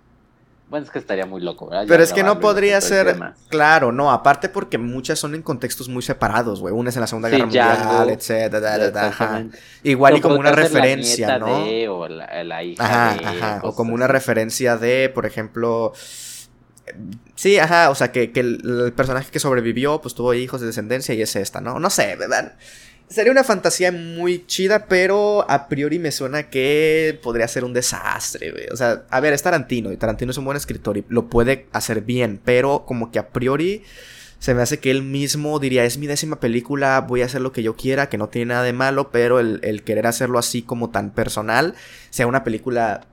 bueno, 0.69 0.85
es 0.85 0.91
que 0.91 0.99
estaría 0.99 1.27
muy 1.27 1.41
loco, 1.41 1.69
¿verdad? 1.69 1.85
Pero 1.87 2.03
es 2.03 2.13
que 2.13 2.25
no 2.25 2.41
podría 2.41 2.81
ser. 2.81 3.17
Claro, 3.49 3.93
no, 3.93 4.11
aparte 4.11 4.49
porque 4.49 4.79
muchas 4.79 5.19
son 5.19 5.37
en 5.37 5.43
contextos 5.43 5.89
muy 5.89 6.03
separados, 6.03 6.61
güey. 6.61 6.75
Una 6.75 6.91
es 6.91 6.97
en 6.97 7.03
la 7.03 7.07
Segunda 7.07 7.29
Guerra 7.29 7.45
Mundial, 7.45 8.11
etcétera. 8.11 9.47
Igual 9.85 10.17
y 10.17 10.21
como 10.21 10.37
una 10.37 10.51
referencia, 10.51 11.39
¿no? 11.39 11.57
o 11.93 12.09
la, 12.09 12.65
hija 12.65 12.85
ajá, 12.85 13.29
ajá. 13.29 13.61
O 13.63 13.77
como 13.77 13.95
una 13.95 14.09
referencia 14.09 14.77
de, 14.77 15.09
por 15.15 15.25
ejemplo. 15.25 15.93
Sí, 17.37 17.59
ajá, 17.59 17.91
o 17.91 17.95
sea, 17.95 18.11
que, 18.11 18.33
que 18.33 18.41
el, 18.41 18.61
el, 18.87 18.93
personaje 18.93 19.31
que 19.31 19.41
sobrevivió, 19.41 20.01
pues 20.01 20.15
tuvo 20.15 20.35
hijos 20.35 20.61
de 20.61 20.69
descendencia 20.69 21.15
y 21.15 21.23
es 21.23 21.35
esta, 21.37 21.61
¿no? 21.61 21.79
No 21.81 21.91
sé, 21.91 22.17
¿verdad? 22.17 22.55
Sería 23.09 23.31
una 23.31 23.45
fantasía 23.45 23.93
muy 23.93 24.47
chida, 24.47 24.87
pero 24.87 25.49
a 25.49 25.69
priori 25.69 26.01
me 26.01 26.11
suena 26.11 26.51
que 26.51 27.19
podría 27.23 27.47
ser 27.47 27.65
un 27.65 27.73
desastre, 27.73 28.51
güey. 28.51 28.67
O 28.73 28.77
sea, 28.77 29.05
a 29.11 29.21
ver, 29.21 29.33
es 29.33 29.43
Tarantino 29.43 29.93
y 29.93 29.97
Tarantino 29.97 30.33
es 30.33 30.39
un 30.39 30.45
buen 30.45 30.57
escritor 30.57 30.97
y 30.97 31.05
lo 31.09 31.29
puede 31.29 31.67
hacer 31.73 32.01
bien, 32.01 32.41
pero 32.45 32.85
como 32.85 33.13
que 33.13 33.21
a 33.21 33.29
priori 33.29 33.85
se 34.41 34.55
me 34.55 34.63
hace 34.63 34.81
que 34.81 34.91
él 34.91 35.03
mismo 35.03 35.59
diría, 35.61 35.85
es 35.85 35.99
mi 35.99 36.09
décima 36.09 36.41
película, 36.41 37.01
voy 37.01 37.23
a 37.23 37.27
hacer 37.27 37.41
lo 37.41 37.53
que 37.53 37.63
yo 37.63 37.77
quiera, 37.77 38.09
que 38.09 38.19
no 38.19 38.29
tiene 38.29 38.47
nada 38.47 38.65
de 38.65 38.73
malo, 38.73 39.11
pero 39.13 39.39
el, 39.39 39.61
el 39.63 39.85
querer 39.85 40.07
hacerlo 40.07 40.39
así 40.39 40.63
como 40.63 40.91
tan 40.91 41.11
personal, 41.11 41.75
sea 42.11 42.27
una 42.27 42.43
película 42.43 43.07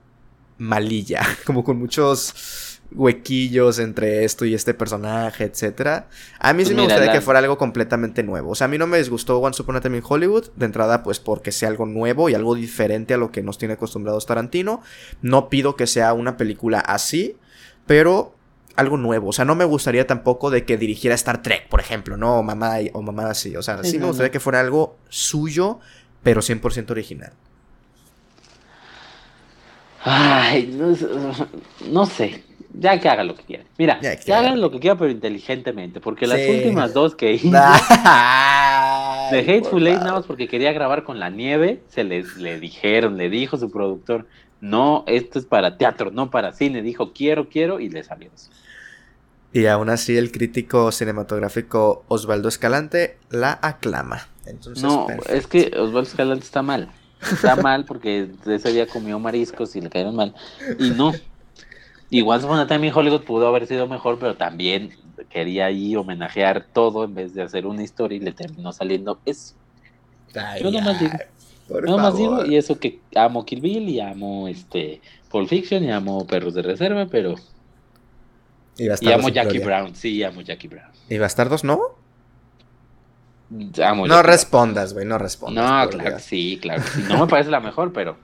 malilla, 0.58 1.22
como 1.44 1.62
con 1.62 1.78
muchos 1.78 2.73
huequillos 2.94 3.78
entre 3.78 4.24
esto 4.24 4.44
y 4.44 4.54
este 4.54 4.72
personaje, 4.72 5.44
etcétera. 5.44 6.08
A 6.38 6.52
mí 6.52 6.64
sí 6.64 6.74
me 6.74 6.82
gustaría 6.82 7.12
que 7.12 7.20
fuera 7.20 7.40
algo 7.40 7.58
completamente 7.58 8.22
nuevo. 8.22 8.50
O 8.50 8.54
sea, 8.54 8.66
a 8.66 8.68
mí 8.68 8.78
no 8.78 8.86
me 8.86 8.98
disgustó 8.98 9.38
Once 9.38 9.60
Upon 9.60 9.76
a 9.76 9.80
Time 9.80 9.98
in 9.98 10.04
Hollywood, 10.06 10.46
de 10.56 10.66
entrada 10.66 11.02
pues 11.02 11.18
porque 11.18 11.52
sea 11.52 11.68
algo 11.68 11.86
nuevo 11.86 12.28
y 12.28 12.34
algo 12.34 12.54
diferente 12.54 13.14
a 13.14 13.16
lo 13.16 13.30
que 13.30 13.42
nos 13.42 13.58
tiene 13.58 13.74
acostumbrados 13.74 14.26
Tarantino. 14.26 14.82
No 15.22 15.48
pido 15.48 15.76
que 15.76 15.86
sea 15.86 16.12
una 16.12 16.36
película 16.36 16.78
así, 16.78 17.36
pero 17.86 18.34
algo 18.76 18.96
nuevo. 18.96 19.28
O 19.28 19.32
sea, 19.32 19.44
no 19.44 19.56
me 19.56 19.64
gustaría 19.64 20.06
tampoco 20.06 20.50
de 20.50 20.64
que 20.64 20.76
dirigiera 20.76 21.14
Star 21.16 21.42
Trek, 21.42 21.68
por 21.68 21.80
ejemplo, 21.80 22.16
¿no? 22.16 22.38
O 22.38 22.42
mamá, 22.42 22.76
o 22.92 23.02
mamá 23.02 23.30
así. 23.30 23.56
O 23.56 23.62
sea, 23.62 23.82
sí, 23.82 23.98
me 23.98 24.06
gustaría 24.06 24.30
que 24.30 24.40
fuera 24.40 24.60
algo 24.60 24.96
suyo, 25.08 25.80
pero 26.22 26.40
100% 26.40 26.90
original. 26.90 27.32
Ay, 30.06 30.66
no, 30.76 30.94
no 31.90 32.06
sé 32.06 32.43
ya 32.74 33.00
que 33.00 33.08
haga 33.08 33.24
lo 33.24 33.34
que 33.34 33.44
quiera. 33.44 33.64
Mira, 33.78 34.00
que, 34.00 34.34
hagan 34.34 34.60
lo 34.60 34.70
que 34.70 34.80
quiera, 34.80 34.96
pero 34.96 35.10
inteligentemente, 35.10 36.00
porque 36.00 36.26
las 36.26 36.40
últimas 36.48 36.92
dos 36.92 37.14
que 37.14 37.32
hice 37.34 37.48
de 37.50 39.38
Hateful 39.40 39.86
Eight, 39.86 40.00
nada 40.00 40.12
más 40.14 40.26
porque 40.26 40.48
quería 40.48 40.72
grabar 40.72 41.04
con 41.04 41.18
la 41.18 41.30
nieve, 41.30 41.82
se 41.88 42.04
le, 42.04 42.24
le 42.38 42.58
dijeron, 42.60 43.16
le 43.16 43.30
dijo 43.30 43.56
su 43.56 43.70
productor, 43.70 44.26
no, 44.60 45.04
esto 45.06 45.38
es 45.38 45.44
para 45.44 45.76
teatro, 45.76 46.10
no 46.10 46.30
para 46.30 46.52
cine, 46.52 46.82
dijo 46.82 47.12
quiero, 47.12 47.48
quiero, 47.48 47.80
y 47.80 47.88
le 47.88 48.02
salió 48.02 48.30
eso. 48.34 48.50
Y 49.52 49.66
aún 49.66 49.88
así 49.88 50.16
el 50.16 50.32
crítico 50.32 50.90
cinematográfico 50.90 52.04
Osvaldo 52.08 52.48
Escalante 52.48 53.18
la 53.30 53.58
aclama. 53.62 54.26
no, 54.82 55.06
es 55.28 55.46
que 55.46 55.70
Osvaldo 55.76 56.08
Escalante 56.08 56.44
está 56.44 56.62
mal. 56.62 56.90
Está 57.30 57.54
mal 57.62 57.84
porque 57.84 58.30
ese 58.46 58.72
día 58.72 58.86
comió 58.88 59.18
mariscos 59.20 59.76
y 59.76 59.80
le 59.80 59.90
cayeron 59.90 60.16
mal. 60.16 60.34
Y 60.80 60.90
no, 60.90 61.12
Igual 62.10 62.44
Once 62.44 62.66
también 62.66 62.94
Hollywood 62.94 63.22
pudo 63.22 63.48
haber 63.48 63.66
sido 63.66 63.86
mejor, 63.86 64.18
pero 64.18 64.36
también 64.36 64.90
quería 65.30 65.66
ahí 65.66 65.96
homenajear 65.96 66.66
todo 66.72 67.04
en 67.04 67.14
vez 67.14 67.34
de 67.34 67.42
hacer 67.42 67.66
una 67.66 67.82
historia 67.82 68.16
y 68.16 68.20
le 68.20 68.32
terminó 68.32 68.72
saliendo 68.72 69.18
eso. 69.24 69.54
Yo 70.60 70.70
nomás 70.70 71.00
digo. 71.00 71.96
más 71.96 72.16
digo, 72.16 72.44
y 72.44 72.56
eso 72.56 72.78
que 72.78 73.00
amo 73.14 73.44
Kill 73.44 73.60
Bill 73.60 73.88
y 73.88 74.00
amo 74.00 74.48
este 74.48 75.00
Pulp 75.30 75.48
Fiction 75.48 75.84
y 75.84 75.90
amo 75.90 76.26
Perros 76.26 76.54
de 76.54 76.62
Reserva, 76.62 77.06
pero. 77.06 77.34
Y, 78.76 78.88
amo 79.12 79.28
Jackie 79.28 79.60
Brown, 79.60 79.94
sí, 79.94 80.22
amo 80.24 80.40
Jackie 80.40 80.68
Brown. 80.68 80.90
¿Y 81.08 81.18
Bastardos 81.18 81.62
no? 81.64 81.80
Amo 83.84 84.06
no 84.06 84.22
respondas, 84.22 84.94
güey, 84.94 85.06
no 85.06 85.18
respondas. 85.18 85.64
No, 85.64 85.90
claro, 85.90 86.18
sí, 86.18 86.58
claro. 86.60 86.82
No 87.08 87.18
me 87.18 87.26
parece 87.28 87.50
la 87.50 87.60
mejor, 87.60 87.92
pero 87.92 88.16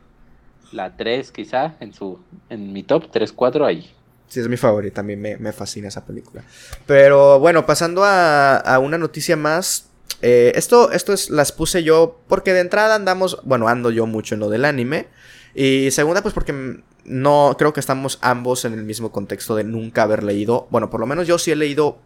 la 0.73 0.97
3 0.97 1.33
quizá 1.33 1.77
en 1.81 1.93
su 1.93 2.19
en 2.49 2.73
mi 2.73 2.83
top 2.83 3.11
3 3.11 3.33
4 3.33 3.67
ahí. 3.67 3.91
Sí, 4.29 4.39
es 4.39 4.49
mi 4.49 4.57
favorita, 4.57 4.97
también 4.97 5.21
me, 5.21 5.37
me 5.39 5.53
fascina 5.53 5.89
esa 5.89 6.07
película. 6.07 6.45
Pero 6.87 7.41
bueno, 7.41 7.67
pasando 7.67 8.05
a, 8.05 8.57
a 8.57 8.79
una 8.79 8.97
noticia 8.97 9.37
más. 9.37 9.89
Eh, 10.23 10.53
esto, 10.55 10.93
esto 10.93 11.13
es, 11.13 11.31
las 11.31 11.51
puse 11.51 11.83
yo 11.83 12.21
porque 12.29 12.53
de 12.53 12.61
entrada 12.61 12.95
andamos, 12.95 13.41
bueno, 13.45 13.69
ando 13.69 13.91
yo 13.91 14.07
mucho 14.07 14.35
en 14.35 14.41
lo 14.41 14.49
del 14.49 14.65
anime. 14.65 15.09
Y 15.55 15.91
segunda, 15.91 16.23
pues 16.23 16.33
porque 16.33 16.83
no 17.05 17.57
creo 17.59 17.73
que 17.73 17.81
estamos 17.81 18.19
ambos 18.23 18.65
en 18.65 18.75
el 18.75 18.85
mismo 18.85 19.11
contexto 19.11 19.57
de 19.57 19.65
nunca 19.65 20.03
haber 20.03 20.23
leído. 20.23 20.69
Bueno, 20.71 20.91
por 20.91 21.01
lo 21.01 21.07
menos 21.07 21.27
yo 21.27 21.39
sí 21.39 21.51
he 21.51 21.57
leído 21.57 21.99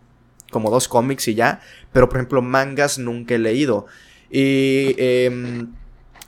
como 0.51 0.71
dos 0.71 0.89
cómics 0.89 1.29
y 1.29 1.35
ya. 1.35 1.61
Pero 1.93 2.09
por 2.09 2.19
ejemplo, 2.19 2.41
mangas 2.41 2.99
nunca 2.99 3.35
he 3.35 3.39
leído. 3.39 3.87
Y 4.31 4.95
eh, 4.97 5.67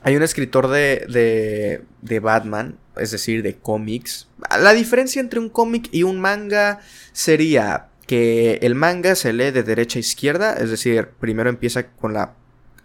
hay 0.06 0.14
un 0.14 0.22
escritor 0.22 0.68
de, 0.68 1.04
de, 1.08 1.82
de 2.00 2.20
Batman, 2.20 2.78
es 2.96 3.10
decir, 3.10 3.42
de 3.42 3.56
cómics. 3.56 4.28
La 4.56 4.72
diferencia 4.72 5.18
entre 5.18 5.40
un 5.40 5.48
cómic 5.48 5.88
y 5.90 6.04
un 6.04 6.20
manga 6.20 6.78
sería 7.12 7.88
que 8.06 8.60
el 8.62 8.76
manga 8.76 9.16
se 9.16 9.32
lee 9.32 9.50
de 9.50 9.64
derecha 9.64 9.98
a 9.98 10.00
izquierda, 10.00 10.52
es 10.60 10.70
decir, 10.70 11.08
primero 11.18 11.50
empieza 11.50 11.88
con 11.88 12.12
la 12.12 12.34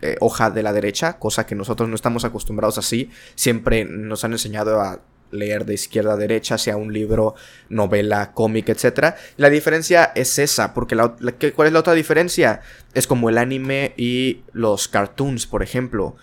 eh, 0.01 0.15
hoja 0.19 0.49
de 0.49 0.63
la 0.63 0.73
derecha, 0.73 1.19
cosa 1.19 1.45
que 1.45 1.53
nosotros 1.53 1.87
no 1.87 1.93
estamos 1.93 2.25
acostumbrados 2.25 2.79
así. 2.79 3.11
Siempre 3.35 3.85
nos 3.85 4.23
han 4.23 4.31
enseñado 4.31 4.81
a 4.81 5.01
leer 5.29 5.65
de 5.65 5.75
izquierda 5.75 6.13
a 6.13 6.17
derecha, 6.17 6.57
sea 6.57 6.75
un 6.75 6.91
libro, 6.91 7.35
novela, 7.69 8.31
cómic, 8.33 8.69
etc. 8.69 9.13
La 9.37 9.51
diferencia 9.51 10.11
es 10.15 10.39
esa, 10.39 10.73
porque 10.73 10.95
la, 10.95 11.15
¿cuál 11.55 11.67
es 11.67 11.73
la 11.73 11.81
otra 11.81 11.93
diferencia? 11.93 12.61
Es 12.95 13.05
como 13.05 13.29
el 13.29 13.37
anime 13.37 13.93
y 13.95 14.41
los 14.53 14.87
cartoons, 14.87 15.45
por 15.45 15.61
ejemplo. 15.61 16.15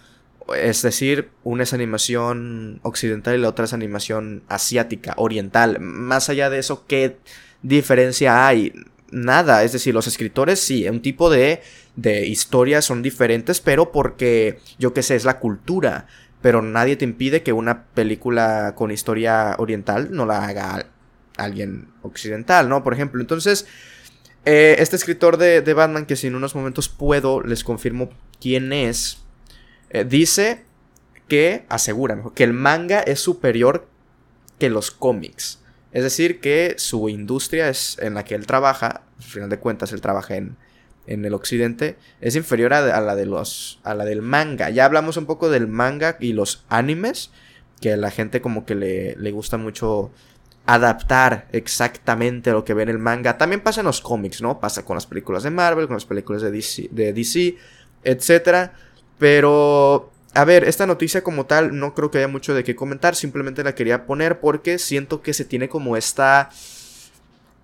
Es 0.57 0.83
decir, 0.83 1.31
una 1.45 1.65
es 1.65 1.73
animación 1.73 2.81
occidental 2.83 3.35
y 3.37 3.39
la 3.39 3.49
otra 3.49 3.65
es 3.67 3.73
animación 3.73 4.43
asiática, 4.49 5.15
oriental. 5.17 5.79
Más 5.81 6.29
allá 6.29 6.51
de 6.51 6.59
eso, 6.59 6.87
¿qué 6.87 7.19
diferencia 7.63 8.47
hay? 8.47 8.73
Nada, 9.11 9.65
es 9.65 9.73
decir, 9.73 9.95
los 9.95 10.07
escritores 10.07 10.61
sí, 10.61 10.87
un 10.89 11.01
tipo 11.01 11.31
de, 11.31 11.63
de 11.97 12.27
historias 12.27 12.85
son 12.85 13.03
diferentes, 13.03 13.61
pero 13.61 13.91
porque, 13.91 14.59
yo 14.79 14.93
qué 14.93 15.03
sé, 15.03 15.17
es 15.17 15.25
la 15.25 15.39
cultura 15.39 16.07
pero 16.41 16.63
nadie 16.63 16.97
te 16.97 17.05
impide 17.05 17.43
que 17.43 17.53
una 17.53 17.87
película 17.87 18.75
con 18.77 18.91
historia 18.91 19.57
oriental 19.59 20.09
no 20.13 20.27
la 20.27 20.45
haga 20.45 20.87
alguien 21.37 21.89
occidental, 22.03 22.69
¿no? 22.69 22.85
Por 22.85 22.95
ejemplo, 22.95 23.21
entonces, 23.21 23.67
eh, 24.45 24.77
este 24.79 24.97
escritor 24.97 25.37
de, 25.37 25.61
Batman, 25.75 26.07
que 26.07 26.17
si 26.17 26.29
en 26.29 26.35
unos 26.35 26.55
momentos 26.55 26.89
puedo, 26.89 27.43
les 27.43 27.65
confirmo 27.65 28.11
quién 28.41 28.73
es, 28.73 29.25
eh, 29.91 30.05
dice 30.05 30.65
que, 31.29 31.65
asegura, 31.69 32.23
que 32.35 32.45
el 32.45 32.53
manga 32.53 33.01
es 33.01 33.21
superior 33.21 33.87
que 34.59 34.71
los 34.71 34.91
cómics. 34.91 35.61
Es 35.93 36.03
decir, 36.03 36.41
que 36.41 36.75
su 36.79 37.09
industria 37.09 37.69
es 37.69 37.99
en 37.99 38.15
la 38.15 38.25
que 38.25 38.35
él 38.35 38.47
trabaja, 38.47 39.03
al 39.17 39.25
final 39.25 39.49
de 39.49 39.59
cuentas 39.59 39.93
él 39.93 40.01
trabaja 40.01 40.37
en, 40.37 40.57
en 41.07 41.25
el 41.25 41.35
occidente 41.35 41.97
es 42.21 42.37
inferior 42.37 42.75
a, 42.75 43.01
la 43.01 43.17
de 43.17 43.27
los 43.27 43.81
a 43.83 43.95
la 43.95 44.05
del 44.05 44.23
manga. 44.23 44.71
Ya 44.71 44.85
hablamos 44.85 45.17
un 45.17 45.27
poco 45.27 45.49
del 45.49 45.67
manga 45.67 46.17
y 46.21 46.35
los 46.35 46.65
animes 46.69 47.31
que 47.81 47.95
a 47.95 47.97
la 47.97 48.11
gente 48.11 48.41
como 48.41 48.67
que 48.67 48.75
le, 48.75 49.17
le 49.17 49.31
gusta 49.33 49.57
mucho 49.57 50.11
adaptar 50.67 51.49
exactamente 51.53 52.53
lo 52.53 52.65
que 52.65 52.75
ve 52.75 52.83
en 52.83 52.91
el 52.91 52.99
manga. 52.99 53.39
También 53.39 53.63
pasa 53.63 53.81
en 53.81 53.87
los 53.87 54.03
cómics, 54.03 54.43
¿no? 54.43 54.61
Pasa 54.61 54.85
con 54.85 54.97
las 54.97 55.07
películas 55.07 55.43
de 55.43 55.51
Marvel, 55.51 55.87
con 55.87 55.97
las 55.97 56.05
películas 56.05 56.43
de 56.43 56.51
DC, 56.51 56.89
de 56.93 57.13
DC 57.15 57.57
etc. 58.05 58.71
Pero, 59.19 60.11
a 60.35 60.45
ver, 60.45 60.65
esta 60.65 60.87
noticia 60.87 61.23
como 61.23 61.47
tal 61.47 61.79
no 61.79 61.95
creo 61.95 62.11
que 62.11 62.19
haya 62.19 62.29
mucho 62.29 62.55
de 62.55 62.65
qué 62.65 62.75
comentar. 62.77 63.15
Simplemente 63.15 63.65
la 63.65 63.75
quería 63.75 64.07
poner 64.07 64.41
porque 64.41 64.79
siento 64.79 65.23
que 65.23 65.35
se 65.35 65.45
tiene 65.45 65.69
como 65.69 65.97
esta... 65.97 66.51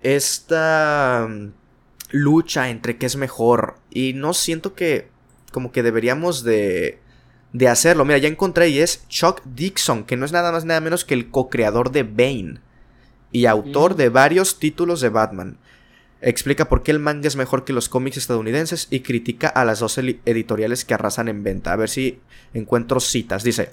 Esta 0.01 1.27
lucha 2.11 2.69
entre 2.69 2.97
qué 2.97 3.05
es 3.05 3.15
mejor. 3.15 3.75
Y 3.89 4.13
no 4.13 4.33
siento 4.33 4.75
que 4.75 5.09
como 5.51 5.71
que 5.71 5.83
deberíamos 5.83 6.43
de, 6.43 6.99
de 7.53 7.67
hacerlo. 7.69 8.05
Mira, 8.05 8.17
ya 8.17 8.27
encontré 8.27 8.69
y 8.69 8.79
es 8.79 9.07
Chuck 9.07 9.41
Dixon, 9.45 10.03
que 10.03 10.17
no 10.17 10.25
es 10.25 10.31
nada 10.31 10.51
más 10.51 10.65
nada 10.65 10.81
menos 10.81 11.05
que 11.05 11.13
el 11.13 11.29
co-creador 11.31 11.91
de 11.91 12.03
Bane 12.03 12.59
y 13.31 13.45
autor 13.45 13.93
mm. 13.93 13.97
de 13.97 14.09
varios 14.09 14.59
títulos 14.59 15.01
de 15.01 15.09
Batman. 15.09 15.57
Explica 16.21 16.69
por 16.69 16.81
qué 16.81 16.91
el 16.91 16.99
manga 16.99 17.27
es 17.27 17.35
mejor 17.35 17.65
que 17.65 17.73
los 17.73 17.89
cómics 17.89 18.17
estadounidenses 18.17 18.87
y 18.89 19.01
critica 19.01 19.47
a 19.47 19.65
las 19.65 19.79
dos 19.79 19.97
editoriales 19.97 20.85
que 20.85 20.93
arrasan 20.93 21.27
en 21.27 21.43
venta. 21.43 21.73
A 21.73 21.75
ver 21.75 21.89
si 21.89 22.19
encuentro 22.53 22.99
citas. 22.99 23.43
Dice, 23.43 23.71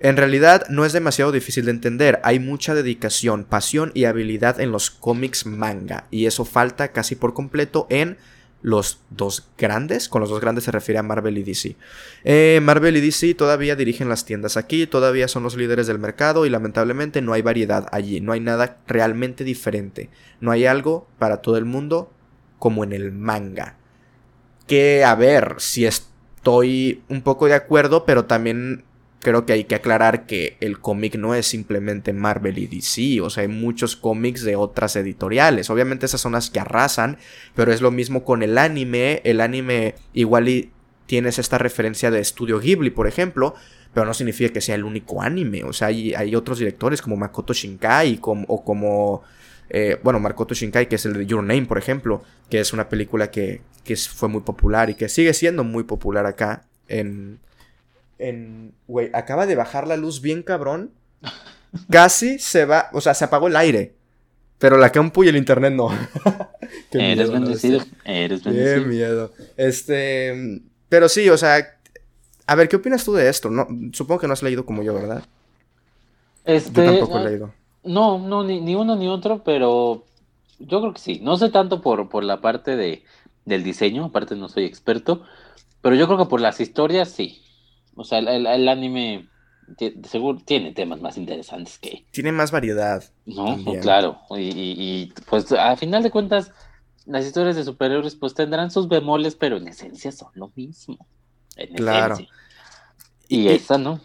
en 0.00 0.16
realidad 0.16 0.66
no 0.68 0.84
es 0.84 0.92
demasiado 0.92 1.32
difícil 1.32 1.64
de 1.66 1.70
entender, 1.70 2.20
hay 2.24 2.40
mucha 2.40 2.74
dedicación, 2.74 3.44
pasión 3.44 3.92
y 3.94 4.04
habilidad 4.04 4.60
en 4.60 4.72
los 4.72 4.90
cómics 4.90 5.46
manga, 5.46 6.06
y 6.10 6.26
eso 6.26 6.44
falta 6.44 6.88
casi 6.88 7.14
por 7.14 7.32
completo 7.32 7.86
en 7.90 8.18
los 8.64 8.98
dos 9.10 9.46
grandes, 9.58 10.08
con 10.08 10.22
los 10.22 10.30
dos 10.30 10.40
grandes 10.40 10.64
se 10.64 10.70
refiere 10.70 10.98
a 10.98 11.02
Marvel 11.02 11.36
y 11.36 11.42
DC. 11.42 11.76
Eh, 12.24 12.60
Marvel 12.62 12.96
y 12.96 13.02
DC 13.02 13.34
todavía 13.34 13.76
dirigen 13.76 14.08
las 14.08 14.24
tiendas 14.24 14.56
aquí, 14.56 14.86
todavía 14.86 15.28
son 15.28 15.42
los 15.42 15.54
líderes 15.54 15.86
del 15.86 15.98
mercado 15.98 16.46
y 16.46 16.50
lamentablemente 16.50 17.20
no 17.20 17.34
hay 17.34 17.42
variedad 17.42 17.86
allí, 17.92 18.22
no 18.22 18.32
hay 18.32 18.40
nada 18.40 18.78
realmente 18.86 19.44
diferente, 19.44 20.08
no 20.40 20.50
hay 20.50 20.64
algo 20.64 21.06
para 21.18 21.42
todo 21.42 21.58
el 21.58 21.66
mundo 21.66 22.10
como 22.58 22.84
en 22.84 22.94
el 22.94 23.12
manga. 23.12 23.76
Que 24.66 25.04
a 25.04 25.14
ver, 25.14 25.56
si 25.58 25.84
estoy 25.84 27.02
un 27.10 27.20
poco 27.20 27.44
de 27.44 27.54
acuerdo, 27.54 28.06
pero 28.06 28.24
también 28.24 28.84
creo 29.24 29.44
que 29.44 29.54
hay 29.54 29.64
que 29.64 29.74
aclarar 29.74 30.26
que 30.26 30.56
el 30.60 30.78
cómic 30.78 31.16
no 31.16 31.34
es 31.34 31.46
simplemente 31.46 32.12
Marvel 32.12 32.58
y 32.58 32.68
DC, 32.68 33.20
o 33.20 33.30
sea, 33.30 33.42
hay 33.42 33.48
muchos 33.48 33.96
cómics 33.96 34.44
de 34.44 34.54
otras 34.54 34.94
editoriales. 34.94 35.68
Obviamente 35.70 36.06
esas 36.06 36.20
son 36.20 36.32
las 36.32 36.50
que 36.50 36.60
arrasan, 36.60 37.18
pero 37.56 37.72
es 37.72 37.80
lo 37.80 37.90
mismo 37.90 38.24
con 38.24 38.44
el 38.44 38.56
anime. 38.56 39.20
El 39.24 39.40
anime 39.40 39.96
igual 40.12 40.48
y 40.48 40.70
tienes 41.06 41.40
esta 41.40 41.58
referencia 41.58 42.12
de 42.12 42.22
Studio 42.22 42.60
Ghibli, 42.60 42.90
por 42.90 43.08
ejemplo, 43.08 43.54
pero 43.92 44.06
no 44.06 44.14
significa 44.14 44.52
que 44.52 44.60
sea 44.60 44.76
el 44.76 44.84
único 44.84 45.20
anime. 45.20 45.64
O 45.64 45.72
sea, 45.72 45.88
hay, 45.88 46.14
hay 46.14 46.36
otros 46.36 46.60
directores 46.60 47.02
como 47.02 47.16
Makoto 47.16 47.52
Shinkai 47.52 48.20
o 48.22 48.64
como... 48.64 49.22
Eh, 49.70 49.98
bueno, 50.04 50.20
Makoto 50.20 50.54
Shinkai, 50.54 50.88
que 50.88 50.96
es 50.96 51.06
el 51.06 51.14
de 51.14 51.26
Your 51.26 51.42
Name, 51.42 51.64
por 51.64 51.78
ejemplo, 51.78 52.22
que 52.50 52.60
es 52.60 52.72
una 52.72 52.88
película 52.88 53.30
que, 53.30 53.62
que 53.82 53.96
fue 53.96 54.28
muy 54.28 54.42
popular 54.42 54.90
y 54.90 54.94
que 54.94 55.08
sigue 55.08 55.32
siendo 55.32 55.64
muy 55.64 55.84
popular 55.84 56.26
acá 56.26 56.66
en, 56.86 57.40
en, 58.28 58.74
güey, 58.86 59.10
acaba 59.12 59.46
de 59.46 59.54
bajar 59.54 59.86
la 59.86 59.96
luz 59.96 60.20
bien 60.20 60.42
cabrón. 60.42 60.90
Casi 61.90 62.38
se 62.38 62.64
va, 62.64 62.88
o 62.92 63.00
sea, 63.00 63.14
se 63.14 63.24
apagó 63.24 63.48
el 63.48 63.56
aire. 63.56 63.94
Pero 64.58 64.78
la 64.78 64.90
campo 64.90 65.24
y 65.24 65.28
el 65.28 65.36
internet 65.36 65.74
no. 65.74 65.90
eres 66.92 67.30
bendecido, 67.30 67.80
eres 68.04 68.44
bendecido. 68.44 68.82
Qué 68.82 68.88
miedo. 68.88 69.32
Este, 69.56 70.62
pero 70.88 71.08
sí, 71.08 71.28
o 71.28 71.36
sea, 71.36 71.78
a 72.46 72.54
ver, 72.54 72.68
¿qué 72.68 72.76
opinas 72.76 73.04
tú 73.04 73.14
de 73.14 73.28
esto? 73.28 73.50
No, 73.50 73.66
supongo 73.92 74.20
que 74.20 74.26
no 74.26 74.32
has 74.32 74.42
leído 74.42 74.64
como 74.64 74.82
yo, 74.82 74.94
¿verdad? 74.94 75.24
Este, 76.44 76.84
yo 76.84 76.90
tampoco 76.92 77.18
he 77.18 77.22
eh, 77.22 77.30
leído. 77.30 77.54
No, 77.82 78.18
no, 78.18 78.44
ni, 78.44 78.60
ni, 78.60 78.74
uno 78.74 78.96
ni 78.96 79.08
otro, 79.08 79.42
pero 79.44 80.04
yo 80.58 80.80
creo 80.80 80.94
que 80.94 81.00
sí. 81.00 81.20
No 81.22 81.36
sé 81.36 81.50
tanto 81.50 81.82
por, 81.82 82.08
por 82.08 82.22
la 82.22 82.40
parte 82.40 82.76
de, 82.76 83.02
del 83.44 83.64
diseño, 83.64 84.06
aparte 84.06 84.36
no 84.36 84.48
soy 84.48 84.64
experto, 84.64 85.22
pero 85.82 85.96
yo 85.96 86.06
creo 86.06 86.18
que 86.18 86.26
por 86.26 86.40
las 86.40 86.60
historias 86.60 87.10
sí. 87.10 87.43
O 87.96 88.04
sea, 88.04 88.18
el, 88.18 88.68
anime 88.68 89.28
seguro 90.08 90.38
tiene 90.44 90.72
temas 90.72 91.00
más 91.00 91.16
interesantes 91.16 91.78
que... 91.78 92.04
Tiene 92.10 92.32
más 92.32 92.50
variedad. 92.50 93.04
No, 93.26 93.58
claro. 93.80 94.18
Y, 94.36 95.12
pues 95.28 95.50
a 95.52 95.76
final 95.76 96.02
de 96.02 96.10
cuentas, 96.10 96.52
las 97.06 97.24
historias 97.24 97.56
de 97.56 97.64
superhéroes 97.64 98.14
pues 98.16 98.34
tendrán 98.34 98.70
sus 98.70 98.88
bemoles, 98.88 99.34
pero 99.34 99.56
en 99.56 99.68
esencia 99.68 100.12
son 100.12 100.30
lo 100.34 100.52
mismo. 100.54 101.06
claro. 101.76 102.18
Y, 103.28 103.48
esa, 103.48 103.78
¿no? 103.78 104.00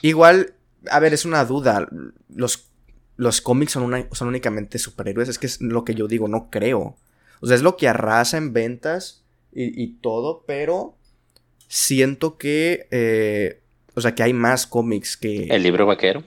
Igual, 0.00 0.54
a 0.90 1.00
ver, 1.00 1.12
es 1.12 1.24
una 1.24 1.44
duda. 1.44 1.88
Los, 2.28 2.70
los 3.16 3.40
cómics 3.40 3.72
son, 3.72 3.82
una, 3.82 4.06
son 4.12 4.28
únicamente 4.28 4.78
superhéroes. 4.78 5.28
Es 5.28 5.38
que 5.38 5.46
es 5.46 5.60
lo 5.60 5.84
que 5.84 5.94
yo 5.94 6.06
digo, 6.06 6.28
no 6.28 6.50
creo. 6.50 6.96
O 7.40 7.46
sea, 7.46 7.56
es 7.56 7.62
lo 7.62 7.76
que 7.76 7.88
arrasa 7.88 8.36
en 8.36 8.52
ventas 8.52 9.24
y, 9.52 9.82
y 9.82 9.94
todo, 9.94 10.44
pero 10.46 10.96
siento 11.70 12.36
que, 12.36 12.88
eh, 12.90 13.60
o 13.94 14.00
sea, 14.00 14.14
que 14.14 14.24
hay 14.24 14.32
más 14.32 14.66
cómics 14.66 15.16
que... 15.16 15.44
El 15.44 15.62
libro 15.62 15.86
vaquero. 15.86 16.24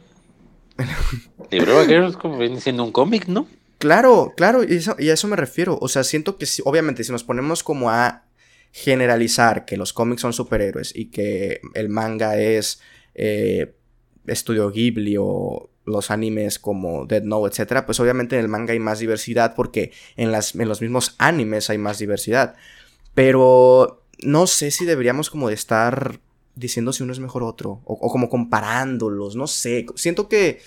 el 1.52 1.60
libro 1.60 1.76
vaquero 1.76 2.08
es 2.08 2.16
como 2.18 2.38
viene 2.38 2.60
siendo 2.62 2.84
un 2.84 2.94
cómic, 2.94 3.28
¿no? 3.28 3.46
Claro, 3.78 4.34
claro, 4.38 4.64
y, 4.64 4.78
eso, 4.78 4.96
y, 4.98 5.10
a 5.10 5.14
eso 5.14 5.28
me 5.28 5.36
refiero. 5.36 5.78
O 5.82 5.90
sea, 5.90 6.06
siento 6.06 6.38
que 6.38 6.48
obviamente 6.64 7.04
si 7.04 7.12
nos 7.12 7.26
ponemos 7.26 7.62
como 7.62 7.92
a 7.92 8.24
generalizar 8.72 9.66
que 9.66 9.76
los 9.76 9.92
cómics 9.92 10.22
son 10.22 10.32
superhéroes 10.32 10.96
y 10.96 11.12
que 11.12 11.60
el 11.74 11.90
manga 11.90 12.40
es 12.40 12.82
eh, 13.14 13.76
Estudio 14.26 14.72
Ghibli 14.72 15.18
o 15.20 15.70
los 15.86 16.10
animes 16.10 16.58
como 16.58 17.06
Dead 17.06 17.24
Note, 17.24 17.52
etcétera, 17.52 17.86
pues 17.86 18.00
obviamente 18.00 18.38
en 18.38 18.42
el 18.44 18.48
manga 18.48 18.72
hay 18.72 18.80
más 18.80 19.00
diversidad 19.00 19.54
porque 19.56 19.92
en, 20.16 20.32
las, 20.32 20.56
en 20.56 20.70
los 20.70 20.82
mismos 20.82 21.16
animes 21.18 21.70
hay 21.70 21.78
más 21.78 22.00
diversidad. 22.00 22.56
Pero 23.14 24.03
no 24.26 24.48
sé 24.48 24.72
si 24.72 24.86
deberíamos 24.86 25.30
como 25.30 25.48
de 25.50 25.56
estar 25.56 26.20
diciendo 26.56 26.94
si 26.94 27.04
uno 27.04 27.14
es 27.14 27.20
mejor 27.20 27.44
otro, 27.44 27.82
o, 27.86 28.12
como 28.12 28.30
comparándolos, 28.30 29.36
no 29.36 29.48
sé, 29.48 29.86
siento 29.96 30.30
que 30.30 30.62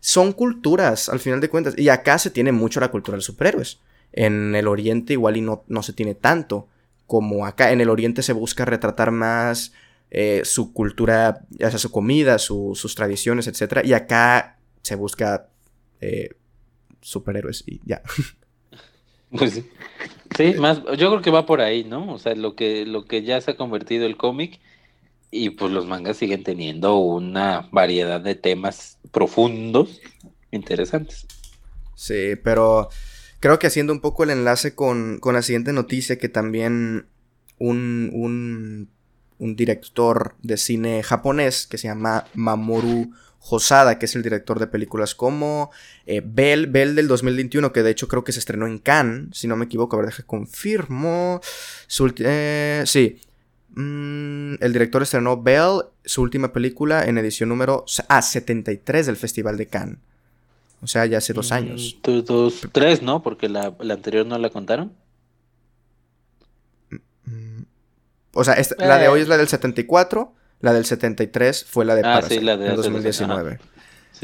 son 0.00 0.32
culturas 0.32 1.08
al 1.08 1.20
final 1.20 1.40
de 1.40 1.50
cuentas, 1.50 1.74
y 1.76 1.88
acá 1.88 2.18
se 2.18 2.30
tiene 2.30 2.52
mucho 2.52 2.80
la 2.80 2.90
cultura 2.90 3.16
de 3.16 3.22
superhéroes, 3.22 3.80
en 4.12 4.54
el 4.54 4.66
oriente 4.66 5.12
igual 5.12 5.36
y 5.36 5.42
no, 5.42 5.64
no 5.68 5.82
se 5.82 5.92
tiene 5.92 6.14
tanto, 6.14 6.68
como 7.06 7.46
acá 7.46 7.72
en 7.72 7.80
el 7.80 7.90
oriente 7.90 8.22
se 8.22 8.32
busca 8.32 8.64
retratar 8.64 9.10
más 9.10 9.72
eh, 10.10 10.42
su 10.44 10.72
cultura, 10.72 11.44
ya 11.50 11.70
sea 11.70 11.78
su 11.78 11.90
comida, 11.90 12.38
sus 12.38 12.94
tradiciones, 12.94 13.46
etc. 13.46 13.84
Y 13.84 13.92
acá 13.92 14.58
se 14.82 14.94
busca 14.94 15.48
eh, 16.00 16.30
superhéroes 17.00 17.64
y 17.66 17.80
ya. 17.84 18.02
Pues 19.30 19.62
sí. 20.36 20.54
Más, 20.58 20.82
yo 20.98 21.10
creo 21.10 21.22
que 21.22 21.30
va 21.30 21.46
por 21.46 21.60
ahí, 21.60 21.84
¿no? 21.84 22.12
O 22.12 22.18
sea, 22.18 22.34
lo 22.34 22.54
que, 22.54 22.84
lo 22.86 23.06
que 23.06 23.22
ya 23.22 23.40
se 23.40 23.52
ha 23.52 23.56
convertido 23.56 24.06
el 24.06 24.16
cómic 24.16 24.60
y 25.30 25.50
pues 25.50 25.72
los 25.72 25.86
mangas 25.86 26.16
siguen 26.16 26.44
teniendo 26.44 26.98
una 26.98 27.68
variedad 27.72 28.20
de 28.20 28.34
temas 28.34 28.98
profundos, 29.10 30.00
interesantes. 30.50 31.26
Sí, 31.94 32.34
pero 32.42 32.88
creo 33.40 33.58
que 33.58 33.66
haciendo 33.66 33.92
un 33.92 34.00
poco 34.00 34.24
el 34.24 34.30
enlace 34.30 34.74
con, 34.74 35.18
con 35.18 35.34
la 35.34 35.42
siguiente 35.42 35.72
noticia, 35.72 36.18
que 36.18 36.28
también 36.28 37.06
un, 37.58 38.10
un, 38.12 38.90
un 39.38 39.56
director 39.56 40.36
de 40.42 40.56
cine 40.56 41.02
japonés 41.02 41.66
que 41.66 41.78
se 41.78 41.88
llama 41.88 42.26
Mamoru 42.34 43.10
Hosada, 43.48 43.98
que 43.98 44.06
es 44.06 44.16
el 44.16 44.22
director 44.22 44.58
de 44.58 44.66
películas 44.66 45.14
como 45.14 45.70
eh, 46.06 46.22
Bell, 46.24 46.66
Bell 46.66 46.94
del 46.94 47.08
2021, 47.08 47.72
que 47.72 47.82
de 47.82 47.90
hecho 47.90 48.08
creo 48.08 48.24
que 48.24 48.32
se 48.32 48.38
estrenó 48.38 48.66
en 48.66 48.78
Cannes, 48.78 49.36
si 49.38 49.46
no 49.46 49.56
me 49.56 49.66
equivoco, 49.66 49.96
a 49.96 50.00
ver, 50.00 50.06
deje 50.06 50.22
confirmo. 50.24 51.40
Eh, 52.18 52.82
sí. 52.86 53.20
Mm, 53.74 54.54
el 54.60 54.72
director 54.72 55.02
estrenó 55.02 55.40
Bell, 55.40 55.82
su 56.04 56.22
última 56.22 56.52
película, 56.52 57.04
en 57.04 57.18
edición 57.18 57.48
número 57.48 57.84
ah, 58.08 58.22
73 58.22 59.06
del 59.06 59.16
Festival 59.16 59.56
de 59.56 59.66
Cannes. 59.66 59.98
O 60.82 60.86
sea, 60.86 61.06
ya 61.06 61.18
hace 61.18 61.32
dos 61.32 61.50
mm, 61.50 61.54
años. 61.54 61.98
Dos, 62.02 62.62
tres, 62.72 63.02
¿no? 63.02 63.22
Porque 63.22 63.48
la, 63.48 63.74
anterior 63.80 64.26
no 64.26 64.38
la 64.38 64.50
contaron. 64.50 64.92
Mm, 67.24 67.62
o 68.32 68.44
sea, 68.44 68.56
la 68.78 68.98
de 68.98 69.08
hoy 69.08 69.20
es 69.20 69.28
la 69.28 69.36
del 69.36 69.48
74 69.48 70.32
la 70.60 70.72
del 70.72 70.84
73 70.84 71.64
fue 71.64 71.84
la 71.84 71.94
de 71.94 72.02
ah, 72.04 72.22
sí, 72.22 72.40
la 72.40 72.56
de 72.56 72.74
2019. 72.74 73.58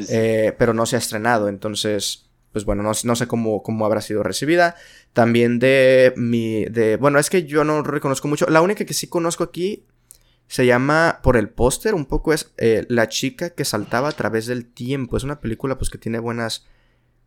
Eh, 0.09 0.55
pero 0.59 0.73
no 0.73 0.87
se 0.87 0.97
ha 0.97 0.99
estrenado, 0.99 1.49
entonces, 1.49 2.31
pues 2.53 2.65
bueno, 2.65 2.83
no, 2.83 3.17
sé 3.17 3.27
cómo, 3.27 3.63
cómo, 3.63 3.85
habrá 3.85 4.01
sido 4.01 4.23
recibida. 4.23 4.75
También 5.13 5.59
de 5.59 6.15
mi. 6.17 6.65
De, 6.65 6.97
bueno, 6.97 7.19
es 7.19 7.29
que 7.29 7.45
yo 7.45 7.65
no 7.65 7.83
reconozco 7.83 8.29
mucho. 8.29 8.47
La 8.49 8.63
única 8.63 8.85
que 8.85 8.95
sí 8.95 9.09
conozco 9.09 9.45
aquí 9.45 9.85
se 10.47 10.67
llama, 10.67 11.21
por 11.23 11.37
el 11.37 11.49
póster, 11.49 11.95
un 11.95 12.07
poco 12.07 12.33
es 12.33 12.53
eh, 12.59 12.85
La 12.89 13.09
chica 13.09 13.51
que 13.51 13.65
saltaba 13.65 14.09
a 14.09 14.13
través 14.13 14.47
del 14.47 14.67
tiempo. 14.67 15.17
Es 15.17 15.25
una 15.25 15.41
película 15.41 15.77
pues 15.77 15.91
que 15.91 15.99
tiene 15.99 16.19
buenas, 16.19 16.67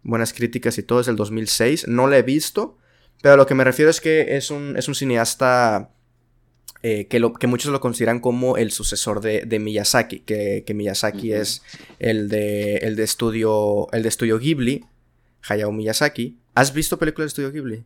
buenas 0.03 0.33
críticas 0.33 0.77
y 0.77 0.83
todo. 0.83 0.99
Es 0.99 1.05
del 1.05 1.15
2006. 1.15 1.87
No 1.87 2.07
la 2.07 2.17
he 2.17 2.23
visto. 2.23 2.77
Pero 3.21 3.35
a 3.35 3.37
lo 3.37 3.45
que 3.45 3.55
me 3.55 3.63
refiero 3.63 3.89
es 3.89 4.01
que 4.01 4.35
es 4.35 4.51
un, 4.51 4.75
es 4.77 4.87
un 4.87 4.95
cineasta 4.95 5.94
eh, 6.83 7.07
que, 7.07 7.19
lo, 7.19 7.33
que 7.33 7.47
muchos 7.47 7.71
lo 7.71 7.81
consideran 7.81 8.19
como 8.19 8.57
el 8.57 8.71
sucesor 8.71 9.21
de, 9.21 9.59
Miyazaki, 9.59 10.19
que, 10.19 10.63
Miyazaki 10.73 11.33
es 11.33 11.63
el 11.99 12.29
de, 12.29 12.77
el, 12.77 12.95
de 12.95 13.03
estudio, 13.03 13.87
el 13.91 14.03
de 14.03 14.09
estudio 14.09 14.37
Ghibli, 14.37 14.85
Hayao 15.47 15.71
Miyazaki. 15.71 16.37
¿Has 16.53 16.73
visto 16.73 16.97
películas 16.97 17.25
de 17.25 17.27
estudio 17.29 17.51
Ghibli? 17.51 17.83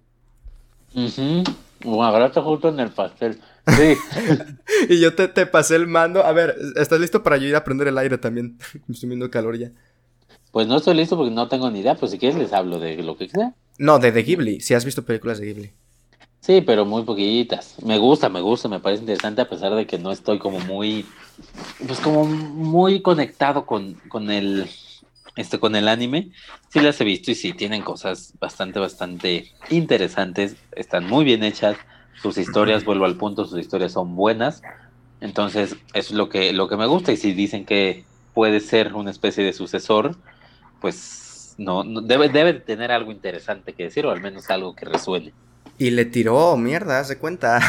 Uh 0.95 1.07
-huh. 1.07 2.43
justo 2.43 2.69
en 2.69 2.79
el 2.79 2.89
pastel. 2.89 3.39
Sí. 3.67 3.95
y 4.89 4.99
yo 4.99 5.13
te, 5.15 5.45
pasé 5.45 5.75
el 5.75 5.87
mando. 5.87 6.25
A 6.25 6.31
ver, 6.33 6.55
¿estás 6.75 6.99
listo 6.99 7.23
para 7.23 7.37
yo 7.37 7.47
ir 7.47 7.55
a 7.55 7.63
prender 7.63 7.87
el 7.87 7.97
aire 7.97 8.17
también? 8.17 8.57
Me 8.87 8.93
estoy 8.93 9.09
viendo 9.09 9.29
calor 9.29 9.57
ya. 9.57 9.71
Pues 10.51 10.67
no 10.67 10.77
estoy 10.77 10.95
listo 10.95 11.15
porque 11.15 11.33
no 11.33 11.47
tengo 11.47 11.69
ni 11.69 11.79
idea. 11.79 11.95
Pues 11.95 12.11
si 12.11 12.17
quieres 12.17 12.37
les 12.37 12.53
hablo 12.53 12.79
de 12.79 13.01
lo 13.03 13.17
que 13.17 13.29
sea. 13.29 13.53
No, 13.77 13.99
de, 13.99 14.11
de 14.11 14.23
Ghibli. 14.23 14.61
Si 14.61 14.73
has 14.73 14.83
visto 14.83 15.05
películas 15.05 15.39
de 15.39 15.45
Ghibli. 15.45 15.71
Sí, 16.41 16.61
pero 16.61 16.85
muy 16.85 17.03
poquitas. 17.03 17.75
Me 17.83 17.97
gusta, 17.97 18.29
me 18.29 18.41
gusta, 18.41 18.69
me 18.69 18.79
parece 18.79 19.01
interesante 19.01 19.41
a 19.41 19.49
pesar 19.49 19.75
de 19.75 19.85
que 19.85 19.99
no 19.99 20.11
estoy 20.11 20.39
como 20.39 20.59
muy, 20.59 21.05
pues 21.85 21.99
como 21.99 22.25
muy 22.25 23.01
conectado 23.01 23.65
con, 23.65 23.95
con 24.07 24.31
el, 24.31 24.69
este, 25.35 25.59
con 25.59 25.75
el 25.75 25.87
anime. 25.87 26.31
Sí 26.69 26.79
las 26.79 26.99
he 27.01 27.03
visto 27.03 27.31
y 27.31 27.35
sí, 27.35 27.53
tienen 27.53 27.81
cosas 27.81 28.33
bastante, 28.39 28.79
bastante 28.79 29.51
interesantes. 29.69 30.55
Están 30.71 31.07
muy 31.07 31.25
bien 31.25 31.43
hechas. 31.43 31.77
Sus 32.21 32.37
historias, 32.37 32.83
vuelvo 32.83 33.05
al 33.05 33.15
punto, 33.15 33.45
sus 33.45 33.59
historias 33.59 33.93
son 33.93 34.15
buenas. 34.15 34.61
Entonces, 35.21 35.71
eso 35.71 35.79
es 35.93 36.11
lo 36.11 36.29
que, 36.29 36.53
lo 36.53 36.67
que 36.67 36.77
me 36.77 36.85
gusta. 36.85 37.11
Y 37.11 37.17
si 37.17 37.33
dicen 37.33 37.65
que 37.65 38.05
puede 38.33 38.59
ser 38.61 38.93
una 38.93 39.11
especie 39.11 39.43
de 39.43 39.53
sucesor, 39.53 40.15
pues 40.79 41.55
no, 41.57 41.83
no 41.83 42.01
debe, 42.01 42.29
debe 42.29 42.53
tener 42.53 42.91
algo 42.91 43.11
interesante 43.11 43.73
que 43.73 43.83
decir, 43.83 44.05
o 44.05 44.11
al 44.11 44.21
menos 44.21 44.49
algo 44.49 44.75
que 44.75 44.85
resuene. 44.85 45.33
Y 45.79 45.89
le 45.89 46.05
tiró 46.05 46.55
mierda, 46.57 47.03
se 47.03 47.17
cuenta. 47.17 47.59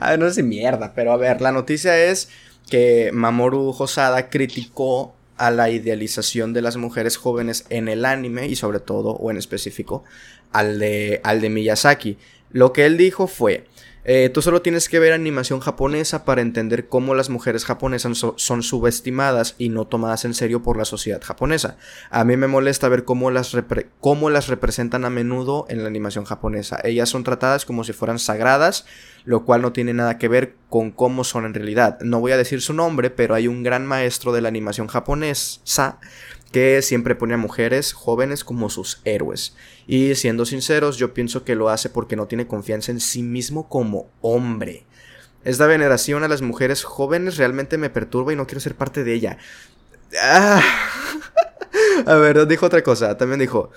a 0.00 0.10
ver, 0.10 0.18
no 0.18 0.28
sé 0.28 0.36
si 0.36 0.42
mierda, 0.44 0.92
pero 0.94 1.10
a 1.10 1.16
ver, 1.16 1.40
la 1.40 1.50
noticia 1.50 1.98
es 1.98 2.28
que 2.70 3.10
Mamoru 3.12 3.74
Hosada 3.76 4.30
criticó 4.30 5.14
a 5.36 5.50
la 5.50 5.70
idealización 5.70 6.52
de 6.52 6.62
las 6.62 6.76
mujeres 6.76 7.16
jóvenes 7.16 7.64
en 7.68 7.88
el 7.88 8.04
anime 8.04 8.46
y 8.46 8.56
sobre 8.56 8.80
todo, 8.80 9.10
o 9.10 9.30
en 9.30 9.36
específico, 9.36 10.04
al 10.52 10.78
de, 10.78 11.20
al 11.24 11.40
de 11.40 11.50
Miyazaki. 11.50 12.18
Lo 12.50 12.72
que 12.72 12.86
él 12.86 12.96
dijo 12.96 13.26
fue, 13.26 13.66
eh, 14.08 14.30
tú 14.32 14.40
solo 14.40 14.62
tienes 14.62 14.88
que 14.88 15.00
ver 15.00 15.12
animación 15.12 15.58
japonesa 15.58 16.24
para 16.24 16.40
entender 16.40 16.88
cómo 16.88 17.16
las 17.16 17.28
mujeres 17.28 17.64
japonesas 17.64 18.24
son 18.36 18.62
subestimadas 18.62 19.56
y 19.58 19.68
no 19.68 19.88
tomadas 19.88 20.24
en 20.24 20.32
serio 20.32 20.62
por 20.62 20.76
la 20.76 20.84
sociedad 20.84 21.20
japonesa. 21.20 21.76
A 22.10 22.22
mí 22.22 22.36
me 22.36 22.46
molesta 22.46 22.88
ver 22.88 23.02
cómo 23.04 23.32
las, 23.32 23.56
cómo 23.98 24.30
las 24.30 24.46
representan 24.46 25.04
a 25.04 25.10
menudo 25.10 25.66
en 25.68 25.82
la 25.82 25.88
animación 25.88 26.24
japonesa. 26.24 26.78
Ellas 26.84 27.08
son 27.08 27.24
tratadas 27.24 27.64
como 27.64 27.82
si 27.82 27.92
fueran 27.92 28.20
sagradas, 28.20 28.86
lo 29.24 29.44
cual 29.44 29.60
no 29.60 29.72
tiene 29.72 29.92
nada 29.92 30.18
que 30.18 30.28
ver 30.28 30.54
con 30.68 30.92
cómo 30.92 31.24
son 31.24 31.44
en 31.44 31.54
realidad. 31.54 31.98
No 32.00 32.20
voy 32.20 32.30
a 32.30 32.36
decir 32.36 32.62
su 32.62 32.74
nombre, 32.74 33.10
pero 33.10 33.34
hay 33.34 33.48
un 33.48 33.64
gran 33.64 33.86
maestro 33.86 34.32
de 34.32 34.40
la 34.40 34.46
animación 34.46 34.86
japonesa 34.86 35.98
que 36.56 36.80
siempre 36.80 37.14
pone 37.14 37.34
a 37.34 37.36
mujeres 37.36 37.92
jóvenes 37.92 38.42
como 38.42 38.70
sus 38.70 39.02
héroes. 39.04 39.54
Y 39.86 40.14
siendo 40.14 40.46
sinceros, 40.46 40.96
yo 40.96 41.12
pienso 41.12 41.44
que 41.44 41.54
lo 41.54 41.68
hace 41.68 41.90
porque 41.90 42.16
no 42.16 42.28
tiene 42.28 42.46
confianza 42.46 42.92
en 42.92 43.00
sí 43.00 43.22
mismo 43.22 43.68
como 43.68 44.08
hombre. 44.22 44.86
Esta 45.44 45.66
veneración 45.66 46.24
a 46.24 46.28
las 46.28 46.40
mujeres 46.40 46.82
jóvenes 46.82 47.36
realmente 47.36 47.76
me 47.76 47.90
perturba 47.90 48.32
y 48.32 48.36
no 48.36 48.46
quiero 48.46 48.60
ser 48.60 48.74
parte 48.74 49.04
de 49.04 49.12
ella. 49.12 49.36
Ah. 50.18 50.62
a 52.06 52.14
ver, 52.14 52.46
dijo 52.46 52.64
otra 52.64 52.82
cosa. 52.82 53.18
También 53.18 53.40
dijo, 53.40 53.70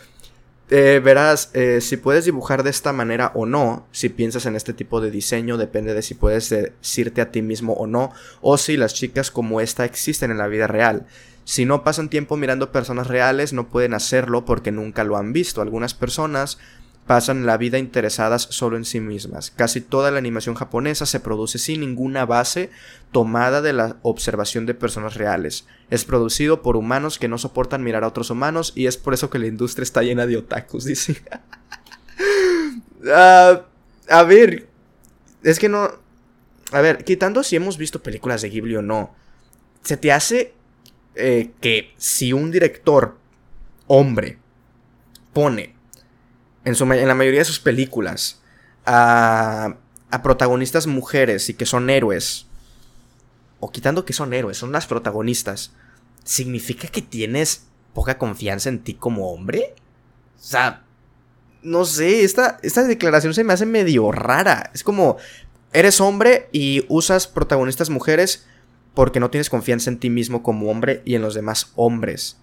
eh, 0.70 1.02
verás, 1.04 1.50
eh, 1.56 1.82
si 1.82 1.98
puedes 1.98 2.24
dibujar 2.24 2.64
de 2.64 2.70
esta 2.70 2.94
manera 2.94 3.34
o 3.36 3.46
no, 3.46 3.88
si 3.92 4.08
piensas 4.08 4.46
en 4.46 4.56
este 4.56 4.72
tipo 4.72 5.02
de 5.02 5.12
diseño, 5.12 5.58
depende 5.58 5.94
de 5.94 6.02
si 6.02 6.14
puedes 6.14 6.48
decirte 6.48 7.20
a 7.20 7.30
ti 7.30 7.42
mismo 7.42 7.74
o 7.74 7.88
no, 7.88 8.14
o 8.40 8.58
si 8.58 8.78
las 8.78 8.94
chicas 8.94 9.32
como 9.32 9.60
esta 9.60 9.84
existen 9.84 10.32
en 10.32 10.38
la 10.38 10.48
vida 10.48 10.68
real. 10.68 11.08
Si 11.50 11.66
no 11.66 11.84
pasan 11.84 12.10
tiempo 12.10 12.38
mirando 12.38 12.72
personas 12.72 13.08
reales, 13.08 13.54
no 13.54 13.70
pueden 13.70 13.96
hacerlo 13.96 14.46
porque 14.46 14.72
nunca 14.72 15.04
lo 15.04 15.18
han 15.18 15.34
visto. 15.34 15.64
Algunas 15.64 15.96
personas 15.96 16.60
pasan 17.08 17.48
la 17.48 17.58
vida 17.58 17.80
interesadas 17.80 18.44
solo 18.52 18.78
en 18.78 18.86
sí 18.86 19.00
mismas. 19.00 19.50
Casi 19.50 19.82
toda 19.82 20.12
la 20.12 20.20
animación 20.20 20.54
japonesa 20.54 21.08
se 21.08 21.20
produce 21.20 21.58
sin 21.58 21.80
ninguna 21.80 22.28
base 22.28 22.70
tomada 23.12 23.64
de 23.64 23.74
la 23.74 23.98
observación 24.04 24.68
de 24.68 24.76
personas 24.76 25.16
reales. 25.16 25.66
Es 25.90 26.06
producido 26.06 26.62
por 26.62 26.78
humanos 26.78 27.18
que 27.18 27.28
no 27.28 27.40
soportan 27.40 27.84
mirar 27.84 28.04
a 28.04 28.10
otros 28.10 28.30
humanos 28.30 28.72
y 28.76 28.86
es 28.86 28.98
por 28.98 29.16
eso 29.16 29.32
que 29.32 29.40
la 29.40 29.48
industria 29.48 29.82
está 29.82 30.04
llena 30.04 30.28
de 30.28 30.38
otakus, 30.38 30.86
dice. 30.86 31.20
Ah, 33.12 33.64
a 34.08 34.22
ver, 34.22 34.68
es 35.42 35.58
que 35.58 35.68
no... 35.68 35.90
A 36.72 36.82
ver, 36.82 37.04
quitando 37.04 37.42
si 37.42 37.56
hemos 37.56 37.80
visto 37.80 38.04
películas 38.04 38.44
de 38.44 38.52
Ghibli 38.52 38.76
o 38.76 38.84
no, 38.84 39.16
¿se 39.82 39.98
te 39.98 40.12
hace 40.12 40.59
eh, 41.20 41.52
que 41.62 41.94
si 41.98 42.34
un 42.34 42.52
director 42.52 43.18
hombre 43.88 44.38
pone 45.34 45.76
en, 46.66 47.08
la 47.08 47.16
mayoría 47.16 47.40
de 47.40 47.46
sus 47.46 47.60
películas 47.60 48.42
a, 48.86 49.76
a 50.12 50.24
protagonistas 50.24 50.88
mujeres 50.88 51.50
y 51.50 51.54
que 51.54 51.66
son 51.66 51.90
héroes, 51.90 52.48
o 53.60 53.72
quitando 53.72 54.06
que 54.06 54.14
son 54.14 54.34
héroes, 54.34 54.58
son 54.58 54.72
las 54.72 54.88
protagonistas, 54.88 55.74
¿significa 56.24 56.88
que 56.88 57.02
tienes 57.02 57.68
poca 57.94 58.18
confianza 58.18 58.70
en 58.70 58.80
ti 58.80 58.94
como 58.94 59.32
hombre? 59.32 59.76
O 60.40 60.44
sea, 60.44 60.84
no 61.62 61.86
sé, 61.86 62.24
esta, 62.24 62.60
esta 62.64 62.84
declaración 62.84 63.34
se 63.34 63.44
me 63.44 63.54
hace 63.54 63.66
medio 63.66 64.12
rara. 64.12 64.72
Es 64.74 64.84
como, 64.84 65.18
eres 65.74 66.00
hombre 66.02 66.48
y 66.52 66.86
usas 66.88 67.28
protagonistas 67.28 67.90
mujeres 67.90 68.46
porque 68.94 69.20
no 69.20 69.30
tienes 69.30 69.50
confianza 69.50 69.90
en 69.90 70.00
ti 70.00 70.10
mismo 70.10 70.44
como 70.44 70.70
hombre 70.70 71.02
y 71.06 71.16
en 71.16 71.22
los 71.22 71.34
demás 71.34 71.72
hombres. 71.76 72.38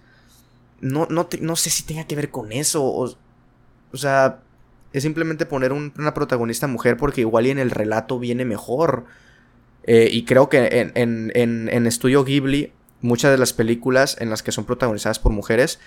No, 0.79 1.07
no, 1.09 1.27
no 1.41 1.55
sé 1.55 1.69
si 1.69 1.83
tenga 1.83 2.05
que 2.05 2.15
ver 2.15 2.29
con 2.29 2.51
eso. 2.51 2.83
O, 2.85 3.17
sea, 3.93 4.39
es 4.93 5.03
simplemente 5.03 5.45
poner 5.45 5.73
una 5.73 6.13
protagonista 6.13 6.67
mujer 6.67 6.97
porque 6.97 7.21
igual 7.21 7.47
y 7.47 7.51
en 7.51 7.59
el 7.59 7.71
relato 7.71 8.19
viene 8.19 8.45
mejor. 8.45 9.05
Eh, 9.83 10.09
y 10.11 10.25
creo 10.25 10.49
que 10.49 10.67
en, 10.67 10.91
en, 10.95 11.31
en, 11.35 11.69
en, 11.69 11.87
Estudio 11.87 12.23
Ghibli, 12.23 12.73
muchas 13.01 13.31
de 13.31 13.37
las 13.37 13.53
películas 13.53 14.17
en 14.19 14.29
las 14.29 14.43
que 14.43 14.51
son 14.51 14.65
protagonizadas 14.65 15.17
por 15.17 15.31
mujeres, 15.31 15.79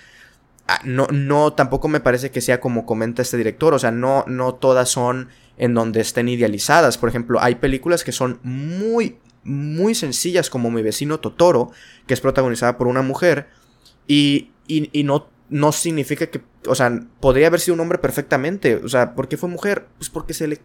ah, 0.67 0.81
no, 0.83 1.07
no, 1.11 1.53
tampoco 1.53 1.87
me 1.87 1.99
parece 1.99 2.31
que 2.31 2.41
sea 2.41 2.59
como 2.59 2.85
comenta 2.85 3.21
este 3.21 3.37
director. 3.37 3.73
O 3.73 3.79
sea, 3.79 3.91
no, 3.91 4.25
no 4.27 4.55
todas 4.55 4.89
son 4.89 5.29
en 5.57 5.73
donde 5.73 6.01
estén 6.01 6.27
idealizadas. 6.27 6.97
Por 6.97 7.09
ejemplo, 7.09 7.39
hay 7.39 7.55
películas 7.55 8.03
que 8.03 8.11
son 8.11 8.39
muy, 8.41 9.17
muy 9.43 9.95
sencillas 9.95 10.49
como 10.49 10.71
Mi 10.71 10.81
vecino 10.81 11.19
Totoro, 11.19 11.71
que 12.07 12.13
es 12.13 12.21
protagonizada 12.21 12.77
por 12.77 12.87
una 12.87 13.01
mujer, 13.01 13.47
y, 14.07 14.51
y, 14.67 15.03
no, 15.03 15.29
no 15.49 15.71
significa 15.71 16.27
que, 16.27 16.41
o 16.67 16.75
sea, 16.75 17.01
podría 17.19 17.47
haber 17.47 17.59
sido 17.59 17.75
un 17.75 17.81
hombre 17.81 17.97
perfectamente, 17.97 18.75
o 18.75 18.89
sea, 18.89 19.15
¿por 19.15 19.27
qué 19.27 19.37
fue 19.37 19.49
mujer? 19.49 19.87
Pues 19.97 20.09
porque 20.09 20.33
se 20.33 20.47
le, 20.47 20.61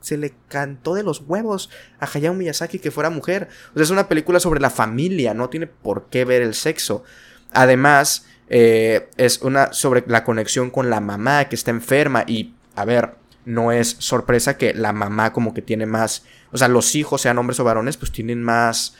se 0.00 0.16
le 0.16 0.34
cantó 0.48 0.94
de 0.94 1.02
los 1.02 1.22
huevos 1.26 1.70
a 1.98 2.06
Hayao 2.06 2.34
Miyazaki 2.34 2.78
que 2.78 2.90
fuera 2.90 3.10
mujer. 3.10 3.48
O 3.70 3.74
sea, 3.74 3.82
es 3.82 3.90
una 3.90 4.08
película 4.08 4.40
sobre 4.40 4.60
la 4.60 4.70
familia, 4.70 5.34
no 5.34 5.48
tiene 5.50 5.66
por 5.66 6.06
qué 6.10 6.24
ver 6.24 6.42
el 6.42 6.54
sexo. 6.54 7.04
Además, 7.52 8.26
eh, 8.48 9.08
es 9.16 9.42
una 9.42 9.72
sobre 9.72 10.04
la 10.06 10.24
conexión 10.24 10.70
con 10.70 10.90
la 10.90 11.00
mamá 11.00 11.48
que 11.48 11.56
está 11.56 11.70
enferma 11.70 12.24
y, 12.26 12.54
a 12.74 12.84
ver, 12.84 13.16
no 13.44 13.72
es 13.72 13.96
sorpresa 13.98 14.58
que 14.58 14.74
la 14.74 14.92
mamá 14.92 15.32
como 15.32 15.54
que 15.54 15.62
tiene 15.62 15.86
más 15.86 16.24
o 16.56 16.58
sea, 16.58 16.68
los 16.68 16.94
hijos, 16.94 17.20
sean 17.20 17.36
hombres 17.36 17.60
o 17.60 17.64
varones, 17.64 17.98
pues 17.98 18.10
tienen 18.10 18.42
más 18.42 18.96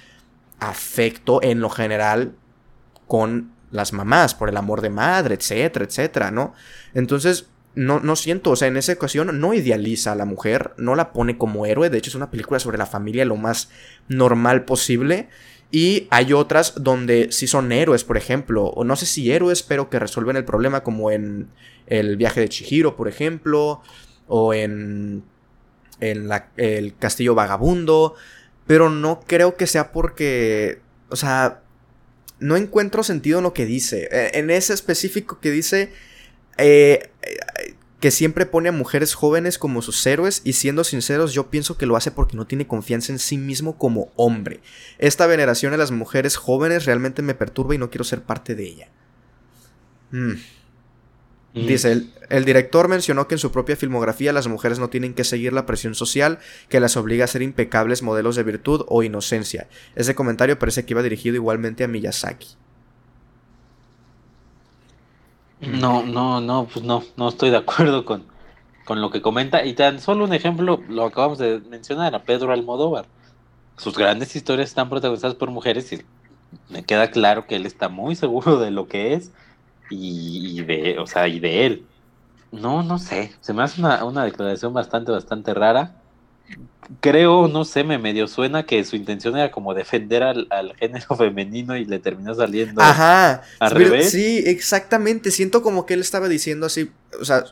afecto 0.61 1.43
en 1.43 1.61
lo 1.61 1.71
general 1.71 2.35
con 3.07 3.53
las 3.71 3.95
mamás, 3.95 4.35
por 4.35 4.51
el 4.51 4.59
amor 4.59 4.83
de 4.83 4.91
madre, 4.91 5.37
etcétera, 5.37 5.87
etcétera, 5.87 6.31
¿no? 6.31 6.53
Entonces, 6.93 7.47
no, 7.75 7.99
no 8.01 8.15
siento, 8.15 8.51
o 8.51 8.57
sea, 8.57 8.69
en 8.69 8.77
esa 8.77 8.93
ocasión 8.93 9.41
no 9.41 9.55
idealiza 9.55 10.13
a 10.13 10.17
la 10.17 10.27
mujer, 10.27 10.75
no 10.77 10.97
la 10.97 11.15
pone 11.15 11.39
como 11.39 11.65
héroe, 11.65 11.89
de 11.89 11.97
hecho 11.97 12.11
es 12.11 12.15
una 12.15 12.31
película 12.31 12.61
sobre 12.61 12.77
la 12.77 12.85
familia 12.85 13.25
lo 13.25 13.37
más 13.37 13.71
normal 14.07 14.67
posible. 14.67 15.31
Y 15.71 16.09
hay 16.11 16.35
otras 16.35 16.75
donde 16.77 17.29
sí 17.33 17.47
son 17.47 17.73
héroes, 17.73 18.05
por 18.05 18.19
ejemplo, 18.19 18.67
o 18.67 18.85
no 18.85 18.97
sé 18.97 19.07
si 19.07 19.33
héroes, 19.33 19.63
pero 19.63 19.89
que 19.89 19.99
resuelven 19.99 20.37
el 20.37 20.45
problema, 20.45 20.83
como 20.83 21.11
en 21.11 21.49
el 21.87 22.19
viaje 22.19 22.41
de 22.41 22.51
Chihiro, 22.51 22.97
por 22.97 23.09
ejemplo, 23.09 23.81
o 24.29 24.53
en, 24.53 25.25
en 26.01 26.29
el 26.57 26.97
castillo 26.97 27.35
vagabundo, 27.35 28.15
pero 28.67 28.91
no 28.91 29.21
creo 29.21 29.57
que 29.57 29.67
sea 29.67 29.93
porque, 29.93 30.81
o 31.09 31.17
sea, 31.17 31.63
no 32.39 32.57
encuentro 32.57 33.03
sentido 33.03 33.39
en 33.39 33.45
lo 33.45 33.55
que 33.55 33.67
dice. 33.67 34.09
E, 34.11 34.39
en 34.39 34.51
ese 34.51 34.75
específico 34.75 35.41
que 35.41 35.51
dice 35.51 35.93
eh, 36.59 37.11
que 38.01 38.11
siempre 38.11 38.47
pone 38.47 38.69
a 38.69 38.73
mujeres 38.73 39.15
jóvenes 39.15 39.59
como 39.59 39.83
sus 39.83 40.07
héroes 40.07 40.43
y 40.45 40.53
siendo 40.53 40.85
sinceros 40.85 41.33
yo 41.33 41.51
pienso 41.51 41.79
que 41.79 41.87
lo 41.87 41.97
hace 41.97 42.11
porque 42.11 42.37
no 42.37 42.47
tiene 42.47 42.67
confianza 42.67 43.13
en 43.13 43.19
sí 43.19 43.39
mismo 43.39 43.79
como 43.79 44.13
hombre. 44.17 44.61
Esta 44.99 45.27
veneración 45.27 45.73
a 45.73 45.79
las 45.79 45.91
mujeres 45.91 46.37
jóvenes 46.37 46.85
realmente 46.85 47.23
me 47.23 47.35
perturba 47.35 47.75
y 47.75 47.79
no 47.79 47.91
quiero 47.91 48.05
ser 48.05 48.23
parte 48.23 48.55
de 48.55 48.65
ella. 48.65 48.89
Mm. 50.11 50.35
Dice, 51.57 52.11
el, 52.29 52.45
director 52.45 52.87
mencionó 52.87 53.29
que 53.29 53.37
en 53.37 53.39
su 53.39 53.51
propia 53.51 53.77
filmografía 53.77 54.31
las 54.35 54.47
mujeres 54.47 54.79
no 54.79 54.91
tienen 54.91 55.15
que 55.15 55.25
seguir 55.25 55.55
la 55.55 55.65
presión 55.65 55.95
social 55.95 56.39
que 56.69 56.81
las 56.81 56.99
obliga 56.99 57.25
a 57.25 57.29
ser 57.29 57.41
impecables 57.41 58.03
modelos 58.03 58.37
de 58.37 58.43
virtud 58.43 58.85
o 58.89 59.03
inocencia. 59.03 59.67
Ese 59.95 60.15
comentario 60.15 60.59
parece 60.59 60.85
que 60.85 60.93
iba 60.93 61.03
dirigido 61.03 61.35
igualmente 61.35 61.83
a 61.83 61.89
Miyazaki. 61.89 62.49
No, 65.63 66.03
no, 66.05 66.43
no, 66.43 66.69
pues 66.71 66.85
no, 66.85 67.03
no 67.17 67.31
estoy 67.31 67.49
de 67.49 67.57
acuerdo 67.57 68.05
con, 68.05 68.25
con 68.85 69.01
lo 69.01 69.11
que 69.11 69.23
comenta. 69.23 69.65
Y 69.65 69.73
tan 69.73 69.99
solo 69.99 70.25
un 70.25 70.35
ejemplo, 70.35 70.83
lo 70.91 71.07
acabamos 71.07 71.39
de 71.39 71.61
mencionar, 71.71 72.15
a 72.15 72.23
Pedro 72.23 72.53
Almodóvar. 72.53 73.07
Sus 73.79 73.97
grandes 73.97 74.37
historias 74.37 74.69
están 74.69 74.91
protagonizadas 74.91 75.37
por 75.37 75.51
mujeres 75.51 75.91
y 75.91 76.03
me 76.69 76.83
queda 76.85 77.11
claro 77.11 77.47
que 77.47 77.57
él 77.57 77.65
está 77.65 77.89
muy 77.89 78.15
seguro 78.15 78.59
de 78.61 78.71
lo 78.71 78.89
que 78.89 79.15
es 79.15 79.33
y, 79.91 80.63
de, 80.63 80.99
o 80.99 81.07
sea, 81.07 81.29
y 81.29 81.41
de 81.41 81.67
él. 81.67 81.87
No, 82.53 82.83
no 82.83 82.99
sé, 82.99 83.33
se 83.41 83.53
me 83.53 83.63
hace 83.63 83.81
una, 83.81 84.05
una 84.05 84.25
declaración 84.25 84.73
bastante, 84.73 85.13
bastante 85.13 85.53
rara. 85.53 85.97
Creo, 87.01 87.49
no 87.49 87.65
sé, 87.65 87.83
me 87.83 87.99
medio 87.99 88.29
suena 88.29 88.65
que 88.65 88.85
su 88.85 88.95
intención 88.95 89.37
era 89.37 89.51
como 89.51 89.75
defender 89.75 90.23
al, 90.23 90.47
género 90.79 91.17
femenino 91.17 91.77
y 91.77 91.85
le 91.85 91.99
terminó 91.99 92.35
saliendo 92.35 92.81
Ajá, 92.81 93.43
al 93.59 93.71
revés. 93.73 94.11
Sí, 94.11 94.43
exactamente, 94.47 95.33
siento 95.33 95.63
como 95.63 95.85
que 95.85 95.95
él 95.95 96.01
estaba 96.01 96.29
diciendo 96.29 96.67
así, 96.67 96.91
o 97.21 97.25
sea, 97.25 97.45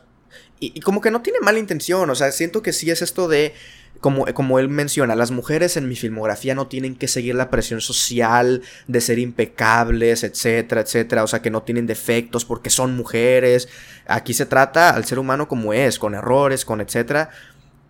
y, 0.59 0.79
como 0.79 1.01
que 1.01 1.11
no 1.11 1.21
tiene 1.21 1.39
mala 1.41 1.59
intención, 1.59 2.09
o 2.09 2.15
sea, 2.15 2.31
siento 2.31 2.61
que 2.61 2.71
sí 2.71 2.89
es 2.89 3.01
esto 3.01 3.27
de, 3.27 3.53
como, 3.99 4.25
como 4.33 4.59
él 4.59 4.69
menciona, 4.69 5.15
las 5.15 5.31
mujeres 5.31 5.77
en 5.77 5.87
mi 5.87 5.95
filmografía 5.95 6.55
no 6.55 6.67
tienen 6.67 6.95
que 6.95 7.07
seguir 7.07 7.35
la 7.35 7.49
presión 7.49 7.81
social 7.81 8.61
de 8.87 9.01
ser 9.01 9.19
impecables, 9.19 10.23
etcétera, 10.23 10.81
etcétera, 10.81 11.23
o 11.23 11.27
sea, 11.27 11.41
que 11.41 11.51
no 11.51 11.63
tienen 11.63 11.87
defectos 11.87 12.45
porque 12.45 12.69
son 12.69 12.95
mujeres. 12.95 13.67
Aquí 14.07 14.33
se 14.33 14.45
trata 14.45 14.91
al 14.91 15.05
ser 15.05 15.19
humano 15.19 15.47
como 15.47 15.73
es, 15.73 15.99
con 15.99 16.15
errores, 16.15 16.65
con 16.65 16.81
etcétera. 16.81 17.29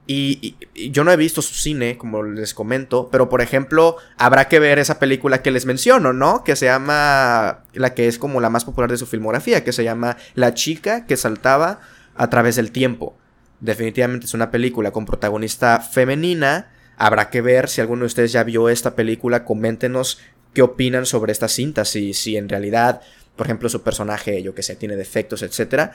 Y, 0.07 0.55
yo 0.91 1.03
no 1.03 1.11
he 1.11 1.17
visto 1.17 1.41
su 1.41 1.55
cine, 1.55 1.97
como 1.97 2.21
les 2.21 2.53
comento, 2.53 3.09
pero 3.11 3.27
por 3.27 3.41
ejemplo, 3.41 3.97
habrá 4.17 4.47
que 4.47 4.59
ver 4.59 4.77
esa 4.77 4.99
película 4.99 5.41
que 5.41 5.51
les 5.51 5.65
menciono, 5.65 6.13
¿no? 6.13 6.43
Que 6.43 6.55
se 6.55 6.65
llama, 6.65 7.63
la 7.73 7.93
que 7.93 8.07
es 8.07 8.19
como 8.19 8.39
la 8.39 8.49
más 8.49 8.65
popular 8.65 8.91
de 8.91 8.97
su 8.97 9.07
filmografía, 9.07 9.63
que 9.63 9.73
se 9.73 9.83
llama 9.83 10.17
La 10.35 10.53
chica 10.53 11.05
que 11.05 11.17
saltaba 11.17 11.79
a 12.15 12.29
través 12.29 12.55
del 12.55 12.71
tiempo. 12.71 13.17
Definitivamente 13.59 14.25
es 14.25 14.33
una 14.33 14.51
película 14.51 14.91
con 14.91 15.05
protagonista 15.05 15.79
femenina. 15.79 16.71
Habrá 16.97 17.29
que 17.29 17.41
ver 17.41 17.69
si 17.69 17.81
alguno 17.81 18.01
de 18.01 18.07
ustedes 18.07 18.31
ya 18.31 18.43
vio 18.43 18.69
esta 18.69 18.95
película. 18.95 19.43
Coméntenos 19.45 20.19
qué 20.53 20.61
opinan 20.61 21.05
sobre 21.05 21.31
esta 21.31 21.47
cinta. 21.47 21.85
Si, 21.85 22.13
si 22.13 22.37
en 22.37 22.49
realidad, 22.49 23.01
por 23.35 23.47
ejemplo, 23.47 23.69
su 23.69 23.81
personaje, 23.81 24.41
yo 24.43 24.55
que 24.55 24.63
sé, 24.63 24.75
tiene 24.75 24.95
defectos, 24.95 25.41
etc. 25.41 25.91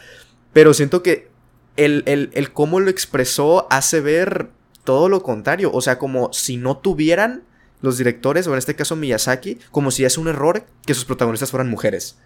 Pero 0.53 0.75
siento 0.75 1.03
que 1.03 1.29
el, 1.77 2.03
el, 2.07 2.31
el 2.35 2.53
cómo 2.53 2.81
lo 2.81 2.91
expresó 2.91 3.67
hace 3.71 4.01
ver 4.01 4.49
todo 4.85 5.09
lo 5.09 5.23
contrario. 5.23 5.71
O 5.73 5.81
sea, 5.81 5.99
como 5.99 6.33
si 6.33 6.57
no 6.57 6.79
tuvieran 6.79 7.45
los 7.83 7.97
directores, 7.99 8.47
o 8.47 8.53
en 8.53 8.59
este 8.59 8.77
caso 8.77 8.97
Miyazaki, 8.97 9.59
como 9.71 9.91
si 9.91 10.05
es 10.05 10.19
un 10.19 10.29
error 10.29 10.65
que 10.85 10.95
sus 10.95 11.05
protagonistas 11.05 11.51
fueran 11.51 11.71
mujeres. 11.71 12.19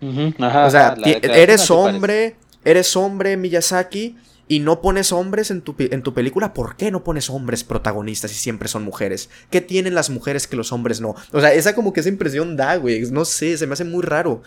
o 0.00 0.70
sea, 0.70 0.94
eres 1.04 1.70
hombre, 1.70 2.36
eres 2.64 2.94
hombre, 2.96 3.36
Miyazaki, 3.36 4.16
y 4.48 4.60
no 4.60 4.80
pones 4.80 5.12
hombres 5.12 5.50
en 5.50 5.60
tu, 5.60 5.76
en 5.78 6.02
tu, 6.02 6.14
película, 6.14 6.54
¿por 6.54 6.76
qué 6.76 6.90
no 6.90 7.04
pones 7.04 7.28
hombres 7.28 7.64
protagonistas 7.64 8.32
y 8.32 8.34
siempre 8.34 8.68
son 8.68 8.82
mujeres? 8.82 9.28
¿Qué 9.50 9.60
tienen 9.60 9.94
las 9.94 10.08
mujeres 10.08 10.46
que 10.46 10.56
los 10.56 10.72
hombres 10.72 11.02
no? 11.02 11.14
O 11.32 11.40
sea, 11.40 11.52
esa 11.52 11.74
como 11.74 11.92
que 11.92 12.00
esa 12.00 12.08
impresión 12.08 12.56
da, 12.56 12.76
güey. 12.76 13.02
No 13.10 13.26
sé, 13.26 13.58
se 13.58 13.66
me 13.66 13.74
hace 13.74 13.84
muy 13.84 14.02
raro. 14.02 14.42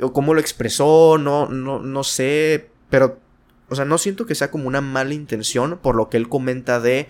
O 0.00 0.12
cómo 0.12 0.34
lo 0.34 0.40
expresó, 0.40 1.18
no, 1.18 1.48
no, 1.48 1.78
no 1.78 2.02
sé. 2.02 2.68
Pero, 2.90 3.20
o 3.68 3.76
sea, 3.76 3.84
no 3.84 3.96
siento 3.96 4.26
que 4.26 4.34
sea 4.34 4.50
como 4.50 4.66
una 4.66 4.80
mala 4.80 5.14
intención 5.14 5.78
por 5.80 5.94
lo 5.94 6.10
que 6.10 6.16
él 6.16 6.28
comenta 6.28 6.80
de. 6.80 7.06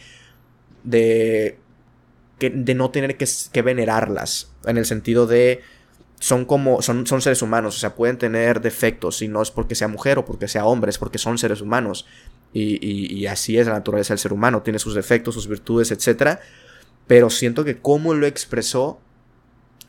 de. 0.83 1.59
De 2.41 2.75
no 2.75 2.91
tener 2.91 3.17
que, 3.17 3.27
que 3.53 3.63
venerarlas. 3.63 4.53
En 4.67 4.77
el 4.77 4.85
sentido 4.85 5.27
de 5.27 5.63
son 6.25 6.47
como, 6.47 6.81
son, 6.81 7.07
son 7.07 7.21
seres 7.21 7.43
humanos, 7.43 7.77
o 7.77 7.79
sea, 7.79 7.95
pueden 7.95 8.17
tener 8.17 8.63
defectos 8.63 9.21
y 9.21 9.29
no 9.29 9.43
es 9.43 9.51
porque 9.51 9.75
sea 9.75 9.89
mujer 9.89 10.19
o 10.19 10.25
porque 10.25 10.49
sea 10.49 10.65
hombre, 10.65 10.89
es 10.89 10.97
porque 10.97 11.19
son 11.19 11.37
seres 11.37 11.61
humanos. 11.61 12.07
Y, 12.55 12.79
y, 12.83 13.27
así 13.27 13.59
es 13.59 13.67
la 13.67 13.75
naturaleza 13.75 14.15
del 14.15 14.19
ser 14.19 14.33
humano, 14.33 14.63
tiene 14.63 14.79
sus 14.79 14.95
defectos, 14.95 15.35
sus 15.35 15.49
virtudes, 15.49 15.91
etc. 15.91 16.39
Pero 17.07 17.29
siento 17.29 17.63
que 17.63 17.77
como 17.77 18.15
lo 18.15 18.27
expresó, 18.27 18.99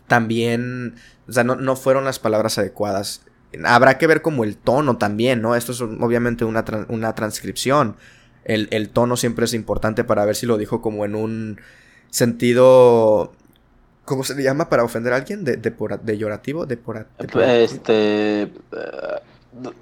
también, 0.07 0.95
o 1.26 1.32
sea, 1.32 1.45
no, 1.45 1.56
no, 1.56 1.78
fueron 1.78 2.03
las 2.03 2.20
palabras 2.20 2.57
adecuadas. 2.57 3.22
Habrá 3.64 3.98
que 3.98 4.06
ver 4.06 4.22
como 4.22 4.44
el 4.44 4.57
tono 4.57 4.98
también, 4.98 5.41
¿no? 5.41 5.56
Esto 5.56 5.72
es 5.72 5.80
obviamente 5.80 6.44
una, 6.44 6.66
una 6.90 7.16
transcripción. 7.16 7.95
El, 8.44 8.68
el 8.72 8.90
tono 8.90 9.16
siempre 9.16 9.45
es 9.45 9.53
importante 9.53 10.03
para 10.03 10.26
ver 10.26 10.36
si 10.36 10.48
lo 10.48 10.57
dijo 10.57 10.82
como 10.82 11.06
en 11.06 11.16
un 11.16 11.62
sentido 12.10 13.32
¿Cómo 14.06 14.23
se 14.23 14.36
le 14.36 14.44
llama 14.44 14.69
para 14.69 14.84
ofender 14.84 15.14
a 15.14 15.15
alguien? 15.18 15.44
¿De, 15.44 15.57
de, 15.57 15.73
de 16.03 16.18
llorativo? 16.18 16.65
De 16.68 16.77
por, 16.77 17.07
Este. 17.48 18.44
Eh, 18.44 18.53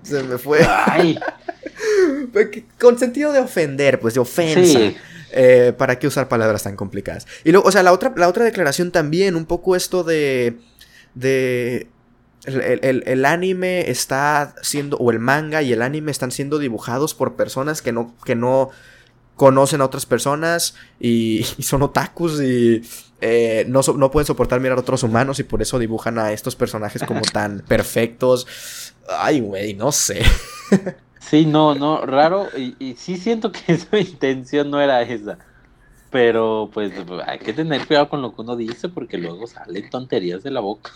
se 0.01 0.23
me 0.23 0.37
fue. 0.37 0.65
Ay. 0.65 1.19
Con 2.79 2.97
sentido 2.97 3.33
de 3.33 3.39
ofender, 3.39 3.99
pues 3.99 4.13
de 4.13 4.21
ofensa. 4.21 4.79
Eh, 5.31 5.73
¿Para 5.77 5.99
qué 5.99 6.07
usar 6.07 6.29
palabras 6.29 6.63
tan 6.63 6.75
complicadas? 6.75 7.27
Y 7.43 7.51
luego, 7.51 7.67
o 7.67 7.71
sea, 7.71 7.83
la 7.83 7.91
otra, 7.91 8.13
la 8.15 8.29
otra 8.29 8.45
declaración 8.45 8.91
también, 8.91 9.35
un 9.35 9.45
poco 9.45 9.75
esto 9.75 10.03
de. 10.03 10.57
de. 11.15 11.87
El, 12.45 13.03
el, 13.05 13.25
anime 13.25 13.89
está 13.89 14.55
siendo. 14.61 14.97
o 14.97 15.11
el 15.11 15.19
manga 15.19 15.61
y 15.61 15.73
el 15.73 15.81
anime 15.81 16.11
están 16.11 16.31
siendo 16.31 16.59
dibujados 16.59 17.13
por 17.13 17.35
personas 17.35 17.81
que 17.81 17.91
no. 17.91 18.15
que 18.25 18.35
no 18.35 18.69
conocen 19.35 19.81
a 19.81 19.85
otras 19.85 20.05
personas 20.05 20.75
y, 20.99 21.45
y 21.57 21.63
son 21.63 21.81
otakus 21.81 22.41
y 22.41 22.83
eh, 23.25 23.63
no, 23.69 23.79
no, 23.95 24.11
pueden 24.11 24.27
soportar 24.27 24.59
mirar 24.59 24.77
a 24.77 24.81
otros 24.81 25.01
humanos 25.01 25.39
y 25.39 25.43
por 25.43 25.61
eso 25.61 25.79
dibujan 25.79 26.19
a 26.19 26.33
estos 26.33 26.57
personajes 26.57 27.03
como 27.03 27.21
tan 27.33 27.61
perfectos. 27.61 28.93
Ay, 29.07 29.39
güey, 29.39 29.75
no 29.75 29.93
sé. 29.93 30.23
sí, 31.19 31.45
no, 31.45 31.73
no, 31.73 32.05
raro. 32.05 32.49
Y, 32.57 32.95
sí 32.95 33.15
siento 33.15 33.53
que 33.53 33.77
su 33.77 33.95
intención 33.95 34.69
no 34.69 34.81
era 34.81 35.01
esa. 35.03 35.37
Pero 36.11 36.69
pues 36.73 36.91
hay 37.25 37.39
que 37.39 37.53
tener 37.53 37.87
cuidado 37.87 38.09
con 38.09 38.21
lo 38.21 38.35
que 38.35 38.41
uno 38.41 38.57
dice 38.57 38.89
porque 38.89 39.17
luego 39.17 39.47
salen 39.47 39.89
tonterías 39.89 40.43
de 40.43 40.51
la 40.51 40.59
boca. 40.59 40.91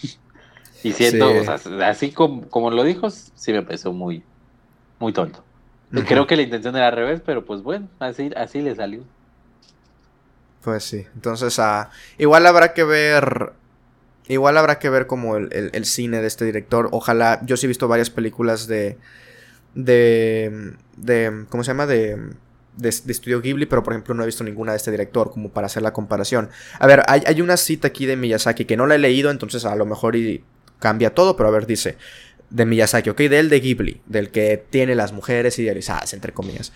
Y 0.84 0.92
siento, 0.92 1.30
o 1.30 1.44
sea, 1.46 1.60
así 1.88 2.12
como, 2.12 2.50
como, 2.50 2.72
lo 2.72 2.84
dijo, 2.84 3.10
sí 3.10 3.54
me 3.54 3.64
pareció 3.64 3.94
muy, 3.94 4.22
muy 5.00 5.14
tonto. 5.14 5.44
Creo 6.06 6.28
que 6.28 6.36
la 6.36 6.42
intención 6.42 6.76
era 6.76 6.88
al 6.88 6.94
revés, 6.94 7.22
pero 7.26 7.46
pues 7.46 7.64
bueno, 7.64 7.88
así, 8.00 8.32
así 8.36 8.62
le 8.62 8.76
salió. 8.76 9.04
Pues 10.62 10.84
sí. 10.84 11.06
Entonces, 11.16 11.60
ah, 11.60 11.90
igual 12.18 12.46
habrá 12.46 12.74
que 12.74 12.84
ver. 12.84 13.54
Igual 14.28 14.58
habrá 14.58 14.80
que 14.80 14.90
ver 14.90 15.08
como 15.08 15.38
el, 15.38 15.86
cine 15.86 16.22
de 16.22 16.28
este 16.28 16.46
director. 16.46 16.90
Ojalá. 16.92 17.40
Yo 17.46 17.58
sí 17.58 17.66
he 17.66 17.68
visto 17.68 17.88
varias 17.88 18.10
películas 18.10 18.68
de. 18.68 18.98
De. 19.76 20.74
de 20.98 21.46
¿Cómo 21.50 21.64
se 21.64 21.72
llama? 21.72 21.86
De. 21.86 22.18
De, 22.76 22.90
Estudio 22.90 23.42
Ghibli, 23.42 23.66
pero 23.66 23.82
por 23.82 23.94
ejemplo 23.94 24.14
no 24.14 24.22
he 24.22 24.28
visto 24.28 24.44
ninguna 24.44 24.74
de 24.74 24.78
este 24.78 24.92
director, 24.92 25.32
como 25.32 25.50
para 25.50 25.66
hacer 25.66 25.82
la 25.82 25.94
comparación. 25.94 26.50
A 26.80 26.86
ver, 26.86 27.04
hay, 27.08 27.24
hay 27.26 27.42
una 27.42 27.58
cita 27.58 27.88
aquí 27.88 28.06
de 28.06 28.16
Miyazaki 28.16 28.66
que 28.66 28.78
no 28.78 28.86
la 28.86 28.96
he 28.96 29.00
leído, 29.00 29.32
entonces 29.32 29.66
a 29.66 29.76
lo 29.76 29.88
mejor 29.88 30.16
y 30.16 30.44
cambia 30.78 31.16
todo, 31.16 31.36
pero 31.36 31.50
a 31.50 31.52
ver, 31.52 31.66
dice 31.66 31.98
de 32.50 32.66
Miyazaki, 32.66 33.10
ok, 33.10 33.18
del 33.22 33.50
de 33.50 33.60
Ghibli, 33.60 34.02
del 34.06 34.30
que 34.30 34.64
tiene 34.70 34.96
las 34.96 35.12
mujeres 35.12 35.58
idealizadas, 35.60 36.14
entre 36.14 36.34
comillas. 36.34 36.72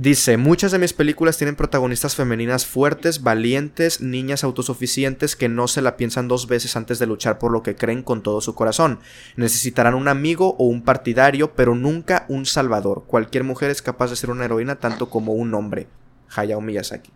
Dice, 0.00 0.36
muchas 0.36 0.70
de 0.70 0.78
mis 0.78 0.92
películas 0.92 1.38
tienen 1.38 1.56
protagonistas 1.56 2.14
femeninas 2.14 2.64
fuertes, 2.64 3.24
valientes, 3.24 4.00
niñas 4.00 4.44
autosuficientes 4.44 5.34
que 5.34 5.48
no 5.48 5.66
se 5.66 5.82
la 5.82 5.96
piensan 5.96 6.28
dos 6.28 6.46
veces 6.46 6.76
antes 6.76 7.00
de 7.00 7.06
luchar 7.08 7.40
por 7.40 7.50
lo 7.50 7.64
que 7.64 7.74
creen 7.74 8.04
con 8.04 8.22
todo 8.22 8.40
su 8.40 8.54
corazón. 8.54 9.00
Necesitarán 9.34 9.96
un 9.96 10.06
amigo 10.06 10.54
o 10.56 10.66
un 10.66 10.84
partidario, 10.84 11.56
pero 11.56 11.74
nunca 11.74 12.26
un 12.28 12.46
salvador. 12.46 13.06
Cualquier 13.08 13.42
mujer 13.42 13.70
es 13.70 13.82
capaz 13.82 14.10
de 14.10 14.14
ser 14.14 14.30
una 14.30 14.44
heroína 14.44 14.76
tanto 14.76 15.10
como 15.10 15.32
un 15.32 15.52
hombre. 15.52 15.88
Hayao 16.32 16.60
Miyazaki. 16.60 17.10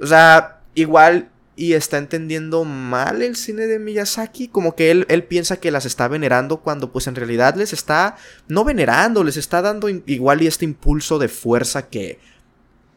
O 0.00 0.06
sea, 0.06 0.60
igual 0.74 1.28
y 1.56 1.74
está 1.74 1.98
entendiendo 1.98 2.64
mal 2.64 3.22
el 3.22 3.36
cine 3.36 3.66
de 3.66 3.78
Miyazaki, 3.78 4.48
como 4.48 4.74
que 4.74 4.90
él, 4.90 5.06
él, 5.08 5.24
piensa 5.24 5.58
que 5.58 5.70
las 5.70 5.86
está 5.86 6.08
venerando 6.08 6.58
cuando 6.60 6.90
pues 6.90 7.06
en 7.06 7.14
realidad 7.14 7.54
les 7.54 7.72
está 7.72 8.16
no 8.48 8.64
venerando, 8.64 9.22
les 9.22 9.36
está 9.36 9.62
dando 9.62 9.88
igual 9.88 10.42
y 10.42 10.48
este 10.48 10.64
impulso 10.64 11.18
de 11.18 11.28
fuerza 11.28 11.88
que 11.88 12.18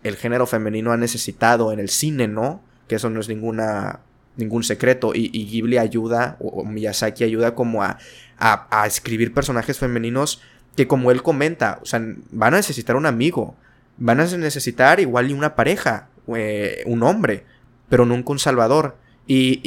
el 0.03 0.15
género 0.15 0.47
femenino 0.47 0.91
ha 0.91 0.97
necesitado 0.97 1.71
en 1.71 1.79
el 1.79 1.89
cine, 1.89 2.27
¿no? 2.27 2.63
Que 2.87 2.95
eso 2.95 3.09
no 3.09 3.19
es 3.19 3.27
ninguna 3.27 4.01
ningún 4.37 4.63
secreto 4.63 5.13
y, 5.15 5.29
Ghibli 5.29 5.79
ayuda 5.79 6.37
o, 6.39 6.63
Miyazaki 6.63 7.23
ayuda 7.23 7.55
como 7.55 7.83
a, 7.83 7.97
a, 8.37 8.67
a 8.69 8.85
escribir 8.85 9.33
personajes 9.33 9.79
femeninos 9.79 10.41
que 10.75 10.87
como 10.87 11.09
él 11.09 11.23
comenta, 11.23 11.79
o 11.81 11.85
sea, 11.87 11.99
van 12.31 12.53
a 12.53 12.57
necesitar 12.57 12.95
un 12.95 13.07
amigo, 13.07 13.55
van 13.97 14.19
a 14.19 14.25
necesitar 14.25 14.99
igual 14.99 15.31
y 15.31 15.33
una 15.33 15.55
pareja, 15.55 16.09
eh, 16.35 16.83
un 16.85 17.01
hombre 17.01 17.45
pero 17.89 18.05
nunca 18.05 18.31
un 18.31 18.39
salvador. 18.39 18.97
Y, 19.29 19.59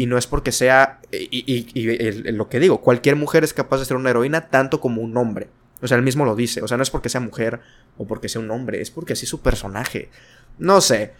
y, 0.00 0.06
no 0.06 0.16
es 0.16 0.28
porque 0.28 0.52
sea, 0.52 1.00
y, 1.10 2.30
lo 2.30 2.48
que 2.48 2.60
digo, 2.60 2.80
cualquier 2.80 3.16
mujer 3.16 3.42
es 3.42 3.52
capaz 3.52 3.78
de 3.78 3.84
ser 3.84 3.96
una 3.96 4.10
heroína 4.10 4.48
tanto 4.48 4.80
como 4.80 5.02
un 5.02 5.16
hombre. 5.16 5.48
O 5.82 5.88
sea, 5.88 5.96
él 5.96 6.04
mismo 6.04 6.24
lo 6.24 6.36
dice. 6.36 6.62
O 6.62 6.68
sea, 6.68 6.76
no 6.76 6.84
es 6.84 6.90
porque 6.90 7.08
sea 7.08 7.20
mujer 7.20 7.60
o 7.96 8.06
porque 8.06 8.28
sea 8.28 8.40
un 8.40 8.50
hombre, 8.50 8.80
es 8.80 8.92
porque 8.92 9.14
así 9.14 9.24
es 9.24 9.30
su 9.30 9.40
personaje. 9.40 10.10
No 10.58 10.80
sé. 10.80 11.14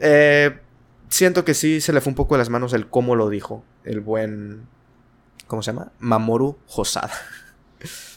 Eh, 0.00 0.58
siento 1.08 1.44
que 1.44 1.54
sí 1.54 1.80
se 1.80 1.92
le 1.92 2.00
fue 2.00 2.10
un 2.10 2.16
poco 2.16 2.34
de 2.34 2.38
las 2.38 2.50
manos 2.50 2.72
el 2.72 2.88
cómo 2.88 3.14
lo 3.14 3.28
dijo. 3.28 3.64
El 3.84 4.00
buen. 4.00 4.66
¿Cómo 5.46 5.62
se 5.62 5.72
llama? 5.72 5.92
Mamoru 5.98 6.58
Hosada. 6.74 7.14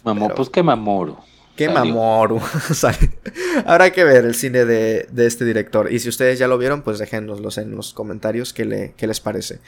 Mamoru, 0.03 0.35
pues 0.35 0.49
que 0.49 0.63
Mamoru. 0.63 1.17
Qué 1.55 1.69
Mamoru. 1.69 2.39
Habrá 3.65 3.91
que 3.91 4.03
ver 4.03 4.25
el 4.25 4.35
cine 4.35 4.65
de, 4.65 5.07
este 5.17 5.45
director. 5.45 5.91
Y 5.91 5.99
si 5.99 6.09
ustedes 6.09 6.39
ya 6.39 6.47
lo 6.47 6.57
vieron, 6.57 6.81
pues 6.81 6.99
déjenoslos 6.99 7.57
en 7.57 7.75
los 7.75 7.93
comentarios 7.93 8.53
qué, 8.53 8.65
le, 8.65 8.93
qué 8.97 9.07
les 9.07 9.19
parece. 9.19 9.59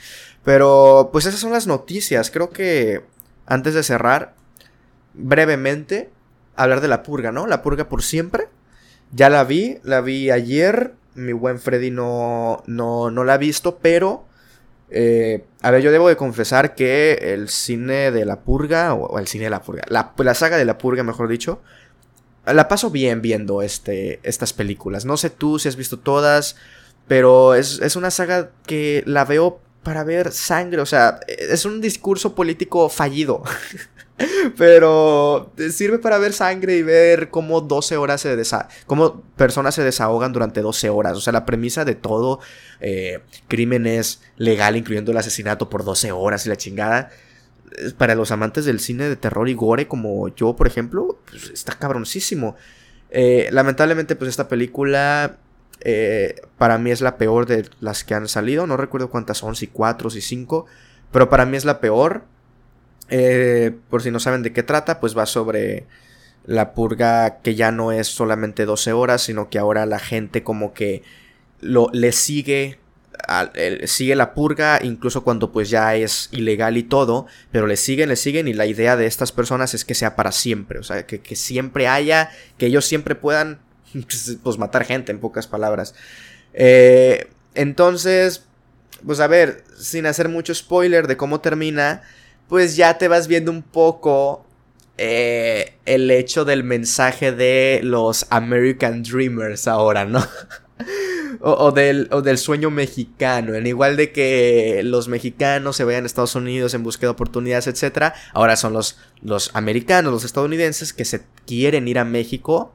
Pero, 0.44 1.10
pues 1.12 1.26
esas 1.26 1.40
son 1.40 1.52
las 1.52 1.66
noticias. 1.66 2.30
Creo 2.30 2.50
que 2.50 3.02
antes 3.46 3.74
de 3.74 3.82
cerrar, 3.82 4.34
brevemente, 5.12 6.10
hablar 6.56 6.80
de 6.80 6.88
la 6.88 7.02
purga, 7.02 7.32
¿no? 7.32 7.46
La 7.46 7.62
purga 7.62 7.88
por 7.88 8.02
siempre. 8.02 8.48
Ya 9.12 9.28
la 9.28 9.44
vi, 9.44 9.78
la 9.82 10.00
vi 10.00 10.30
ayer. 10.30 10.94
Mi 11.14 11.32
buen 11.32 11.60
Freddy 11.60 11.90
no, 11.90 12.62
no, 12.66 13.10
no 13.10 13.24
la 13.24 13.34
ha 13.34 13.38
visto, 13.38 13.78
pero 13.80 14.26
eh, 14.96 15.44
a 15.60 15.72
ver, 15.72 15.82
yo 15.82 15.90
debo 15.90 16.08
de 16.08 16.16
confesar 16.16 16.76
que 16.76 17.34
el 17.34 17.48
cine 17.48 18.12
de 18.12 18.24
la 18.24 18.42
purga, 18.42 18.94
o, 18.94 19.18
el 19.18 19.26
cine 19.26 19.44
de 19.44 19.50
la 19.50 19.60
purga, 19.60 19.82
la, 19.88 20.34
saga 20.34 20.56
de 20.56 20.64
la 20.64 20.78
purga, 20.78 21.02
mejor 21.02 21.26
dicho, 21.28 21.60
la 22.46 22.68
paso 22.68 22.90
bien 22.90 23.20
viendo 23.20 23.60
este, 23.60 24.20
estas 24.22 24.52
películas. 24.52 25.04
No 25.04 25.16
sé 25.16 25.30
tú 25.30 25.58
si 25.58 25.66
has 25.68 25.74
visto 25.74 25.98
todas, 25.98 26.54
pero 27.08 27.56
es, 27.56 27.80
es 27.80 27.96
una 27.96 28.12
saga 28.12 28.50
que 28.66 29.02
la 29.04 29.24
veo 29.24 29.60
para 29.82 30.04
ver 30.04 30.30
sangre, 30.30 30.80
o 30.80 30.86
sea, 30.86 31.18
es 31.26 31.64
un 31.64 31.80
discurso 31.80 32.36
político 32.36 32.88
fallido. 32.88 33.42
Pero 34.56 35.52
sirve 35.70 35.98
para 35.98 36.18
ver 36.18 36.32
sangre 36.32 36.76
y 36.76 36.82
ver 36.82 37.30
cómo 37.30 37.60
12 37.60 37.96
horas 37.96 38.20
se 38.20 38.36
desa 38.36 38.68
cómo 38.86 39.22
personas 39.36 39.74
se 39.74 39.82
desahogan 39.82 40.32
durante 40.32 40.60
12 40.60 40.88
horas. 40.90 41.16
O 41.16 41.20
sea, 41.20 41.32
la 41.32 41.44
premisa 41.44 41.84
de 41.84 41.94
todo 41.94 42.40
eh, 42.80 43.20
crimen 43.48 43.86
es 43.86 44.22
legal, 44.36 44.76
incluyendo 44.76 45.10
el 45.10 45.18
asesinato 45.18 45.68
por 45.68 45.84
12 45.84 46.12
horas 46.12 46.46
y 46.46 46.48
la 46.48 46.56
chingada. 46.56 47.10
Para 47.98 48.14
los 48.14 48.30
amantes 48.30 48.64
del 48.66 48.78
cine 48.78 49.08
de 49.08 49.16
terror 49.16 49.48
y 49.48 49.54
gore, 49.54 49.88
como 49.88 50.28
yo, 50.28 50.54
por 50.54 50.68
ejemplo, 50.68 51.18
pues, 51.28 51.50
está 51.50 51.76
cabroncísimo. 51.76 52.54
Eh, 53.10 53.48
lamentablemente, 53.50 54.14
pues 54.14 54.28
esta 54.28 54.46
película 54.46 55.38
eh, 55.80 56.36
para 56.56 56.78
mí 56.78 56.92
es 56.92 57.00
la 57.00 57.16
peor 57.16 57.46
de 57.46 57.68
las 57.80 58.04
que 58.04 58.14
han 58.14 58.28
salido. 58.28 58.66
No 58.68 58.76
recuerdo 58.76 59.10
cuántas 59.10 59.38
son, 59.38 59.56
si 59.56 59.66
cuatro, 59.66 60.08
si 60.08 60.20
cinco. 60.20 60.66
Pero 61.10 61.28
para 61.28 61.46
mí 61.46 61.56
es 61.56 61.64
la 61.64 61.80
peor. 61.80 62.24
Eh, 63.08 63.72
por 63.90 64.02
si 64.02 64.10
no 64.10 64.20
saben 64.20 64.42
de 64.42 64.52
qué 64.52 64.62
trata, 64.62 65.00
pues 65.00 65.16
va 65.16 65.26
sobre 65.26 65.86
la 66.46 66.74
purga 66.74 67.38
que 67.42 67.54
ya 67.54 67.70
no 67.70 67.92
es 67.92 68.06
solamente 68.08 68.64
12 68.64 68.92
horas, 68.92 69.22
sino 69.22 69.48
que 69.48 69.58
ahora 69.58 69.86
la 69.86 69.98
gente 69.98 70.42
como 70.42 70.74
que 70.74 71.02
lo, 71.60 71.88
le 71.92 72.12
sigue, 72.12 72.78
sigue 73.86 74.14
la 74.14 74.34
purga, 74.34 74.80
incluso 74.82 75.24
cuando 75.24 75.52
pues 75.52 75.70
ya 75.70 75.94
es 75.94 76.28
ilegal 76.32 76.76
y 76.76 76.82
todo, 76.82 77.26
pero 77.50 77.66
le 77.66 77.76
siguen, 77.76 78.10
le 78.10 78.16
siguen 78.16 78.48
y 78.48 78.52
la 78.52 78.66
idea 78.66 78.96
de 78.96 79.06
estas 79.06 79.32
personas 79.32 79.72
es 79.72 79.84
que 79.84 79.94
sea 79.94 80.16
para 80.16 80.32
siempre, 80.32 80.78
o 80.78 80.82
sea, 80.82 81.06
que, 81.06 81.20
que 81.20 81.36
siempre 81.36 81.88
haya, 81.88 82.30
que 82.58 82.66
ellos 82.66 82.84
siempre 82.84 83.14
puedan 83.14 83.60
pues 84.42 84.58
matar 84.58 84.84
gente 84.84 85.12
en 85.12 85.20
pocas 85.20 85.46
palabras. 85.46 85.94
Eh, 86.52 87.28
entonces, 87.54 88.44
pues 89.04 89.20
a 89.20 89.26
ver, 89.26 89.64
sin 89.78 90.06
hacer 90.06 90.28
mucho 90.28 90.54
spoiler 90.54 91.06
de 91.06 91.16
cómo 91.16 91.40
termina, 91.40 92.02
pues 92.48 92.76
ya 92.76 92.98
te 92.98 93.08
vas 93.08 93.28
viendo 93.28 93.50
un 93.50 93.62
poco 93.62 94.44
eh, 94.96 95.74
el 95.86 96.10
hecho 96.10 96.44
del 96.44 96.62
mensaje 96.62 97.32
de 97.32 97.80
los 97.82 98.26
American 98.30 99.02
Dreamers 99.02 99.66
ahora, 99.66 100.04
¿no? 100.04 100.24
o, 101.40 101.72
del, 101.72 102.08
del, 102.22 102.38
sueño 102.38 102.70
mexicano, 102.70 103.54
en 103.54 103.66
igual 103.66 103.96
de 103.96 104.12
que 104.12 104.82
los 104.84 105.08
mexicanos 105.08 105.76
se 105.76 105.84
vayan 105.84 106.04
a 106.04 106.06
Estados 106.06 106.34
Unidos 106.34 106.74
en 106.74 106.82
busca 106.82 107.06
de 107.06 107.10
oportunidades, 107.10 107.66
etc. 107.66 108.12
Ahora 108.32 108.56
son 108.56 108.72
los, 108.72 108.98
los 109.22 109.50
americanos, 109.54 110.12
los 110.12 110.24
estadounidenses 110.24 110.92
que 110.92 111.04
se 111.04 111.22
quieren 111.46 111.88
ir 111.88 111.98
a 111.98 112.04
México 112.04 112.74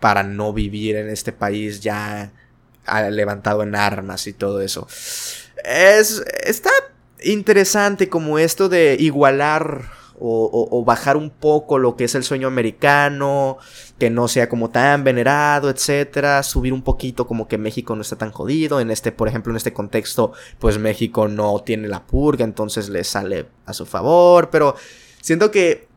para 0.00 0.22
no 0.22 0.52
vivir 0.52 0.96
en 0.96 1.10
este 1.10 1.32
país 1.32 1.80
ya 1.80 2.32
ah, 2.86 3.02
levantado 3.10 3.62
en 3.62 3.74
armas 3.74 4.26
y 4.26 4.32
todo 4.32 4.60
eso. 4.62 4.88
Es, 5.64 6.22
está 6.42 6.70
interesante 7.24 8.08
como 8.08 8.38
esto 8.38 8.68
de 8.68 8.96
igualar 8.98 9.90
o, 10.22 10.84
bajar 10.84 11.16
un 11.16 11.30
poco 11.30 11.78
lo 11.78 11.96
que 11.96 12.04
es 12.04 12.14
el 12.14 12.24
sueño 12.24 12.46
americano, 12.46 13.56
que 13.98 14.10
no 14.10 14.28
sea 14.28 14.50
como 14.50 14.68
tan 14.68 15.02
venerado, 15.02 15.70
etcétera, 15.70 16.42
subir 16.42 16.74
un 16.74 16.82
poquito 16.82 17.26
como 17.26 17.48
que 17.48 17.56
México 17.56 17.96
no 17.96 18.02
está 18.02 18.16
tan 18.16 18.30
jodido, 18.30 18.80
en 18.80 18.90
este, 18.90 19.12
por 19.12 19.28
ejemplo, 19.28 19.50
en 19.50 19.56
este 19.56 19.72
contexto, 19.72 20.32
pues 20.58 20.78
México 20.78 21.26
no 21.26 21.60
tiene 21.60 21.88
la 21.88 22.02
purga, 22.02 22.44
entonces 22.44 22.90
le 22.90 23.02
sale 23.02 23.46
a 23.64 23.72
su 23.72 23.86
favor, 23.86 24.50
pero 24.50 24.76
siento 25.22 25.50
que 25.50 25.88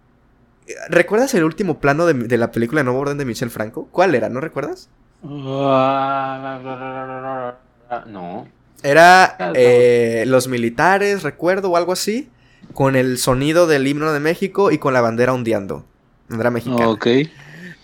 ¿Recuerdas 0.90 1.34
el 1.34 1.44
último 1.44 1.80
plano 1.80 2.06
de, 2.06 2.38
la 2.38 2.52
película 2.52 2.84
Nuevo 2.84 3.00
Orden 3.00 3.18
de 3.18 3.26
Michel 3.26 3.50
Franco? 3.50 3.90
¿Cuál 3.92 4.16
era? 4.16 4.30
¿No 4.30 4.40
recuerdas? 4.40 4.90
Ah, 7.90 8.04
no. 8.08 8.48
Era 8.84 9.38
eh, 9.56 10.26
los 10.28 10.48
militares, 10.48 11.24
recuerdo, 11.24 11.72
o 11.72 11.78
algo 11.78 11.94
así, 11.94 12.30
con 12.74 12.96
el 12.96 13.18
sonido 13.18 13.66
del 13.66 13.88
himno 13.88 14.12
de 14.12 14.20
México 14.20 14.72
y 14.72 14.78
con 14.78 14.94
la 14.94 15.02
bandera 15.02 15.34
ondeando. 15.34 15.86
Bandera 16.30 16.52
mexicana. 16.52 16.90
Ok. 16.90 17.08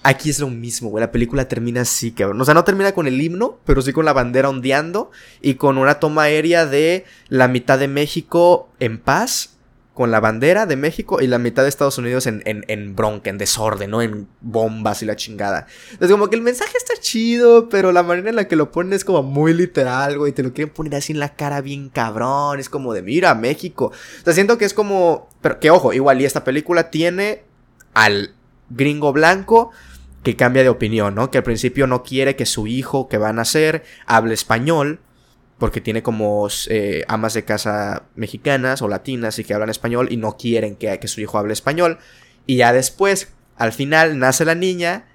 Aquí 0.01 0.29
es 0.29 0.39
lo 0.39 0.49
mismo, 0.49 0.89
güey. 0.89 1.01
La 1.01 1.11
película 1.11 1.47
termina 1.47 1.81
así, 1.81 2.11
cabrón. 2.11 2.39
O 2.39 2.45
sea, 2.45 2.53
no 2.53 2.63
termina 2.63 2.93
con 2.93 3.07
el 3.07 3.19
himno, 3.21 3.59
pero 3.65 3.81
sí 3.81 3.91
con 3.91 4.05
la 4.05 4.13
bandera 4.13 4.49
ondeando 4.49 5.11
y 5.41 5.55
con 5.55 5.77
una 5.77 5.99
toma 5.99 6.23
aérea 6.23 6.65
de 6.65 7.05
la 7.27 7.47
mitad 7.47 7.77
de 7.79 7.87
México 7.87 8.69
en 8.79 8.97
paz 8.97 9.58
con 9.99 10.11
la 10.11 10.21
bandera 10.21 10.65
de 10.65 10.77
México 10.77 11.19
y 11.19 11.27
la 11.27 11.39
mitad 11.39 11.63
de 11.63 11.67
Estados 11.67 11.97
Unidos 11.97 12.25
en, 12.25 12.41
en, 12.45 12.95
bronca, 12.95 13.29
en 13.29 13.37
desorden, 13.37 13.91
¿no? 13.91 14.01
En 14.01 14.29
bombas 14.39 15.03
y 15.03 15.05
la 15.05 15.17
chingada. 15.17 15.67
Entonces, 15.91 16.11
como 16.11 16.29
que 16.29 16.37
el 16.37 16.41
mensaje 16.41 16.77
está 16.77 16.93
chido, 17.01 17.67
pero 17.67 17.91
la 17.91 18.01
manera 18.01 18.29
en 18.29 18.37
la 18.37 18.47
que 18.47 18.55
lo 18.55 18.71
ponen 18.71 18.93
es 18.93 19.03
como 19.03 19.23
muy 19.23 19.53
literal, 19.53 20.17
güey. 20.17 20.31
Te 20.31 20.41
lo 20.41 20.53
quieren 20.53 20.73
poner 20.73 20.95
así 20.95 21.11
en 21.11 21.19
la 21.19 21.35
cara 21.35 21.59
bien 21.59 21.89
cabrón. 21.89 22.61
Es 22.61 22.69
como 22.69 22.93
de, 22.93 23.01
mira, 23.01 23.35
México. 23.35 23.87
O 23.87 24.23
sea, 24.23 24.31
siento 24.31 24.57
que 24.57 24.63
es 24.63 24.73
como. 24.73 25.27
Pero 25.41 25.59
que 25.59 25.69
ojo, 25.69 25.91
igual, 25.91 26.21
y 26.21 26.23
esta 26.23 26.45
película 26.45 26.91
tiene 26.91 27.43
al 27.93 28.33
gringo 28.69 29.11
blanco 29.11 29.71
que 30.23 30.37
cambia 30.37 30.63
de 30.63 30.69
opinión, 30.69 31.13
¿no? 31.13 31.29
Que 31.29 31.39
al 31.39 31.43
principio 31.43 31.87
no 31.87 32.03
quiere 32.03 32.37
que 32.37 32.45
su 32.45 32.67
hijo 32.67 33.09
que 33.09 33.17
va 33.17 33.27
a 33.27 33.33
nacer 33.33 33.83
hable 34.05 34.33
español 34.33 35.01
porque 35.59 35.81
tiene 35.81 36.01
como 36.01 36.47
eh, 36.69 37.03
amas 37.07 37.33
de 37.33 37.43
casa 37.43 38.03
mexicanas 38.15 38.81
o 38.81 38.87
latinas 38.87 39.37
y 39.37 39.43
que 39.43 39.53
hablan 39.53 39.69
español 39.69 40.07
y 40.09 40.17
no 40.17 40.37
quieren 40.37 40.75
que, 40.77 40.99
su 41.07 41.21
hijo 41.21 41.37
hable 41.37 41.53
español. 41.53 41.99
Y 42.45 42.55
ya 42.57 42.73
después, 42.73 43.33
al 43.57 43.73
final, 43.73 44.17
nace 44.17 44.45
la 44.45 44.55
niña 44.55 45.05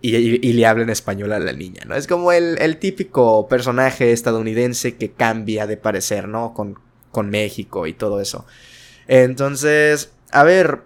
y, 0.00 0.52
le 0.52 0.66
habla 0.66 0.82
en 0.82 0.90
español 0.90 1.32
a 1.32 1.38
la 1.38 1.52
niña, 1.52 1.84
¿no? 1.86 1.94
Es 1.94 2.06
como 2.06 2.32
el, 2.32 2.76
típico 2.78 3.46
personaje 3.46 4.12
estadounidense 4.12 4.96
que 4.96 5.12
cambia 5.12 5.66
de 5.66 5.76
parecer, 5.76 6.26
¿no? 6.28 6.54
Con, 6.54 6.78
con 7.10 7.28
México 7.28 7.86
y 7.86 7.92
todo 7.92 8.20
eso. 8.20 8.46
Entonces, 9.06 10.12
a 10.30 10.44
ver, 10.44 10.80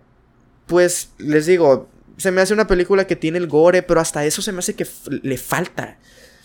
pues 0.66 1.10
les 1.18 1.46
digo, 1.46 1.88
se 2.16 2.32
me 2.32 2.40
hace 2.40 2.52
una 2.52 2.66
película 2.66 3.06
que 3.06 3.14
tiene 3.14 3.38
el 3.38 3.46
gore, 3.46 3.82
pero 3.84 4.00
hasta 4.00 4.24
eso 4.24 4.42
se 4.42 4.50
me 4.52 4.58
hace 4.58 4.74
que 4.74 4.86
le 5.22 5.38
falta. 5.38 5.98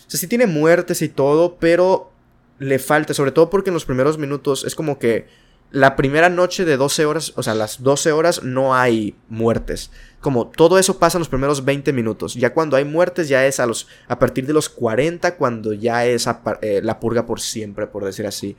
O 0.06 0.16
sí 0.16 0.26
tiene 0.26 0.46
muertes 0.46 1.02
y 1.02 1.08
todo, 1.08 1.56
pero 1.56 2.12
le 2.58 2.78
falta, 2.78 3.14
sobre 3.14 3.32
todo 3.32 3.50
porque 3.50 3.70
en 3.70 3.74
los 3.74 3.84
primeros 3.84 4.18
minutos 4.18 4.64
es 4.64 4.74
como 4.74 4.98
que 4.98 5.26
la 5.72 5.96
primera 5.96 6.28
noche 6.28 6.66
de 6.66 6.76
12 6.76 7.06
horas, 7.06 7.32
o 7.36 7.42
sea, 7.42 7.54
las 7.54 7.82
12 7.82 8.12
horas 8.12 8.42
no 8.42 8.74
hay 8.74 9.16
muertes. 9.30 9.90
Como 10.20 10.48
todo 10.48 10.78
eso 10.78 10.98
pasa 10.98 11.16
en 11.16 11.20
los 11.20 11.30
primeros 11.30 11.64
20 11.64 11.94
minutos. 11.94 12.34
Ya 12.34 12.52
cuando 12.52 12.76
hay 12.76 12.84
muertes 12.84 13.28
ya 13.28 13.46
es 13.46 13.58
a 13.58 13.66
los 13.66 13.88
a 14.06 14.18
partir 14.18 14.46
de 14.46 14.52
los 14.52 14.68
40 14.68 15.36
cuando 15.36 15.72
ya 15.72 16.04
es 16.04 16.28
eh, 16.60 16.80
la 16.84 17.00
purga 17.00 17.24
por 17.24 17.40
siempre, 17.40 17.86
por 17.86 18.04
decir 18.04 18.26
así. 18.26 18.54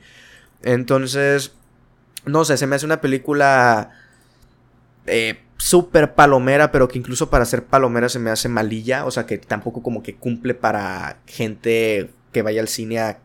Entonces, 0.62 1.52
no 2.26 2.44
sé, 2.44 2.56
se 2.56 2.66
me 2.66 2.76
hace 2.76 2.84
una 2.84 3.00
película 3.00 3.90
eh, 5.06 5.43
súper 5.56 6.14
palomera, 6.14 6.72
pero 6.72 6.88
que 6.88 6.98
incluso 6.98 7.30
para 7.30 7.44
ser 7.44 7.64
palomera 7.64 8.08
se 8.08 8.18
me 8.18 8.30
hace 8.30 8.48
malilla. 8.48 9.06
O 9.06 9.10
sea, 9.10 9.26
que 9.26 9.38
tampoco 9.38 9.82
como 9.82 10.02
que 10.02 10.16
cumple 10.16 10.54
para 10.54 11.18
gente 11.26 12.10
que 12.32 12.42
vaya 12.42 12.60
al 12.60 12.68
cine 12.68 12.98
a 12.98 13.18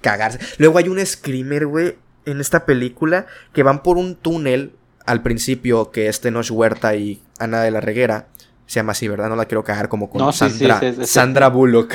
cagarse. 0.00 0.38
Luego 0.58 0.78
hay 0.78 0.88
un 0.88 1.04
screamer, 1.04 1.66
güey, 1.66 1.96
en 2.26 2.40
esta 2.40 2.64
película 2.64 3.26
que 3.52 3.62
van 3.62 3.82
por 3.82 3.96
un 3.96 4.16
túnel 4.16 4.72
al 5.06 5.22
principio 5.22 5.90
que 5.90 6.08
este 6.08 6.30
Noche 6.30 6.52
Huerta 6.52 6.94
y 6.94 7.22
Ana 7.38 7.62
de 7.62 7.70
la 7.70 7.80
Reguera. 7.80 8.28
Se 8.66 8.76
llama 8.76 8.92
así, 8.92 9.08
¿verdad? 9.08 9.28
No 9.28 9.36
la 9.36 9.44
quiero 9.44 9.62
cagar 9.62 9.90
como 9.90 10.08
con 10.08 10.32
Sandra, 10.32 10.80
Sandra 11.04 11.48
Bullock. 11.48 11.94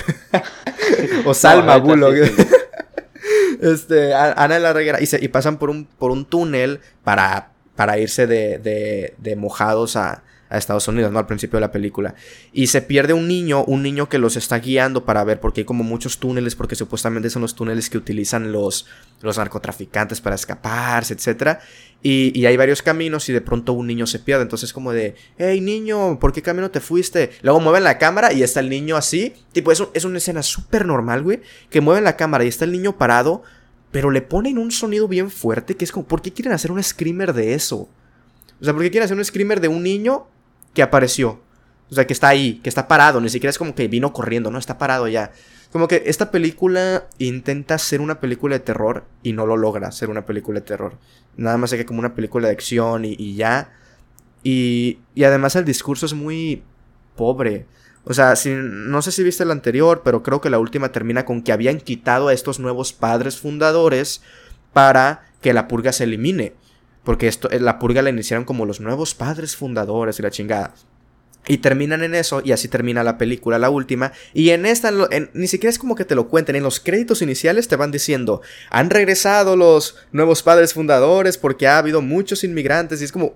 o 1.26 1.34
Salma 1.34 1.78
Bullock. 1.78 2.14
este, 3.62 4.14
Ana 4.14 4.54
de 4.54 4.60
la 4.60 4.74
Reguera. 4.74 5.00
Y, 5.02 5.08
y 5.20 5.28
pasan 5.30 5.58
por 5.58 5.72
un, 5.72 5.86
por 5.86 6.12
un 6.12 6.26
túnel 6.26 6.80
para, 7.04 7.54
para 7.80 7.98
irse 7.98 8.28
de, 8.28 8.58
de, 8.58 9.14
de 9.20 9.38
mojados 9.38 9.96
a, 9.96 10.22
a 10.50 10.58
Estados 10.58 10.86
Unidos, 10.90 11.14
¿no? 11.14 11.20
Al 11.20 11.28
principio 11.28 11.56
de 11.56 11.62
la 11.62 11.72
película. 11.72 12.14
Y 12.52 12.68
se 12.68 12.82
pierde 12.82 13.14
un 13.14 13.26
niño, 13.26 13.64
un 13.64 13.82
niño 13.82 14.10
que 14.10 14.18
los 14.18 14.36
está 14.36 14.60
guiando 14.60 15.06
para 15.06 15.24
ver, 15.24 15.40
porque 15.40 15.62
hay 15.62 15.66
como 15.66 15.86
muchos 15.86 16.18
túneles, 16.18 16.56
porque 16.56 16.76
supuestamente 16.76 17.30
son 17.30 17.42
los 17.42 17.56
túneles 17.56 17.90
que 17.90 17.98
utilizan 17.98 18.52
los, 18.52 18.86
los 19.22 19.38
narcotraficantes 19.38 20.20
para 20.20 20.36
escaparse, 20.36 21.14
etc. 21.14 21.60
Y, 22.04 22.38
y, 22.38 22.48
hay 22.48 22.58
varios 22.58 22.82
caminos 22.82 23.30
y 23.30 23.32
de 23.32 23.40
pronto 23.40 23.72
un 23.72 23.88
niño 23.88 24.08
se 24.08 24.20
pierde. 24.20 24.42
Entonces 24.42 24.74
como 24.74 24.92
de, 24.92 25.16
hey 25.38 25.62
niño, 25.62 26.20
¿por 26.20 26.34
qué 26.34 26.42
camino 26.42 26.70
te 26.70 26.82
fuiste? 26.82 27.30
Luego 27.44 27.62
mueven 27.62 27.86
la 27.86 27.98
cámara 27.98 28.34
y 28.34 28.44
está 28.44 28.60
el 28.60 28.70
niño 28.70 28.98
así. 28.98 29.36
Tipo, 29.54 29.72
es, 29.72 29.82
es 29.94 30.04
una 30.04 30.18
escena 30.18 30.44
súper 30.44 30.86
normal, 30.86 31.24
güey. 31.24 31.40
Que 31.70 31.80
mueven 31.80 32.04
la 32.04 32.18
cámara 32.18 32.44
y 32.44 32.50
está 32.50 32.66
el 32.66 32.74
niño 32.74 32.98
parado. 32.98 33.44
Pero 33.92 34.12
le 34.12 34.22
ponen 34.22 34.58
un 34.58 34.72
sonido 34.72 35.08
bien 35.08 35.32
fuerte 35.32 35.76
que 35.76 35.86
es 35.86 35.92
como, 35.92 36.08
¿por 36.08 36.22
qué 36.22 36.32
quieren 36.32 36.54
hacer 36.54 36.72
un 36.72 36.82
screamer 36.82 37.34
de 37.34 37.54
eso? 37.54 37.90
O 38.62 38.64
sea, 38.64 38.74
¿por 38.74 38.82
qué 38.84 38.92
quieren 38.92 39.06
hacer 39.06 39.18
un 39.18 39.26
screamer 39.26 39.62
de 39.62 39.68
un 39.68 39.84
niño 39.84 40.28
que 40.74 40.84
apareció. 40.84 41.40
O 41.92 41.96
sea, 41.96 42.06
que 42.06 42.14
está 42.14 42.28
ahí, 42.28 42.60
que 42.62 42.70
está 42.70 42.88
parado, 42.88 43.20
ni 43.20 43.30
siquiera 43.30 43.50
es 43.50 43.58
como 43.58 43.74
que 43.74 43.88
vino 43.88 44.14
corriendo, 44.14 44.52
¿no? 44.52 44.60
Está 44.60 44.78
parado 44.78 45.08
ya. 45.08 45.32
Como 45.72 45.88
que 45.88 46.04
esta 46.06 46.32
película 46.32 47.08
intenta 47.18 47.78
ser 47.78 48.02
una 48.02 48.20
película 48.20 48.56
de 48.56 48.64
terror 48.64 49.06
y 49.24 49.34
no 49.34 49.46
lo 49.46 49.58
logra 49.58 49.92
ser 49.92 50.10
una 50.10 50.26
película 50.26 50.60
de 50.60 50.66
terror. 50.66 50.98
Nada 51.36 51.58
más 51.58 51.72
que 51.72 51.86
como 51.86 52.00
una 52.00 52.16
película 52.16 52.48
de 52.48 52.54
acción 52.54 53.06
y, 53.06 53.36
ya. 53.36 53.72
Y, 54.44 55.00
y, 55.16 55.24
además 55.24 55.56
el 55.56 55.66
discurso 55.66 56.06
es 56.06 56.14
muy 56.14 56.64
pobre. 57.16 57.66
O 58.10 58.14
sea, 58.16 58.34
no 58.44 59.04
sé 59.04 59.12
si 59.12 59.22
viste 59.22 59.44
el 59.44 59.52
anterior, 59.52 60.02
pero 60.04 60.24
creo 60.24 60.42
que 60.42 60.50
la 60.50 60.58
última 60.58 60.92
termina 60.92 61.26
con 61.26 61.44
que 61.44 61.52
habían 61.52 61.80
quitado 61.80 62.30
a 62.30 62.34
estos 62.34 62.60
nuevos 62.60 62.92
padres 62.92 63.38
fundadores 63.38 64.24
para 64.74 65.30
que 65.42 65.54
la 65.54 65.68
purga 65.68 65.94
se 65.94 66.06
elimine. 66.06 66.54
Porque 67.04 67.28
esto, 67.28 67.52
eh, 67.52 67.60
la 67.60 67.78
purga 67.78 68.02
la 68.02 68.10
iniciaron 68.10 68.46
como 68.46 68.66
los 68.66 68.80
nuevos 68.80 69.14
padres 69.14 69.56
fundadores 69.56 70.18
y 70.18 70.24
la 70.24 70.32
chingada. 70.32 70.74
Y 71.48 71.60
terminan 71.60 72.02
en 72.02 72.16
eso, 72.16 72.42
y 72.44 72.52
así 72.52 72.68
termina 72.68 73.04
la 73.04 73.20
película, 73.20 73.60
la 73.60 73.70
última. 73.70 74.12
Y 74.34 74.50
en 74.50 74.66
esta, 74.66 74.92
ni 75.34 75.48
siquiera 75.48 75.70
es 75.70 75.78
como 75.78 75.94
que 75.94 76.04
te 76.04 76.16
lo 76.16 76.30
cuenten. 76.30 76.56
En 76.56 76.64
los 76.64 76.80
créditos 76.80 77.22
iniciales 77.22 77.68
te 77.68 77.76
van 77.76 77.92
diciendo: 77.92 78.42
han 78.72 78.90
regresado 78.90 79.56
los 79.56 79.98
nuevos 80.12 80.42
padres 80.42 80.74
fundadores 80.74 81.38
porque 81.38 81.68
ha 81.68 81.78
habido 81.78 82.02
muchos 82.02 82.44
inmigrantes. 82.44 83.02
Y 83.02 83.06
es 83.06 83.12
como, 83.12 83.36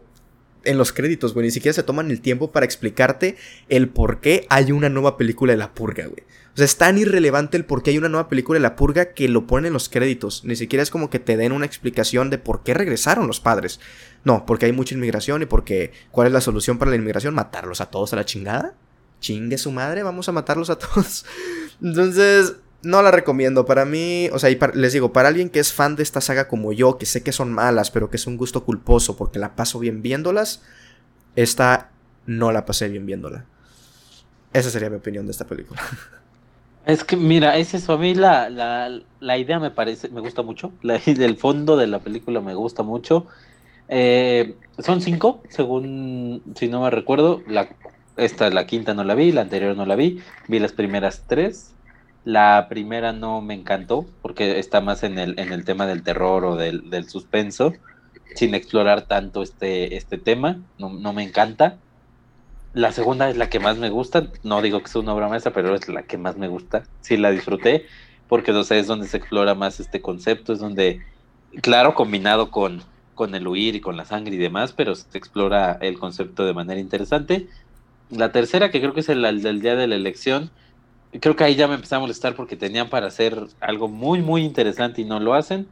en 0.64 0.77
los 0.77 0.94
créditos, 0.94 1.34
güey. 1.34 1.45
Ni 1.48 1.52
siquiera 1.52 1.73
se 1.73 1.84
toman 1.84 2.11
el 2.11 2.22
tiempo 2.22 2.52
para 2.52 2.65
explicarte 2.65 3.35
el 3.69 3.90
por 3.90 4.19
qué 4.19 4.45
hay 4.49 4.72
una 4.72 4.90
nueva 4.90 5.18
película 5.18 5.53
de 5.53 5.57
La 5.57 5.73
Purga, 5.73 6.06
güey. 6.06 6.23
O 6.53 6.57
sea, 6.57 6.65
es 6.65 6.77
tan 6.77 6.98
irrelevante 6.98 7.57
el 7.57 7.65
por 7.65 7.81
qué 7.81 7.91
hay 7.91 7.98
una 7.98 8.10
nueva 8.10 8.30
película 8.30 8.57
de 8.57 8.64
La 8.64 8.76
Purga 8.76 9.14
que 9.14 9.27
lo 9.27 9.48
ponen 9.48 9.68
en 9.68 9.73
los 9.73 9.90
créditos. 9.90 10.44
Ni 10.45 10.56
siquiera 10.56 10.84
es 10.84 10.91
como 10.91 11.10
que 11.10 11.19
te 11.19 11.35
den 11.35 11.52
una 11.52 11.65
explicación 11.65 12.30
de 12.30 12.38
por 12.38 12.64
qué 12.64 12.73
regresaron 12.73 13.26
los 13.26 13.40
padres. 13.40 13.80
No, 14.23 14.45
porque 14.45 14.68
hay 14.68 14.72
mucha 14.72 14.94
inmigración 14.94 15.41
y 15.41 15.45
porque 15.45 15.91
¿cuál 16.11 16.27
es 16.27 16.34
la 16.34 16.41
solución 16.41 16.77
para 16.77 16.91
la 16.91 16.98
inmigración? 16.98 17.34
Matarlos 17.34 17.81
a 17.81 17.88
todos 17.88 18.14
a 18.14 18.18
la 18.18 18.26
chingada. 18.26 18.76
Chingue 19.19 19.57
su 19.57 19.72
madre, 19.72 20.03
vamos 20.03 20.30
a 20.30 20.31
matarlos 20.31 20.69
a 20.69 20.77
todos. 20.77 21.26
Entonces, 21.81 22.56
no 22.84 23.01
la 23.01 23.11
recomiendo. 23.11 23.65
Para 23.65 23.85
mí, 23.85 24.30
o 24.31 24.39
sea, 24.39 24.49
les 24.73 24.93
digo, 24.93 25.14
para 25.14 25.30
alguien 25.30 25.49
que 25.49 25.60
es 25.60 25.73
fan 25.73 25.95
de 25.95 26.03
esta 26.03 26.22
saga 26.22 26.47
como 26.47 26.73
yo, 26.73 26.97
que 26.97 27.05
sé 27.05 27.23
que 27.23 27.31
son 27.31 27.51
malas, 27.51 27.89
pero 27.89 28.10
que 28.10 28.18
es 28.18 28.27
un 28.27 28.38
gusto 28.38 28.64
culposo 28.64 29.18
porque 29.18 29.39
la 29.39 29.55
paso 29.55 29.80
bien 29.80 30.01
viéndolas, 30.01 30.61
esta 31.35 31.89
no 32.26 32.51
la 32.51 32.65
pasé 32.65 32.89
bien 32.89 33.05
viéndola. 33.05 33.45
Esa 34.51 34.69
sería 34.69 34.89
mi 34.89 34.97
opinión 34.97 35.26
de 35.26 35.31
esta 35.31 35.45
película. 35.45 35.81
Es 36.85 37.05
que, 37.05 37.15
mira, 37.15 37.57
es 37.57 37.73
eso. 37.73 37.93
A 37.93 37.97
mí 37.97 38.14
la, 38.14 38.49
la, 38.49 39.38
idea 39.38 39.57
me 39.57 39.72
parece, 39.72 40.10
me 40.10 40.19
gusta 40.19 40.41
mucho. 40.41 40.73
La, 40.81 40.97
del 41.05 41.38
fondo 41.38 41.77
de 41.77 41.88
la 41.88 41.99
película 41.99 42.41
me 42.41 42.55
gusta 42.55 42.84
mucho. 42.84 43.26
Eh, 43.88 44.55
son 44.80 45.01
cinco, 45.01 45.41
según, 45.47 46.43
si 46.55 46.68
no 46.68 46.81
me 46.81 46.89
recuerdo. 46.89 47.41
La, 47.47 47.69
esta, 48.18 48.49
la 48.49 48.68
quinta 48.68 48.93
no 48.93 49.05
la 49.05 49.15
vi, 49.15 49.31
la 49.31 49.39
anterior 49.39 49.77
no 49.77 49.85
la 49.85 49.95
vi. 49.95 50.19
Vi 50.49 50.60
las 50.60 50.73
primeras 50.73 51.23
tres. 51.26 51.72
La 52.25 52.67
primera 52.69 53.11
no 53.11 53.41
me 53.41 53.53
encantó, 53.53 54.05
porque 54.21 54.59
está 54.59 54.79
más 54.79 55.03
en 55.03 55.19
el, 55.19 55.37
en 55.39 55.51
el 55.51 55.65
tema 55.65 55.85
del 55.85 56.03
terror 56.03 56.45
o 56.45 56.55
del, 56.55 56.89
del 56.89 57.09
suspenso, 57.09 57.73
sin 58.35 58.55
explorar 58.55 59.03
tanto 59.03 59.43
este, 59.43 59.97
este 59.97 60.17
tema. 60.17 60.59
No, 60.77 60.89
no 60.89 61.13
me 61.13 61.23
encanta. 61.23 61.77
La 62.73 62.91
segunda 62.91 63.29
es 63.29 63.37
la 63.37 63.49
que 63.49 63.59
más 63.59 63.77
me 63.77 63.89
gusta. 63.89 64.27
No 64.41 64.61
digo 64.61 64.81
que 64.81 64.87
sea 64.87 65.01
una 65.01 65.13
obra 65.13 65.27
maestra, 65.27 65.53
pero 65.53 65.75
es 65.75 65.87
la 65.89 66.03
que 66.03 66.17
más 66.17 66.37
me 66.37 66.47
gusta. 66.47 66.83
Sí 67.01 67.17
la 67.17 67.29
disfruté, 67.29 67.85
porque 68.27 68.51
no 68.51 68.63
sé, 68.63 68.79
es 68.79 68.87
donde 68.87 69.07
se 69.07 69.17
explora 69.17 69.53
más 69.53 69.79
este 69.79 70.01
concepto, 70.01 70.53
es 70.53 70.59
donde, 70.59 71.01
claro, 71.61 71.93
combinado 71.93 72.49
con, 72.49 72.81
con 73.13 73.35
el 73.35 73.47
huir 73.47 73.75
y 73.75 73.81
con 73.81 73.97
la 73.97 74.05
sangre 74.05 74.35
y 74.35 74.39
demás, 74.39 74.73
pero 74.73 74.95
se 74.95 75.17
explora 75.17 75.77
el 75.81 75.99
concepto 75.99 76.45
de 76.45 76.53
manera 76.53 76.79
interesante. 76.79 77.47
La 78.09 78.31
tercera, 78.31 78.71
que 78.71 78.79
creo 78.79 78.93
que 78.93 79.01
es 79.01 79.09
el, 79.09 79.21
del 79.41 79.61
día 79.61 79.75
de 79.75 79.87
la 79.87 79.95
elección, 79.95 80.49
creo 81.19 81.35
que 81.35 81.44
ahí 81.44 81.56
ya 81.56 81.68
me 81.68 81.76
empecé 81.76 81.95
a 81.95 81.99
molestar 81.99 82.35
porque 82.35 82.56
tenían 82.56 82.90
para 82.90 83.07
hacer 83.07 83.38
algo 83.60 83.88
muy, 83.88 84.22
muy 84.22 84.44
interesante 84.44 85.02
y 85.02 85.06
no 85.06 85.19
lo 85.19 85.34
hacen. 85.34 85.68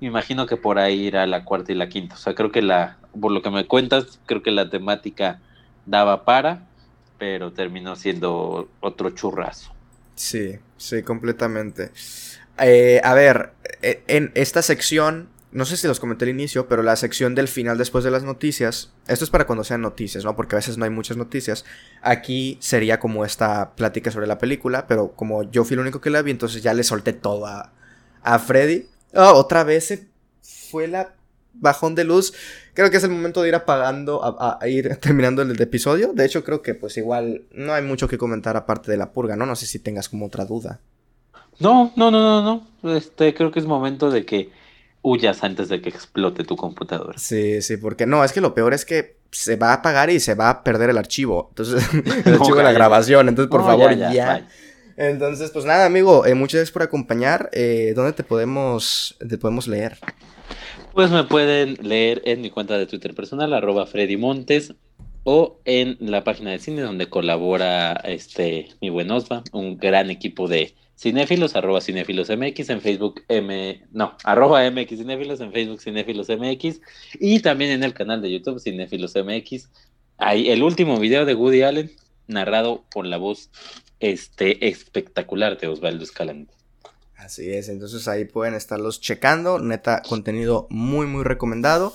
Me 0.00 0.08
imagino 0.08 0.46
que 0.46 0.56
por 0.56 0.78
ahí 0.78 1.06
irá 1.06 1.26
la 1.26 1.44
cuarta 1.44 1.72
y 1.72 1.74
la 1.74 1.88
quinta. 1.88 2.14
O 2.14 2.18
sea, 2.18 2.34
creo 2.34 2.52
que 2.52 2.62
la, 2.62 2.98
por 3.18 3.32
lo 3.32 3.42
que 3.42 3.50
me 3.50 3.66
cuentas, 3.66 4.20
creo 4.26 4.42
que 4.42 4.50
la 4.50 4.68
temática 4.68 5.40
daba 5.86 6.24
para, 6.24 6.66
pero 7.18 7.52
terminó 7.52 7.96
siendo 7.96 8.68
otro 8.80 9.10
churrazo. 9.10 9.72
Sí, 10.14 10.58
sí, 10.76 11.02
completamente. 11.02 11.90
Eh, 12.58 13.00
a 13.04 13.14
ver, 13.14 13.52
e, 13.82 14.02
en 14.06 14.32
esta 14.34 14.62
sección, 14.62 15.28
no 15.56 15.64
sé 15.64 15.78
si 15.78 15.86
los 15.86 16.00
comenté 16.00 16.26
al 16.26 16.32
inicio, 16.32 16.68
pero 16.68 16.82
la 16.82 16.96
sección 16.96 17.34
del 17.34 17.48
final 17.48 17.78
después 17.78 18.04
de 18.04 18.10
las 18.10 18.24
noticias, 18.24 18.92
esto 19.08 19.24
es 19.24 19.30
para 19.30 19.46
cuando 19.46 19.64
sean 19.64 19.80
noticias, 19.80 20.22
¿no? 20.22 20.36
Porque 20.36 20.54
a 20.54 20.58
veces 20.58 20.76
no 20.76 20.84
hay 20.84 20.90
muchas 20.90 21.16
noticias. 21.16 21.64
Aquí 22.02 22.58
sería 22.60 23.00
como 23.00 23.24
esta 23.24 23.74
plática 23.74 24.10
sobre 24.10 24.26
la 24.26 24.36
película, 24.36 24.86
pero 24.86 25.12
como 25.12 25.50
yo 25.50 25.64
fui 25.64 25.72
el 25.72 25.80
único 25.80 26.02
que 26.02 26.10
la 26.10 26.20
vi, 26.20 26.30
entonces 26.30 26.62
ya 26.62 26.74
le 26.74 26.84
solté 26.84 27.14
todo 27.14 27.46
a, 27.46 27.72
a 28.22 28.38
Freddy. 28.38 28.86
Oh, 29.14 29.32
otra 29.32 29.64
vez 29.64 29.98
fue 30.42 30.88
la 30.88 31.14
bajón 31.54 31.94
de 31.94 32.04
luz, 32.04 32.34
creo 32.74 32.90
que 32.90 32.98
es 32.98 33.04
el 33.04 33.10
momento 33.10 33.40
de 33.40 33.48
ir 33.48 33.54
apagando, 33.54 34.20
a, 34.22 34.58
ir 34.68 34.94
terminando 35.00 35.40
el, 35.40 35.58
episodio. 35.58 36.12
De 36.12 36.26
hecho, 36.26 36.44
creo 36.44 36.60
que 36.60 36.74
pues 36.74 36.98
igual 36.98 37.44
no 37.52 37.72
hay 37.72 37.82
mucho 37.82 38.08
que 38.08 38.18
comentar 38.18 38.58
aparte 38.58 38.90
de 38.90 38.98
la 38.98 39.10
purga, 39.10 39.36
¿no? 39.36 39.46
No 39.46 39.56
sé 39.56 39.64
si 39.64 39.78
tengas 39.78 40.10
como 40.10 40.26
otra 40.26 40.44
duda. 40.44 40.80
No, 41.60 41.94
no, 41.96 42.10
no, 42.10 42.42
no, 42.42 42.62
no. 42.82 42.94
Este, 42.94 43.32
creo 43.32 43.50
que 43.50 43.58
es 43.58 43.64
momento 43.64 44.10
de 44.10 44.26
que 44.26 44.50
huyas 45.06 45.44
antes 45.44 45.68
de 45.68 45.80
que 45.80 45.88
explote 45.88 46.42
tu 46.42 46.56
computadora. 46.56 47.16
Sí, 47.16 47.62
sí, 47.62 47.76
porque 47.76 48.06
no, 48.06 48.24
es 48.24 48.32
que 48.32 48.40
lo 48.40 48.54
peor 48.54 48.74
es 48.74 48.84
que 48.84 49.18
se 49.30 49.54
va 49.54 49.70
a 49.70 49.74
apagar 49.74 50.10
y 50.10 50.18
se 50.18 50.34
va 50.34 50.50
a 50.50 50.64
perder 50.64 50.90
el 50.90 50.98
archivo. 50.98 51.46
Entonces, 51.50 51.86
el 52.26 52.34
archivo 52.40 52.56
de 52.56 52.64
la 52.64 52.72
grabación. 52.72 53.28
Entonces, 53.28 53.48
por 53.48 53.64
favor, 53.64 53.94
ya. 53.96 54.48
Entonces, 54.96 55.50
pues 55.52 55.64
nada, 55.64 55.86
amigo, 55.86 56.26
eh, 56.26 56.34
muchas 56.34 56.54
gracias 56.54 56.72
por 56.72 56.82
acompañar. 56.82 57.50
Eh, 57.52 57.92
¿Dónde 57.94 58.14
te 58.14 58.24
podemos, 58.24 59.16
te 59.28 59.38
podemos 59.38 59.68
leer? 59.68 59.98
Pues 60.92 61.10
me 61.10 61.22
pueden 61.24 61.78
leer 61.82 62.22
en 62.24 62.40
mi 62.40 62.50
cuenta 62.50 62.76
de 62.76 62.86
Twitter 62.86 63.14
personal, 63.14 63.52
arroba 63.52 63.86
Freddy 63.86 64.16
Montes, 64.16 64.74
o 65.22 65.60
en 65.64 65.98
la 66.00 66.24
página 66.24 66.50
de 66.50 66.58
cine 66.58 66.82
donde 66.82 67.08
colabora 67.08 67.92
este 68.04 68.70
mi 68.80 68.90
buen 68.90 69.10
Osva, 69.10 69.44
un 69.52 69.76
gran 69.76 70.10
equipo 70.10 70.48
de 70.48 70.74
cinéfilos, 70.96 71.54
arroba 71.56 71.80
cinéfilos 71.80 72.30
MX, 72.30 72.70
en 72.70 72.80
Facebook 72.80 73.22
M, 73.28 73.82
no, 73.92 74.16
arroba 74.24 74.68
MX 74.70 74.98
cinéfilos, 74.98 75.40
en 75.40 75.52
Facebook 75.52 75.80
cinéfilos 75.80 76.28
MX, 76.28 76.80
y 77.20 77.40
también 77.40 77.70
en 77.70 77.84
el 77.84 77.94
canal 77.94 78.22
de 78.22 78.32
YouTube 78.32 78.60
cinéfilos 78.60 79.14
MX, 79.14 79.68
Ahí, 80.18 80.48
el 80.48 80.62
último 80.62 80.98
video 80.98 81.26
de 81.26 81.34
Woody 81.34 81.62
Allen, 81.62 81.92
narrado 82.26 82.84
por 82.90 83.04
la 83.04 83.18
voz 83.18 83.50
este, 84.00 84.66
espectacular 84.68 85.58
de 85.58 85.68
Osvaldo 85.68 86.04
Escalante. 86.04 86.54
Así 87.16 87.50
es, 87.50 87.68
entonces 87.68 88.08
ahí 88.08 88.24
pueden 88.24 88.54
estarlos 88.54 89.00
checando, 89.00 89.58
neta, 89.58 90.02
contenido 90.02 90.66
muy, 90.70 91.06
muy 91.06 91.22
recomendado. 91.22 91.92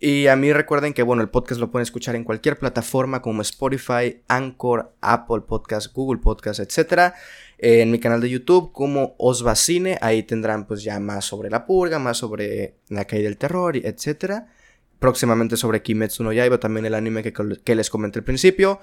Y 0.00 0.28
a 0.28 0.36
mí 0.36 0.52
recuerden 0.52 0.94
que, 0.94 1.02
bueno, 1.02 1.22
el 1.22 1.28
podcast 1.28 1.60
lo 1.60 1.70
pueden 1.70 1.82
escuchar 1.82 2.14
en 2.14 2.24
cualquier 2.24 2.58
plataforma 2.58 3.20
como 3.20 3.42
Spotify, 3.42 4.22
Anchor, 4.28 4.94
Apple 5.00 5.40
Podcast, 5.46 5.92
Google 5.92 6.20
Podcast, 6.20 6.60
etc. 6.60 7.14
En 7.58 7.90
mi 7.90 7.98
canal 7.98 8.20
de 8.20 8.30
YouTube 8.30 8.72
como 8.72 9.16
Osvacine, 9.18 9.98
ahí 10.00 10.22
tendrán 10.22 10.66
pues 10.66 10.82
ya 10.82 11.00
más 11.00 11.24
sobre 11.24 11.50
la 11.50 11.66
purga, 11.66 11.98
más 11.98 12.18
sobre 12.18 12.76
la 12.88 13.04
caída 13.04 13.24
del 13.24 13.36
terror, 13.36 13.76
etc. 13.76 14.44
Próximamente 14.98 15.56
sobre 15.56 15.82
Kimetsu 15.82 16.22
no 16.22 16.32
Yaiba, 16.32 16.58
también 16.58 16.86
el 16.86 16.94
anime 16.94 17.22
que, 17.22 17.32
que 17.64 17.74
les 17.74 17.90
comenté 17.90 18.20
al 18.20 18.24
principio. 18.24 18.80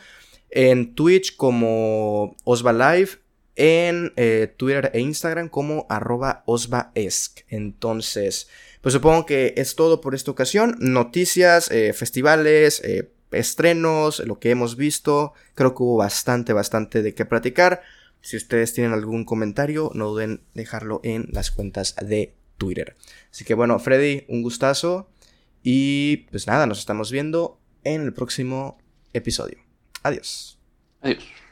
En 0.49 0.93
Twitch 0.93 1.35
como 1.35 2.35
Osva 2.43 2.73
Live 2.73 3.25
en 3.55 4.13
eh, 4.17 4.53
Twitter 4.55 4.91
e 4.93 4.99
Instagram 4.99 5.49
como 5.49 5.85
arroba 5.89 6.43
osvaesc. 6.45 7.41
Entonces, 7.47 8.49
pues 8.81 8.93
supongo 8.93 9.25
que 9.25 9.53
es 9.57 9.75
todo 9.75 10.01
por 10.01 10.15
esta 10.15 10.31
ocasión. 10.31 10.75
Noticias, 10.79 11.71
eh, 11.71 11.93
festivales, 11.93 12.81
eh, 12.83 13.11
estrenos, 13.31 14.19
lo 14.19 14.39
que 14.39 14.51
hemos 14.51 14.75
visto. 14.75 15.33
Creo 15.55 15.73
que 15.73 15.83
hubo 15.83 15.97
bastante, 15.97 16.53
bastante 16.53 17.01
de 17.01 17.13
qué 17.13 17.25
platicar. 17.25 17.81
Si 18.25 18.37
ustedes 18.37 18.73
tienen 18.73 18.91
algún 18.91 19.23
comentario, 19.23 19.91
no 19.93 20.07
duden 20.07 20.41
dejarlo 20.55 20.99
en 21.03 21.27
las 21.31 21.51
cuentas 21.51 21.95
de 22.01 22.33
Twitter. 22.57 22.95
Así 23.31 23.45
que 23.45 23.53
bueno, 23.53 23.77
Freddy, 23.77 24.25
un 24.29 24.41
gustazo. 24.41 25.11
Y 25.61 26.25
pues 26.31 26.47
nada, 26.47 26.65
nos 26.65 26.79
estamos 26.79 27.11
viendo 27.11 27.61
en 27.83 28.01
el 28.01 28.13
próximo 28.13 28.79
episodio. 29.13 29.59
Adiós. 30.01 30.57
Adiós. 31.01 31.44